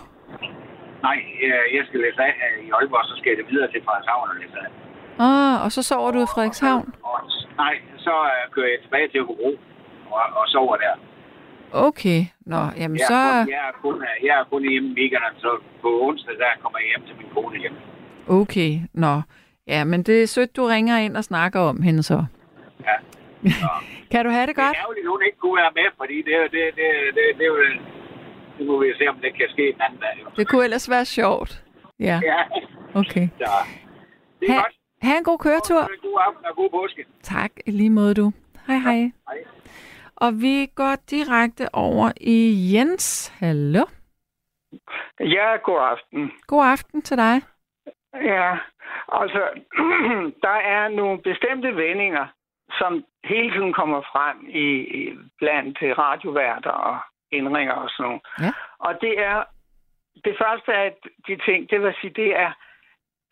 Nej, 1.01 1.17
øh, 1.43 1.65
jeg 1.75 1.83
skal 1.87 1.99
læse 1.99 2.21
af 2.21 2.33
i 2.65 2.69
Aalborg, 2.77 3.05
så 3.05 3.15
skal 3.19 3.29
jeg 3.29 3.37
det 3.41 3.47
videre 3.51 3.71
til 3.71 3.81
Frederikshavn 3.85 4.29
og 4.29 4.35
læse 4.41 4.57
af. 4.65 4.69
Ah, 5.19 5.63
og 5.65 5.71
så 5.71 5.83
sover 5.83 6.11
du 6.11 6.19
i 6.23 6.25
Frederikshavn? 6.33 6.93
Og, 7.03 7.19
nej, 7.57 7.75
så 7.97 8.11
øh, 8.23 8.51
kører 8.51 8.67
jeg 8.67 8.79
tilbage 8.81 9.07
til 9.07 9.21
Hobro 9.23 9.51
og, 10.11 10.21
og 10.39 10.45
sover 10.47 10.75
der. 10.77 10.93
Okay. 11.71 12.21
Nå, 12.45 12.61
jamen 12.77 12.97
jeg, 12.97 13.05
så... 13.07 13.19
kun, 13.43 13.49
jeg, 13.51 13.63
er 13.69 13.73
kun, 13.81 13.95
øh, 14.01 14.25
jeg 14.27 14.39
er 14.39 14.43
kun 14.43 14.69
hjemme 14.69 14.89
i 14.89 14.93
weekenden, 14.99 15.33
så 15.39 15.49
på 15.81 15.89
onsdag 16.07 16.33
der 16.37 16.51
kommer 16.61 16.79
jeg 16.79 16.87
hjem 16.87 17.03
til 17.07 17.15
min 17.17 17.27
kone 17.33 17.59
hjem. 17.59 17.73
Okay, 18.27 18.71
nå. 18.93 19.21
Ja, 19.67 19.83
men 19.83 20.03
det 20.03 20.23
er 20.23 20.27
sødt, 20.27 20.55
du 20.55 20.63
ringer 20.65 20.97
ind 20.97 21.17
og 21.17 21.23
snakker 21.23 21.59
om 21.59 21.81
hende 21.81 22.03
så. 22.03 22.25
Ja. 22.87 22.95
Kan 24.11 24.25
du 24.25 24.31
have 24.31 24.47
det 24.47 24.55
godt? 24.55 24.65
Det 24.73 24.77
er 24.77 24.83
ærgerligt, 24.83 25.07
hun 25.07 25.21
ikke 25.25 25.37
kunne 25.37 25.57
være 25.61 25.71
med, 25.75 25.87
fordi 25.97 26.17
det, 26.17 26.25
det, 26.27 26.51
det, 26.51 26.63
det, 26.75 26.89
det, 27.15 27.23
det, 27.37 27.43
er 27.43 27.47
jo- 27.47 27.81
det 28.57 28.65
må 28.67 28.79
vi 28.83 28.93
se, 28.97 29.07
om 29.09 29.15
det 29.15 29.31
kan 29.37 29.45
ske 29.49 29.69
en 29.69 29.81
anden 29.81 29.99
dag. 29.99 30.13
jo. 30.23 30.27
Det 30.37 30.47
kunne 30.47 30.63
ellers 30.63 30.89
være 30.89 31.05
sjovt. 31.05 31.63
Ja, 31.99 32.19
Ja, 32.23 32.39
okay. 33.01 33.27
så 33.41 33.51
det 34.39 34.49
er 34.49 34.53
Ha, 34.53 34.57
godt. 34.59 34.75
Ha' 35.03 35.17
en 35.17 35.23
god 35.23 35.39
køretur. 35.39 35.81
God 36.01 36.19
aften 36.27 36.45
og 36.45 36.55
god 36.55 36.69
påske. 36.69 37.05
Tak, 37.21 37.51
lige 37.67 37.89
måde 37.89 38.13
du. 38.13 38.31
Hej 38.67 38.77
hej. 38.77 39.11
Hej. 39.29 39.43
Og 40.15 40.31
vi 40.41 40.65
går 40.75 40.95
direkte 41.09 41.65
over 41.73 42.11
i 42.21 42.37
Jens. 42.73 43.33
Hallo. 43.39 43.83
Ja, 45.19 45.55
god 45.55 45.79
aften. 45.91 46.31
God 46.47 46.65
aften 46.65 47.01
til 47.01 47.17
dig. 47.17 47.35
Ja, 48.13 48.57
altså, 49.11 49.41
der 50.45 50.57
er 50.75 50.87
nogle 50.87 51.21
bestemte 51.21 51.75
vendinger, 51.75 52.27
som 52.71 53.05
hele 53.23 53.51
tiden 53.51 53.73
kommer 53.73 54.01
frem 54.01 54.37
i, 54.47 54.67
i 55.01 55.17
blandt 55.39 55.77
radioværter 55.81 56.69
og 56.71 56.99
indringer 57.31 57.73
og 57.73 57.89
sådan 57.89 58.03
noget. 58.05 58.21
Ja. 58.39 58.51
Og 58.79 59.01
det 59.01 59.19
er, 59.19 59.43
det 60.25 60.35
første 60.43 60.73
af 60.73 60.95
de 61.27 61.35
ting, 61.45 61.69
det 61.69 61.81
vil 61.81 61.95
sige, 62.01 62.13
det 62.13 62.29
er 62.35 62.51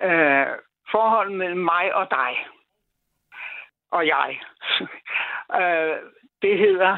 øh, 0.01 0.57
forholdet 0.91 1.37
mellem 1.37 1.59
mig 1.59 1.95
og 1.95 2.07
dig. 2.11 2.47
Og 3.91 4.07
jeg. 4.07 4.39
øh, 5.61 5.97
det 6.41 6.57
hedder, 6.57 6.97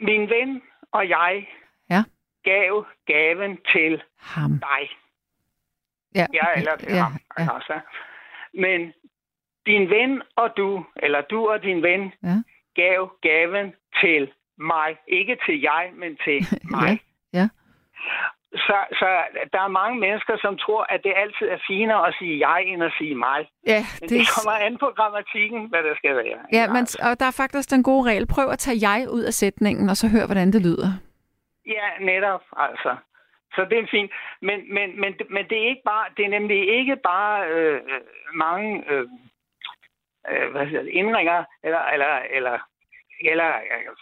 min 0.00 0.30
ven 0.30 0.62
og 0.92 1.08
jeg 1.08 1.48
Ja. 1.90 2.02
gav 2.44 2.86
gaven 3.06 3.58
til 3.72 4.02
Ham. 4.20 4.50
dig. 4.50 4.90
Ja, 6.14 6.26
Ja, 6.32 6.44
eller 6.56 6.76
til 6.76 6.88
ja, 6.92 7.02
ham. 7.02 7.12
ja. 7.38 7.54
Altså. 7.54 7.80
Men 8.54 8.92
din 9.66 9.90
ven 9.90 10.22
og 10.36 10.56
du, 10.56 10.86
eller 10.96 11.20
du 11.20 11.48
og 11.50 11.62
din 11.62 11.82
ven, 11.82 12.12
Ja. 12.22 12.36
gav 12.74 13.12
gaven 13.22 13.74
til 14.00 14.32
mig. 14.58 14.96
Ikke 15.08 15.38
til 15.46 15.60
jeg, 15.60 15.90
men 15.94 16.16
til 16.24 16.46
mig. 16.76 17.00
Ja. 17.32 17.48
Så, 18.52 18.76
så 19.00 19.08
der 19.52 19.60
er 19.60 19.68
mange 19.68 20.00
mennesker, 20.00 20.36
som 20.40 20.56
tror, 20.58 20.86
at 20.94 21.00
det 21.04 21.12
altid 21.16 21.46
er 21.48 21.58
finere 21.66 22.06
at 22.08 22.14
sige 22.18 22.48
jeg, 22.48 22.62
end 22.66 22.84
at 22.84 22.92
sige 22.98 23.14
mig. 23.14 23.48
Ja, 23.66 23.80
Men 24.00 24.08
det 24.08 24.10
det 24.10 24.20
er- 24.20 24.34
kommer 24.36 24.56
an 24.66 24.78
på 24.78 24.92
grammatikken, 24.96 25.68
hvad 25.68 25.82
der 25.82 25.94
skal 25.96 26.16
være. 26.16 26.38
Ja, 26.52 26.64
men, 26.72 26.82
og 27.06 27.20
der 27.20 27.26
er 27.26 27.36
faktisk 27.42 27.70
den 27.70 27.82
gode 27.82 28.10
regel. 28.10 28.26
Prøv 28.26 28.48
at 28.48 28.58
tage 28.58 28.78
jeg 28.90 29.06
ud 29.10 29.22
af 29.22 29.32
sætningen, 29.32 29.88
og 29.88 29.96
så 29.96 30.08
hør, 30.08 30.26
hvordan 30.26 30.52
det 30.52 30.62
lyder. 30.62 30.90
Ja, 31.66 31.88
netop, 32.00 32.42
altså. 32.56 32.96
Så 33.54 33.64
det 33.70 33.78
er 33.78 33.86
fint. 33.90 34.10
Men, 34.42 34.74
men, 34.74 35.00
men, 35.00 35.14
men 35.30 35.44
det 35.50 35.58
er 35.62 35.68
ikke 35.68 35.82
bare, 35.84 36.06
det 36.16 36.24
er 36.24 36.28
nemlig 36.28 36.68
ikke 36.78 36.96
bare 36.96 37.48
øh, 37.48 37.80
mange 38.34 38.84
øh, 38.90 39.04
øh, 40.30 40.50
hvad 40.52 40.66
det, 40.66 40.88
indringer 40.88 41.44
eller, 41.64 41.78
eller, 41.94 42.12
eller, 42.36 42.58
eller 43.30 43.48
øh, 43.48 43.96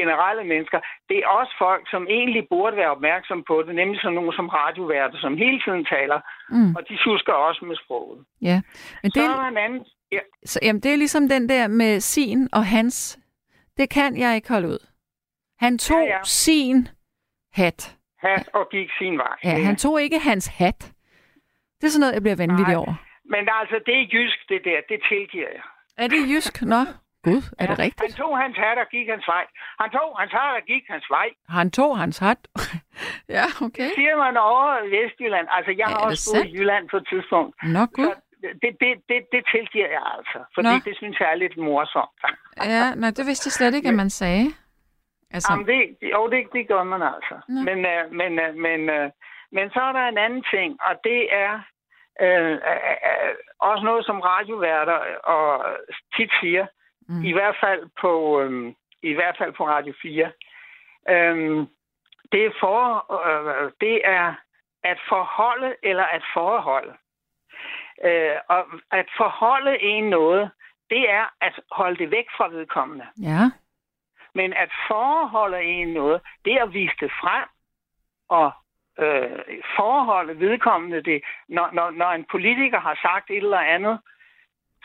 generelle 0.00 0.44
mennesker. 0.52 0.80
Det 1.08 1.16
er 1.22 1.26
også 1.38 1.52
folk, 1.64 1.82
som 1.90 2.02
egentlig 2.18 2.42
burde 2.54 2.76
være 2.76 2.90
opmærksom 2.96 3.44
på 3.50 3.56
det, 3.66 3.74
nemlig 3.74 4.00
sådan 4.00 4.14
nogle 4.14 4.32
som 4.36 4.48
radioværter, 4.48 5.18
som 5.24 5.36
hele 5.36 5.58
tiden 5.64 5.84
taler, 5.94 6.20
Mm. 6.50 6.74
og 6.76 6.82
de 6.88 6.96
susker 7.06 7.32
også 7.32 7.64
med 7.64 7.76
sproget. 7.84 8.18
Ja, 8.42 8.60
men 9.02 9.10
Så 9.10 9.20
det, 9.20 9.24
er 9.30 9.36
der 9.36 9.48
en 9.48 9.56
anden... 9.66 9.84
Ja, 10.12 10.18
så, 10.44 10.58
jamen, 10.62 10.80
det 10.82 10.92
er 10.92 10.96
ligesom 10.96 11.28
den 11.28 11.48
der 11.48 11.68
med 11.68 12.00
sin 12.00 12.48
og 12.52 12.66
hans. 12.66 13.18
Det 13.76 13.90
kan 13.90 14.16
jeg 14.16 14.34
ikke 14.36 14.48
holde 14.48 14.68
ud. 14.68 14.82
Han 15.60 15.78
tog 15.78 16.00
Ja, 16.06 16.14
ja. 16.16 16.20
sin 16.24 16.88
hat. 17.52 17.96
hat 18.18 18.48
og 18.54 18.68
gik 18.70 18.88
sin 18.98 19.18
vej. 19.18 19.36
Ja, 19.44 19.62
han 19.68 19.76
tog 19.76 20.02
ikke 20.02 20.18
hans 20.18 20.46
hat. 20.46 20.92
Det 21.80 21.86
er 21.86 21.90
sådan 21.90 22.00
noget, 22.00 22.14
jeg 22.14 22.22
bliver 22.22 22.36
vanvittig 22.36 22.76
over. 22.76 22.94
Men 23.24 23.48
altså, 23.60 23.76
det 23.86 23.94
er 24.00 24.06
jysk, 24.12 24.38
det 24.48 24.60
der. 24.64 24.78
Det 24.88 25.00
tilgiver 25.08 25.48
jeg. 25.56 25.62
Er 25.98 26.08
det 26.08 26.20
jysk? 26.30 26.62
Nå, 26.62 26.80
gud, 27.28 27.42
er 27.60 27.66
det 27.70 27.78
rigtigt? 27.78 28.02
Han 28.02 28.12
tog 28.22 28.32
hans 28.42 28.56
hat 28.64 28.78
og 28.84 28.88
gik 28.94 29.06
hans 29.14 29.26
vej. 29.34 29.44
Han 29.80 29.90
tog 29.96 30.08
hans 30.20 30.32
hat 30.38 30.52
og 30.60 30.64
gik 30.72 30.84
hans 30.94 31.06
vej. 31.16 31.28
Han 31.58 31.70
tog 31.78 31.98
hans 32.02 32.18
hat. 32.26 32.40
ja, 33.36 33.44
okay. 33.66 33.84
Det 33.88 33.92
siger 34.00 34.16
man 34.24 34.36
over 34.36 34.68
i 34.86 34.88
Vestjylland. 34.96 35.46
Altså, 35.56 35.70
jeg 35.70 35.88
Ja, 35.88 35.94
har 35.94 35.98
også 36.08 36.24
boet 36.34 36.46
i? 36.46 36.52
Jylland 36.56 36.84
på 36.92 36.96
et 36.96 37.06
tidspunkt. 37.12 37.52
Nå, 37.76 37.82
gud. 37.98 38.14
Det, 38.62 38.72
det, 38.82 38.90
det, 39.10 39.20
det 39.34 39.42
tilgiver 39.54 39.88
jeg 39.98 40.04
altså. 40.16 40.38
Fordi 40.54 40.68
Nå. 40.68 40.80
det 40.88 40.94
synes 40.96 41.16
jeg 41.20 41.28
er 41.32 41.38
lidt 41.44 41.56
morsomt. 41.56 42.20
Ja, 42.74 42.84
nej, 42.94 43.10
det 43.18 43.24
vidste 43.26 43.46
jeg 43.48 43.52
slet 43.52 43.74
ikke, 43.74 43.88
at 43.88 43.94
man 43.94 44.10
sagde. 44.10 44.46
Altså, 45.30 45.52
Jamen, 45.52 45.66
det, 45.66 45.80
jo, 46.14 46.28
det, 46.32 46.40
det 46.52 46.68
gør 46.68 46.82
man 46.82 47.02
altså. 47.02 47.34
Nå. 47.48 47.60
Men, 47.68 47.78
øh, 47.92 48.02
men, 48.20 48.32
øh, 48.44 48.54
men, 48.66 48.80
øh, 48.96 49.10
men 49.52 49.70
så 49.70 49.80
er 49.88 49.92
der 49.92 50.04
en 50.08 50.18
anden 50.18 50.44
ting, 50.54 50.70
og 50.88 50.94
det 51.04 51.20
er 51.44 51.52
øh, 52.24 52.52
øh, 52.52 52.96
øh, 53.10 53.34
også 53.70 53.84
noget, 53.84 54.06
som 54.06 54.20
radioværter 54.20 54.98
og 55.34 55.64
tit 56.16 56.30
siger, 56.40 56.66
mm. 57.08 57.24
i 57.24 57.32
hvert 57.32 57.56
fald 57.60 57.88
på 58.00 58.40
øh, 58.40 58.74
i 59.02 59.12
hvert 59.12 59.36
fald 59.38 59.52
på 59.52 59.66
Radio 59.66 59.94
4. 60.02 60.32
Øh, 61.08 61.66
det 62.32 62.46
er 62.46 62.50
for 62.60 62.80
øh, 63.28 63.72
det 63.80 64.00
er 64.04 64.34
at 64.82 64.98
forholde 65.08 65.74
eller 65.82 66.04
at 66.04 66.22
forholde. 66.34 66.94
Øh, 68.04 68.36
og 68.48 68.66
at 68.90 69.06
forholde 69.16 69.82
en 69.82 70.10
noget, 70.10 70.50
det 70.90 71.10
er 71.10 71.34
at 71.40 71.60
holde 71.70 71.98
det 71.98 72.10
væk 72.10 72.26
fra 72.36 72.48
vedkommende. 72.48 73.06
ja. 73.22 73.50
Men 74.34 74.52
at 74.52 74.70
forholde 74.88 75.62
en 75.62 75.88
noget, 75.88 76.20
det 76.44 76.52
er 76.52 76.62
at 76.62 76.72
vise 76.72 76.94
det 77.00 77.10
frem 77.20 77.48
og 78.28 78.52
øh, 78.98 79.62
forholde 79.76 80.40
vedkommende 80.40 81.02
det. 81.02 81.22
Når, 81.48 81.70
når, 81.72 81.90
når 81.90 82.10
en 82.10 82.24
politiker 82.30 82.80
har 82.80 82.98
sagt 83.02 83.30
et 83.30 83.36
eller 83.36 83.58
andet, 83.58 84.00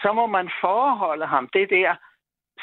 så 0.02 0.14
må 0.14 0.28
man 0.28 0.50
forholde 0.62 1.26
ham 1.26 1.50
det 1.54 1.70
der, 1.70 1.96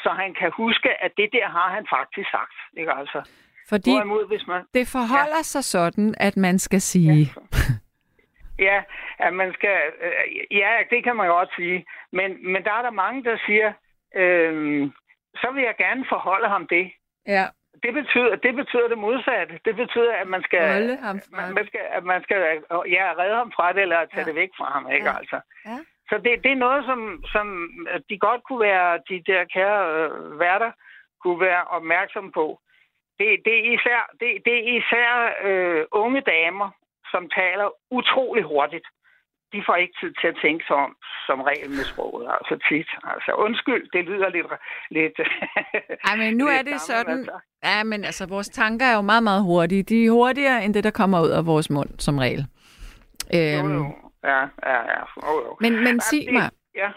så 0.03 0.09
han 0.09 0.33
kan 0.33 0.51
huske, 0.63 1.03
at 1.03 1.11
det 1.17 1.29
der 1.33 1.47
har 1.57 1.69
han 1.75 1.85
faktisk 1.95 2.29
sagt. 2.31 2.55
Ikke 2.77 2.91
altså? 2.93 3.21
Fordi 3.69 3.91
Hvorimod, 3.91 4.27
hvis 4.27 4.47
man, 4.47 4.61
det 4.73 4.87
forholder 4.87 5.41
ja. 5.45 5.51
sig 5.53 5.63
sådan, 5.63 6.15
at 6.17 6.37
man 6.37 6.59
skal 6.59 6.81
sige... 6.81 7.33
ja, 8.67 8.83
at 9.19 9.33
man 9.33 9.53
skal, 9.53 9.77
øh, 10.01 10.57
ja, 10.57 10.71
det 10.89 11.03
kan 11.03 11.15
man 11.15 11.25
jo 11.27 11.33
godt 11.33 11.49
sige. 11.55 11.85
Men, 12.11 12.51
men 12.53 12.63
der 12.63 12.73
er 12.73 12.81
der 12.81 12.91
mange, 12.91 13.23
der 13.23 13.37
siger, 13.45 13.73
øh, 14.15 14.89
så 15.35 15.47
vil 15.53 15.63
jeg 15.63 15.75
gerne 15.77 16.05
forholde 16.09 16.47
ham 16.49 16.67
det. 16.67 16.91
Ja. 17.27 17.45
Det 17.83 17.93
betyder, 17.93 18.35
det 18.35 18.55
betyder 18.55 18.87
det 18.87 18.97
modsatte. 18.97 19.59
Det 19.65 19.75
betyder, 19.75 20.13
at 20.21 20.27
man 20.27 20.43
skal, 20.43 20.71
Holde 20.73 20.97
ham 20.97 21.19
fra 21.19 21.41
man, 21.41 21.53
man 21.53 21.65
skal, 21.67 21.79
at 21.91 22.03
man 22.03 22.23
skal 22.23 22.37
ja, 22.97 23.05
redde 23.19 23.35
ham 23.35 23.51
fra 23.55 23.73
det, 23.73 23.81
eller 23.81 23.97
tage 24.05 24.19
ja. 24.19 24.23
det 24.23 24.35
væk 24.35 24.49
fra 24.57 24.71
ham. 24.73 24.91
Ikke, 24.91 25.09
Ja. 25.09 25.17
altså? 25.17 25.39
Ja. 25.65 25.77
Så 26.11 26.17
det, 26.25 26.31
det 26.43 26.51
er 26.51 26.65
noget, 26.67 26.81
som, 26.89 26.99
som 27.33 27.47
de 28.09 28.17
godt 28.27 28.41
kunne 28.43 28.63
være, 28.69 28.99
de 29.09 29.17
der 29.29 29.41
kære 29.55 29.81
øh, 29.95 30.39
værter, 30.39 30.71
kunne 31.23 31.39
være 31.39 31.63
opmærksom 31.77 32.31
på. 32.31 32.45
Det, 33.19 33.27
det 33.45 33.53
er 33.59 33.63
især, 33.75 34.01
det, 34.19 34.29
det 34.45 34.53
er 34.59 34.63
især 34.79 35.09
øh, 35.47 35.83
unge 35.91 36.21
damer, 36.21 36.69
som 37.11 37.23
taler 37.39 37.67
utrolig 37.91 38.43
hurtigt. 38.43 38.87
De 39.53 39.63
får 39.65 39.75
ikke 39.75 39.95
tid 40.01 40.11
til 40.21 40.27
at 40.27 40.39
tænke 40.43 40.63
sig 40.67 40.75
om, 40.75 40.95
som 41.27 41.41
regel 41.41 41.69
med 41.69 41.85
sproget. 41.91 42.27
Altså 42.37 42.55
tit. 42.69 42.89
Altså 43.13 43.31
undskyld, 43.45 43.83
det 43.93 44.05
lyder 44.05 44.29
lidt... 44.29 44.47
lidt 44.97 45.17
Ej, 46.09 46.15
men 46.15 46.37
nu 46.37 46.45
er 46.47 46.51
lidt 46.51 46.65
det 46.65 46.71
gammelt, 46.71 46.81
sådan... 46.81 47.19
altså. 47.19 47.37
Ja, 47.63 47.83
men 47.83 48.05
altså, 48.05 48.27
vores 48.27 48.49
tanker 48.49 48.85
er 48.85 48.95
jo 48.95 49.01
meget, 49.01 49.23
meget 49.23 49.43
hurtige. 49.43 49.83
De 49.83 50.05
er 50.05 50.11
hurtigere 50.11 50.65
end 50.65 50.73
det, 50.73 50.83
der 50.83 50.91
kommer 50.91 51.21
ud 51.25 51.29
af 51.29 51.45
vores 51.45 51.69
mund, 51.69 51.89
som 51.99 52.17
regel. 52.17 52.45
Øhm, 53.35 54.10
Ja, 54.23 54.39
ja, 54.65 54.79
ja. 54.93 55.01
Oh, 55.17 55.43
jo. 55.45 55.57
Men, 55.61 55.73
men 55.83 55.93
Ja, 55.95 55.99
sig 55.99 56.19
det- 56.25 56.33
mig, 56.33 56.49
Ja, 56.75 56.91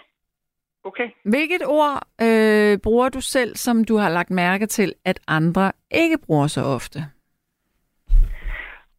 okay. 0.84 1.10
hvilket 1.24 1.62
ord 1.66 2.02
øh, 2.22 2.78
bruger 2.82 3.09
du 3.09 3.20
selv, 3.20 3.56
som 3.56 3.84
du 3.84 3.96
har 3.96 4.09
lagt 4.09 4.30
mærke 4.30 4.66
til, 4.66 4.94
at 5.05 5.20
andre 5.28 5.72
ikke 5.90 6.18
bruger 6.26 6.46
så 6.46 6.60
ofte? 6.60 6.98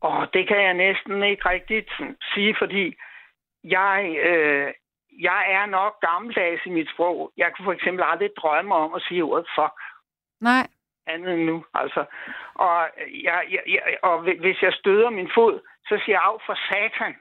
Og 0.02 0.27
det 0.34 0.47
kan 0.47 0.61
jeg 0.64 0.73
næsten 0.73 1.23
ikke 1.23 1.49
rigtigt 1.49 1.89
sige, 2.34 2.56
fordi 2.60 2.95
jeg, 3.64 4.15
øh, 4.26 4.73
jeg 5.22 5.41
er 5.49 5.65
nok 5.65 5.93
gammeldags 6.02 6.61
i 6.65 6.69
mit 6.69 6.89
sprog. 6.93 7.31
Jeg 7.38 7.52
kunne 7.53 7.65
for 7.65 7.73
eksempel 7.73 8.03
aldrig 8.07 8.30
drømme 8.38 8.76
om 8.76 8.93
at 8.93 9.02
sige 9.07 9.23
ordet 9.23 9.47
fuck 9.60 9.73
Nej. 10.41 10.68
andet 11.07 11.34
end 11.34 11.43
nu. 11.43 11.65
Altså. 11.73 12.06
Og, 12.53 12.89
jeg, 13.23 13.43
jeg, 13.52 13.61
jeg, 13.68 13.81
og 14.03 14.19
hvi- 14.23 14.39
hvis 14.39 14.61
jeg 14.61 14.73
støder 14.73 15.10
min 15.10 15.30
fod, 15.35 15.60
så 15.88 16.02
siger 16.06 16.15
jeg 16.19 16.22
af 16.22 16.38
for 16.45 16.56
satan. 16.69 17.15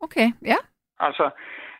Okay, 0.00 0.28
ja. 0.46 0.56
Altså, 1.00 1.30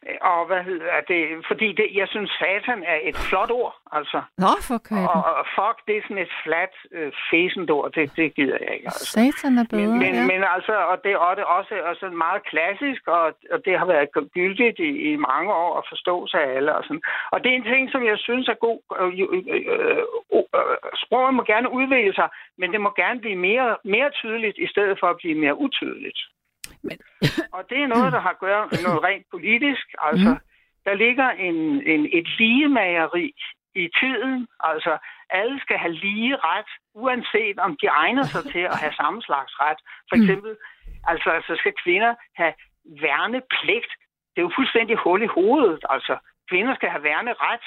øh, 0.08 0.18
og 0.20 0.46
hvad 0.46 0.62
hedder 0.70 1.00
det? 1.08 1.22
Fordi 1.50 1.68
det, 1.72 1.86
jeg 2.00 2.08
synes, 2.08 2.30
satan 2.40 2.80
er 2.92 2.98
et 3.02 3.16
flot 3.28 3.50
ord. 3.50 3.74
Altså. 3.92 4.18
Nå, 4.44 4.52
for 4.68 4.78
køben. 4.88 5.08
Og, 5.14 5.22
og 5.40 5.46
fuck, 5.56 5.76
det 5.86 5.94
er 5.96 6.02
sådan 6.02 6.24
et 6.26 6.34
flat, 6.44 6.74
øh, 6.96 7.12
fæsent 7.30 7.70
ord. 7.70 7.92
Det, 7.92 8.16
det 8.16 8.34
gider 8.34 8.58
jeg 8.64 8.72
ikke. 8.74 8.86
Altså. 8.90 9.06
Satan 9.14 9.58
er 9.62 9.66
bedre, 9.70 9.86
Men, 9.86 9.98
men, 10.04 10.14
ja. 10.14 10.26
men 10.32 10.40
altså, 10.54 10.74
og 10.90 10.96
det, 11.04 11.16
og 11.16 11.36
det 11.36 11.42
er 11.42 11.52
også, 11.58 11.74
også 11.90 12.06
meget 12.24 12.40
klassisk, 12.50 13.02
og, 13.06 13.24
og 13.54 13.58
det 13.64 13.74
har 13.80 13.86
været 13.86 14.08
gyldigt 14.34 14.78
i, 14.78 14.90
i 15.10 15.16
mange 15.30 15.50
år 15.62 15.72
at 15.80 15.84
forstå 15.92 16.26
sig 16.26 16.40
af 16.46 16.50
alle. 16.56 16.76
Og, 16.78 16.82
sådan. 16.84 17.02
og 17.32 17.38
det 17.42 17.48
er 17.50 17.56
en 17.56 17.70
ting, 17.72 17.84
som 17.94 18.02
jeg 18.10 18.18
synes 18.18 18.46
er 18.48 18.58
god. 18.66 18.80
Øh, 19.00 19.10
øh, 19.34 19.42
øh, 19.54 20.02
øh, 20.34 20.76
sproget 21.04 21.34
må 21.34 21.42
gerne 21.52 21.68
udvikle 21.78 22.14
sig, 22.14 22.28
men 22.60 22.72
det 22.72 22.80
må 22.80 22.90
gerne 23.02 23.20
blive 23.20 23.40
mere, 23.48 23.76
mere 23.84 24.10
tydeligt, 24.10 24.58
i 24.58 24.68
stedet 24.72 24.96
for 25.00 25.06
at 25.10 25.16
blive 25.16 25.38
mere 25.44 25.58
utydeligt. 25.66 26.20
Men... 26.82 26.96
og 27.56 27.62
det 27.70 27.78
er 27.82 27.86
noget, 27.86 28.12
der 28.12 28.20
har 28.20 28.30
at 28.30 28.38
gøre 28.38 28.64
med 28.72 28.80
noget 28.86 29.02
rent 29.04 29.26
politisk. 29.30 29.86
Altså, 30.08 30.30
Mhm. 30.30 30.40
der 30.86 30.94
ligger 30.94 31.28
en, 31.30 31.56
en, 31.92 32.02
et 32.18 32.28
ligemageri 32.38 33.32
i 33.74 33.88
tiden. 34.00 34.46
Altså, 34.60 34.98
alle 35.30 35.60
skal 35.60 35.78
have 35.78 35.92
lige 35.92 36.36
ret, 36.36 36.70
uanset 36.94 37.58
om 37.58 37.76
de 37.82 37.86
egner 37.86 38.22
sig 38.22 38.42
til 38.52 38.64
at 38.72 38.76
have 38.82 38.92
samme 38.92 39.22
slags 39.22 39.52
ret. 39.60 39.80
For 40.08 40.16
Mm. 40.16 40.22
eksempel, 40.22 40.56
altså, 41.06 41.30
så 41.46 41.56
skal 41.58 41.72
kvinder 41.84 42.14
have 42.36 42.52
værnepligt. 42.84 43.90
Det 44.32 44.38
er 44.40 44.46
jo 44.48 44.52
fuldstændig 44.58 44.96
hul 44.96 45.22
i 45.22 45.26
hovedet. 45.38 45.82
Altså, 45.94 46.14
kvinder 46.50 46.74
skal 46.74 46.90
have 46.94 47.02
værneret, 47.02 47.64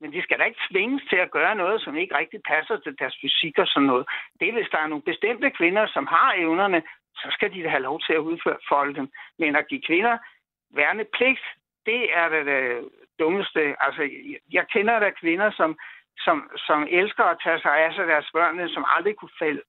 men 0.00 0.12
de 0.12 0.22
skal 0.22 0.38
da 0.38 0.44
ikke 0.44 0.60
tvinges 0.70 1.02
til 1.10 1.16
at 1.16 1.30
gøre 1.30 1.54
noget, 1.62 1.82
som 1.82 1.96
ikke 1.96 2.18
rigtig 2.18 2.40
passer 2.52 2.76
til 2.76 2.92
deres 2.98 3.16
fysik 3.22 3.58
og 3.58 3.66
sådan 3.66 3.86
noget. 3.92 4.04
Det 4.40 4.48
er, 4.48 4.52
hvis 4.52 4.72
der 4.72 4.78
er 4.78 4.86
nogle 4.86 5.08
bestemte 5.10 5.50
kvinder, 5.50 5.86
som 5.86 6.06
har 6.06 6.34
evnerne, 6.44 6.82
så 7.14 7.28
skal 7.30 7.52
de 7.54 7.62
da 7.62 7.68
have 7.68 7.82
lov 7.82 8.00
til 8.06 8.12
at 8.12 8.26
udføre 8.30 8.58
folde 8.68 8.94
dem. 8.94 9.08
Men 9.38 9.56
at 9.56 9.68
give 9.68 9.82
kvinder 9.88 10.18
værnepligt, 10.74 11.44
det 11.86 12.02
er 12.20 12.28
det, 12.28 12.46
det 12.46 12.88
dummeste. 13.18 13.62
Altså, 13.84 14.02
jeg- 14.52 14.66
kender 14.72 14.98
da 14.98 15.10
kvinder, 15.10 15.50
som, 15.50 15.78
som, 16.18 16.50
som 16.56 16.86
elsker 16.90 17.24
at 17.24 17.40
tage 17.44 17.60
sig 17.60 17.74
af 17.84 17.94
sig 17.94 18.06
deres 18.06 18.28
børn, 18.32 18.68
som 18.68 18.84
aldrig 18.96 19.16
kunne 19.16 19.36
falde 19.38 19.62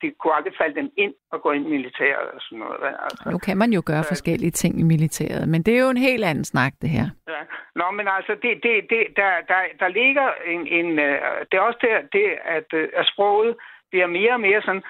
det 0.00 0.18
kunne 0.18 0.34
aldrig 0.34 0.54
falde 0.60 0.74
dem 0.74 0.90
ind 0.96 1.14
og 1.32 1.42
gå 1.42 1.50
ind 1.52 1.66
i 1.66 1.70
militæret 1.70 2.28
og 2.34 2.40
sådan 2.40 2.58
noget. 2.58 2.94
Altså. 3.04 3.30
Nu 3.30 3.38
kan 3.38 3.56
man 3.56 3.70
jo 3.72 3.82
gøre 3.86 4.04
forskellige 4.08 4.50
ting 4.50 4.80
i 4.80 4.82
militæret, 4.82 5.48
men 5.48 5.62
det 5.62 5.74
er 5.76 5.80
jo 5.80 5.90
en 5.90 6.06
helt 6.10 6.24
anden 6.24 6.44
snak, 6.44 6.72
det 6.82 6.90
her. 6.90 7.06
Ja. 7.28 7.40
Nå, 7.76 7.90
men 7.90 8.08
altså, 8.08 8.32
det, 8.42 8.52
det, 8.62 8.74
det, 8.90 9.02
der, 9.16 9.32
der, 9.48 9.60
der 9.80 9.88
ligger 9.88 10.28
en... 10.46 10.66
en 10.66 10.98
øh, 10.98 11.16
det 11.50 11.54
er 11.56 11.60
også 11.60 11.78
der, 11.82 11.98
det, 12.12 12.26
at, 12.56 12.68
øh, 12.72 12.88
at 12.96 13.06
sproget 13.06 13.56
bliver 13.90 14.06
mere 14.06 14.32
og 14.32 14.40
mere 14.40 14.60
sådan... 14.66 14.82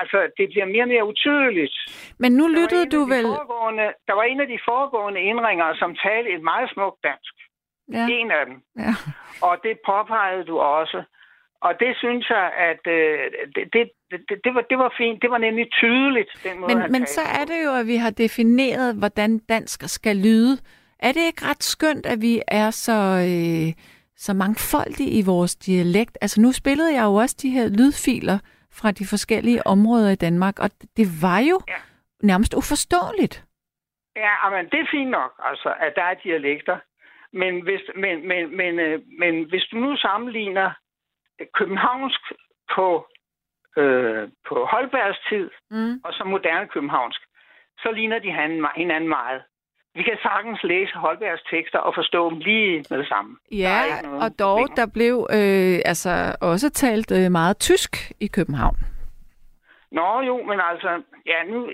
Altså, 0.00 0.18
det 0.38 0.46
bliver 0.52 0.66
mere 0.74 0.84
og 0.86 0.92
mere 0.94 1.08
utydeligt. 1.12 1.76
Men 2.18 2.32
nu 2.32 2.44
lyttede 2.58 2.86
du 2.96 3.02
de 3.04 3.10
vel... 3.14 3.24
Der 4.08 4.14
var 4.18 4.22
en 4.22 4.40
af 4.40 4.48
de 4.48 4.58
foregående 4.68 5.20
indringere, 5.20 5.76
som 5.76 5.90
talte 6.06 6.30
et 6.36 6.42
meget 6.42 6.70
smukt 6.74 6.98
dansk. 7.08 7.34
Ja. 7.92 8.06
En 8.18 8.30
af 8.30 8.46
dem. 8.46 8.56
Ja. 8.78 8.92
Og 9.42 9.54
det 9.62 9.74
påpegede 9.86 10.44
du 10.44 10.58
også. 10.58 11.02
Og 11.60 11.72
det 11.80 11.96
synes 11.96 12.30
jeg, 12.30 12.46
at 12.70 12.82
øh, 12.86 13.18
det, 13.54 13.64
det, 13.72 13.90
det, 14.10 14.44
det, 14.44 14.54
var, 14.54 14.60
det 14.70 14.78
var 14.78 14.94
fint. 14.98 15.22
Det 15.22 15.30
var 15.30 15.38
nemlig 15.38 15.66
tydeligt, 15.72 16.30
den 16.44 16.60
måde, 16.60 16.74
Men, 16.74 16.92
men 16.92 17.06
så 17.06 17.20
er 17.20 17.44
det 17.44 17.64
jo, 17.66 17.72
at 17.80 17.86
vi 17.86 17.96
har 17.96 18.10
defineret, 18.10 18.94
hvordan 18.98 19.38
dansk 19.38 19.80
skal 19.86 20.16
lyde. 20.16 20.58
Er 20.98 21.12
det 21.12 21.26
ikke 21.26 21.44
ret 21.50 21.62
skønt, 21.62 22.06
at 22.06 22.18
vi 22.20 22.42
er 22.48 22.70
så, 22.70 22.98
øh, 23.30 23.68
så 24.16 24.34
mangfoldige 24.34 25.10
i 25.10 25.22
vores 25.26 25.56
dialekt? 25.56 26.18
Altså 26.20 26.40
nu 26.40 26.52
spillede 26.52 26.94
jeg 26.94 27.04
jo 27.04 27.14
også 27.14 27.36
de 27.42 27.50
her 27.50 27.66
lydfiler 27.78 28.38
fra 28.78 28.90
de 28.90 29.04
forskellige 29.10 29.66
områder 29.66 30.10
i 30.10 30.22
Danmark, 30.26 30.58
og 30.58 30.70
det 30.96 31.06
var 31.22 31.38
jo 31.50 31.60
ja. 31.68 31.80
nærmest 32.22 32.54
uforståeligt. 32.54 33.44
Ja, 34.16 34.50
men 34.50 34.64
det 34.70 34.80
er 34.80 34.88
fint 34.90 35.10
nok, 35.10 35.32
altså, 35.38 35.74
at 35.80 35.92
der 35.96 36.02
er 36.02 36.14
dialekter. 36.14 36.78
Men 37.32 37.62
hvis, 37.62 37.80
men, 37.96 38.28
men, 38.28 38.56
men, 38.56 38.78
øh, 38.78 39.00
men 39.18 39.48
hvis 39.48 39.64
du 39.70 39.76
nu 39.76 39.96
sammenligner 39.96 40.70
københavnsk 41.54 42.20
på, 42.74 43.06
øh, 43.76 44.28
på 44.48 44.54
Holbergs 44.64 45.18
tid, 45.28 45.50
mm. 45.70 46.00
og 46.04 46.12
så 46.12 46.24
moderne 46.24 46.68
københavnsk, 46.68 47.20
så 47.78 47.90
ligner 47.90 48.18
de 48.18 48.32
hinanden 48.76 49.08
meget. 49.08 49.42
Vi 49.94 50.02
kan 50.02 50.18
sagtens 50.22 50.62
læse 50.62 50.94
Holbergs 50.94 51.42
tekster 51.50 51.78
og 51.78 51.94
forstå 51.94 52.30
dem 52.30 52.38
lige 52.38 52.84
med 52.90 52.98
det 52.98 53.08
samme. 53.08 53.36
Ja, 53.52 53.80
og 54.24 54.38
dog, 54.38 54.58
problem. 54.58 54.76
der 54.76 54.86
blev 54.86 55.26
øh, 55.30 55.78
altså 55.84 56.36
også 56.40 56.70
talt 56.70 57.10
øh, 57.18 57.30
meget 57.30 57.58
tysk 57.58 58.12
i 58.20 58.26
København. 58.26 58.76
Nå 59.92 60.20
jo, 60.20 60.42
men 60.42 60.60
altså, 60.70 61.02
ja 61.26 61.42
nu... 61.52 61.70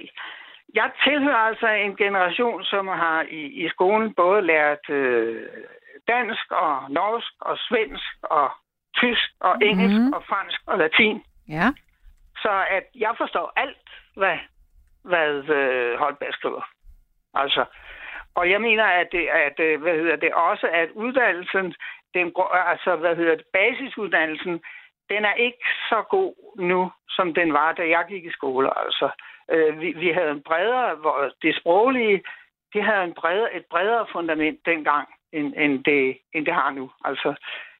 Jeg 0.74 0.90
tilhører 1.04 1.36
altså 1.50 1.66
en 1.68 1.96
generation, 1.96 2.64
som 2.64 2.88
har 2.88 3.22
i, 3.30 3.42
i 3.64 3.68
skolen 3.68 4.14
både 4.14 4.42
lært 4.42 4.90
øh, 4.90 5.42
dansk 6.08 6.52
og 6.52 6.90
norsk 6.90 7.32
og 7.40 7.56
svensk 7.58 8.12
og 8.22 8.50
tysk 8.96 9.30
og 9.40 9.54
engelsk 9.62 9.96
Mhm. 9.96 10.04
mm. 10.06 10.12
og 10.12 10.22
fransk 10.28 10.60
og 10.66 10.78
latin. 10.78 11.22
Ja. 11.48 11.68
Så 12.42 12.52
at 12.70 12.84
jeg 12.94 13.14
forstår 13.18 13.52
alt, 13.56 13.86
hvad, 14.16 14.36
hvad 15.04 15.30
øh, 15.58 15.98
Holberg 15.98 16.32
skriver. 16.34 16.62
Altså, 17.34 17.64
og 18.34 18.50
jeg 18.50 18.60
mener, 18.60 18.84
at 18.84 19.08
det, 19.12 19.26
at, 19.46 19.60
øh, 19.60 19.82
hvad 19.82 19.94
hedder 19.94 20.16
det 20.16 20.32
også, 20.34 20.66
at 20.72 20.88
uddannelsen, 20.94 21.74
den, 22.14 22.32
altså, 22.72 22.96
hvad 22.96 23.16
hedder 23.16 23.36
det, 23.36 23.46
basisuddannelsen, 23.52 24.60
den 25.08 25.24
er 25.24 25.34
ikke 25.34 25.64
så 25.88 26.02
god 26.10 26.34
nu, 26.58 26.92
som 27.08 27.34
den 27.34 27.52
var, 27.52 27.72
da 27.72 27.82
jeg 27.88 28.04
gik 28.08 28.24
i 28.24 28.32
skole. 28.32 28.78
Altså, 28.84 29.10
øh, 29.50 29.80
vi, 29.80 29.92
vi 29.92 30.08
havde 30.10 30.30
en 30.30 30.42
bredere, 30.42 30.94
hvor 30.94 31.32
det 31.42 31.56
sproglige, 31.56 32.22
det 32.72 32.84
havde 32.84 33.04
en 33.04 33.14
bredere, 33.14 33.54
et 33.54 33.64
bredere 33.70 34.06
fundament 34.12 34.58
dengang, 34.66 35.08
end, 35.32 35.54
end, 35.56 35.84
det, 35.84 36.18
end 36.34 36.46
det 36.46 36.54
har 36.54 36.70
nu. 36.70 36.90
Altså, 37.04 37.34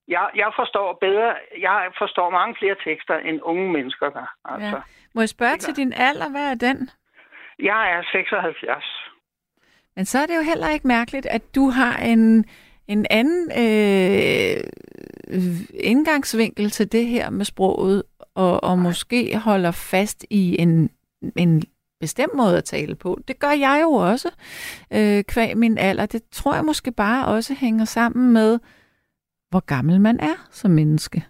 jeg, 0.09 0.31
jeg 0.35 0.53
forstår 0.57 0.99
bedre, 1.01 1.35
jeg 1.59 1.93
forstår 1.99 2.31
mange 2.31 2.57
flere 2.59 2.77
tekster, 2.85 3.17
end 3.19 3.41
unge 3.43 3.73
mennesker 3.73 4.11
gør. 4.11 4.37
Altså. 4.45 4.77
Ja. 4.77 4.83
Må 5.15 5.21
jeg 5.21 5.29
spørge 5.29 5.57
til 5.57 5.77
din 5.77 5.93
alder? 5.97 6.31
Hvad 6.31 6.51
er 6.51 6.55
den? 6.55 6.91
Jeg 7.59 7.91
er 7.93 8.03
76. 8.13 9.10
Men 9.97 10.05
så 10.05 10.19
er 10.19 10.27
det 10.27 10.37
jo 10.37 10.43
heller 10.43 10.69
ikke 10.71 10.87
mærkeligt, 10.87 11.27
at 11.27 11.55
du 11.55 11.69
har 11.69 11.97
en, 11.97 12.45
en 12.89 13.07
anden 13.11 13.51
øh, 13.51 14.65
indgangsvinkel 15.75 16.71
til 16.71 16.93
det 16.93 17.07
her 17.07 17.31
med 17.31 17.45
sproget, 17.45 18.03
og, 18.35 18.65
og 18.65 18.79
måske 18.79 19.39
holder 19.39 19.71
fast 19.71 20.25
i 20.31 20.61
en, 20.61 20.91
en 21.37 21.63
bestemt 22.01 22.35
måde 22.35 22.57
at 22.59 22.65
tale 22.65 22.95
på. 22.95 23.19
Det 23.29 23.39
gør 23.39 23.51
jeg 23.51 23.81
jo 23.83 23.93
også, 23.93 24.29
øh, 24.95 25.25
kvæg 25.25 25.57
min 25.57 25.79
alder. 25.79 26.07
Det 26.07 26.23
tror 26.33 26.55
jeg 26.55 26.65
måske 26.65 26.93
bare 26.93 27.27
også 27.27 27.55
hænger 27.55 27.85
sammen 27.85 28.33
med, 28.33 28.59
hvor 29.51 29.61
gammel 29.61 30.01
man 30.01 30.21
er 30.21 30.47
som 30.51 30.71
menneske. 30.71 31.25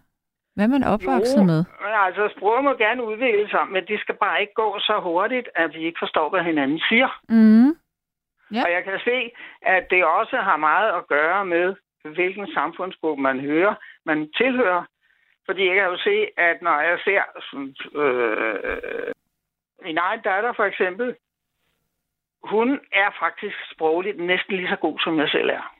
Hvad 0.54 0.64
er 0.64 0.68
man 0.68 0.84
opvokset 0.84 1.38
Jo, 1.38 1.42
med? 1.42 1.64
altså, 2.06 2.34
sproget 2.36 2.64
må 2.64 2.72
gerne 2.84 3.04
udvikle 3.10 3.48
sig, 3.48 3.64
men 3.72 3.82
det 3.90 4.00
skal 4.00 4.14
bare 4.24 4.40
ikke 4.40 4.54
gå 4.54 4.78
så 4.78 5.00
hurtigt, 5.02 5.48
at 5.56 5.70
vi 5.74 5.80
ikke 5.86 5.98
forstår, 6.04 6.30
hvad 6.30 6.42
hinanden 6.50 6.80
siger. 6.88 7.08
Mm. 7.28 7.70
Ja. 8.54 8.62
Og 8.64 8.72
jeg 8.72 8.84
kan 8.84 9.00
se, 9.04 9.30
at 9.62 9.90
det 9.90 10.04
også 10.04 10.36
har 10.36 10.56
meget 10.56 10.92
at 10.92 11.06
gøre 11.06 11.44
med, 11.44 11.74
hvilken 12.04 12.52
samfundsgruppe 12.54 13.22
man 13.22 13.40
hører, 13.40 13.74
man 14.04 14.32
tilhører. 14.36 14.84
Fordi 15.46 15.66
jeg 15.66 15.74
kan 15.74 15.84
jo 15.84 15.96
se, 15.96 16.26
at 16.36 16.62
når 16.62 16.80
jeg 16.80 16.98
ser 17.04 17.22
sådan, 17.50 17.74
øh, 18.02 19.12
min 19.82 19.98
egen 19.98 20.20
datter 20.20 20.52
for 20.52 20.64
eksempel, 20.64 21.16
hun 22.44 22.80
er 22.92 23.10
faktisk 23.18 23.56
sprogligt 23.72 24.18
næsten 24.20 24.56
lige 24.56 24.68
så 24.68 24.76
god, 24.76 24.98
som 24.98 25.18
jeg 25.18 25.28
selv 25.28 25.50
er. 25.50 25.74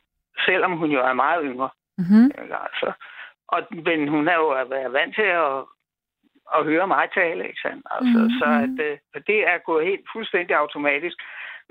Selvom 0.46 0.76
hun 0.76 0.90
jo 0.90 1.00
er 1.00 1.12
meget 1.12 1.42
yngre. 1.44 1.70
Mm-hmm. 1.98 2.30
Altså. 2.38 2.92
Og, 3.48 3.66
men 3.70 4.08
hun 4.08 4.28
er 4.28 4.34
jo 4.34 4.48
været 4.48 4.92
vant 4.92 5.14
til 5.14 5.22
at, 5.22 5.56
at 6.56 6.64
høre 6.64 6.86
mig 6.86 7.08
tale, 7.14 7.48
ikke 7.48 7.60
sandt? 7.62 7.86
Altså, 7.90 8.18
Mhm. 8.18 8.30
Så 8.38 8.44
at, 8.64 8.86
øh, 8.86 8.98
at 9.14 9.22
det 9.26 9.48
er 9.48 9.58
gået 9.58 9.86
helt 9.86 10.06
fuldstændig 10.12 10.56
automatisk. 10.56 11.16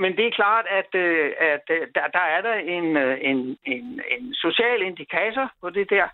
Men 0.01 0.11
det 0.17 0.25
er 0.27 0.39
klart, 0.41 0.65
at, 0.79 0.91
øh, 0.95 1.31
at 1.39 1.65
øh, 1.69 1.87
der, 1.95 2.07
der 2.17 2.25
er 2.35 2.41
der 2.41 2.53
en, 2.53 2.97
øh, 2.97 3.17
en, 3.21 3.57
en, 3.65 4.01
en 4.15 4.33
social 4.33 4.81
indikator 4.81 5.51
på 5.61 5.69
det 5.69 5.89
der. 5.89 6.07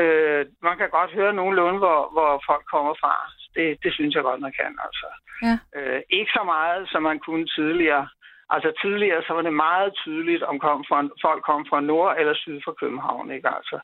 Øh, 0.00 0.46
man 0.62 0.76
kan 0.78 0.90
godt 0.90 1.10
høre 1.10 1.32
nogenlunde, 1.32 1.78
hvor, 1.78 2.00
hvor 2.12 2.42
folk 2.46 2.64
kommer 2.74 2.94
fra. 3.02 3.14
Det, 3.54 3.78
det 3.84 3.92
synes 3.94 4.14
jeg 4.14 4.22
godt, 4.22 4.40
man 4.40 4.54
kan. 4.60 4.72
Altså. 4.86 5.06
Ja. 5.46 5.54
Øh, 5.76 6.02
ikke 6.10 6.32
så 6.32 6.42
meget, 6.44 6.88
som 6.88 7.02
man 7.02 7.18
kunne 7.18 7.46
tidligere. 7.46 8.08
Altså 8.50 8.72
tidligere, 8.82 9.22
så 9.26 9.32
var 9.32 9.42
det 9.42 9.52
meget 9.52 9.94
tydeligt, 9.94 10.42
om 10.42 10.58
kom 10.58 10.84
fra, 10.88 11.08
folk 11.22 11.42
kom 11.44 11.66
fra 11.68 11.80
nord 11.80 12.16
eller 12.18 12.34
syd 12.34 12.60
for 12.64 12.72
København. 12.80 13.30
Ikke? 13.30 13.48
Altså. 13.48 13.78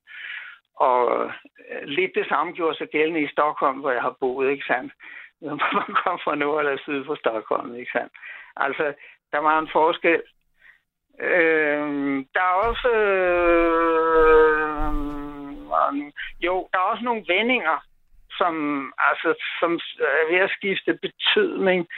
Og 0.76 1.24
øh, 1.24 1.82
lidt 1.84 2.12
det 2.14 2.26
samme 2.28 2.52
gjorde 2.52 2.76
sig 2.76 2.88
gældende 2.88 3.22
i 3.22 3.32
Stockholm, 3.34 3.78
hvor 3.78 3.90
jeg 3.90 4.02
har 4.02 4.16
boet, 4.20 4.50
ikke 4.50 4.64
sandt? 4.66 4.92
Om 5.52 5.60
man 5.72 5.90
kom 6.04 6.18
fra 6.24 6.34
nord 6.34 6.58
eller 6.60 6.78
syd 6.82 7.04
for 7.04 7.14
Stockholm, 7.14 7.74
ikke 7.74 7.92
sandt? 7.92 8.12
Altså, 8.56 8.94
der 9.32 9.38
var 9.38 9.58
en 9.58 9.68
forskel. 9.72 10.22
Øh, 11.20 12.24
der 12.34 12.44
er 12.50 12.56
også... 12.68 12.88
Øh, 12.88 13.72
jo, 16.40 16.68
der 16.72 16.78
er 16.78 16.90
også 16.92 17.04
nogle 17.04 17.24
vendinger, 17.28 17.78
som, 18.38 18.54
altså, 18.98 19.30
som 19.60 19.72
er 20.00 20.32
ved 20.32 20.40
at 20.46 20.54
skifte 20.56 20.98
betydning. 21.06 21.88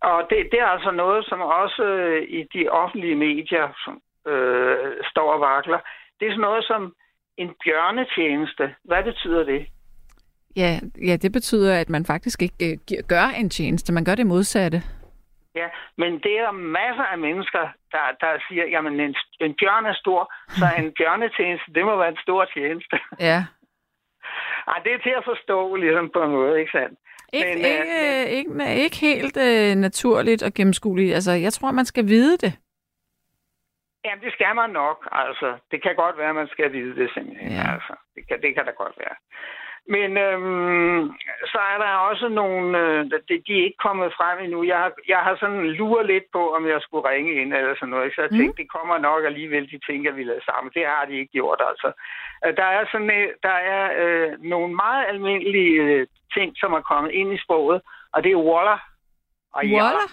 Og 0.00 0.26
det, 0.30 0.38
det 0.52 0.60
er 0.60 0.66
altså 0.66 0.90
noget, 0.90 1.24
som 1.26 1.40
også 1.40 1.82
øh, 1.84 2.22
i 2.28 2.40
de 2.54 2.68
offentlige 2.68 3.16
medier 3.16 3.66
som, 3.84 3.94
øh, 4.32 4.92
står 5.10 5.32
og 5.32 5.40
vakler. 5.40 5.78
Det 6.20 6.26
er 6.26 6.30
sådan 6.30 6.40
noget 6.40 6.64
som 6.64 6.94
en 7.36 7.50
bjørnetjeneste. 7.64 8.74
Hvad 8.84 9.04
betyder 9.04 9.44
det? 9.44 9.66
Ja, 10.56 10.80
ja, 11.06 11.16
det 11.16 11.32
betyder, 11.32 11.80
at 11.80 11.88
man 11.88 12.04
faktisk 12.04 12.42
ikke 12.42 12.70
øh, 12.70 13.04
gør 13.08 13.26
en 13.40 13.50
tjeneste. 13.50 13.92
Man 13.92 14.04
gør 14.04 14.14
det 14.14 14.26
modsatte. 14.26 14.82
Ja, 15.54 15.68
men 15.96 16.12
det 16.12 16.34
er 16.38 16.50
masser 16.50 17.04
af 17.04 17.18
mennesker, 17.18 17.68
der, 17.92 18.04
der 18.20 18.30
siger, 18.48 18.64
jamen 18.66 19.00
en, 19.00 19.14
en 19.40 19.54
bjørn 19.60 19.86
er 19.86 19.94
stor, 19.94 20.32
så 20.48 20.64
en 20.78 20.92
bjørnetjeneste, 20.98 21.72
det 21.74 21.84
må 21.84 21.96
være 21.96 22.08
en 22.08 22.22
stor 22.26 22.44
tjeneste. 22.44 22.96
Ja. 23.20 23.44
Ej, 24.72 24.78
det 24.84 24.92
er 24.94 24.98
til 24.98 25.14
at 25.20 25.24
forstå, 25.24 25.76
ligesom 25.76 26.10
på 26.14 26.22
en 26.22 26.30
måde, 26.30 26.60
ikke 26.60 26.72
sandt? 26.78 26.98
Ikke, 27.32 27.48
Men, 27.54 27.62
men, 27.62 27.80
øh, 27.80 28.24
ikke, 28.38 28.50
ikke, 28.50 28.82
ikke 28.84 28.96
helt 28.96 29.36
øh, 29.36 29.74
naturligt 29.86 30.42
og 30.42 30.52
gennemskueligt. 30.54 31.14
Altså, 31.14 31.32
jeg 31.32 31.52
tror, 31.52 31.70
man 31.70 31.84
skal 31.84 32.04
vide 32.08 32.36
det. 32.38 32.52
Jamen, 34.04 34.24
det 34.24 34.32
skal 34.32 34.54
man 34.54 34.70
nok, 34.70 35.08
altså. 35.12 35.48
Det 35.70 35.82
kan 35.82 35.94
godt 35.96 36.18
være, 36.18 36.28
at 36.28 36.34
man 36.34 36.48
skal 36.48 36.72
vide 36.72 36.94
det 37.00 37.10
simpelthen, 37.14 37.52
Ja. 37.52 37.72
altså. 37.74 37.94
Det 38.14 38.28
kan, 38.28 38.42
det 38.42 38.54
kan 38.54 38.64
da 38.64 38.70
godt 38.70 38.94
være. 38.98 39.16
Men 39.88 40.16
øhm, 40.16 41.12
så 41.52 41.58
er 41.72 41.78
der 41.78 41.92
også 42.10 42.28
nogle, 42.28 42.78
øh, 42.78 43.04
de, 43.28 43.34
er 43.58 43.64
ikke 43.64 43.82
kommet 43.86 44.12
frem 44.16 44.38
endnu. 44.44 44.64
Jeg 44.64 44.78
har, 44.78 44.92
jeg 45.08 45.18
har 45.18 45.36
sådan 45.40 45.66
luret 45.66 46.06
lidt 46.06 46.24
på, 46.32 46.54
om 46.54 46.66
jeg 46.68 46.80
skulle 46.82 47.08
ringe 47.10 47.32
ind 47.32 47.54
eller 47.54 47.74
sådan 47.74 47.88
noget. 47.88 48.12
Så 48.14 48.20
jeg 48.20 48.28
Mm. 48.32 48.38
tænkte, 48.38 48.62
det 48.62 48.70
kommer 48.72 48.98
nok 48.98 49.24
alligevel, 49.24 49.70
de 49.70 49.78
tænker, 49.88 50.12
vi 50.12 50.24
lader 50.24 50.40
sammen. 50.44 50.72
Det 50.74 50.86
har 50.86 51.04
de 51.04 51.18
ikke 51.18 51.32
gjort, 51.32 51.60
altså. 51.70 51.92
Øh, 52.46 52.56
Der 52.56 52.64
er, 52.64 52.84
sådan, 52.92 53.10
øh, 53.10 53.28
der 53.42 53.56
er 53.74 53.82
øh, 54.02 54.40
nogle 54.42 54.74
meget 54.74 55.06
almindelige 55.08 55.82
øh, 55.82 56.06
ting, 56.34 56.52
som 56.56 56.72
er 56.72 56.80
kommet 56.80 57.10
ind 57.12 57.32
i 57.34 57.38
sproget, 57.44 57.82
og 58.12 58.24
det 58.24 58.32
er 58.32 58.36
waller. 58.50 58.78
Og 59.54 59.62
Voila. 59.70 60.06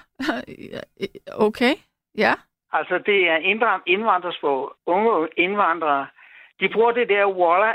okay, 1.48 1.74
ja. 2.18 2.34
Altså, 2.72 2.98
det 2.98 3.30
er 3.30 3.38
indvand- 3.38 3.84
indvandrersprog. 3.86 4.74
Unge 4.86 5.28
indvandrere, 5.38 6.08
de 6.60 6.70
bruger 6.70 6.91
det 6.91 7.10
der 7.10 7.26
waller 7.26 7.74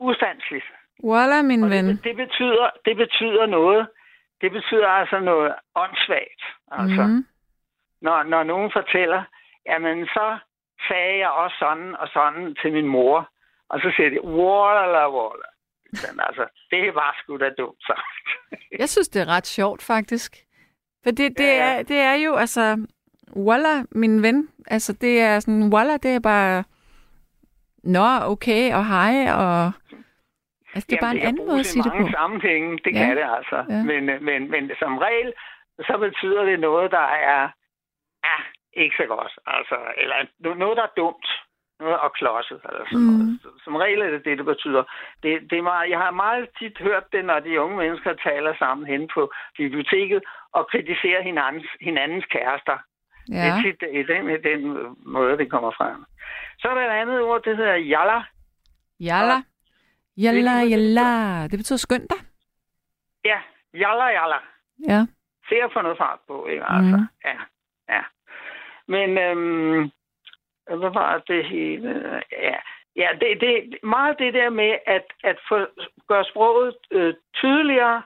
ustandsligt. 0.00 0.64
Voila, 1.02 1.42
min 1.42 1.62
Og 1.64 1.70
ven. 1.70 1.86
det, 1.88 2.04
det, 2.04 2.16
betyder, 2.16 2.70
det 2.84 2.96
betyder 2.96 3.46
noget. 3.46 3.88
Det 4.40 4.52
betyder 4.52 4.88
altså 4.88 5.18
noget 5.20 5.54
åndssvagt. 5.74 6.42
Altså, 6.70 7.02
mm. 7.06 7.24
Når, 8.02 8.22
når 8.22 8.42
nogen 8.42 8.70
fortæller, 8.72 9.22
jamen 9.66 10.06
så 10.06 10.38
sagde 10.88 11.18
jeg 11.18 11.30
også 11.30 11.56
sådan 11.58 11.96
og 11.96 12.08
sådan 12.08 12.56
til 12.62 12.72
min 12.72 12.86
mor. 12.88 13.30
Og 13.68 13.80
så 13.80 13.92
siger 13.96 14.10
de, 14.10 14.24
walla, 14.24 15.04
walla. 15.16 15.48
Men 15.92 16.20
altså, 16.28 16.44
det 16.70 16.94
var 16.94 17.16
sgu 17.22 17.36
da 17.36 17.50
dumt 17.58 17.82
sagt. 17.86 18.26
Jeg 18.80 18.88
synes, 18.88 19.08
det 19.08 19.22
er 19.22 19.28
ret 19.28 19.46
sjovt, 19.46 19.82
faktisk. 19.82 20.36
For 21.02 21.10
det, 21.10 21.38
det, 21.38 21.44
Ja, 21.44 21.54
ja. 21.56 21.78
er, 21.78 21.82
det 21.82 21.96
er 21.96 22.14
jo, 22.14 22.34
altså... 22.34 22.86
Voila, 23.36 23.82
min 23.92 24.22
ven. 24.22 24.48
Altså, 24.66 24.92
det 24.92 25.20
er 25.20 25.40
sådan... 25.40 25.72
Voila, 25.72 25.96
det 25.96 26.14
er 26.14 26.20
bare... 26.20 26.64
Nå, 27.84 28.06
okay, 28.22 28.74
og 28.74 28.86
hej, 28.86 29.32
og... 29.32 29.72
Altså, 30.74 30.86
det 30.90 30.96
er 30.96 31.00
bare 31.06 31.14
en 31.14 31.20
kan 31.20 31.28
anden 31.28 31.46
måde 31.46 31.60
at 31.60 31.66
sige 31.66 31.82
det 31.82 31.92
mange 31.94 32.10
på. 32.10 32.16
sammenhænge, 32.18 32.70
det 32.84 32.92
Ja. 32.94 32.98
kan 33.04 33.16
det 33.16 33.26
altså. 33.38 33.58
Ja. 33.68 33.82
Men, 33.90 34.24
men, 34.28 34.50
men 34.50 34.70
som 34.78 34.98
regel, 34.98 35.32
så 35.88 35.94
betyder 36.06 36.42
det 36.50 36.60
noget, 36.60 36.90
der 36.90 37.06
er 37.32 37.42
ja, 38.28 38.36
ikke 38.72 38.96
så 39.00 39.06
godt. 39.14 39.32
Altså, 39.46 39.76
eller 40.02 40.16
no- 40.44 40.54
noget, 40.64 40.76
der 40.76 40.82
er 40.82 40.96
dumt. 40.96 41.26
Og 42.06 42.12
klodset. 42.12 42.60
Eller 42.68 42.84
sådan 42.86 43.00
Mm. 43.06 43.12
noget. 43.12 43.40
Som 43.64 43.76
regel 43.76 44.00
er 44.00 44.10
det 44.10 44.24
det, 44.24 44.38
det 44.38 44.46
betyder. 44.46 44.82
Det, 45.22 45.30
det 45.50 45.58
er 45.58 45.62
meget, 45.62 45.90
jeg 45.90 45.98
har 45.98 46.10
meget 46.10 46.48
tit 46.58 46.78
hørt 46.78 47.04
det, 47.12 47.24
når 47.24 47.40
de 47.40 47.60
unge 47.60 47.76
mennesker 47.76 48.12
taler 48.14 48.54
sammen 48.58 48.86
hen 48.86 49.08
på 49.14 49.32
biblioteket 49.56 50.22
og 50.52 50.66
kritiserer 50.70 51.22
hinandens, 51.22 51.66
hinandens 51.80 52.24
kærester. 52.24 52.78
Det 53.26 53.34
Ja. 53.34 53.48
er 53.48 53.62
tit 53.62 53.82
i 54.00 54.02
den, 54.12 54.30
i 54.30 54.38
den 54.48 54.60
måde, 55.06 55.38
det 55.38 55.50
kommer 55.50 55.70
frem. 55.70 56.04
Så 56.58 56.68
er 56.68 56.74
der 56.74 56.82
et 56.86 57.00
andet 57.00 57.20
ord, 57.22 57.42
det 57.42 57.56
hedder 57.56 57.74
jalla. 57.74 58.20
Jalla. 59.00 59.36
Jalla, 60.16 60.62
jalla. 60.62 61.42
Det 61.50 61.58
betyder 61.58 61.78
skynd 61.78 62.08
dig. 62.08 62.18
Ja, 63.24 63.40
jalla, 63.74 64.04
jalla. 64.04 64.38
Ja. 64.88 65.06
Se 65.48 65.54
at 65.62 65.72
få 65.72 65.82
noget 65.82 65.98
fart 65.98 66.18
på, 66.28 66.46
ikke? 66.46 66.64
Altså, 66.64 66.96
Mhm. 66.96 67.06
ja, 67.24 67.36
ja. 67.94 68.02
Men, 68.86 69.18
øhm, 69.18 69.90
hvad 70.78 70.92
var 70.92 71.18
det 71.28 71.44
hele? 71.44 72.22
Ja, 72.32 72.56
ja 72.96 73.08
det, 73.20 73.40
det, 73.40 73.78
meget 73.82 74.18
det 74.18 74.34
der 74.34 74.50
med 74.50 74.78
at, 74.86 75.04
at 75.24 75.38
få, 75.48 75.66
gøre 76.08 76.24
sproget 76.24 76.76
øh, 76.90 77.14
tydeligere, 77.34 78.02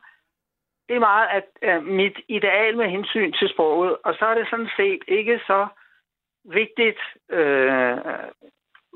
det 0.89 0.97
er 0.97 1.01
meget 1.01 1.29
at, 1.29 1.45
øh, 1.63 1.83
mit 1.87 2.19
ideal 2.29 2.77
med 2.77 2.89
hensyn 2.89 3.33
til 3.33 3.49
sproget. 3.49 3.97
Og 4.05 4.15
så 4.15 4.25
er 4.27 4.35
det 4.35 4.47
sådan 4.51 4.71
set 4.77 5.03
ikke 5.09 5.41
så 5.47 5.67
vigtigt, 6.45 6.99
øh, 7.31 7.97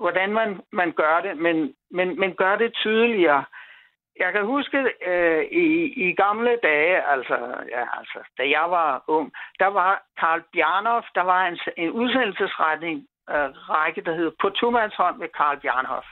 hvordan 0.01 0.33
man, 0.33 0.61
man 0.73 0.93
gør 0.93 1.21
det, 1.21 1.37
men, 1.37 1.75
men, 1.91 2.21
men 2.21 2.35
gør 2.35 2.57
det 2.57 2.75
tydeligere. 2.75 3.45
Jeg 4.19 4.33
kan 4.33 4.45
huske 4.45 4.79
øh, 5.07 5.45
i, 5.45 5.67
i 6.09 6.15
gamle 6.15 6.59
dage, 6.63 7.03
altså, 7.13 7.37
ja, 7.69 7.85
altså, 7.99 8.19
da 8.39 8.43
jeg 8.49 8.67
var 8.69 9.05
ung, 9.07 9.33
der 9.59 9.67
var 9.67 10.03
Karl 10.21 10.43
Bjarnhoff, 10.53 11.07
der 11.15 11.23
var 11.23 11.47
en, 11.47 11.59
en 11.77 11.91
udsendelsesretning, 11.91 13.07
øh, 13.31 13.51
række, 13.71 14.01
der 14.01 14.15
hed 14.15 14.33
På 14.41 14.51
Tumandshånd 14.51 15.17
med 15.19 15.29
Karl 15.29 15.61
Bjarnhoff. 15.61 16.07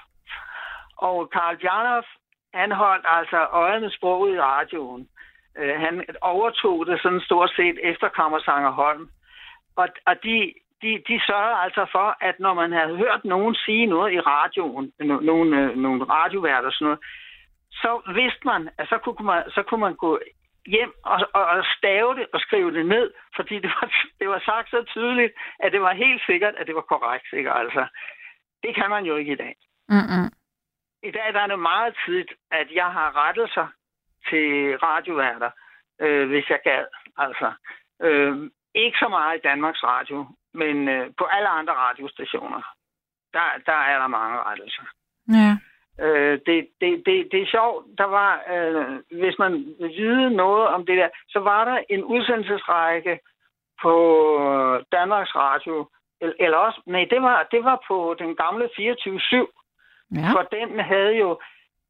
Og 0.96 1.30
Karl 1.30 1.56
Bjarnhoff, 1.56 2.06
han 2.54 2.72
holdt 2.72 3.06
altså 3.08 3.46
øje 3.52 3.80
med 3.80 3.90
sproget 3.90 4.34
i 4.34 4.40
radioen. 4.40 5.08
Øh, 5.58 5.80
han 5.80 6.04
overtog 6.20 6.86
det 6.86 7.02
sådan 7.02 7.20
stort 7.20 7.50
set 7.56 7.78
efter 7.82 8.08
Kammersanger 8.08 8.70
Holm. 8.70 9.08
Og, 9.76 9.88
og 10.06 10.22
de, 10.22 10.52
de, 10.82 11.02
de 11.08 11.20
sørger 11.26 11.56
altså 11.64 11.86
for, 11.92 12.16
at 12.20 12.40
når 12.40 12.54
man 12.54 12.72
havde 12.72 12.96
hørt 12.96 13.24
nogen 13.24 13.54
sige 13.54 13.86
noget 13.86 14.12
i 14.12 14.20
radioen, 14.20 14.92
no, 14.98 15.20
nogle, 15.20 15.60
øh, 15.60 15.76
nogle 15.76 16.04
radioværter 16.04 16.68
og 16.68 16.72
sådan 16.72 16.84
noget, 16.84 17.00
så 17.70 18.12
vidste 18.14 18.44
man, 18.44 18.68
at 18.78 18.88
så 18.88 18.98
kunne 18.98 19.26
man, 19.26 19.42
så 19.50 19.62
kunne 19.62 19.80
man 19.80 19.94
gå 19.94 20.18
hjem 20.66 20.92
og, 21.04 21.18
og, 21.34 21.44
og 21.44 21.64
stave 21.78 22.14
det 22.14 22.26
og 22.32 22.40
skrive 22.40 22.74
det 22.74 22.86
ned, 22.86 23.10
fordi 23.36 23.54
det 23.54 23.70
var, 23.80 23.92
det 24.20 24.28
var 24.28 24.42
sagt 24.44 24.70
så 24.70 24.84
tydeligt, 24.86 25.32
at 25.60 25.72
det 25.72 25.80
var 25.80 25.94
helt 25.94 26.22
sikkert, 26.26 26.54
at 26.54 26.66
det 26.66 26.74
var 26.74 26.80
korrekt. 26.80 27.26
Ikke? 27.32 27.52
Altså, 27.52 27.86
det 28.62 28.74
kan 28.74 28.90
man 28.90 29.04
jo 29.04 29.16
ikke 29.16 29.32
i 29.32 29.42
dag. 29.44 29.54
Mm-mm. 29.88 30.28
I 31.02 31.10
dag 31.10 31.34
der 31.34 31.40
er 31.40 31.46
det 31.46 31.58
meget 31.58 31.96
tidligt, 32.04 32.32
at 32.50 32.68
jeg 32.74 32.90
har 32.92 33.26
rettelser 33.26 33.66
til 34.28 34.76
radioværter, 34.76 35.50
øh, 36.00 36.28
hvis 36.28 36.48
jeg 36.50 36.60
gad. 36.64 36.86
Altså, 37.16 37.52
øh, 38.02 38.50
ikke 38.74 38.98
så 38.98 39.08
meget 39.08 39.38
i 39.38 39.46
Danmarks 39.48 39.84
Radio, 39.84 40.26
men 40.62 40.88
øh, 40.88 41.10
på 41.18 41.24
alle 41.24 41.48
andre 41.48 41.72
radiostationer, 41.72 42.62
der, 43.34 43.46
der 43.66 43.78
er 43.92 43.98
der 43.98 44.06
mange 44.06 44.38
rettelser. 44.38 44.86
Ja. 45.38 45.50
Øh, 46.04 46.40
det, 46.46 46.68
det, 46.80 47.02
det, 47.06 47.28
det 47.32 47.42
er 47.42 47.46
sjovt. 47.56 47.86
Der 47.98 48.04
var, 48.04 48.30
øh, 48.54 49.18
hvis 49.20 49.38
man 49.38 49.52
vil 49.80 49.90
vide 49.96 50.30
noget 50.30 50.66
om 50.68 50.86
det 50.86 50.96
der, 50.96 51.08
så 51.28 51.38
var 51.38 51.64
der 51.64 51.78
en 51.90 52.04
udsendelsesrække 52.04 53.18
på 53.82 53.94
Danmarks 54.92 55.34
Radio, 55.36 55.88
eller, 56.20 56.34
eller 56.40 56.58
også, 56.58 56.80
nej, 56.86 57.06
det 57.10 57.22
var, 57.22 57.48
det 57.50 57.64
var 57.64 57.82
på 57.88 58.16
den 58.18 58.36
gamle 58.36 58.64
24-7, 58.64 59.62
Ja. 60.14 60.30
for 60.32 60.42
den 60.42 60.80
havde 60.80 61.14
jo, 61.18 61.40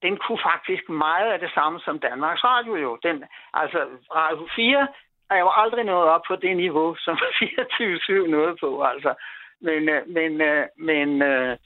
den 0.02 0.16
kunne 0.16 0.38
faktisk 0.52 0.88
meget 0.88 1.32
af 1.32 1.38
det 1.40 1.50
samme 1.54 1.80
som 1.80 1.98
Danmarks 1.98 2.44
Radio 2.44 2.76
jo. 2.76 2.98
Den, 3.02 3.24
altså, 3.54 3.78
Radio 4.14 4.48
4 4.56 4.88
er 5.30 5.38
jo 5.38 5.50
aldrig 5.56 5.84
nået 5.84 6.08
op 6.08 6.20
på 6.28 6.36
det 6.36 6.56
niveau, 6.56 6.96
som 6.98 7.16
24-7 7.42 8.12
nåede 8.12 8.56
på, 8.60 8.82
altså. 8.82 9.14
Men, 9.60 9.88
øh, 9.88 10.08
men, 10.08 10.40
øh, 10.40 10.66
men 10.78 11.22
øh, 11.22 11.56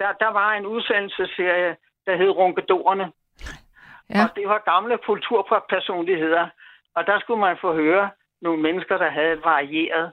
der, 0.00 0.12
der 0.22 0.30
var 0.40 0.52
en 0.52 0.66
udsendelsesserie, 0.66 1.76
der 2.06 2.16
hed 2.16 2.30
Runkedorerne. 2.30 3.12
Ja. 4.10 4.22
Og 4.24 4.36
det 4.36 4.48
var 4.48 4.58
gamle 4.72 4.98
kulturpersonligheder. 5.06 6.48
Og 6.96 7.06
der 7.06 7.20
skulle 7.20 7.40
man 7.40 7.56
få 7.60 7.74
høre 7.74 8.10
nogle 8.42 8.62
mennesker, 8.62 8.98
der 8.98 9.10
havde 9.10 9.32
et 9.32 9.44
varieret 9.44 10.12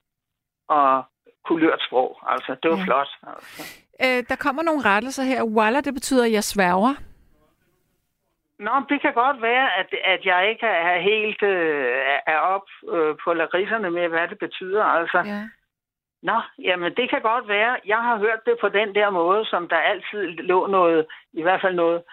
og 0.69 1.03
kulørt 1.45 1.81
sprog. 1.87 2.19
Altså, 2.27 2.55
det 2.63 2.71
var 2.71 2.77
Ja. 2.77 2.83
flot. 2.83 3.07
Altså. 3.27 3.63
Øh, 4.03 4.23
der 4.29 4.35
kommer 4.35 4.63
nogle 4.63 4.81
rettelser 4.85 5.23
her. 5.23 5.43
Walla, 5.43 5.81
det 5.81 5.93
betyder, 5.93 6.25
jeg 6.25 6.43
sværger. 6.43 6.93
Nå, 8.59 8.73
men 8.79 8.85
det 8.89 9.01
kan 9.01 9.13
godt 9.13 9.41
være, 9.41 9.77
at, 9.79 9.93
at 10.05 10.25
jeg 10.25 10.49
ikke 10.49 10.65
er 10.65 10.99
helt 10.99 11.43
øh, 11.43 11.95
er- 12.27 12.39
op 12.39 12.67
øh, 12.93 13.15
på 13.23 13.33
larisserne 13.33 13.89
med, 13.91 14.07
hvad 14.07 14.27
det 14.27 14.39
betyder. 14.39 14.83
Altså, 14.83 15.17
Ja. 15.25 15.41
Nå, 16.23 16.41
jamen 16.59 16.95
det 16.95 17.09
kan 17.09 17.21
godt 17.21 17.47
være. 17.47 17.77
Jeg 17.85 17.97
har 17.97 18.17
hørt 18.17 18.45
det 18.45 18.55
på 18.61 18.69
den 18.69 18.95
der 18.95 19.09
måde, 19.09 19.45
som 19.45 19.67
der 19.67 19.75
altid 19.77 20.21
lå 20.51 20.67
noget, 20.67 21.05
i 21.33 21.41
hvert 21.41 21.61
fald 21.61 21.75
noget, 21.75 22.03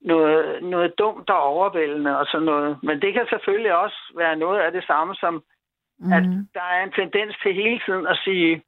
noget, 0.00 0.62
noget 0.62 0.98
dumt 0.98 1.30
og 1.30 1.42
overvældende 1.42 2.18
og 2.18 2.26
sådan 2.26 2.44
noget. 2.46 2.78
Men 2.82 3.02
det 3.02 3.12
kan 3.14 3.26
selvfølgelig 3.30 3.74
også 3.76 4.12
være 4.16 4.36
noget 4.36 4.60
af 4.60 4.72
det 4.72 4.84
samme 4.86 5.14
som, 5.14 5.42
mm. 5.98 6.12
at 6.12 6.22
der 6.54 6.62
er 6.72 6.82
en 6.82 6.92
tendens 6.92 7.36
til 7.42 7.54
hele 7.54 7.80
tiden 7.86 8.06
at 8.06 8.18
sige, 8.24 8.62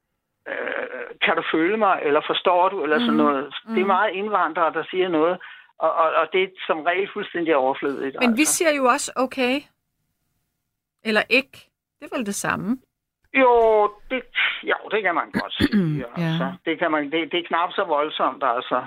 øh, 0.49 1.05
kan 1.23 1.37
du 1.37 1.43
føle 1.53 1.77
mig, 1.77 2.01
eller 2.03 2.21
forstår 2.27 2.69
du, 2.69 2.83
eller 2.83 2.99
sådan 2.99 3.15
Mhm. 3.15 3.25
noget. 3.25 3.55
Det 3.75 3.81
er 3.81 3.87
meget 3.97 4.13
indvandrere, 4.15 4.73
der 4.73 4.85
siger 4.91 5.09
noget, 5.09 5.39
og, 5.85 5.93
og, 6.03 6.09
og 6.21 6.27
det 6.33 6.43
er 6.43 6.49
som 6.67 6.79
regel 6.81 7.09
fuldstændig 7.13 7.57
overflødigt. 7.57 8.17
Men 8.21 8.37
vi 8.37 8.43
altså. 8.43 8.55
siger 8.55 8.73
jo 8.79 8.85
også 8.85 9.13
okay. 9.17 9.55
Eller 11.05 11.23
ikke. 11.29 11.57
Det 11.99 12.05
er 12.13 12.17
vel 12.17 12.27
det 12.27 12.35
samme. 12.35 12.79
Jo, 13.35 13.53
det, 14.11 14.23
jo, 14.63 14.77
det 14.91 15.03
kan 15.03 15.15
man 15.15 15.31
godt 15.41 15.55
sige. 15.55 15.71
Ja. 16.19 16.25
altså. 16.29 16.53
det, 16.65 16.79
kan 16.79 16.91
man, 16.91 17.03
det, 17.13 17.33
det 17.33 17.39
er 17.39 17.47
knap 17.49 17.71
så 17.73 17.85
voldsomt, 17.85 18.43
altså. 18.57 18.79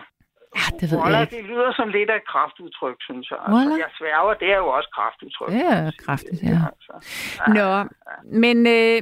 Ja, 0.60 0.66
det 0.80 0.92
ved 0.92 0.98
Voila, 1.00 1.18
jeg 1.18 1.22
ikke. 1.22 1.38
det 1.38 1.46
lyder 1.52 1.74
som 1.74 1.90
lidt 1.90 2.10
af 2.10 2.16
et 2.16 2.28
kraftudtryk, 2.28 2.98
synes 3.00 3.32
jeg. 3.32 3.40
Voila. 3.48 3.62
Altså, 3.62 3.78
jeg 3.78 3.92
sværger, 4.00 4.34
det 4.34 4.50
er 4.54 4.58
jo 4.58 4.68
også 4.68 4.90
kraftudtryk. 4.98 5.50
Det 5.50 5.66
er 5.66 5.92
kraftigt, 6.06 6.44
ja. 6.44 6.60
Altså. 6.72 6.94
Nå, 7.58 7.70
men 8.42 8.58
øh, 8.78 8.98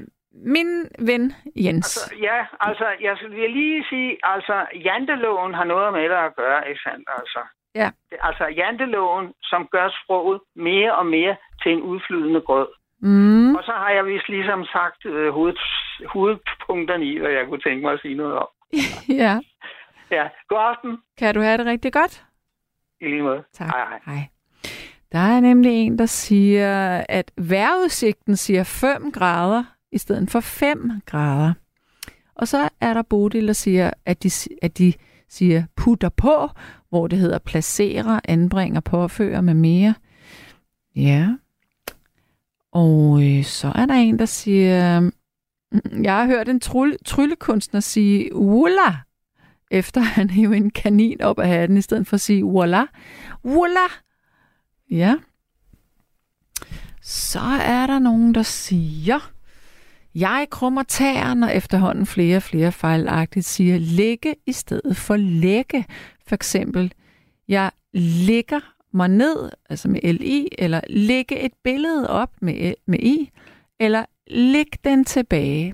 min 0.53 0.69
ven 1.09 1.23
Jens. 1.65 1.89
Altså, 1.97 2.15
ja, 2.27 2.39
altså, 2.59 2.87
jeg 3.01 3.15
vil 3.29 3.51
lige 3.51 3.85
sige, 3.89 4.17
altså, 4.23 4.55
janteloven 4.87 5.53
har 5.53 5.63
noget 5.63 5.93
med 5.93 6.03
det 6.03 6.19
at 6.27 6.35
gøre, 6.35 6.69
ikke 6.69 6.81
sandt? 6.87 7.09
Altså, 7.19 7.39
Ja. 7.75 7.89
det, 8.09 8.17
altså 8.21 8.45
janteloven, 8.47 9.33
som 9.43 9.67
gør 9.71 9.89
sproget 10.03 10.41
mere 10.55 10.95
og 10.95 11.05
mere 11.05 11.35
til 11.63 11.71
en 11.71 11.81
udflydende 11.81 12.41
grød. 12.41 12.67
Mm. 12.99 13.55
Og 13.55 13.63
så 13.63 13.71
har 13.71 13.89
jeg 13.89 14.05
vist 14.05 14.29
ligesom 14.29 14.65
sagt 14.65 15.05
øh, 15.05 15.33
hoved, 15.33 15.55
hovedpunkterne 16.05 17.05
i, 17.05 17.19
hvad 17.19 17.31
jeg 17.31 17.45
kunne 17.47 17.61
tænke 17.61 17.81
mig 17.81 17.93
at 17.93 18.01
sige 18.01 18.15
noget 18.15 18.33
om. 18.33 18.47
ja. 19.23 19.39
Ja, 20.11 20.29
god 20.47 20.57
aften. 20.71 20.97
Kan 21.17 21.33
du 21.35 21.41
have 21.41 21.57
det 21.57 21.65
rigtig 21.65 21.93
godt? 21.93 22.23
I 23.01 23.05
lige 23.05 23.21
måde. 23.21 23.43
Tak. 23.53 23.67
Hej, 23.67 23.85
hej. 23.89 23.99
hej. 24.05 24.27
Der 25.11 25.19
er 25.19 25.39
nemlig 25.39 25.71
en, 25.71 25.99
der 25.99 26.05
siger, 26.05 27.03
at 27.09 27.31
vejrudsigten 27.37 28.35
siger 28.35 28.63
5 28.63 29.11
grader 29.11 29.63
i 29.91 29.97
stedet 29.97 30.29
for 30.31 30.39
5 30.39 30.91
grader. 31.05 31.53
Og 32.35 32.47
så 32.47 32.69
er 32.81 32.93
der 32.93 33.01
Bodil, 33.09 33.47
der 33.47 33.53
siger, 33.53 33.91
at 34.05 34.23
de, 34.23 34.29
at 34.61 34.77
de 34.77 34.93
siger 35.29 35.63
putter 35.77 36.09
på, 36.09 36.49
hvor 36.93 37.07
det 37.07 37.19
hedder 37.19 37.39
placere, 37.39 38.21
anbringer, 38.29 38.79
påføre 38.79 39.41
med 39.41 39.53
mere. 39.53 39.93
Ja. 40.95 41.29
Og 42.71 43.23
øh, 43.23 43.43
så 43.43 43.71
er 43.75 43.85
der 43.85 43.93
en, 43.93 44.19
der 44.19 44.25
siger, 44.25 44.99
mm, 44.99 45.11
jeg 46.03 46.13
har 46.13 46.25
hørt 46.25 46.49
en 46.49 46.59
trylle, 46.59 46.97
tryllekunstner 47.05 47.79
sige 47.79 48.35
Wula, 48.35 48.97
efter 49.71 50.01
han 50.17 50.29
hævde 50.29 50.57
en 50.57 50.69
kanin 50.69 51.21
op 51.21 51.39
af 51.39 51.47
hatten, 51.47 51.77
i 51.77 51.81
stedet 51.81 52.07
for 52.07 52.13
at 52.13 52.21
sige 52.21 52.45
Wula, 52.45 52.85
Wula. 53.45 53.87
Ja. 54.91 55.15
Så 57.01 57.39
er 57.61 57.87
der 57.87 57.99
nogen, 57.99 58.35
der 58.35 58.43
siger, 58.43 59.32
jeg 60.15 60.47
krummer 60.51 60.83
tæerne, 60.83 61.45
og 61.45 61.55
efterhånden 61.55 62.05
flere 62.05 62.37
og 62.37 62.43
flere 62.43 62.71
fejlagtigt 62.71 63.45
siger 63.45 63.77
ligge 63.77 64.35
i 64.45 64.51
stedet 64.51 64.97
for 64.97 65.15
lægge. 65.15 65.85
For 66.27 66.35
eksempel, 66.35 66.93
jeg 67.47 67.71
ligger 67.93 68.59
mig 68.93 69.07
ned, 69.07 69.49
altså 69.69 69.87
med 69.87 70.13
LI, 70.13 70.47
eller 70.57 70.81
lægge 70.89 71.39
et 71.39 71.53
billede 71.63 72.09
op 72.09 72.31
med, 72.41 72.73
med 72.85 72.99
I, 72.99 73.29
eller 73.79 74.05
læg 74.27 74.67
den 74.83 75.05
tilbage. 75.05 75.73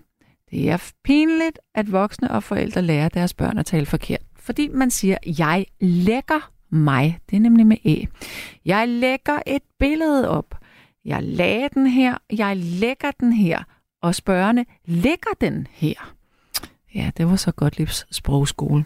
Det 0.52 0.70
er 0.70 0.92
pinligt, 1.04 1.60
at 1.76 1.92
voksne 1.92 2.32
og 2.32 2.44
forældre 2.44 2.82
lærer 2.82 3.10
deres 3.10 3.34
børn 3.34 3.58
at 3.58 3.66
tale 3.66 3.86
forkert, 3.86 4.22
fordi 4.36 4.68
man 4.68 4.92
siger, 4.92 5.18
jeg 5.40 5.66
lægger 5.80 6.52
mig. 6.70 7.20
Det 7.30 7.36
er 7.36 7.40
nemlig 7.40 7.68
med 7.68 7.78
E. 7.86 8.08
Jeg 8.66 8.88
lægger 8.88 9.40
et 9.48 9.62
billede 9.80 10.30
op. 10.30 10.56
Jeg 11.06 11.24
lagde 11.24 11.70
den 11.74 11.88
her. 11.88 12.18
Jeg 12.38 12.58
lægger 12.58 13.12
den 13.20 13.34
her. 13.34 13.64
Og 14.02 14.16
spørgende, 14.16 14.66
ligger 14.86 15.32
den 15.42 15.68
her? 15.72 16.14
Ja, 16.96 17.12
det 17.18 17.28
var 17.28 17.36
så 17.36 17.52
Gottliebs 17.52 18.06
sprogskole. 18.12 18.86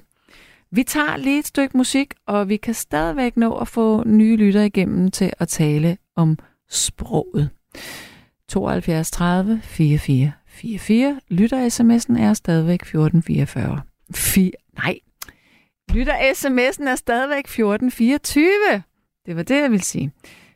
Vi 0.71 0.83
tager 0.83 1.17
lige 1.17 1.39
et 1.39 1.47
stykke 1.47 1.77
musik, 1.77 2.13
og 2.27 2.49
vi 2.49 2.57
kan 2.57 2.73
stadigvæk 2.73 3.37
nå 3.37 3.53
at 3.57 3.67
få 3.67 4.03
nye 4.07 4.35
lytter 4.35 4.61
igennem 4.61 5.11
til 5.11 5.33
at 5.39 5.47
tale 5.47 5.97
om 6.15 6.37
sproget. 6.69 7.49
72 8.49 9.11
30 9.11 9.61
44 9.63 10.31
44. 10.47 11.19
Lytter 11.29 11.69
sms'en 11.69 12.21
er 12.21 12.33
stadigvæk 12.33 12.81
1444. 12.81 13.81
Fi- 14.17 14.73
nej, 14.83 14.99
lytter 15.93 16.13
sms'en 16.33 16.87
er 16.89 16.95
stadigvæk 16.95 17.43
1424. 17.45 18.83
Det 19.25 19.35
var 19.35 19.43
det, 19.43 19.61
jeg 19.61 19.71
ville 19.71 19.83
sige. 19.83 20.11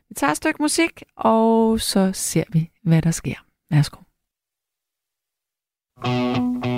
Vi 0.08 0.14
tager 0.14 0.30
et 0.30 0.36
stykke 0.36 0.62
musik, 0.62 1.02
og 1.16 1.80
så 1.80 2.10
ser 2.14 2.44
vi, 2.52 2.70
hvad 2.82 3.02
der 3.02 3.10
sker. 3.10 3.44
Værsgo. 3.70 4.00
Let 6.04 6.77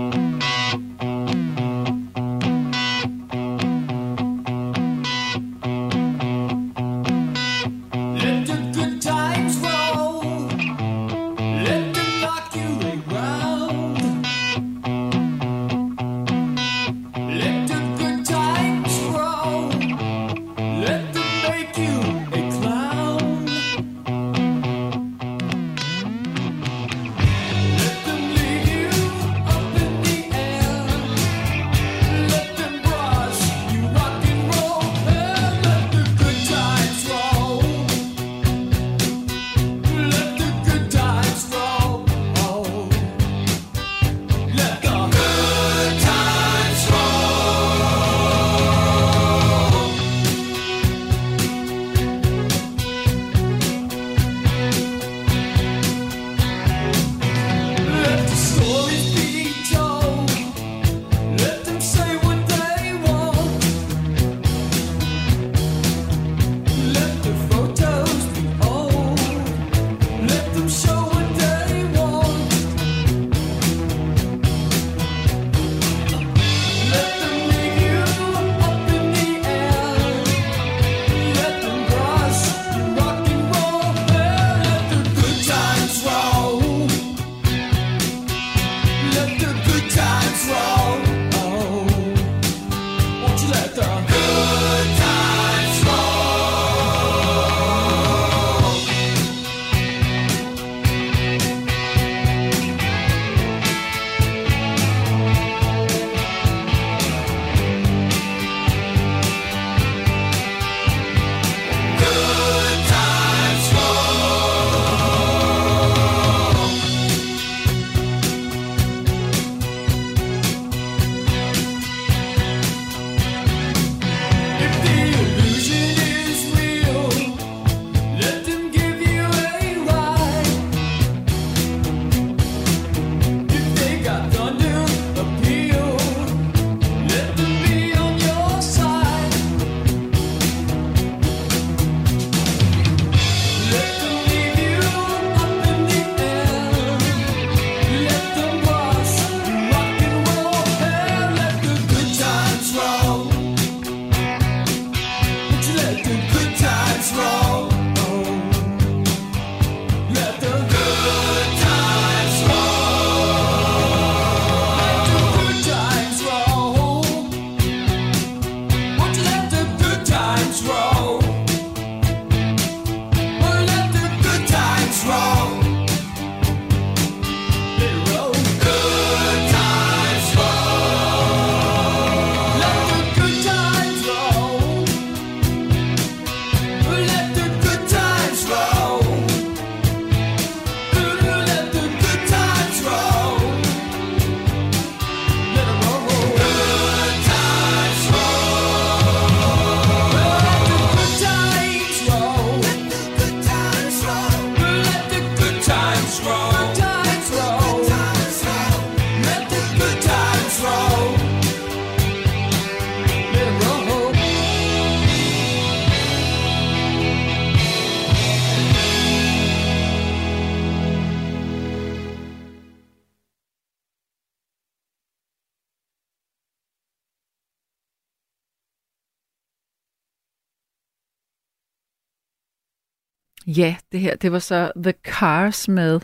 Ja, 233.57 233.77
det 233.93 234.01
her, 234.01 234.17
det 234.17 234.33
var 234.33 234.39
så 234.39 234.73
The 234.83 234.95
Cars 235.05 235.69
med 235.69 236.01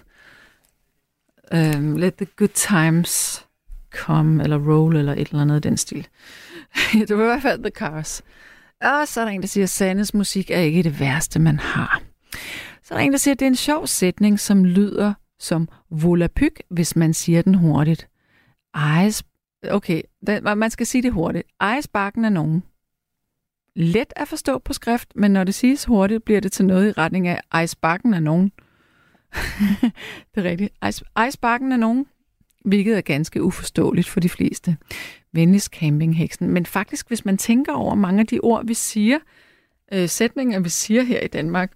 um, 1.53 1.97
Let 1.97 2.15
the 2.15 2.27
Good 2.37 2.49
Times 2.49 3.45
Come, 3.91 4.43
eller 4.43 4.59
Roll, 4.59 4.97
eller 4.97 5.13
et 5.13 5.29
eller 5.29 5.43
andet 5.43 5.57
i 5.57 5.69
den 5.69 5.77
stil. 5.77 6.09
det 7.09 7.19
var 7.19 7.23
i 7.23 7.27
hvert 7.27 7.43
fald 7.43 7.63
The 7.63 7.71
Cars. 7.71 8.23
Og 8.81 9.09
så 9.09 9.21
er 9.21 9.25
der 9.25 9.33
en, 9.33 9.41
der 9.41 9.49
siger, 9.49 9.65
at 9.65 9.71
Sandes 9.71 10.15
musik 10.15 10.51
er 10.51 10.59
ikke 10.59 10.83
det 10.83 11.01
værste, 11.01 11.39
man 11.39 11.59
har. 11.59 12.03
Så 12.83 12.95
er 12.95 12.99
der 12.99 13.05
en, 13.05 13.13
der 13.13 13.19
siger, 13.19 13.35
at 13.35 13.41
det 13.41 13.47
er 13.47 13.51
en 13.51 13.57
sjov 13.57 13.87
sætning, 13.87 14.41
som 14.41 14.65
lyder 14.65 15.15
som 15.39 15.69
volapyk, 15.91 16.63
hvis 16.69 16.97
man 16.97 17.15
siger 17.15 17.43
den 17.43 17.55
hurtigt. 17.55 18.09
Ejes, 18.75 19.25
okay, 19.71 20.03
den, 20.27 20.45
man 20.59 20.71
skal 20.71 20.87
sige 20.87 21.03
det 21.03 21.13
hurtigt. 21.13 21.49
Ejesbakken 21.61 22.25
er 22.25 22.29
nogen 22.29 22.63
let 23.77 24.13
at 24.17 24.29
forstå 24.29 24.59
på 24.59 24.73
skrift, 24.73 25.13
men 25.15 25.31
når 25.31 25.45
det 25.45 25.55
siges 25.55 25.85
hurtigt, 25.85 26.25
bliver 26.25 26.41
det 26.41 26.53
til 26.53 26.65
noget 26.65 26.89
i 26.89 26.93
retning 26.93 27.29
af 27.29 27.41
ej, 27.53 27.67
sparken 27.67 28.15
er 28.15 28.21
nogen. 28.21 28.53
det 30.35 30.37
er 30.37 30.43
rigtigt. 30.43 30.75
Ej, 31.17 31.31
sparken 31.31 31.73
er 31.73 31.77
nogen, 31.77 32.07
hvilket 32.65 32.97
er 32.97 33.01
ganske 33.01 33.43
uforståeligt 33.43 34.09
for 34.09 34.21
de 34.21 34.29
fleste. 34.29 34.77
Venligst 35.33 35.73
campingheksen. 35.73 36.51
Men 36.51 36.67
faktisk, 36.67 37.09
hvis 37.09 37.25
man 37.25 37.39
tænker 37.39 37.73
over 37.73 37.95
mange 37.95 38.21
af 38.21 38.27
de 38.27 38.41
ord, 38.41 38.67
vi 38.67 38.75
siger, 38.75 39.19
øh, 39.93 40.09
sætninger, 40.09 40.61
vi 40.61 40.69
siger 40.69 41.03
her 41.03 41.21
i 41.21 41.29
Danmark, 41.29 41.73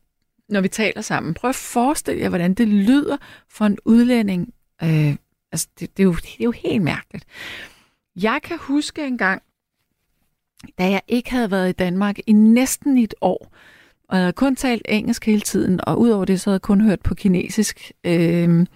når 0.48 0.60
vi 0.60 0.68
taler 0.68 1.02
sammen. 1.02 1.34
Prøv 1.34 1.48
at 1.48 1.54
forestille 1.54 2.20
jer, 2.20 2.28
hvordan 2.28 2.54
det 2.54 2.68
lyder 2.68 3.16
for 3.48 3.64
en 3.64 3.78
udlænding. 3.84 4.54
Øh, 4.82 5.16
altså, 5.52 5.68
det, 5.80 5.96
det, 5.96 6.02
er 6.02 6.04
jo, 6.04 6.12
det 6.12 6.36
er 6.40 6.44
jo 6.44 6.50
helt 6.50 6.82
mærkeligt. 6.82 7.24
Jeg 8.16 8.40
kan 8.42 8.58
huske 8.58 9.06
en 9.06 9.18
gang, 9.18 9.42
da 10.78 10.90
jeg 10.90 11.00
ikke 11.08 11.30
havde 11.30 11.50
været 11.50 11.68
i 11.68 11.72
Danmark 11.72 12.18
i 12.26 12.32
næsten 12.32 12.98
et 12.98 13.14
år, 13.20 13.52
og 14.08 14.16
jeg 14.16 14.22
havde 14.22 14.32
kun 14.32 14.56
talt 14.56 14.82
engelsk 14.88 15.26
hele 15.26 15.40
tiden, 15.40 15.80
og 15.86 16.00
udover 16.00 16.24
det, 16.24 16.40
så 16.40 16.50
havde 16.50 16.54
jeg 16.54 16.62
kun 16.62 16.80
hørt 16.80 17.00
på 17.00 17.14
kinesisk, 17.14 17.92
øh, 18.04 18.66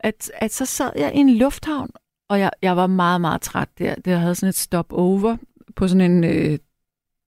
at, 0.00 0.30
at 0.34 0.52
så 0.52 0.66
sad 0.66 0.90
jeg 0.96 1.14
i 1.14 1.18
en 1.18 1.30
lufthavn, 1.30 1.90
og 2.28 2.40
jeg, 2.40 2.50
jeg 2.62 2.76
var 2.76 2.86
meget, 2.86 3.20
meget 3.20 3.40
træt 3.40 3.68
der. 3.78 3.94
Jeg 4.06 4.20
havde 4.20 4.34
sådan 4.34 4.48
et 4.48 4.54
stopover 4.54 5.36
på 5.76 5.88
sådan 5.88 6.10
en 6.10 6.24
øh, 6.24 6.58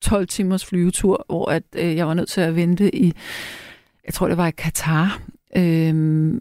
12 0.01 0.27
timers 0.27 0.65
flyvetur, 0.65 1.25
hvor 1.25 1.45
at, 1.51 1.63
øh, 1.75 1.95
jeg 1.95 2.07
var 2.07 2.13
nødt 2.13 2.29
til 2.29 2.41
at 2.41 2.55
vente 2.55 2.95
i, 2.95 3.13
jeg 4.05 4.13
tror 4.13 4.27
det 4.27 4.37
var 4.37 4.47
i 4.47 4.51
Katar, 4.51 5.21
øh, 5.57 6.33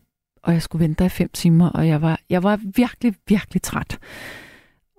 og 0.42 0.52
jeg 0.52 0.62
skulle 0.62 0.82
vente 0.82 0.98
der 0.98 1.04
i 1.04 1.08
fem 1.08 1.28
timer, 1.32 1.70
og 1.70 1.88
jeg 1.88 2.02
var, 2.02 2.20
jeg 2.30 2.42
var 2.42 2.60
virkelig, 2.76 3.14
virkelig 3.28 3.62
træt. 3.62 3.98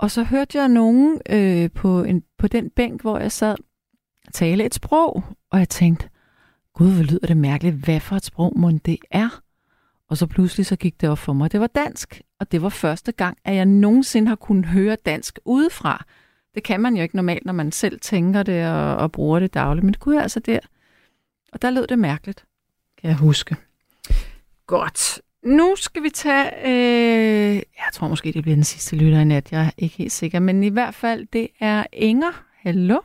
Og 0.02 0.12
så 0.12 0.24
hørte 0.24 0.58
jeg 0.58 0.68
nogen 0.68 1.22
øh, 1.30 1.72
på, 1.72 2.04
en, 2.04 2.24
på 2.38 2.48
den 2.48 2.70
bænk, 2.70 3.02
hvor 3.02 3.18
jeg 3.18 3.32
sad, 3.32 3.56
tale 4.34 4.66
et 4.66 4.74
sprog, 4.74 5.24
og 5.50 5.60
jeg 5.60 5.70
tænkte, 5.70 6.10
gud, 6.74 6.94
hvor 6.94 7.04
lyder 7.04 7.28
det 7.28 7.38
mærkeligt, 7.38 7.76
hvad 7.76 8.00
for 8.00 8.16
et 8.16 8.26
sprog 8.26 8.54
mon 8.56 8.78
det 8.78 8.98
er? 9.12 9.42
Og 10.10 10.18
så 10.18 10.28
pludselig 10.28 10.66
så 10.66 10.76
gik 10.76 11.02
det 11.02 11.10
op 11.10 11.18
for 11.18 11.34
mig, 11.34 11.52
det 11.52 11.60
var 11.60 11.68
dansk, 11.68 12.22
og 12.40 12.52
det 12.52 12.62
var 12.62 12.70
første 12.70 13.12
gang, 13.12 13.38
at 13.46 13.56
jeg 13.56 13.66
nogensinde 13.66 14.28
har 14.28 14.36
kunnet 14.36 14.66
høre 14.66 14.98
dansk 15.06 15.40
udefra. 15.46 16.06
Det 16.56 16.64
kan 16.64 16.82
man 16.82 16.96
jo 16.96 17.04
ikke 17.04 17.16
normalt, 17.16 17.46
når 17.46 17.54
man 17.54 17.72
selv 17.72 18.00
tænker 18.00 18.44
det 18.44 18.68
og, 18.68 18.96
og 18.96 19.12
bruger 19.12 19.40
det 19.40 19.54
dagligt, 19.54 19.84
men 19.84 19.94
det 19.94 20.00
kunne 20.00 20.16
jeg 20.16 20.24
altså 20.24 20.40
der. 20.40 20.60
Og 21.54 21.62
der 21.62 21.70
lød 21.70 21.88
det 21.88 22.00
mærkeligt, 22.00 22.46
kan 23.02 23.10
jeg 23.10 23.18
huske. 23.18 23.56
Godt. 24.68 25.22
Nu 25.44 25.76
skal 25.76 26.04
vi 26.04 26.10
tage, 26.10 26.48
øh, 26.66 27.56
jeg 27.56 27.90
tror 27.92 28.08
måske, 28.08 28.32
det 28.32 28.44
bliver 28.44 28.56
den 28.56 28.64
sidste 28.64 28.96
lytter 28.98 29.20
i 29.20 29.26
nat, 29.26 29.52
jeg 29.52 29.62
er 29.66 29.72
ikke 29.78 29.98
helt 29.98 30.12
sikker, 30.12 30.40
men 30.40 30.64
i 30.64 30.70
hvert 30.70 30.94
fald, 30.94 31.28
det 31.34 31.48
er 31.60 31.84
Inger. 31.94 32.34
Hallo. 32.64 33.00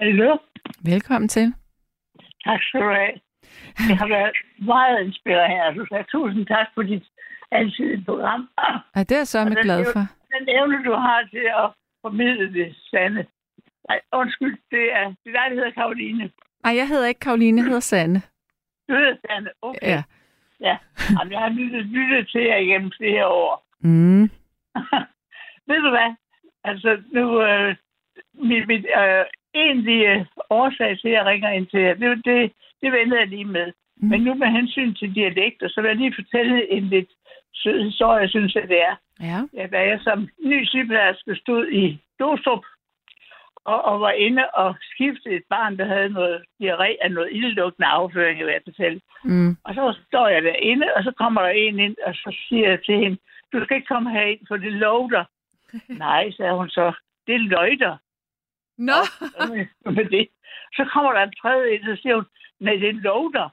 Hallo. 0.00 0.36
Velkommen 0.84 1.28
til. 1.28 1.54
Tak 2.44 2.60
skal 2.62 2.80
du 2.80 2.86
have. 2.86 3.12
Det 3.88 3.96
har 3.96 4.08
været 4.08 4.36
meget 4.58 5.06
inspirerende. 5.06 5.86
Så 5.86 6.04
tusind 6.12 6.46
tak 6.46 6.66
for 6.74 6.82
dit 6.82 7.04
altid 7.52 8.04
program. 8.04 8.48
Ja, 8.96 9.02
det 9.02 9.16
er 9.16 9.24
så 9.24 9.44
med 9.44 9.62
glad 9.62 9.84
for. 9.92 10.02
Den 10.38 10.48
evne, 10.48 10.84
du 10.84 10.92
har 10.92 11.28
til 11.30 11.46
at 11.62 11.70
formidle 12.02 12.52
det 12.52 12.76
sande. 12.90 13.26
Nej, 13.88 14.00
undskyld, 14.12 14.58
det 14.70 14.84
er, 14.98 15.06
det 15.08 15.28
er 15.30 15.36
dig, 15.38 15.46
der 15.50 15.54
hedder 15.54 15.70
Karoline. 15.70 16.30
Nej, 16.64 16.76
jeg 16.76 16.88
hedder 16.88 17.06
ikke 17.06 17.20
Karoline, 17.20 17.58
jeg 17.58 17.64
hedder 17.64 17.80
Sanne. 17.80 18.22
Du 18.88 18.94
hedder 18.94 19.16
Sande, 19.26 19.50
okay. 19.62 19.78
Ja. 19.82 20.02
Ja, 20.64 20.76
Jamen, 21.18 21.32
jeg 21.32 21.40
har 21.40 21.48
lyttet, 21.48 21.86
lyttet 21.86 22.28
til 22.28 22.40
jer 22.40 22.56
igennem 22.56 22.92
flere 22.96 23.26
år. 23.26 23.64
Mm. 23.80 24.22
Ved 25.68 25.80
du 25.84 25.90
hvad? 25.90 26.10
Altså, 26.64 27.02
nu... 27.12 27.42
Øh, 27.42 27.76
mit, 28.34 28.66
mit 28.66 28.86
øh, 29.02 29.24
egentlige 29.54 30.26
årsag 30.50 30.98
til, 30.98 31.08
at 31.08 31.14
jeg 31.14 31.26
ringer 31.26 31.50
ind 31.50 31.66
til 31.66 31.80
jer, 31.80 31.94
det, 31.94 32.24
det, 32.24 32.52
det 32.82 32.92
ventede 32.92 33.20
jeg 33.20 33.28
lige 33.28 33.44
med. 33.44 33.72
Mm. 33.96 34.08
Men 34.08 34.20
nu 34.20 34.34
med 34.34 34.46
hensyn 34.46 34.94
til 34.94 35.14
dialekter, 35.14 35.68
så 35.68 35.80
vil 35.80 35.88
jeg 35.88 35.96
lige 35.96 36.14
fortælle 36.14 36.72
en 36.72 36.84
lidt 36.84 37.10
sød 37.54 37.84
historie, 37.84 38.28
synes 38.28 38.54
jeg, 38.54 38.68
det 38.68 38.82
er. 38.82 38.96
Ja. 39.20 39.40
Ja, 39.54 39.66
da 39.66 39.78
jeg 39.78 40.00
som 40.00 40.28
ny 40.44 40.64
sygeplejerske 40.64 41.36
stod 41.36 41.68
i 41.68 41.98
Dostrup, 42.18 42.64
og, 43.64 43.82
og 43.84 44.00
var 44.00 44.10
inde 44.10 44.50
og 44.50 44.76
skiftede 44.80 45.34
et 45.34 45.44
barn, 45.50 45.78
der 45.78 45.84
havde 45.84 46.08
noget 46.08 46.44
diarré 46.62 46.96
af 47.04 47.10
noget 47.10 47.28
ildlugtende 47.32 47.88
afføring, 47.88 48.38
vil 48.38 48.52
jeg 48.52 48.60
fortælle. 48.64 49.00
Mm. 49.24 49.56
Og 49.64 49.74
så 49.74 49.98
står 50.06 50.28
jeg 50.28 50.42
derinde, 50.42 50.86
og 50.96 51.02
så 51.02 51.12
kommer 51.18 51.42
der 51.42 51.48
en 51.48 51.78
ind, 51.78 51.96
og 52.06 52.14
så 52.14 52.36
siger 52.48 52.68
jeg 52.68 52.84
til 52.84 52.94
hende, 52.98 53.18
du 53.52 53.64
skal 53.64 53.76
ikke 53.76 53.86
komme 53.86 54.10
herind, 54.10 54.40
for 54.48 54.56
det 54.56 54.72
lugter. 54.72 55.24
Nej, 56.04 56.30
sagde 56.30 56.54
hun 56.54 56.68
så, 56.68 56.92
det 57.26 57.40
løjter. 57.40 57.96
Nå. 58.78 59.00
Og, 59.84 59.92
med 59.92 60.04
det. 60.04 60.28
Så 60.76 60.84
kommer 60.92 61.12
der 61.12 61.22
en 61.22 61.34
tredje 61.42 61.74
ind, 61.74 61.88
og 61.88 61.96
så 61.96 62.02
siger 62.02 62.14
hun, 62.14 62.26
nej, 62.60 62.74
det 62.74 62.94
lugter. 62.94 63.48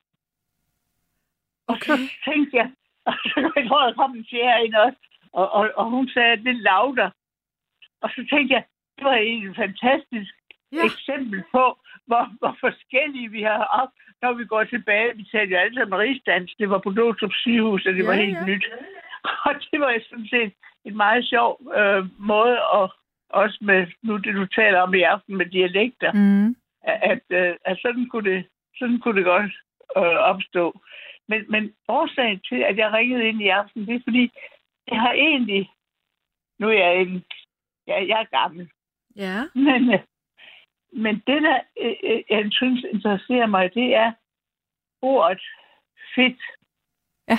Og 1.67 1.77
så 1.77 1.97
tænkte 2.25 2.57
jeg, 2.57 2.71
og 3.09 3.13
så 3.13 3.51
jeg 3.55 3.67
tror, 3.67 3.85
der 3.85 3.93
kom 3.93 4.15
en 4.15 4.25
fjerde 4.31 4.65
ind 4.65 4.75
også, 4.75 4.97
og, 5.33 5.51
og, 5.51 5.71
og 5.75 5.85
hun 5.89 6.09
sagde, 6.09 6.43
det 6.43 6.55
lauter. 6.55 7.09
Og 8.01 8.09
så 8.09 8.27
tænkte 8.29 8.53
jeg, 8.53 8.63
det 9.01 9.09
var 9.09 9.17
et 9.17 9.55
fantastisk 9.55 10.33
ja. 10.71 10.85
eksempel 10.85 11.43
på, 11.51 11.63
hvor, 12.07 12.23
hvor 12.39 12.55
forskellige 12.59 13.29
vi 13.31 13.41
har 13.41 13.63
op, 13.81 13.89
når 14.21 14.33
vi 14.33 14.45
går 14.45 14.63
tilbage. 14.63 15.17
Vi 15.17 15.23
talte 15.31 15.53
jo 15.53 15.59
alle 15.59 15.75
sammen 15.75 15.99
rigsdansk. 15.99 16.53
Det 16.59 16.69
var 16.69 16.79
på 16.79 16.91
Glostrup 16.91 17.33
sygehus, 17.33 17.85
og 17.85 17.93
det 17.93 18.03
ja, 18.03 18.05
var 18.05 18.13
helt 18.13 18.37
ja. 18.37 18.45
nyt. 18.45 18.65
Og 19.45 19.53
det 19.71 19.79
var 19.79 19.99
sådan 20.09 20.27
set 20.27 20.53
en 20.85 20.97
meget 20.97 21.25
sjov 21.25 21.61
øh, 21.77 22.05
måde, 22.19 22.65
og 22.65 22.93
også 23.29 23.57
med 23.61 23.87
nu 24.03 24.17
det, 24.17 24.35
du 24.35 24.45
taler 24.45 24.79
om 24.81 24.93
i 24.93 25.01
aften 25.01 25.37
med 25.37 25.45
dialekter, 25.45 26.11
Mm. 26.13 26.55
at, 26.81 26.97
at, 27.11 27.23
øh, 27.29 27.55
at 27.65 27.77
sådan, 27.81 28.09
kunne 28.09 28.31
det, 28.31 28.45
sådan 28.79 28.99
kunne 28.99 29.17
det 29.17 29.25
godt 29.25 29.51
øh, 29.97 30.19
opstå. 30.31 30.81
Men, 31.27 31.45
men 31.49 31.73
årsagen 31.87 32.39
til, 32.49 32.55
at 32.69 32.77
jeg 32.77 32.93
ringede 32.93 33.27
ind 33.27 33.41
i 33.41 33.47
aften, 33.47 33.87
det 33.87 33.95
er 33.95 34.01
fordi, 34.03 34.31
jeg 34.87 34.99
har 34.99 35.11
egentlig, 35.11 35.69
nu 36.59 36.67
er 36.67 36.73
jeg 36.73 37.01
en, 37.01 37.23
ja, 37.87 38.05
jeg 38.07 38.19
er 38.21 38.39
gammel, 38.41 38.69
Ja. 39.15 39.43
men, 39.53 39.93
øh, 39.93 39.99
men 40.93 41.15
det, 41.27 41.41
der 41.41 41.59
øh, 41.81 41.95
øh, 42.03 42.21
jeg 42.29 42.47
synes 42.51 42.85
interesserer 42.93 43.45
mig, 43.45 43.73
det 43.73 43.95
er 43.95 44.11
ordet 45.01 45.41
fedt. 46.15 46.41
Ja. 47.27 47.37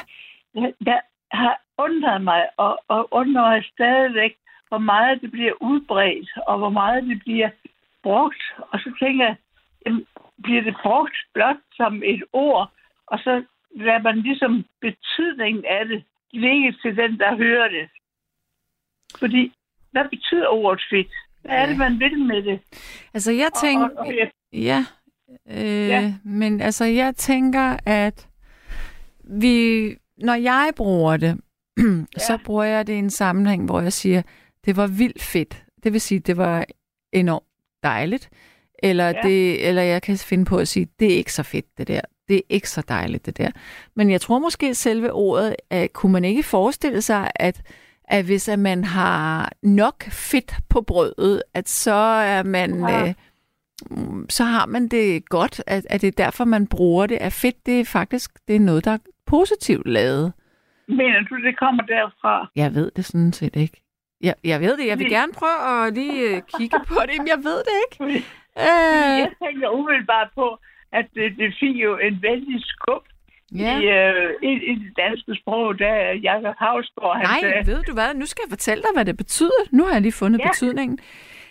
Jeg, 0.54 0.74
jeg 0.86 1.00
har 1.32 1.62
undret 1.78 2.22
mig, 2.22 2.48
og, 2.56 2.78
og 2.88 3.08
undrer 3.10 3.42
mig 3.42 3.64
stadigvæk, 3.64 4.36
hvor 4.68 4.78
meget 4.78 5.20
det 5.20 5.30
bliver 5.30 5.52
udbredt, 5.60 6.30
og 6.46 6.58
hvor 6.58 6.70
meget 6.70 7.04
det 7.04 7.20
bliver 7.20 7.50
brugt. 8.02 8.42
Og 8.58 8.78
så 8.78 8.92
tænker 9.00 9.24
jeg, 9.24 9.36
jamen, 9.86 10.06
bliver 10.42 10.62
det 10.62 10.76
brugt 10.82 11.16
blot 11.34 11.56
som 11.72 12.02
et 12.04 12.22
ord, 12.32 12.72
og 13.06 13.18
så 13.18 13.44
lader 13.70 14.02
man 14.02 14.20
ligesom 14.20 14.64
betydningen 14.80 15.64
af 15.64 15.86
det 15.86 16.04
ligge 16.32 16.72
til 16.72 16.96
den, 16.96 17.18
der 17.18 17.36
hører 17.36 17.68
det. 17.68 17.88
Fordi, 19.18 19.52
hvad 19.90 20.08
betyder 20.08 20.48
ordet 20.48 20.82
fedt? 20.90 21.12
Hvad 21.42 21.54
er 21.56 21.66
det, 21.66 21.76
man 21.78 22.00
vil 22.00 22.18
med 22.24 22.42
det? 22.42 22.60
Altså, 23.14 23.32
jeg 23.32 23.48
tænker... 23.62 23.84
Og, 23.84 23.90
og, 23.96 24.06
og, 24.06 24.16
jeg- 24.16 24.30
Ja, 24.52 24.84
øh, 25.50 25.88
Ja. 25.88 26.00
ja. 26.00 26.14
men 26.24 26.60
altså, 26.60 26.84
jeg 26.84 27.16
tænker, 27.16 27.76
at 27.86 28.28
vi, 29.24 29.88
når 30.18 30.34
jeg 30.34 30.70
bruger 30.76 31.16
det, 31.16 31.40
så 32.28 32.38
bruger 32.44 32.64
jeg 32.64 32.86
det 32.86 32.92
i 32.92 32.96
en 32.98 33.10
sammenhæng, 33.10 33.64
hvor 33.64 33.80
jeg 33.80 33.92
siger, 33.92 34.22
det 34.64 34.76
var 34.76 34.86
vildt 34.86 35.22
fedt. 35.22 35.64
Det 35.84 35.92
vil 35.92 36.00
sige, 36.00 36.18
det 36.18 36.36
var 36.36 36.64
enormt 37.12 37.46
dejligt. 37.82 38.28
Eller, 38.82 39.04
Ja. 39.08 39.12
ja. 39.22 39.28
det, 39.28 39.68
eller 39.68 39.82
jeg 39.82 40.02
kan 40.02 40.16
finde 40.18 40.44
på 40.44 40.56
at 40.56 40.68
sige, 40.68 40.88
det 41.00 41.12
er 41.12 41.16
ikke 41.16 41.32
så 41.32 41.42
fedt, 41.42 41.78
det 41.78 41.88
der. 41.88 42.00
Det 42.28 42.36
er 42.36 42.40
ikke 42.48 42.70
så 42.70 42.82
dejligt, 42.88 43.26
det 43.26 43.36
der. 43.38 43.50
Men 43.96 44.10
jeg 44.10 44.20
tror 44.20 44.38
måske, 44.38 44.66
at 44.66 44.76
selve 44.76 45.12
ordet, 45.12 45.56
at 45.70 45.92
kunne 45.92 46.12
man 46.12 46.24
ikke 46.24 46.42
forestille 46.42 47.02
sig, 47.02 47.30
at, 47.36 47.62
at 48.12 48.24
hvis 48.24 48.48
at 48.48 48.58
man 48.58 48.84
har 48.84 49.52
nok 49.62 50.04
fedt 50.04 50.54
på 50.70 50.80
brødet, 50.80 51.42
at 51.54 51.68
så 51.68 52.00
er 52.36 52.42
man... 52.42 52.88
Ja. 52.88 53.06
Øh, 53.08 53.14
så 54.28 54.44
har 54.44 54.66
man 54.66 54.88
det 54.88 55.28
godt, 55.28 55.62
at, 55.66 55.86
at 55.90 56.00
det 56.00 56.08
er 56.08 56.24
derfor, 56.24 56.44
man 56.44 56.66
bruger 56.66 57.06
det. 57.06 57.16
At 57.16 57.32
fedt, 57.32 57.66
det 57.66 57.80
er 57.80 57.84
faktisk 57.84 58.30
det 58.48 58.56
er 58.56 58.60
noget, 58.60 58.84
der 58.84 58.90
er 58.90 58.98
positivt 59.26 59.88
lavet. 59.88 60.32
Mener 60.88 61.20
du, 61.30 61.34
det 61.46 61.58
kommer 61.58 61.82
derfra? 61.82 62.50
Jeg 62.56 62.74
ved 62.74 62.90
det 62.96 63.04
sådan 63.04 63.32
set 63.32 63.56
ikke. 63.56 63.82
Jeg, 64.20 64.34
jeg 64.44 64.60
ved 64.60 64.76
det. 64.76 64.86
Jeg 64.86 64.98
vil 64.98 65.10
gerne 65.10 65.32
prøve 65.32 65.86
at 65.86 65.94
lige 65.94 66.36
øh, 66.36 66.42
kigge 66.58 66.78
på 66.88 66.98
det, 67.08 67.14
men 67.18 67.28
jeg 67.28 67.38
ved 67.48 67.58
det 67.68 67.76
ikke. 67.84 68.24
Øh, 68.58 69.18
Jeg 69.24 69.30
tænker 69.44 69.68
umiddelbart 69.68 70.28
på, 70.34 70.58
at 70.92 71.06
det, 71.14 71.26
det 71.38 71.54
fik 71.60 71.76
jo 71.86 71.98
en 71.98 72.22
vældig 72.22 72.58
skub 72.64 73.04
Ja. 73.58 73.78
i, 73.80 73.84
øh, 73.84 74.30
i, 74.42 74.52
i 74.70 74.74
det 74.74 74.92
danske 74.96 75.34
sprog, 75.40 75.78
da 75.78 76.12
Jakob 76.22 76.54
Havsgaard, 76.58 77.16
han 77.16 77.26
nej, 77.26 77.40
sagde, 77.40 77.66
ved 77.66 77.82
du 77.82 77.92
hvad? 77.92 78.14
Nu 78.14 78.26
skal 78.26 78.42
jeg 78.46 78.50
fortælle 78.50 78.82
dig, 78.82 78.90
hvad 78.94 79.04
det 79.04 79.16
betyder. 79.16 79.62
Nu 79.70 79.84
har 79.84 79.92
jeg 79.92 80.02
lige 80.02 80.12
fundet 80.12 80.38
Ja. 80.40 80.48
betydningen. 80.48 80.98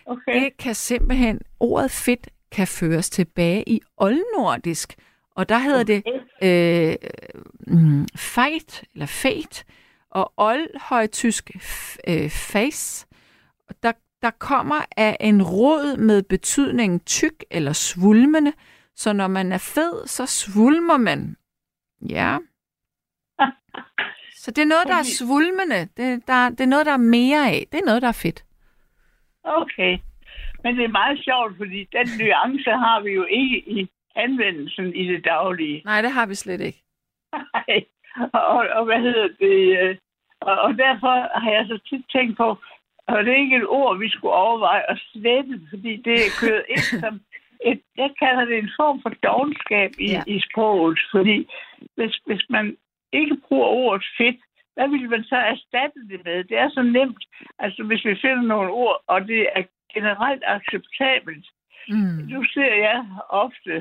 okay, 0.05 0.33
Det 0.43 0.57
kan 0.57 0.75
simpelthen, 0.75 1.39
ordet 1.59 1.91
fedt 1.91 2.29
kan 2.51 2.67
føres 2.67 3.09
tilbage 3.09 3.63
i 3.69 3.81
oldnordisk. 3.97 4.93
Og 5.35 5.49
der 5.49 5.57
hedder 5.57 5.83
det 5.83 6.03
øh, 6.43 6.95
mm, 7.67 8.07
fejt, 8.17 8.83
eller 8.93 9.05
feit, 9.05 9.65
og 10.11 10.33
oldhøjtysk 10.37 11.51
øh, 12.07 12.29
face. 12.29 13.07
Og 13.69 13.75
der, 13.83 13.91
der 14.21 14.29
kommer 14.29 14.85
af 14.97 15.17
en 15.19 15.43
rod 15.43 15.97
med 15.97 16.23
betydningen 16.23 16.99
tyk 16.99 17.43
eller 17.51 17.73
svulmende, 17.73 18.53
så 18.95 19.13
når 19.13 19.27
man 19.27 19.51
er 19.51 19.57
fed, 19.57 20.07
så 20.07 20.25
svulmer 20.25 20.97
man. 20.97 21.35
Ja. 22.09 22.37
Så 24.43 24.51
det 24.51 24.61
er 24.61 24.65
noget, 24.65 24.87
der 24.87 24.95
er 24.95 25.03
svulmende. 25.19 25.79
Det, 25.97 26.27
der, 26.27 26.49
det 26.49 26.61
er 26.61 26.65
noget, 26.73 26.85
der 26.85 26.91
er 26.93 26.97
mere 27.17 27.49
af. 27.49 27.65
Det 27.71 27.77
er 27.79 27.85
noget, 27.85 28.01
der 28.01 28.07
er 28.07 28.21
fedt. 28.23 28.43
Okay. 29.43 29.97
Men 30.63 30.77
det 30.77 30.83
er 30.83 30.97
meget 31.01 31.23
sjovt, 31.23 31.57
fordi 31.57 31.79
den 31.97 32.07
nuance 32.19 32.69
har 32.69 33.01
vi 33.01 33.11
jo 33.11 33.23
ikke 33.29 33.57
i 33.69 33.89
anvendelsen 34.15 34.95
i 34.95 35.07
det 35.07 35.25
daglige. 35.25 35.81
Nej, 35.85 36.01
det 36.01 36.11
har 36.11 36.25
vi 36.25 36.35
slet 36.35 36.61
ikke. 36.61 36.83
Nej. 37.33 37.83
Og, 38.33 38.57
og 38.77 38.85
hvad 38.85 38.99
hedder 39.01 39.27
det? 39.39 39.79
øh, 39.81 39.97
Og, 40.41 40.55
og 40.61 40.77
derfor 40.77 41.39
har 41.43 41.51
jeg 41.51 41.65
så 41.67 41.79
tit 41.89 42.05
tænkt 42.11 42.37
på, 42.37 42.47
og 43.07 43.25
det 43.25 43.33
er 43.33 43.37
ikke 43.43 43.55
et 43.57 43.67
ord, 43.67 43.97
vi 43.99 44.09
skulle 44.09 44.33
overveje 44.33 44.83
at 44.91 44.97
slette, 45.11 45.61
fordi 45.69 45.91
det 46.05 46.13
er 46.13 46.31
kørt 46.41 46.63
ind 46.69 46.77
som 47.03 47.21
et, 47.65 47.81
jeg 47.97 48.11
kalder 48.19 48.45
det 48.45 48.57
en 48.57 48.71
form 48.79 49.01
for 49.01 49.09
dogenskab 49.09 49.91
i, 49.99 50.11
ja. 50.11 50.23
i 50.27 50.41
sproget, 50.49 50.99
fordi 51.11 51.47
hvis, 51.95 52.15
hvis 52.25 52.45
man 52.49 52.77
ikke 53.13 53.37
bruger 53.47 53.67
ordet 53.67 54.05
fedt, 54.17 54.39
hvad 54.73 54.87
vil 54.89 55.09
man 55.09 55.23
så 55.23 55.35
erstatte 55.35 55.99
det 56.09 56.21
med? 56.25 56.43
Det 56.43 56.57
er 56.57 56.69
så 56.69 56.81
nemt. 56.81 57.23
Altså, 57.59 57.83
hvis 57.83 58.05
vi 58.05 58.15
finder 58.21 58.41
nogle 58.41 58.71
ord, 58.71 59.03
og 59.07 59.27
det 59.27 59.47
er 59.55 59.63
generelt 59.93 60.43
acceptabelt. 60.45 61.45
Mm. 61.89 62.19
Nu 62.33 62.43
ser 62.53 62.73
jeg 62.87 63.05
ofte, 63.29 63.73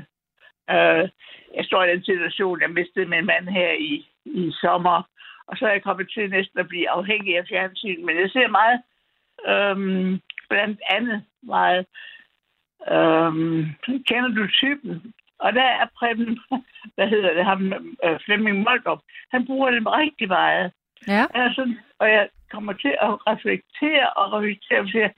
øh, 0.71 1.09
jeg 1.57 1.65
står 1.65 1.85
i 1.85 1.91
den 1.91 2.05
situation, 2.05 2.61
jeg 2.61 2.71
mistede 2.71 3.07
min 3.07 3.27
mand 3.27 3.49
her 3.49 3.73
i, 3.73 4.07
i 4.25 4.53
sommer, 4.61 5.03
og 5.47 5.57
så 5.57 5.67
er 5.67 5.73
jeg 5.73 5.83
kommet 5.83 6.11
til 6.15 6.31
næsten 6.31 6.59
at 6.59 6.69
blive 6.69 6.91
afhængig 6.91 7.39
af 7.39 7.45
fjernsyn, 7.49 8.07
men 8.07 8.17
jeg 8.17 8.31
ser 8.31 8.49
meget, 8.49 8.81
øhm, 9.53 10.21
blandt 10.49 10.81
andet 10.91 11.25
meget, 11.43 11.87
øhm, 12.89 13.65
kender 14.09 14.29
du 14.29 14.47
typen? 14.47 15.13
Og 15.39 15.53
der 15.53 15.63
er 15.63 15.87
Preben, 15.99 16.39
hvad 16.95 17.09
hedder 17.09 17.35
det, 17.35 17.45
ham, 17.45 17.73
øh, 18.05 18.19
Flemming 18.25 18.63
Moldrup, 18.63 19.01
han 19.33 19.47
bruger 19.47 19.71
det 19.71 19.83
rigtig 19.87 20.29
meget. 20.29 20.73
Ja. 21.09 21.27
Sådan, 21.55 21.79
og 21.99 22.09
jeg 22.09 22.29
kommer 22.51 22.73
til 22.73 22.95
at 23.01 23.27
reflektere 23.27 24.11
og 24.11 24.33
reflektere 24.33 24.81
og 24.81 24.89
siger 24.89 25.09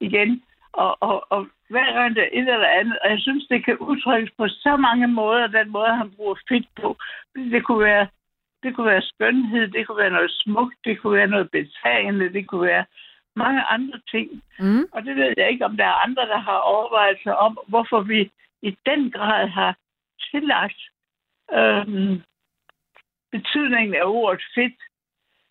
igen, 0.00 0.42
og, 0.72 0.96
og, 1.00 1.26
og 1.30 1.46
hver 1.70 1.92
gang 1.92 2.16
der 2.16 2.22
er 2.22 2.32
et 2.32 2.48
eller 2.54 2.78
andet, 2.80 2.98
og 3.02 3.10
jeg 3.10 3.20
synes, 3.20 3.46
det 3.46 3.64
kan 3.64 3.76
udtrykkes 3.76 4.32
på 4.38 4.48
så 4.48 4.76
mange 4.76 5.06
måder, 5.06 5.46
den 5.46 5.70
måde, 5.70 5.96
han 5.96 6.10
bruger 6.16 6.34
fedt 6.48 6.68
på. 6.80 6.96
Det 7.34 7.64
kunne 7.64 7.84
være, 7.84 8.06
det 8.62 8.74
kunne 8.74 8.86
være 8.86 9.02
skønhed, 9.12 9.68
det 9.68 9.86
kunne 9.86 10.02
være 10.04 10.16
noget 10.18 10.30
smukt, 10.30 10.76
det 10.84 10.98
kunne 10.98 11.16
være 11.16 11.34
noget 11.34 11.50
betagende, 11.50 12.32
det 12.32 12.46
kunne 12.46 12.66
være 12.66 12.84
mange 13.36 13.62
andre 13.62 14.00
ting. 14.10 14.42
Mm. 14.58 14.84
Og 14.92 15.02
det 15.04 15.16
ved 15.16 15.34
jeg 15.36 15.50
ikke, 15.50 15.64
om 15.64 15.76
der 15.76 15.84
er 15.84 16.04
andre, 16.06 16.22
der 16.22 16.38
har 16.38 16.58
overvejelser 16.58 17.32
om, 17.32 17.58
hvorfor 17.68 18.00
vi 18.00 18.30
i 18.62 18.76
den 18.86 19.10
grad 19.10 19.48
har 19.48 19.76
tillagt 20.30 20.80
øhm, 21.52 22.22
betydningen 23.32 23.94
af 23.94 24.04
ordet 24.04 24.42
fedt. 24.54 24.78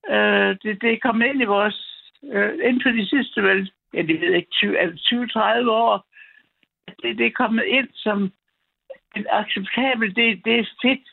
Øh, 0.10 0.58
det, 0.64 0.82
det 0.82 0.94
er 0.94 1.06
kommet 1.06 1.28
ind 1.28 1.42
i 1.42 1.52
vores, 1.56 1.78
øh, 2.24 2.54
inden 2.54 2.82
for 2.84 2.90
de 2.90 3.10
sidste, 3.10 3.44
vel, 3.44 3.72
ja, 3.94 4.02
det 4.02 4.22
ved 4.22 4.34
ikke, 4.34 4.52
20, 4.52 4.80
altså 4.80 5.16
20-30 5.66 5.70
år, 5.70 6.06
det, 7.02 7.18
det 7.18 7.26
er 7.26 7.40
kommet 7.42 7.64
ind 7.66 7.90
som 7.94 8.32
en 9.16 9.26
acceptabel, 9.30 10.16
det, 10.16 10.46
det 10.46 10.60
er 10.60 10.66
fedt. 10.82 11.08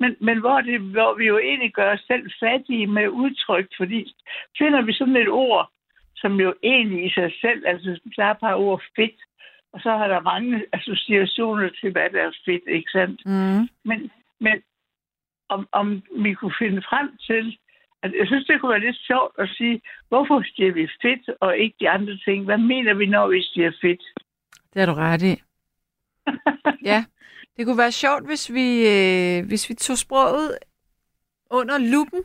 Men, 0.00 0.16
men 0.20 0.40
hvor, 0.40 0.60
det, 0.60 0.80
hvor 0.80 1.14
vi 1.14 1.26
jo 1.26 1.38
egentlig 1.38 1.74
gør 1.74 1.92
os 1.92 2.04
selv 2.06 2.30
fattige 2.40 2.86
med 2.86 3.08
udtryk, 3.08 3.68
fordi 3.76 4.14
finder 4.58 4.82
vi 4.82 4.92
sådan 4.92 5.16
et 5.16 5.28
ord, 5.28 5.70
som 6.24 6.40
jo 6.40 6.54
egentlig 6.62 7.00
i 7.06 7.10
sig 7.18 7.30
selv, 7.40 7.60
altså 7.66 8.00
der 8.16 8.24
er 8.24 8.30
et 8.30 8.44
par 8.46 8.54
ord 8.54 8.82
fedt, 8.96 9.20
og 9.72 9.80
så 9.80 9.90
har 9.98 10.08
der 10.08 10.20
mange 10.32 10.64
associationer 10.72 11.68
til, 11.80 11.92
hvad 11.92 12.10
der 12.10 12.22
er 12.22 12.32
fedt, 12.44 12.66
ikke 12.76 12.90
sandt? 12.90 13.18
Mm. 13.26 13.68
Men, 13.88 14.10
men 14.40 14.56
om, 15.48 15.68
om 15.72 16.02
vi 16.24 16.34
kunne 16.34 16.56
finde 16.58 16.82
frem 16.90 17.08
til, 17.28 17.58
at 18.02 18.10
jeg 18.18 18.26
synes, 18.26 18.46
det 18.46 18.60
kunne 18.60 18.74
være 18.74 18.86
lidt 18.88 19.00
sjovt 19.10 19.34
at 19.38 19.48
sige, 19.56 19.80
hvorfor 20.08 20.42
siger 20.54 20.72
vi 20.72 20.88
fedt 21.02 21.30
og 21.40 21.58
ikke 21.58 21.76
de 21.80 21.90
andre 21.90 22.16
ting? 22.24 22.44
Hvad 22.44 22.58
mener 22.58 22.94
vi, 22.94 23.06
når 23.06 23.28
vi 23.28 23.42
siger 23.42 23.72
fedt? 23.80 24.02
Det 24.72 24.80
har 24.80 24.86
du 24.86 24.92
ret 24.92 25.22
i. 25.22 25.34
ja, 26.90 27.04
det 27.56 27.66
kunne 27.66 27.78
være 27.78 27.92
sjovt, 27.92 28.26
hvis 28.26 28.52
vi, 28.54 28.68
øh, 28.94 29.46
hvis 29.46 29.68
vi 29.70 29.74
tog 29.74 29.98
sproget 29.98 30.58
under 31.50 31.78
lupen, 31.78 32.22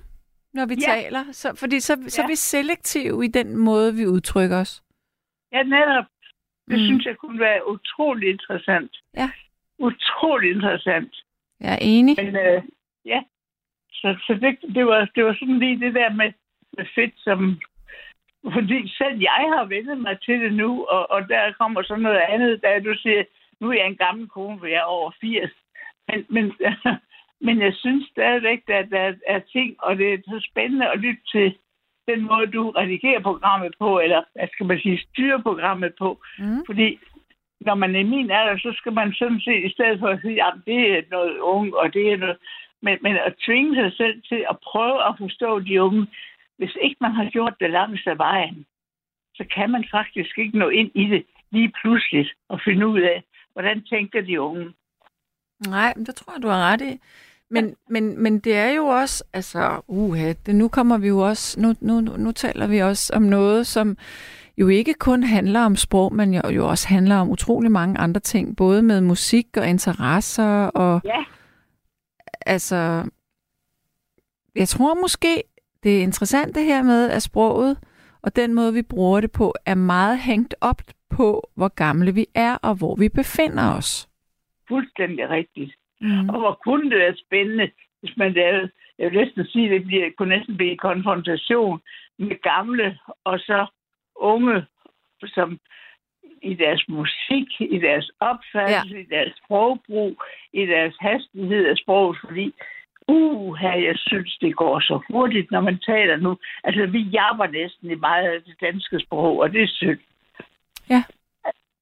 når 0.53 0.65
vi 0.65 0.75
Ja. 0.87 0.91
taler. 0.93 1.23
Så, 1.31 1.55
fordi 1.59 1.79
så, 1.79 1.93
så 2.07 2.21
Ja. 2.21 2.23
er 2.23 2.27
vi 2.27 2.35
selektive 2.35 3.25
i 3.25 3.27
den 3.27 3.57
måde, 3.57 3.95
vi 3.95 4.05
udtrykker 4.07 4.57
os. 4.59 4.83
Ja, 5.51 5.63
netop. 5.63 6.05
Det 6.69 6.79
Mm. 6.79 6.85
synes 6.85 7.05
jeg 7.05 7.17
kunne 7.17 7.39
være 7.39 7.67
utrolig 7.71 8.29
interessant. 8.29 8.91
Ja. 9.17 9.29
Utrolig 9.79 10.49
interessant. 10.51 11.13
Jeg 11.59 11.73
er 11.73 11.77
enig. 11.81 12.15
Men 12.25 12.35
øh, 12.35 12.63
ja, 13.05 13.21
så, 13.91 14.15
så 14.27 14.33
det, 14.41 14.73
det, 14.75 14.85
var, 14.85 15.05
det 15.15 15.25
var 15.25 15.33
sådan 15.33 15.59
lige 15.59 15.79
det 15.79 15.93
der 15.93 16.09
med, 16.13 16.31
med 16.77 16.85
fedt, 16.95 17.13
som... 17.17 17.59
Fordi 18.53 18.87
selv 18.97 19.19
jeg 19.21 19.45
har 19.55 19.65
vendt 19.65 20.01
mig 20.01 20.17
til 20.21 20.39
det 20.41 20.53
nu, 20.53 20.85
og, 20.85 21.11
og 21.11 21.29
der 21.29 21.53
kommer 21.53 21.81
så 21.83 21.95
noget 21.95 22.17
andet, 22.29 22.61
da 22.63 22.79
du 22.79 22.93
siger, 22.97 23.23
nu 23.59 23.69
er 23.69 23.73
jeg 23.73 23.87
en 23.87 23.97
gammel 23.97 24.27
kone, 24.29 24.59
for 24.59 24.65
jeg 24.65 24.75
er 24.77 24.93
over 24.97 25.11
80. 25.21 25.51
Men, 26.07 26.25
men, 26.29 26.45
men 27.41 27.61
jeg 27.61 27.73
synes 27.73 28.05
stadigvæk, 28.11 28.61
at 28.67 28.87
der 28.91 29.13
er 29.27 29.39
ting, 29.39 29.75
og 29.83 29.97
det 29.97 30.13
er 30.13 30.17
så 30.27 30.47
spændende 30.51 30.91
at 30.91 30.99
lytte 30.99 31.21
til 31.31 31.57
den 32.07 32.21
måde, 32.21 32.47
du 32.47 32.69
redigerer 32.69 33.21
programmet 33.21 33.73
på, 33.79 33.99
eller 33.99 34.21
hvad 34.35 34.47
skal 34.53 34.65
man 34.65 34.79
sige, 34.79 35.05
styrer 35.09 35.41
programmet 35.41 35.93
på. 35.99 36.21
Mm. 36.39 36.65
Fordi 36.65 36.99
når 37.61 37.75
man 37.75 37.95
er 37.95 38.03
min 38.03 38.31
alder, 38.31 38.57
så 38.57 38.73
skal 38.77 38.93
man 38.93 39.13
sådan 39.13 39.41
set, 39.41 39.65
i 39.65 39.73
stedet 39.75 39.99
for 39.99 40.07
at 40.07 40.21
sige, 40.21 40.43
at 40.43 40.53
det 40.65 40.81
er 40.97 41.01
noget 41.11 41.37
unge, 41.39 41.77
og 41.79 41.93
det 41.93 42.13
er 42.13 42.17
noget... 42.17 42.37
Men, 42.81 42.97
men 43.01 43.15
at 43.15 43.35
tvinge 43.45 43.75
sig 43.75 43.91
selv 43.97 44.21
til 44.29 44.45
at 44.49 44.57
prøve 44.63 45.07
at 45.07 45.15
forstå 45.17 45.59
de 45.59 45.81
unge, 45.81 46.07
hvis 46.57 46.77
ikke 46.81 46.97
man 47.01 47.11
har 47.11 47.29
gjort 47.29 47.55
det 47.59 47.69
langs 47.69 48.07
af 48.07 48.17
vejen, 48.17 48.65
så 49.35 49.43
kan 49.55 49.69
man 49.71 49.85
faktisk 49.91 50.37
ikke 50.37 50.57
nå 50.57 50.69
ind 50.69 50.91
i 50.95 51.05
det 51.05 51.23
lige 51.51 51.73
pludselig 51.81 52.29
og 52.49 52.61
finde 52.65 52.87
ud 52.87 53.01
af, 53.01 53.23
hvordan 53.53 53.83
tænker 53.83 54.21
de 54.21 54.41
unge. 54.41 54.73
Nej, 55.67 55.93
det 55.93 56.15
tror 56.15 56.33
jeg, 56.33 56.43
du 56.43 56.47
har 56.47 56.71
ret 56.71 56.81
i. 56.81 56.99
Men, 57.51 57.75
men, 57.89 58.23
men 58.23 58.39
det 58.39 58.55
er 58.55 58.69
jo 58.69 58.85
også, 58.85 59.23
altså, 59.33 59.81
uha, 59.87 60.33
det, 60.45 60.55
nu 60.55 60.67
kommer 60.67 60.97
vi 60.97 61.07
jo 61.07 61.19
også, 61.19 61.59
nu, 61.59 61.73
nu, 61.81 62.01
nu, 62.01 62.17
nu 62.17 62.31
taler 62.31 62.67
vi 62.67 62.79
også 62.79 63.13
om 63.15 63.21
noget, 63.21 63.67
som 63.67 63.97
jo 64.57 64.67
ikke 64.67 64.93
kun 64.93 65.23
handler 65.23 65.61
om 65.61 65.75
sprog, 65.75 66.15
men 66.15 66.33
jo, 66.33 66.49
jo 66.49 66.67
også 66.69 66.87
handler 66.87 67.15
om 67.15 67.29
utrolig 67.29 67.71
mange 67.71 67.97
andre 67.97 68.19
ting, 68.19 68.57
både 68.57 68.81
med 68.81 69.01
musik 69.01 69.57
og 69.57 69.69
interesser 69.69 70.65
og 70.65 71.01
Ja. 71.05 71.23
altså, 72.45 73.09
jeg 74.55 74.67
tror 74.67 74.93
måske, 75.01 75.43
det 75.83 75.97
er 75.97 76.03
interessant 76.03 76.55
det 76.55 76.63
her 76.65 76.83
med, 76.83 77.09
at 77.09 77.21
sproget 77.21 77.77
og 78.21 78.35
den 78.35 78.53
måde, 78.53 78.73
vi 78.73 78.81
bruger 78.81 79.21
det 79.21 79.31
på, 79.31 79.55
er 79.65 79.75
meget 79.75 80.19
hængt 80.19 80.55
op 80.61 80.81
på, 81.09 81.49
hvor 81.55 81.67
gamle 81.67 82.13
vi 82.13 82.25
er 82.35 82.55
og 82.55 82.75
hvor 82.75 82.95
vi 82.95 83.09
befinder 83.09 83.75
os. 83.77 84.09
Fuldstændig 84.67 85.29
rigtigt. 85.29 85.78
Mm. 86.01 86.29
Og 86.29 86.39
hvor 86.39 86.59
kunne 86.63 86.89
det 86.89 86.99
være 86.99 87.15
spændende, 87.15 87.71
hvis 88.01 88.17
man 88.17 88.33
lavede, 88.33 88.69
jeg 88.99 89.11
vil 89.11 89.19
næsten 89.19 89.45
sige, 89.45 89.69
det 89.69 89.85
bliver, 89.85 90.09
kunne 90.17 90.37
næsten 90.37 90.57
blive 90.57 90.71
en 90.71 90.77
konfrontation 90.77 91.81
med 92.17 92.41
gamle 92.41 92.99
og 93.23 93.39
så 93.39 93.65
unge, 94.15 94.65
som 95.27 95.59
i 96.41 96.53
deres 96.53 96.85
musik, 96.87 97.47
i 97.59 97.79
deres 97.79 98.11
opfattelse, 98.19 98.95
ja. 98.95 99.01
i 99.01 99.03
deres 99.03 99.33
sprogbrug, 99.45 100.23
i 100.53 100.65
deres 100.65 100.95
hastighed 100.99 101.65
af 101.65 101.77
sproget, 101.77 102.17
fordi 102.25 102.53
uh, 103.07 103.55
her, 103.55 103.75
jeg 103.75 103.95
synes, 103.97 104.37
det 104.41 104.55
går 104.55 104.79
så 104.79 105.01
hurtigt, 105.09 105.51
når 105.51 105.61
man 105.61 105.79
taler 105.79 106.17
nu. 106.17 106.37
Altså, 106.63 106.85
vi 106.85 106.99
jabber 106.99 107.47
næsten 107.47 107.91
i 107.91 107.95
meget 107.95 108.27
af 108.27 108.43
det 108.43 108.55
danske 108.61 108.99
sprog, 108.99 109.39
og 109.39 109.53
det 109.53 109.63
er 109.63 109.67
synd. 109.67 109.99
Ja. 110.89 111.03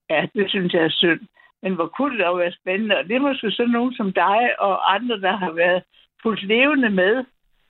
Ja, 0.09 0.27
det 0.35 0.49
synes 0.49 0.73
jeg 0.73 0.83
er 0.83 0.89
synd. 0.89 1.21
Men 1.67 1.75
hvor 1.75 1.87
kunne 1.87 2.17
det 2.17 2.25
dog 2.25 2.37
være 2.39 2.51
spændende, 2.51 2.97
og 2.97 3.03
det 3.03 3.15
er 3.15 3.19
måske 3.19 3.51
sådan 3.51 3.71
nogen 3.71 3.93
som 3.93 4.13
dig 4.13 4.59
og 4.59 4.95
andre, 4.95 5.19
der 5.21 5.35
har 5.37 5.51
været 5.51 5.83
fuldt 6.23 6.43
levende 6.43 6.89
med. 6.89 7.25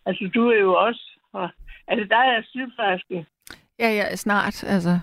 Altså, 0.05 0.29
du 0.35 0.49
er 0.49 0.59
jo 0.59 0.73
også, 0.75 1.19
og, 1.33 1.49
altså, 1.87 2.07
der 2.09 2.17
er 2.17 2.41
sygeplejerske. 2.49 3.25
Ja, 3.79 3.89
ja, 3.89 4.15
snart, 4.15 4.63
altså. 4.63 4.99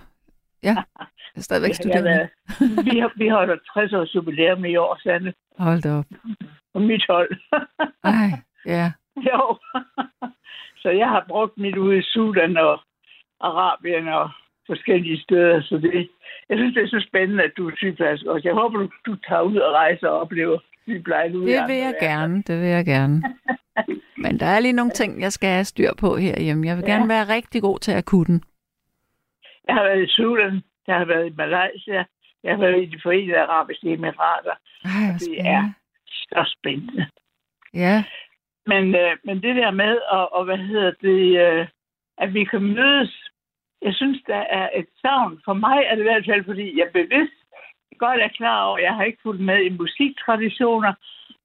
Ja, 0.63 0.75
jeg 0.75 1.35
er 1.35 1.41
stadigvæk 1.41 1.69
Ja, 1.69 1.73
studerende. 1.73 2.11
har- 2.11 2.83
vi, 2.91 2.99
har, 2.99 3.11
vi 3.15 3.27
holder 3.29 3.55
60 3.73 3.93
års 3.93 4.15
jubilæum 4.15 4.65
i 4.65 4.75
år, 4.75 4.99
Sande, 5.03 5.33
Hold 5.59 5.81
da 5.81 5.93
op. 5.97 6.05
på 6.73 6.79
mit 6.79 7.05
hold. 7.09 7.29
Ej, 8.03 8.29
ja. 8.65 8.91
jo. 9.15 9.57
så 10.77 10.89
jeg 10.89 11.09
har 11.09 11.25
brugt 11.27 11.57
mit 11.57 11.77
ude 11.77 11.97
i 11.97 12.01
Sudan 12.01 12.57
og 12.57 12.79
Arabien 13.39 14.07
og 14.07 14.29
forskellige 14.67 15.21
steder, 15.21 15.61
så 15.61 15.77
det, 15.77 16.09
jeg 16.49 16.57
synes, 16.57 16.73
det 16.75 16.83
er 16.83 16.87
så 16.87 17.05
spændende, 17.09 17.43
at 17.43 17.51
du 17.57 17.67
er 17.69 17.75
sygeplejerske 17.75 18.31
også. 18.31 18.47
Jeg 18.47 18.55
håber, 18.55 18.79
du, 18.79 18.89
du 19.05 19.15
tager 19.15 19.41
ud 19.41 19.57
og 19.57 19.73
rejser 19.73 20.07
og 20.07 20.19
oplever 20.19 20.59
sygeplejen 20.83 21.35
ude 21.35 21.45
Det 21.51 21.67
vil 21.67 21.75
jeg 21.75 21.95
gerne, 22.01 22.43
det 22.47 22.61
vil 22.61 22.67
jeg 22.67 22.85
gerne. 22.85 23.23
Men 24.23 24.39
der 24.39 24.45
er 24.45 24.59
lige 24.59 24.73
nogle 24.79 24.91
ting, 24.91 25.21
jeg 25.21 25.31
skal 25.31 25.49
have 25.49 25.63
styr 25.63 25.91
på 25.99 26.15
herhjemme. 26.17 26.67
Jeg 26.67 26.77
vil 26.77 26.83
Ja. 26.87 26.91
gerne 26.93 27.09
være 27.09 27.35
rigtig 27.35 27.61
god 27.61 27.79
til 27.79 27.91
akutten. 27.91 28.43
Jeg 29.67 29.75
har 29.75 29.83
været 29.83 30.03
i 30.03 30.11
Sudan, 30.11 30.63
jeg 30.87 30.95
har 30.95 31.05
været 31.05 31.27
i 31.27 31.33
Malaysia, 31.37 32.05
jeg 32.43 32.51
har 32.53 32.57
været 32.57 32.81
i 32.83 32.85
de 32.85 32.99
forenede 33.03 33.37
arabiske 33.39 33.93
emirater. 33.93 34.55
Ej, 34.85 34.91
det 35.19 35.39
er 35.39 35.63
så 36.07 36.55
spændende. 36.59 37.05
Ja. 37.73 38.03
Men, 38.65 38.95
øh, 38.95 39.17
men 39.23 39.41
det 39.41 39.55
der 39.55 39.71
med, 39.71 39.97
og, 39.97 40.33
og 40.33 40.45
hvad 40.45 40.57
hedder 40.57 40.91
det, 41.01 41.39
øh, 41.47 41.67
at 42.17 42.33
vi 42.33 42.43
kan 42.43 42.61
mødes, 42.61 43.29
jeg 43.85 43.93
synes, 43.93 44.19
der 44.27 44.41
er 44.59 44.67
et 44.79 44.87
savn. 45.01 45.33
For 45.45 45.53
mig 45.53 45.77
er 45.87 45.93
det 45.95 46.01
i 46.03 46.09
hvert 46.09 46.25
fald, 46.29 46.43
fordi 46.45 46.65
jeg 46.79 46.87
bevidst 46.93 47.39
godt 48.03 48.19
er 48.21 48.27
klar 48.39 48.63
over, 48.67 48.77
at 48.77 48.83
jeg 48.83 48.93
har 48.97 49.03
ikke 49.03 49.23
fulgt 49.23 49.41
med 49.41 49.59
i 49.65 49.69
musiktraditioner, 49.69 50.93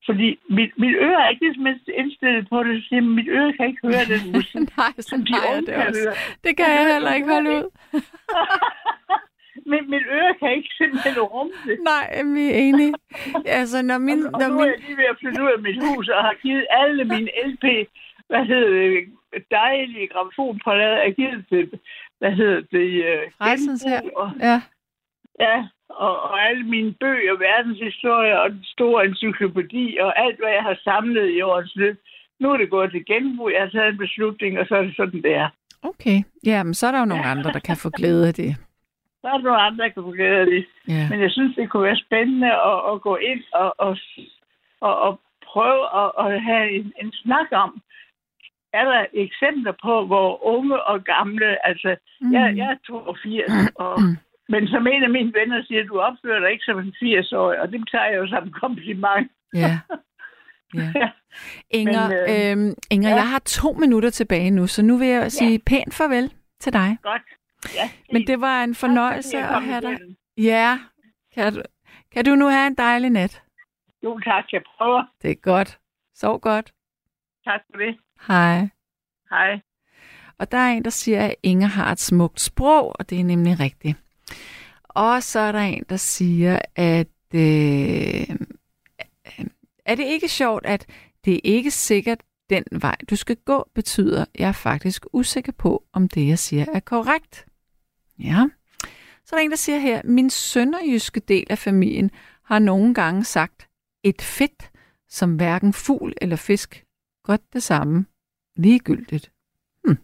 fordi 0.07 0.29
mit, 0.59 0.73
mit 0.83 0.97
øre 1.07 1.21
er 1.25 1.29
ikke 1.29 1.45
ligesom 1.47 1.67
indstillet 2.01 2.49
på 2.53 2.63
det, 2.63 2.85
så 2.85 2.95
mit 3.19 3.29
øre 3.29 3.53
kan 3.53 3.67
ikke 3.71 3.87
høre 3.89 4.05
den 4.13 4.23
musik, 4.37 4.77
Nej, 4.77 4.93
som 5.09 5.19
de 5.27 5.33
Nej, 5.33 5.47
unge 5.51 5.67
det, 5.67 5.75
kan 5.75 5.87
også. 5.89 6.01
høre. 6.05 6.17
det 6.45 6.53
kan 6.57 6.67
jeg 6.77 6.93
heller 6.93 7.13
ikke 7.15 7.29
holde 7.35 7.51
ud. 7.59 7.67
Men 9.71 9.91
mit 9.91 10.07
øre 10.19 10.33
kan 10.41 10.51
ikke 10.59 10.71
simpelthen 10.81 11.19
rumme 11.33 11.53
det. 11.67 11.77
Nej, 11.93 12.07
vi 12.35 12.45
er 12.51 12.57
enige. 12.69 12.95
Altså, 13.47 13.83
når 13.83 13.99
min... 13.99 14.21
Og 14.27 14.41
Når 14.41 14.49
nu 14.49 14.55
min... 14.55 14.63
er 14.63 14.71
jeg 14.75 14.81
lige 14.87 14.97
ved 14.97 15.05
at 15.13 15.17
flytte 15.21 15.43
ud 15.45 15.51
af 15.57 15.63
mit 15.69 15.79
hus, 15.85 16.09
og 16.09 16.21
har 16.29 16.35
givet 16.43 16.67
alle 16.71 17.05
mine 17.05 17.31
LP, 17.51 17.65
hvad 18.31 18.45
hedder 18.51 18.71
det, 18.79 19.45
dejlige 19.51 20.07
gramofonplader, 20.09 20.97
jeg 20.97 21.07
har 21.11 21.19
givet 21.23 21.45
til, 21.49 21.65
hvad 22.21 22.33
hedder 22.41 22.61
det, 22.77 22.89
øh, 23.11 23.23
Frelsens 23.39 23.83
her. 23.83 24.01
og, 24.17 24.31
Ja. 24.41 24.59
ja, 25.47 25.57
og, 25.89 26.23
og 26.23 26.37
alle 26.49 26.65
mine 26.75 26.93
bøger, 27.01 27.37
verdenshistorie 27.39 28.41
og 28.43 28.51
den 28.51 28.65
store 28.65 29.05
encyklopædi, 29.07 29.97
og 30.01 30.11
alt, 30.25 30.39
hvad 30.41 30.53
jeg 30.59 30.63
har 30.63 30.77
samlet 30.85 31.27
i 31.37 31.41
årets 31.41 31.77
løb. 31.77 31.97
Nu 32.41 32.51
er 32.53 32.57
det 32.57 32.71
gået 32.71 32.91
til 32.91 33.05
genbrug, 33.07 33.51
jeg 33.53 33.61
har 33.63 33.69
taget 33.71 33.89
en 33.93 33.99
beslutning, 33.99 34.59
og 34.59 34.67
så 34.67 34.75
er 34.77 34.83
det 34.83 34.97
sådan, 34.97 35.23
det 35.23 35.35
er. 35.35 35.49
Okay. 35.83 36.19
Ja, 36.47 36.63
men 36.63 36.75
så 36.75 36.87
er 36.87 36.93
der 36.93 36.99
jo 36.99 37.05
nogle 37.05 37.25
andre, 37.25 37.53
der 37.53 37.59
kan 37.59 37.77
få 37.77 37.91
glæde 37.91 38.29
af 38.29 38.35
det. 38.35 38.57
Så 39.23 39.27
er 39.27 39.33
der 39.37 39.43
nogle 39.49 39.61
andre, 39.61 39.85
der 39.85 39.91
kan 39.91 40.03
få 40.03 40.11
glæde 40.11 40.37
af 40.41 40.47
det. 40.47 40.67
Ja. 40.89 41.07
Men 41.11 41.21
jeg 41.21 41.31
synes, 41.31 41.57
det 41.57 41.71
kunne 41.71 41.83
være 41.83 41.97
spændende 42.07 42.53
at, 42.53 42.79
at 42.93 43.01
gå 43.01 43.17
ind 43.17 43.43
og, 43.53 43.75
og, 43.79 43.97
og, 44.81 45.01
og 45.01 45.21
prøve 45.47 45.83
at, 46.03 46.11
at 46.25 46.43
have 46.43 46.71
en, 46.71 46.93
en 47.03 47.13
snak 47.13 47.47
om, 47.53 47.83
er 48.73 48.85
der 48.85 49.07
eksempler 49.13 49.73
på, 49.83 50.07
hvor 50.07 50.45
unge 50.55 50.83
og 50.83 51.05
gamle, 51.05 51.67
altså, 51.67 51.97
mm. 52.21 52.33
jeg, 52.33 52.57
jeg 52.57 52.67
er 52.71 52.77
82, 52.87 53.53
og, 53.75 53.99
men 54.49 54.69
som 54.69 54.87
en 54.87 55.03
af 55.03 55.11
mine 55.11 55.33
venner 55.35 55.65
siger, 55.65 55.85
du 55.85 56.01
opfører 56.01 56.41
dig 56.41 56.51
ikke 56.53 56.65
som 56.65 56.79
en 56.79 56.95
80-årig, 57.03 57.61
og 57.61 57.73
det 57.73 57.89
tager 57.91 58.07
jeg 58.07 58.17
jo 58.19 58.27
som 58.29 58.45
en 58.45 58.53
kompliment. 58.53 59.31
Ja. 59.55 59.79
Ja. 60.75 61.11
Inger, 61.71 62.09
Men, 62.09 62.59
øh, 62.59 62.69
øh, 62.69 62.75
Inger 62.91 63.09
ja. 63.11 63.15
jeg 63.17 63.29
har 63.29 63.39
to 63.39 63.73
minutter 63.73 64.11
tilbage 64.11 64.51
nu, 64.51 64.67
så 64.67 64.83
nu 64.83 64.97
vil 64.99 65.09
jeg 65.09 65.33
sige 65.33 65.59
pænt 65.67 65.95
farvel 65.95 66.33
til 66.61 66.73
dig. 66.73 66.99
Godt. 67.03 67.23
Ja, 67.75 67.91
Men 68.13 68.27
det 68.27 68.41
var 68.41 68.65
en 68.65 68.75
fornøjelse 68.75 69.37
jeg 69.39 69.49
at 69.57 69.63
have 69.63 69.81
dig. 69.81 69.91
igennem. 69.93 70.17
Ja. 70.39 70.79
Kan 71.35 71.53
du, 71.55 71.63
kan 72.13 72.25
du 72.25 72.35
nu 72.35 72.47
have 72.49 72.67
en 72.67 72.75
dejlig 72.75 73.11
nat? 73.11 73.43
Jo, 74.05 74.19
tak. 74.19 74.45
Jeg 74.53 74.63
prøver. 74.77 75.03
Det 75.23 75.31
er 75.31 75.35
godt. 75.35 75.79
Sov 76.15 76.41
godt. 76.41 76.73
Tak 77.45 77.61
for 77.71 77.79
det. 77.79 77.97
Hej. 78.27 78.69
Hej. 79.31 79.61
Og 80.39 80.53
der 80.53 80.59
er 80.59 80.73
en, 80.73 80.85
der 80.85 80.91
siger, 80.91 81.27
at 81.27 81.35
Inger 81.43 81.67
har 81.67 81.93
et 81.93 82.01
smukt 82.01 82.41
sprog, 82.41 82.97
og 82.99 83.11
det 83.11 83.21
er 83.21 83.25
nemlig 83.25 83.61
rigtigt. 83.61 83.97
Og 84.85 85.23
så 85.23 85.41
er 85.41 85.53
der 85.53 85.59
en, 85.59 85.85
der 85.89 85.97
siger, 85.97 86.59
at 86.77 87.07
øh, 87.35 88.37
er 89.85 89.95
det 89.95 90.05
ikke 90.05 90.29
sjovt, 90.29 90.67
at 90.67 90.87
det 91.25 91.35
er 91.35 91.41
ikke 91.45 91.71
sikkert 91.71 92.19
den 92.51 92.65
vej, 92.71 92.97
du 93.11 93.17
skal 93.17 93.37
gå, 93.37 93.69
betyder, 93.75 94.25
jeg 94.39 94.49
er 94.49 94.53
faktisk 94.53 95.07
usikker 95.13 95.53
på, 95.53 95.85
om 95.93 96.09
det, 96.09 96.29
jeg 96.29 96.39
siger, 96.39 96.67
er 96.75 96.81
korrekt. 96.81 97.47
Ja. 98.19 98.47
Så 99.25 99.37
er 99.37 99.39
der 99.39 99.45
en, 99.45 99.51
der 99.51 99.57
siger 99.57 99.79
her, 99.79 100.03
min 100.05 100.31
sønderjyske 100.31 101.21
del 101.21 101.47
af 101.51 101.59
familien 101.59 102.11
har 102.45 102.59
nogle 102.59 102.95
gange 102.95 103.25
sagt, 103.25 103.69
et 104.03 104.23
fedt, 104.23 104.71
som 105.09 105.37
hverken 105.37 105.73
fugl 105.73 106.15
eller 106.21 106.37
fisk, 106.37 106.85
godt 107.25 107.53
det 107.53 107.63
samme, 107.63 108.07
ligegyldigt. 108.61 109.31
Hm. 109.87 109.99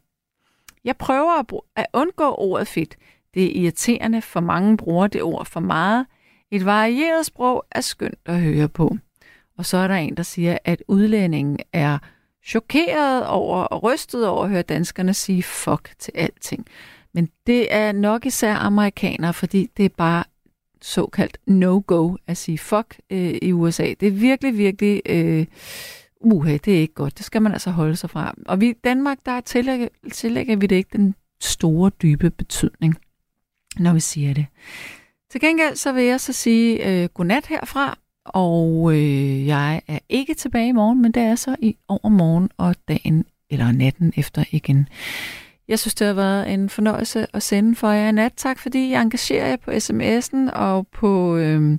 Jeg 0.85 0.97
prøver 0.97 1.41
at, 1.41 1.47
bru- 1.53 1.73
at 1.77 1.87
undgå 1.93 2.35
ordet 2.35 2.69
fedt. 2.69 2.97
Det 3.35 3.45
er 3.45 3.63
irriterende, 3.63 4.23
for 4.23 4.41
mange 4.41 4.77
bruger 4.77 5.07
det 5.07 5.23
ord 5.23 5.47
for 5.47 5.61
meget. 5.61 6.07
Et 6.51 6.65
varieret 6.65 7.27
sprog 7.27 7.65
er 7.71 7.81
skønt 7.81 8.19
at 8.25 8.41
høre 8.41 8.69
på. 8.69 8.97
Og 9.59 9.67
så 9.67 9.77
er 9.77 9.89
der 9.89 9.95
en, 9.95 10.17
der 10.17 10.23
siger, 10.23 10.59
at 10.65 10.83
udlændingen 10.89 11.59
er 11.73 11.99
chokeret 12.45 13.27
over 13.27 13.63
og 13.63 13.83
rystet 13.83 14.27
over 14.27 14.45
at 14.45 14.51
høre 14.51 14.63
danskerne 14.63 15.15
sige 15.15 15.43
fuck 15.43 15.95
til 15.99 16.13
alting. 16.15 16.67
Men 17.15 17.29
det 17.47 17.75
er 17.75 17.93
nok 17.93 18.27
især 18.27 18.55
amerikanere, 18.55 19.35
fordi 19.35 19.71
det 19.77 19.85
er 19.85 19.89
bare 19.97 20.25
såkaldt 20.83 21.39
no-go 21.47 22.17
at 22.27 22.37
sige 22.37 22.59
fuck 22.59 23.01
øh, 23.11 23.35
i 23.43 23.53
USA. 23.53 23.95
Det 24.01 24.09
er 24.09 24.13
virkelig, 24.13 24.59
virkelig... 24.59 25.03
Øh, 25.07 25.47
uha, 26.21 26.57
det 26.65 26.77
er 26.77 26.81
ikke 26.81 26.95
godt. 26.95 27.19
Det 27.19 27.27
skal 27.27 27.43
man 27.43 27.53
altså 27.53 27.71
holde 27.71 27.97
sig 27.97 28.11
fra. 28.11 28.35
Og 28.47 28.61
vi, 28.61 28.69
i 28.69 28.75
Danmark, 28.85 29.19
der 29.27 29.41
tillægger, 29.41 29.89
tillægger 30.13 30.57
vi 30.57 30.67
det 30.67 30.77
ikke 30.77 30.99
den 30.99 31.15
store, 31.41 31.91
dybe 32.03 32.31
betydning, 32.31 32.95
når 33.79 33.93
vi 33.93 34.01
siger 34.01 34.35
det. 34.35 34.47
Til 35.31 35.41
gengæld 35.41 35.77
så 35.77 35.93
vil 35.93 36.05
jeg 36.05 36.21
så 36.21 36.33
sige 36.33 37.03
øh, 37.03 37.09
godnat 37.09 37.47
herfra, 37.47 37.99
og 38.25 38.93
øh, 38.93 39.47
jeg 39.47 39.83
er 39.87 39.99
ikke 40.09 40.35
tilbage 40.35 40.69
i 40.69 40.73
morgen, 40.73 41.03
men 41.03 41.13
det 41.13 41.23
er 41.23 41.35
så 41.35 41.57
i 41.59 41.77
overmorgen 41.89 42.51
og 42.57 42.77
dagen 42.89 43.25
eller 43.51 43.73
natten 43.73 44.13
efter 44.17 44.45
igen. 44.51 44.89
Jeg 45.69 45.79
synes, 45.79 45.95
det 45.95 46.07
har 46.07 46.15
været 46.15 46.53
en 46.53 46.69
fornøjelse 46.69 47.27
at 47.33 47.43
sende 47.43 47.75
for 47.75 47.91
jer 47.91 48.09
i 48.09 48.13
nat. 48.13 48.33
Tak 48.37 48.59
fordi 48.59 48.79
I 48.79 48.95
engagerer 48.95 49.47
jer 49.47 49.57
på 49.57 49.71
sms'en 49.71 50.53
og 50.53 50.87
på, 50.87 51.37
øh, 51.37 51.79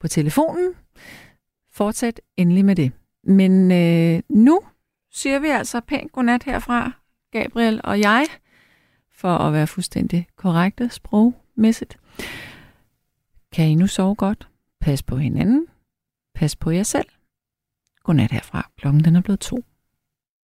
på 0.00 0.08
telefonen. 0.08 0.72
Fortsæt 1.72 2.20
endelig 2.36 2.64
med 2.64 2.76
det. 2.76 2.92
Men 3.24 3.72
øh, 3.72 4.22
nu 4.28 4.60
siger 5.12 5.38
vi 5.38 5.48
altså 5.48 5.80
pænt 5.80 6.12
godnat 6.12 6.42
herfra, 6.42 6.92
Gabriel 7.30 7.80
og 7.84 8.00
jeg, 8.00 8.26
for 9.10 9.38
at 9.38 9.52
være 9.52 9.66
fuldstændig 9.66 10.26
korrekte 10.36 10.88
sprogmæssigt. 10.88 11.98
Kan 13.52 13.68
I 13.68 13.74
nu 13.74 13.86
sove 13.86 14.14
godt? 14.14 14.48
Pas 14.80 15.02
på 15.02 15.16
hinanden. 15.16 15.66
Pas 16.34 16.56
på 16.56 16.70
jer 16.70 16.82
selv. 16.82 17.08
Godnat 18.02 18.30
herfra. 18.30 18.70
Klokken 18.78 19.04
den 19.04 19.16
er 19.16 19.20
blevet 19.20 19.40
to. 19.40 19.64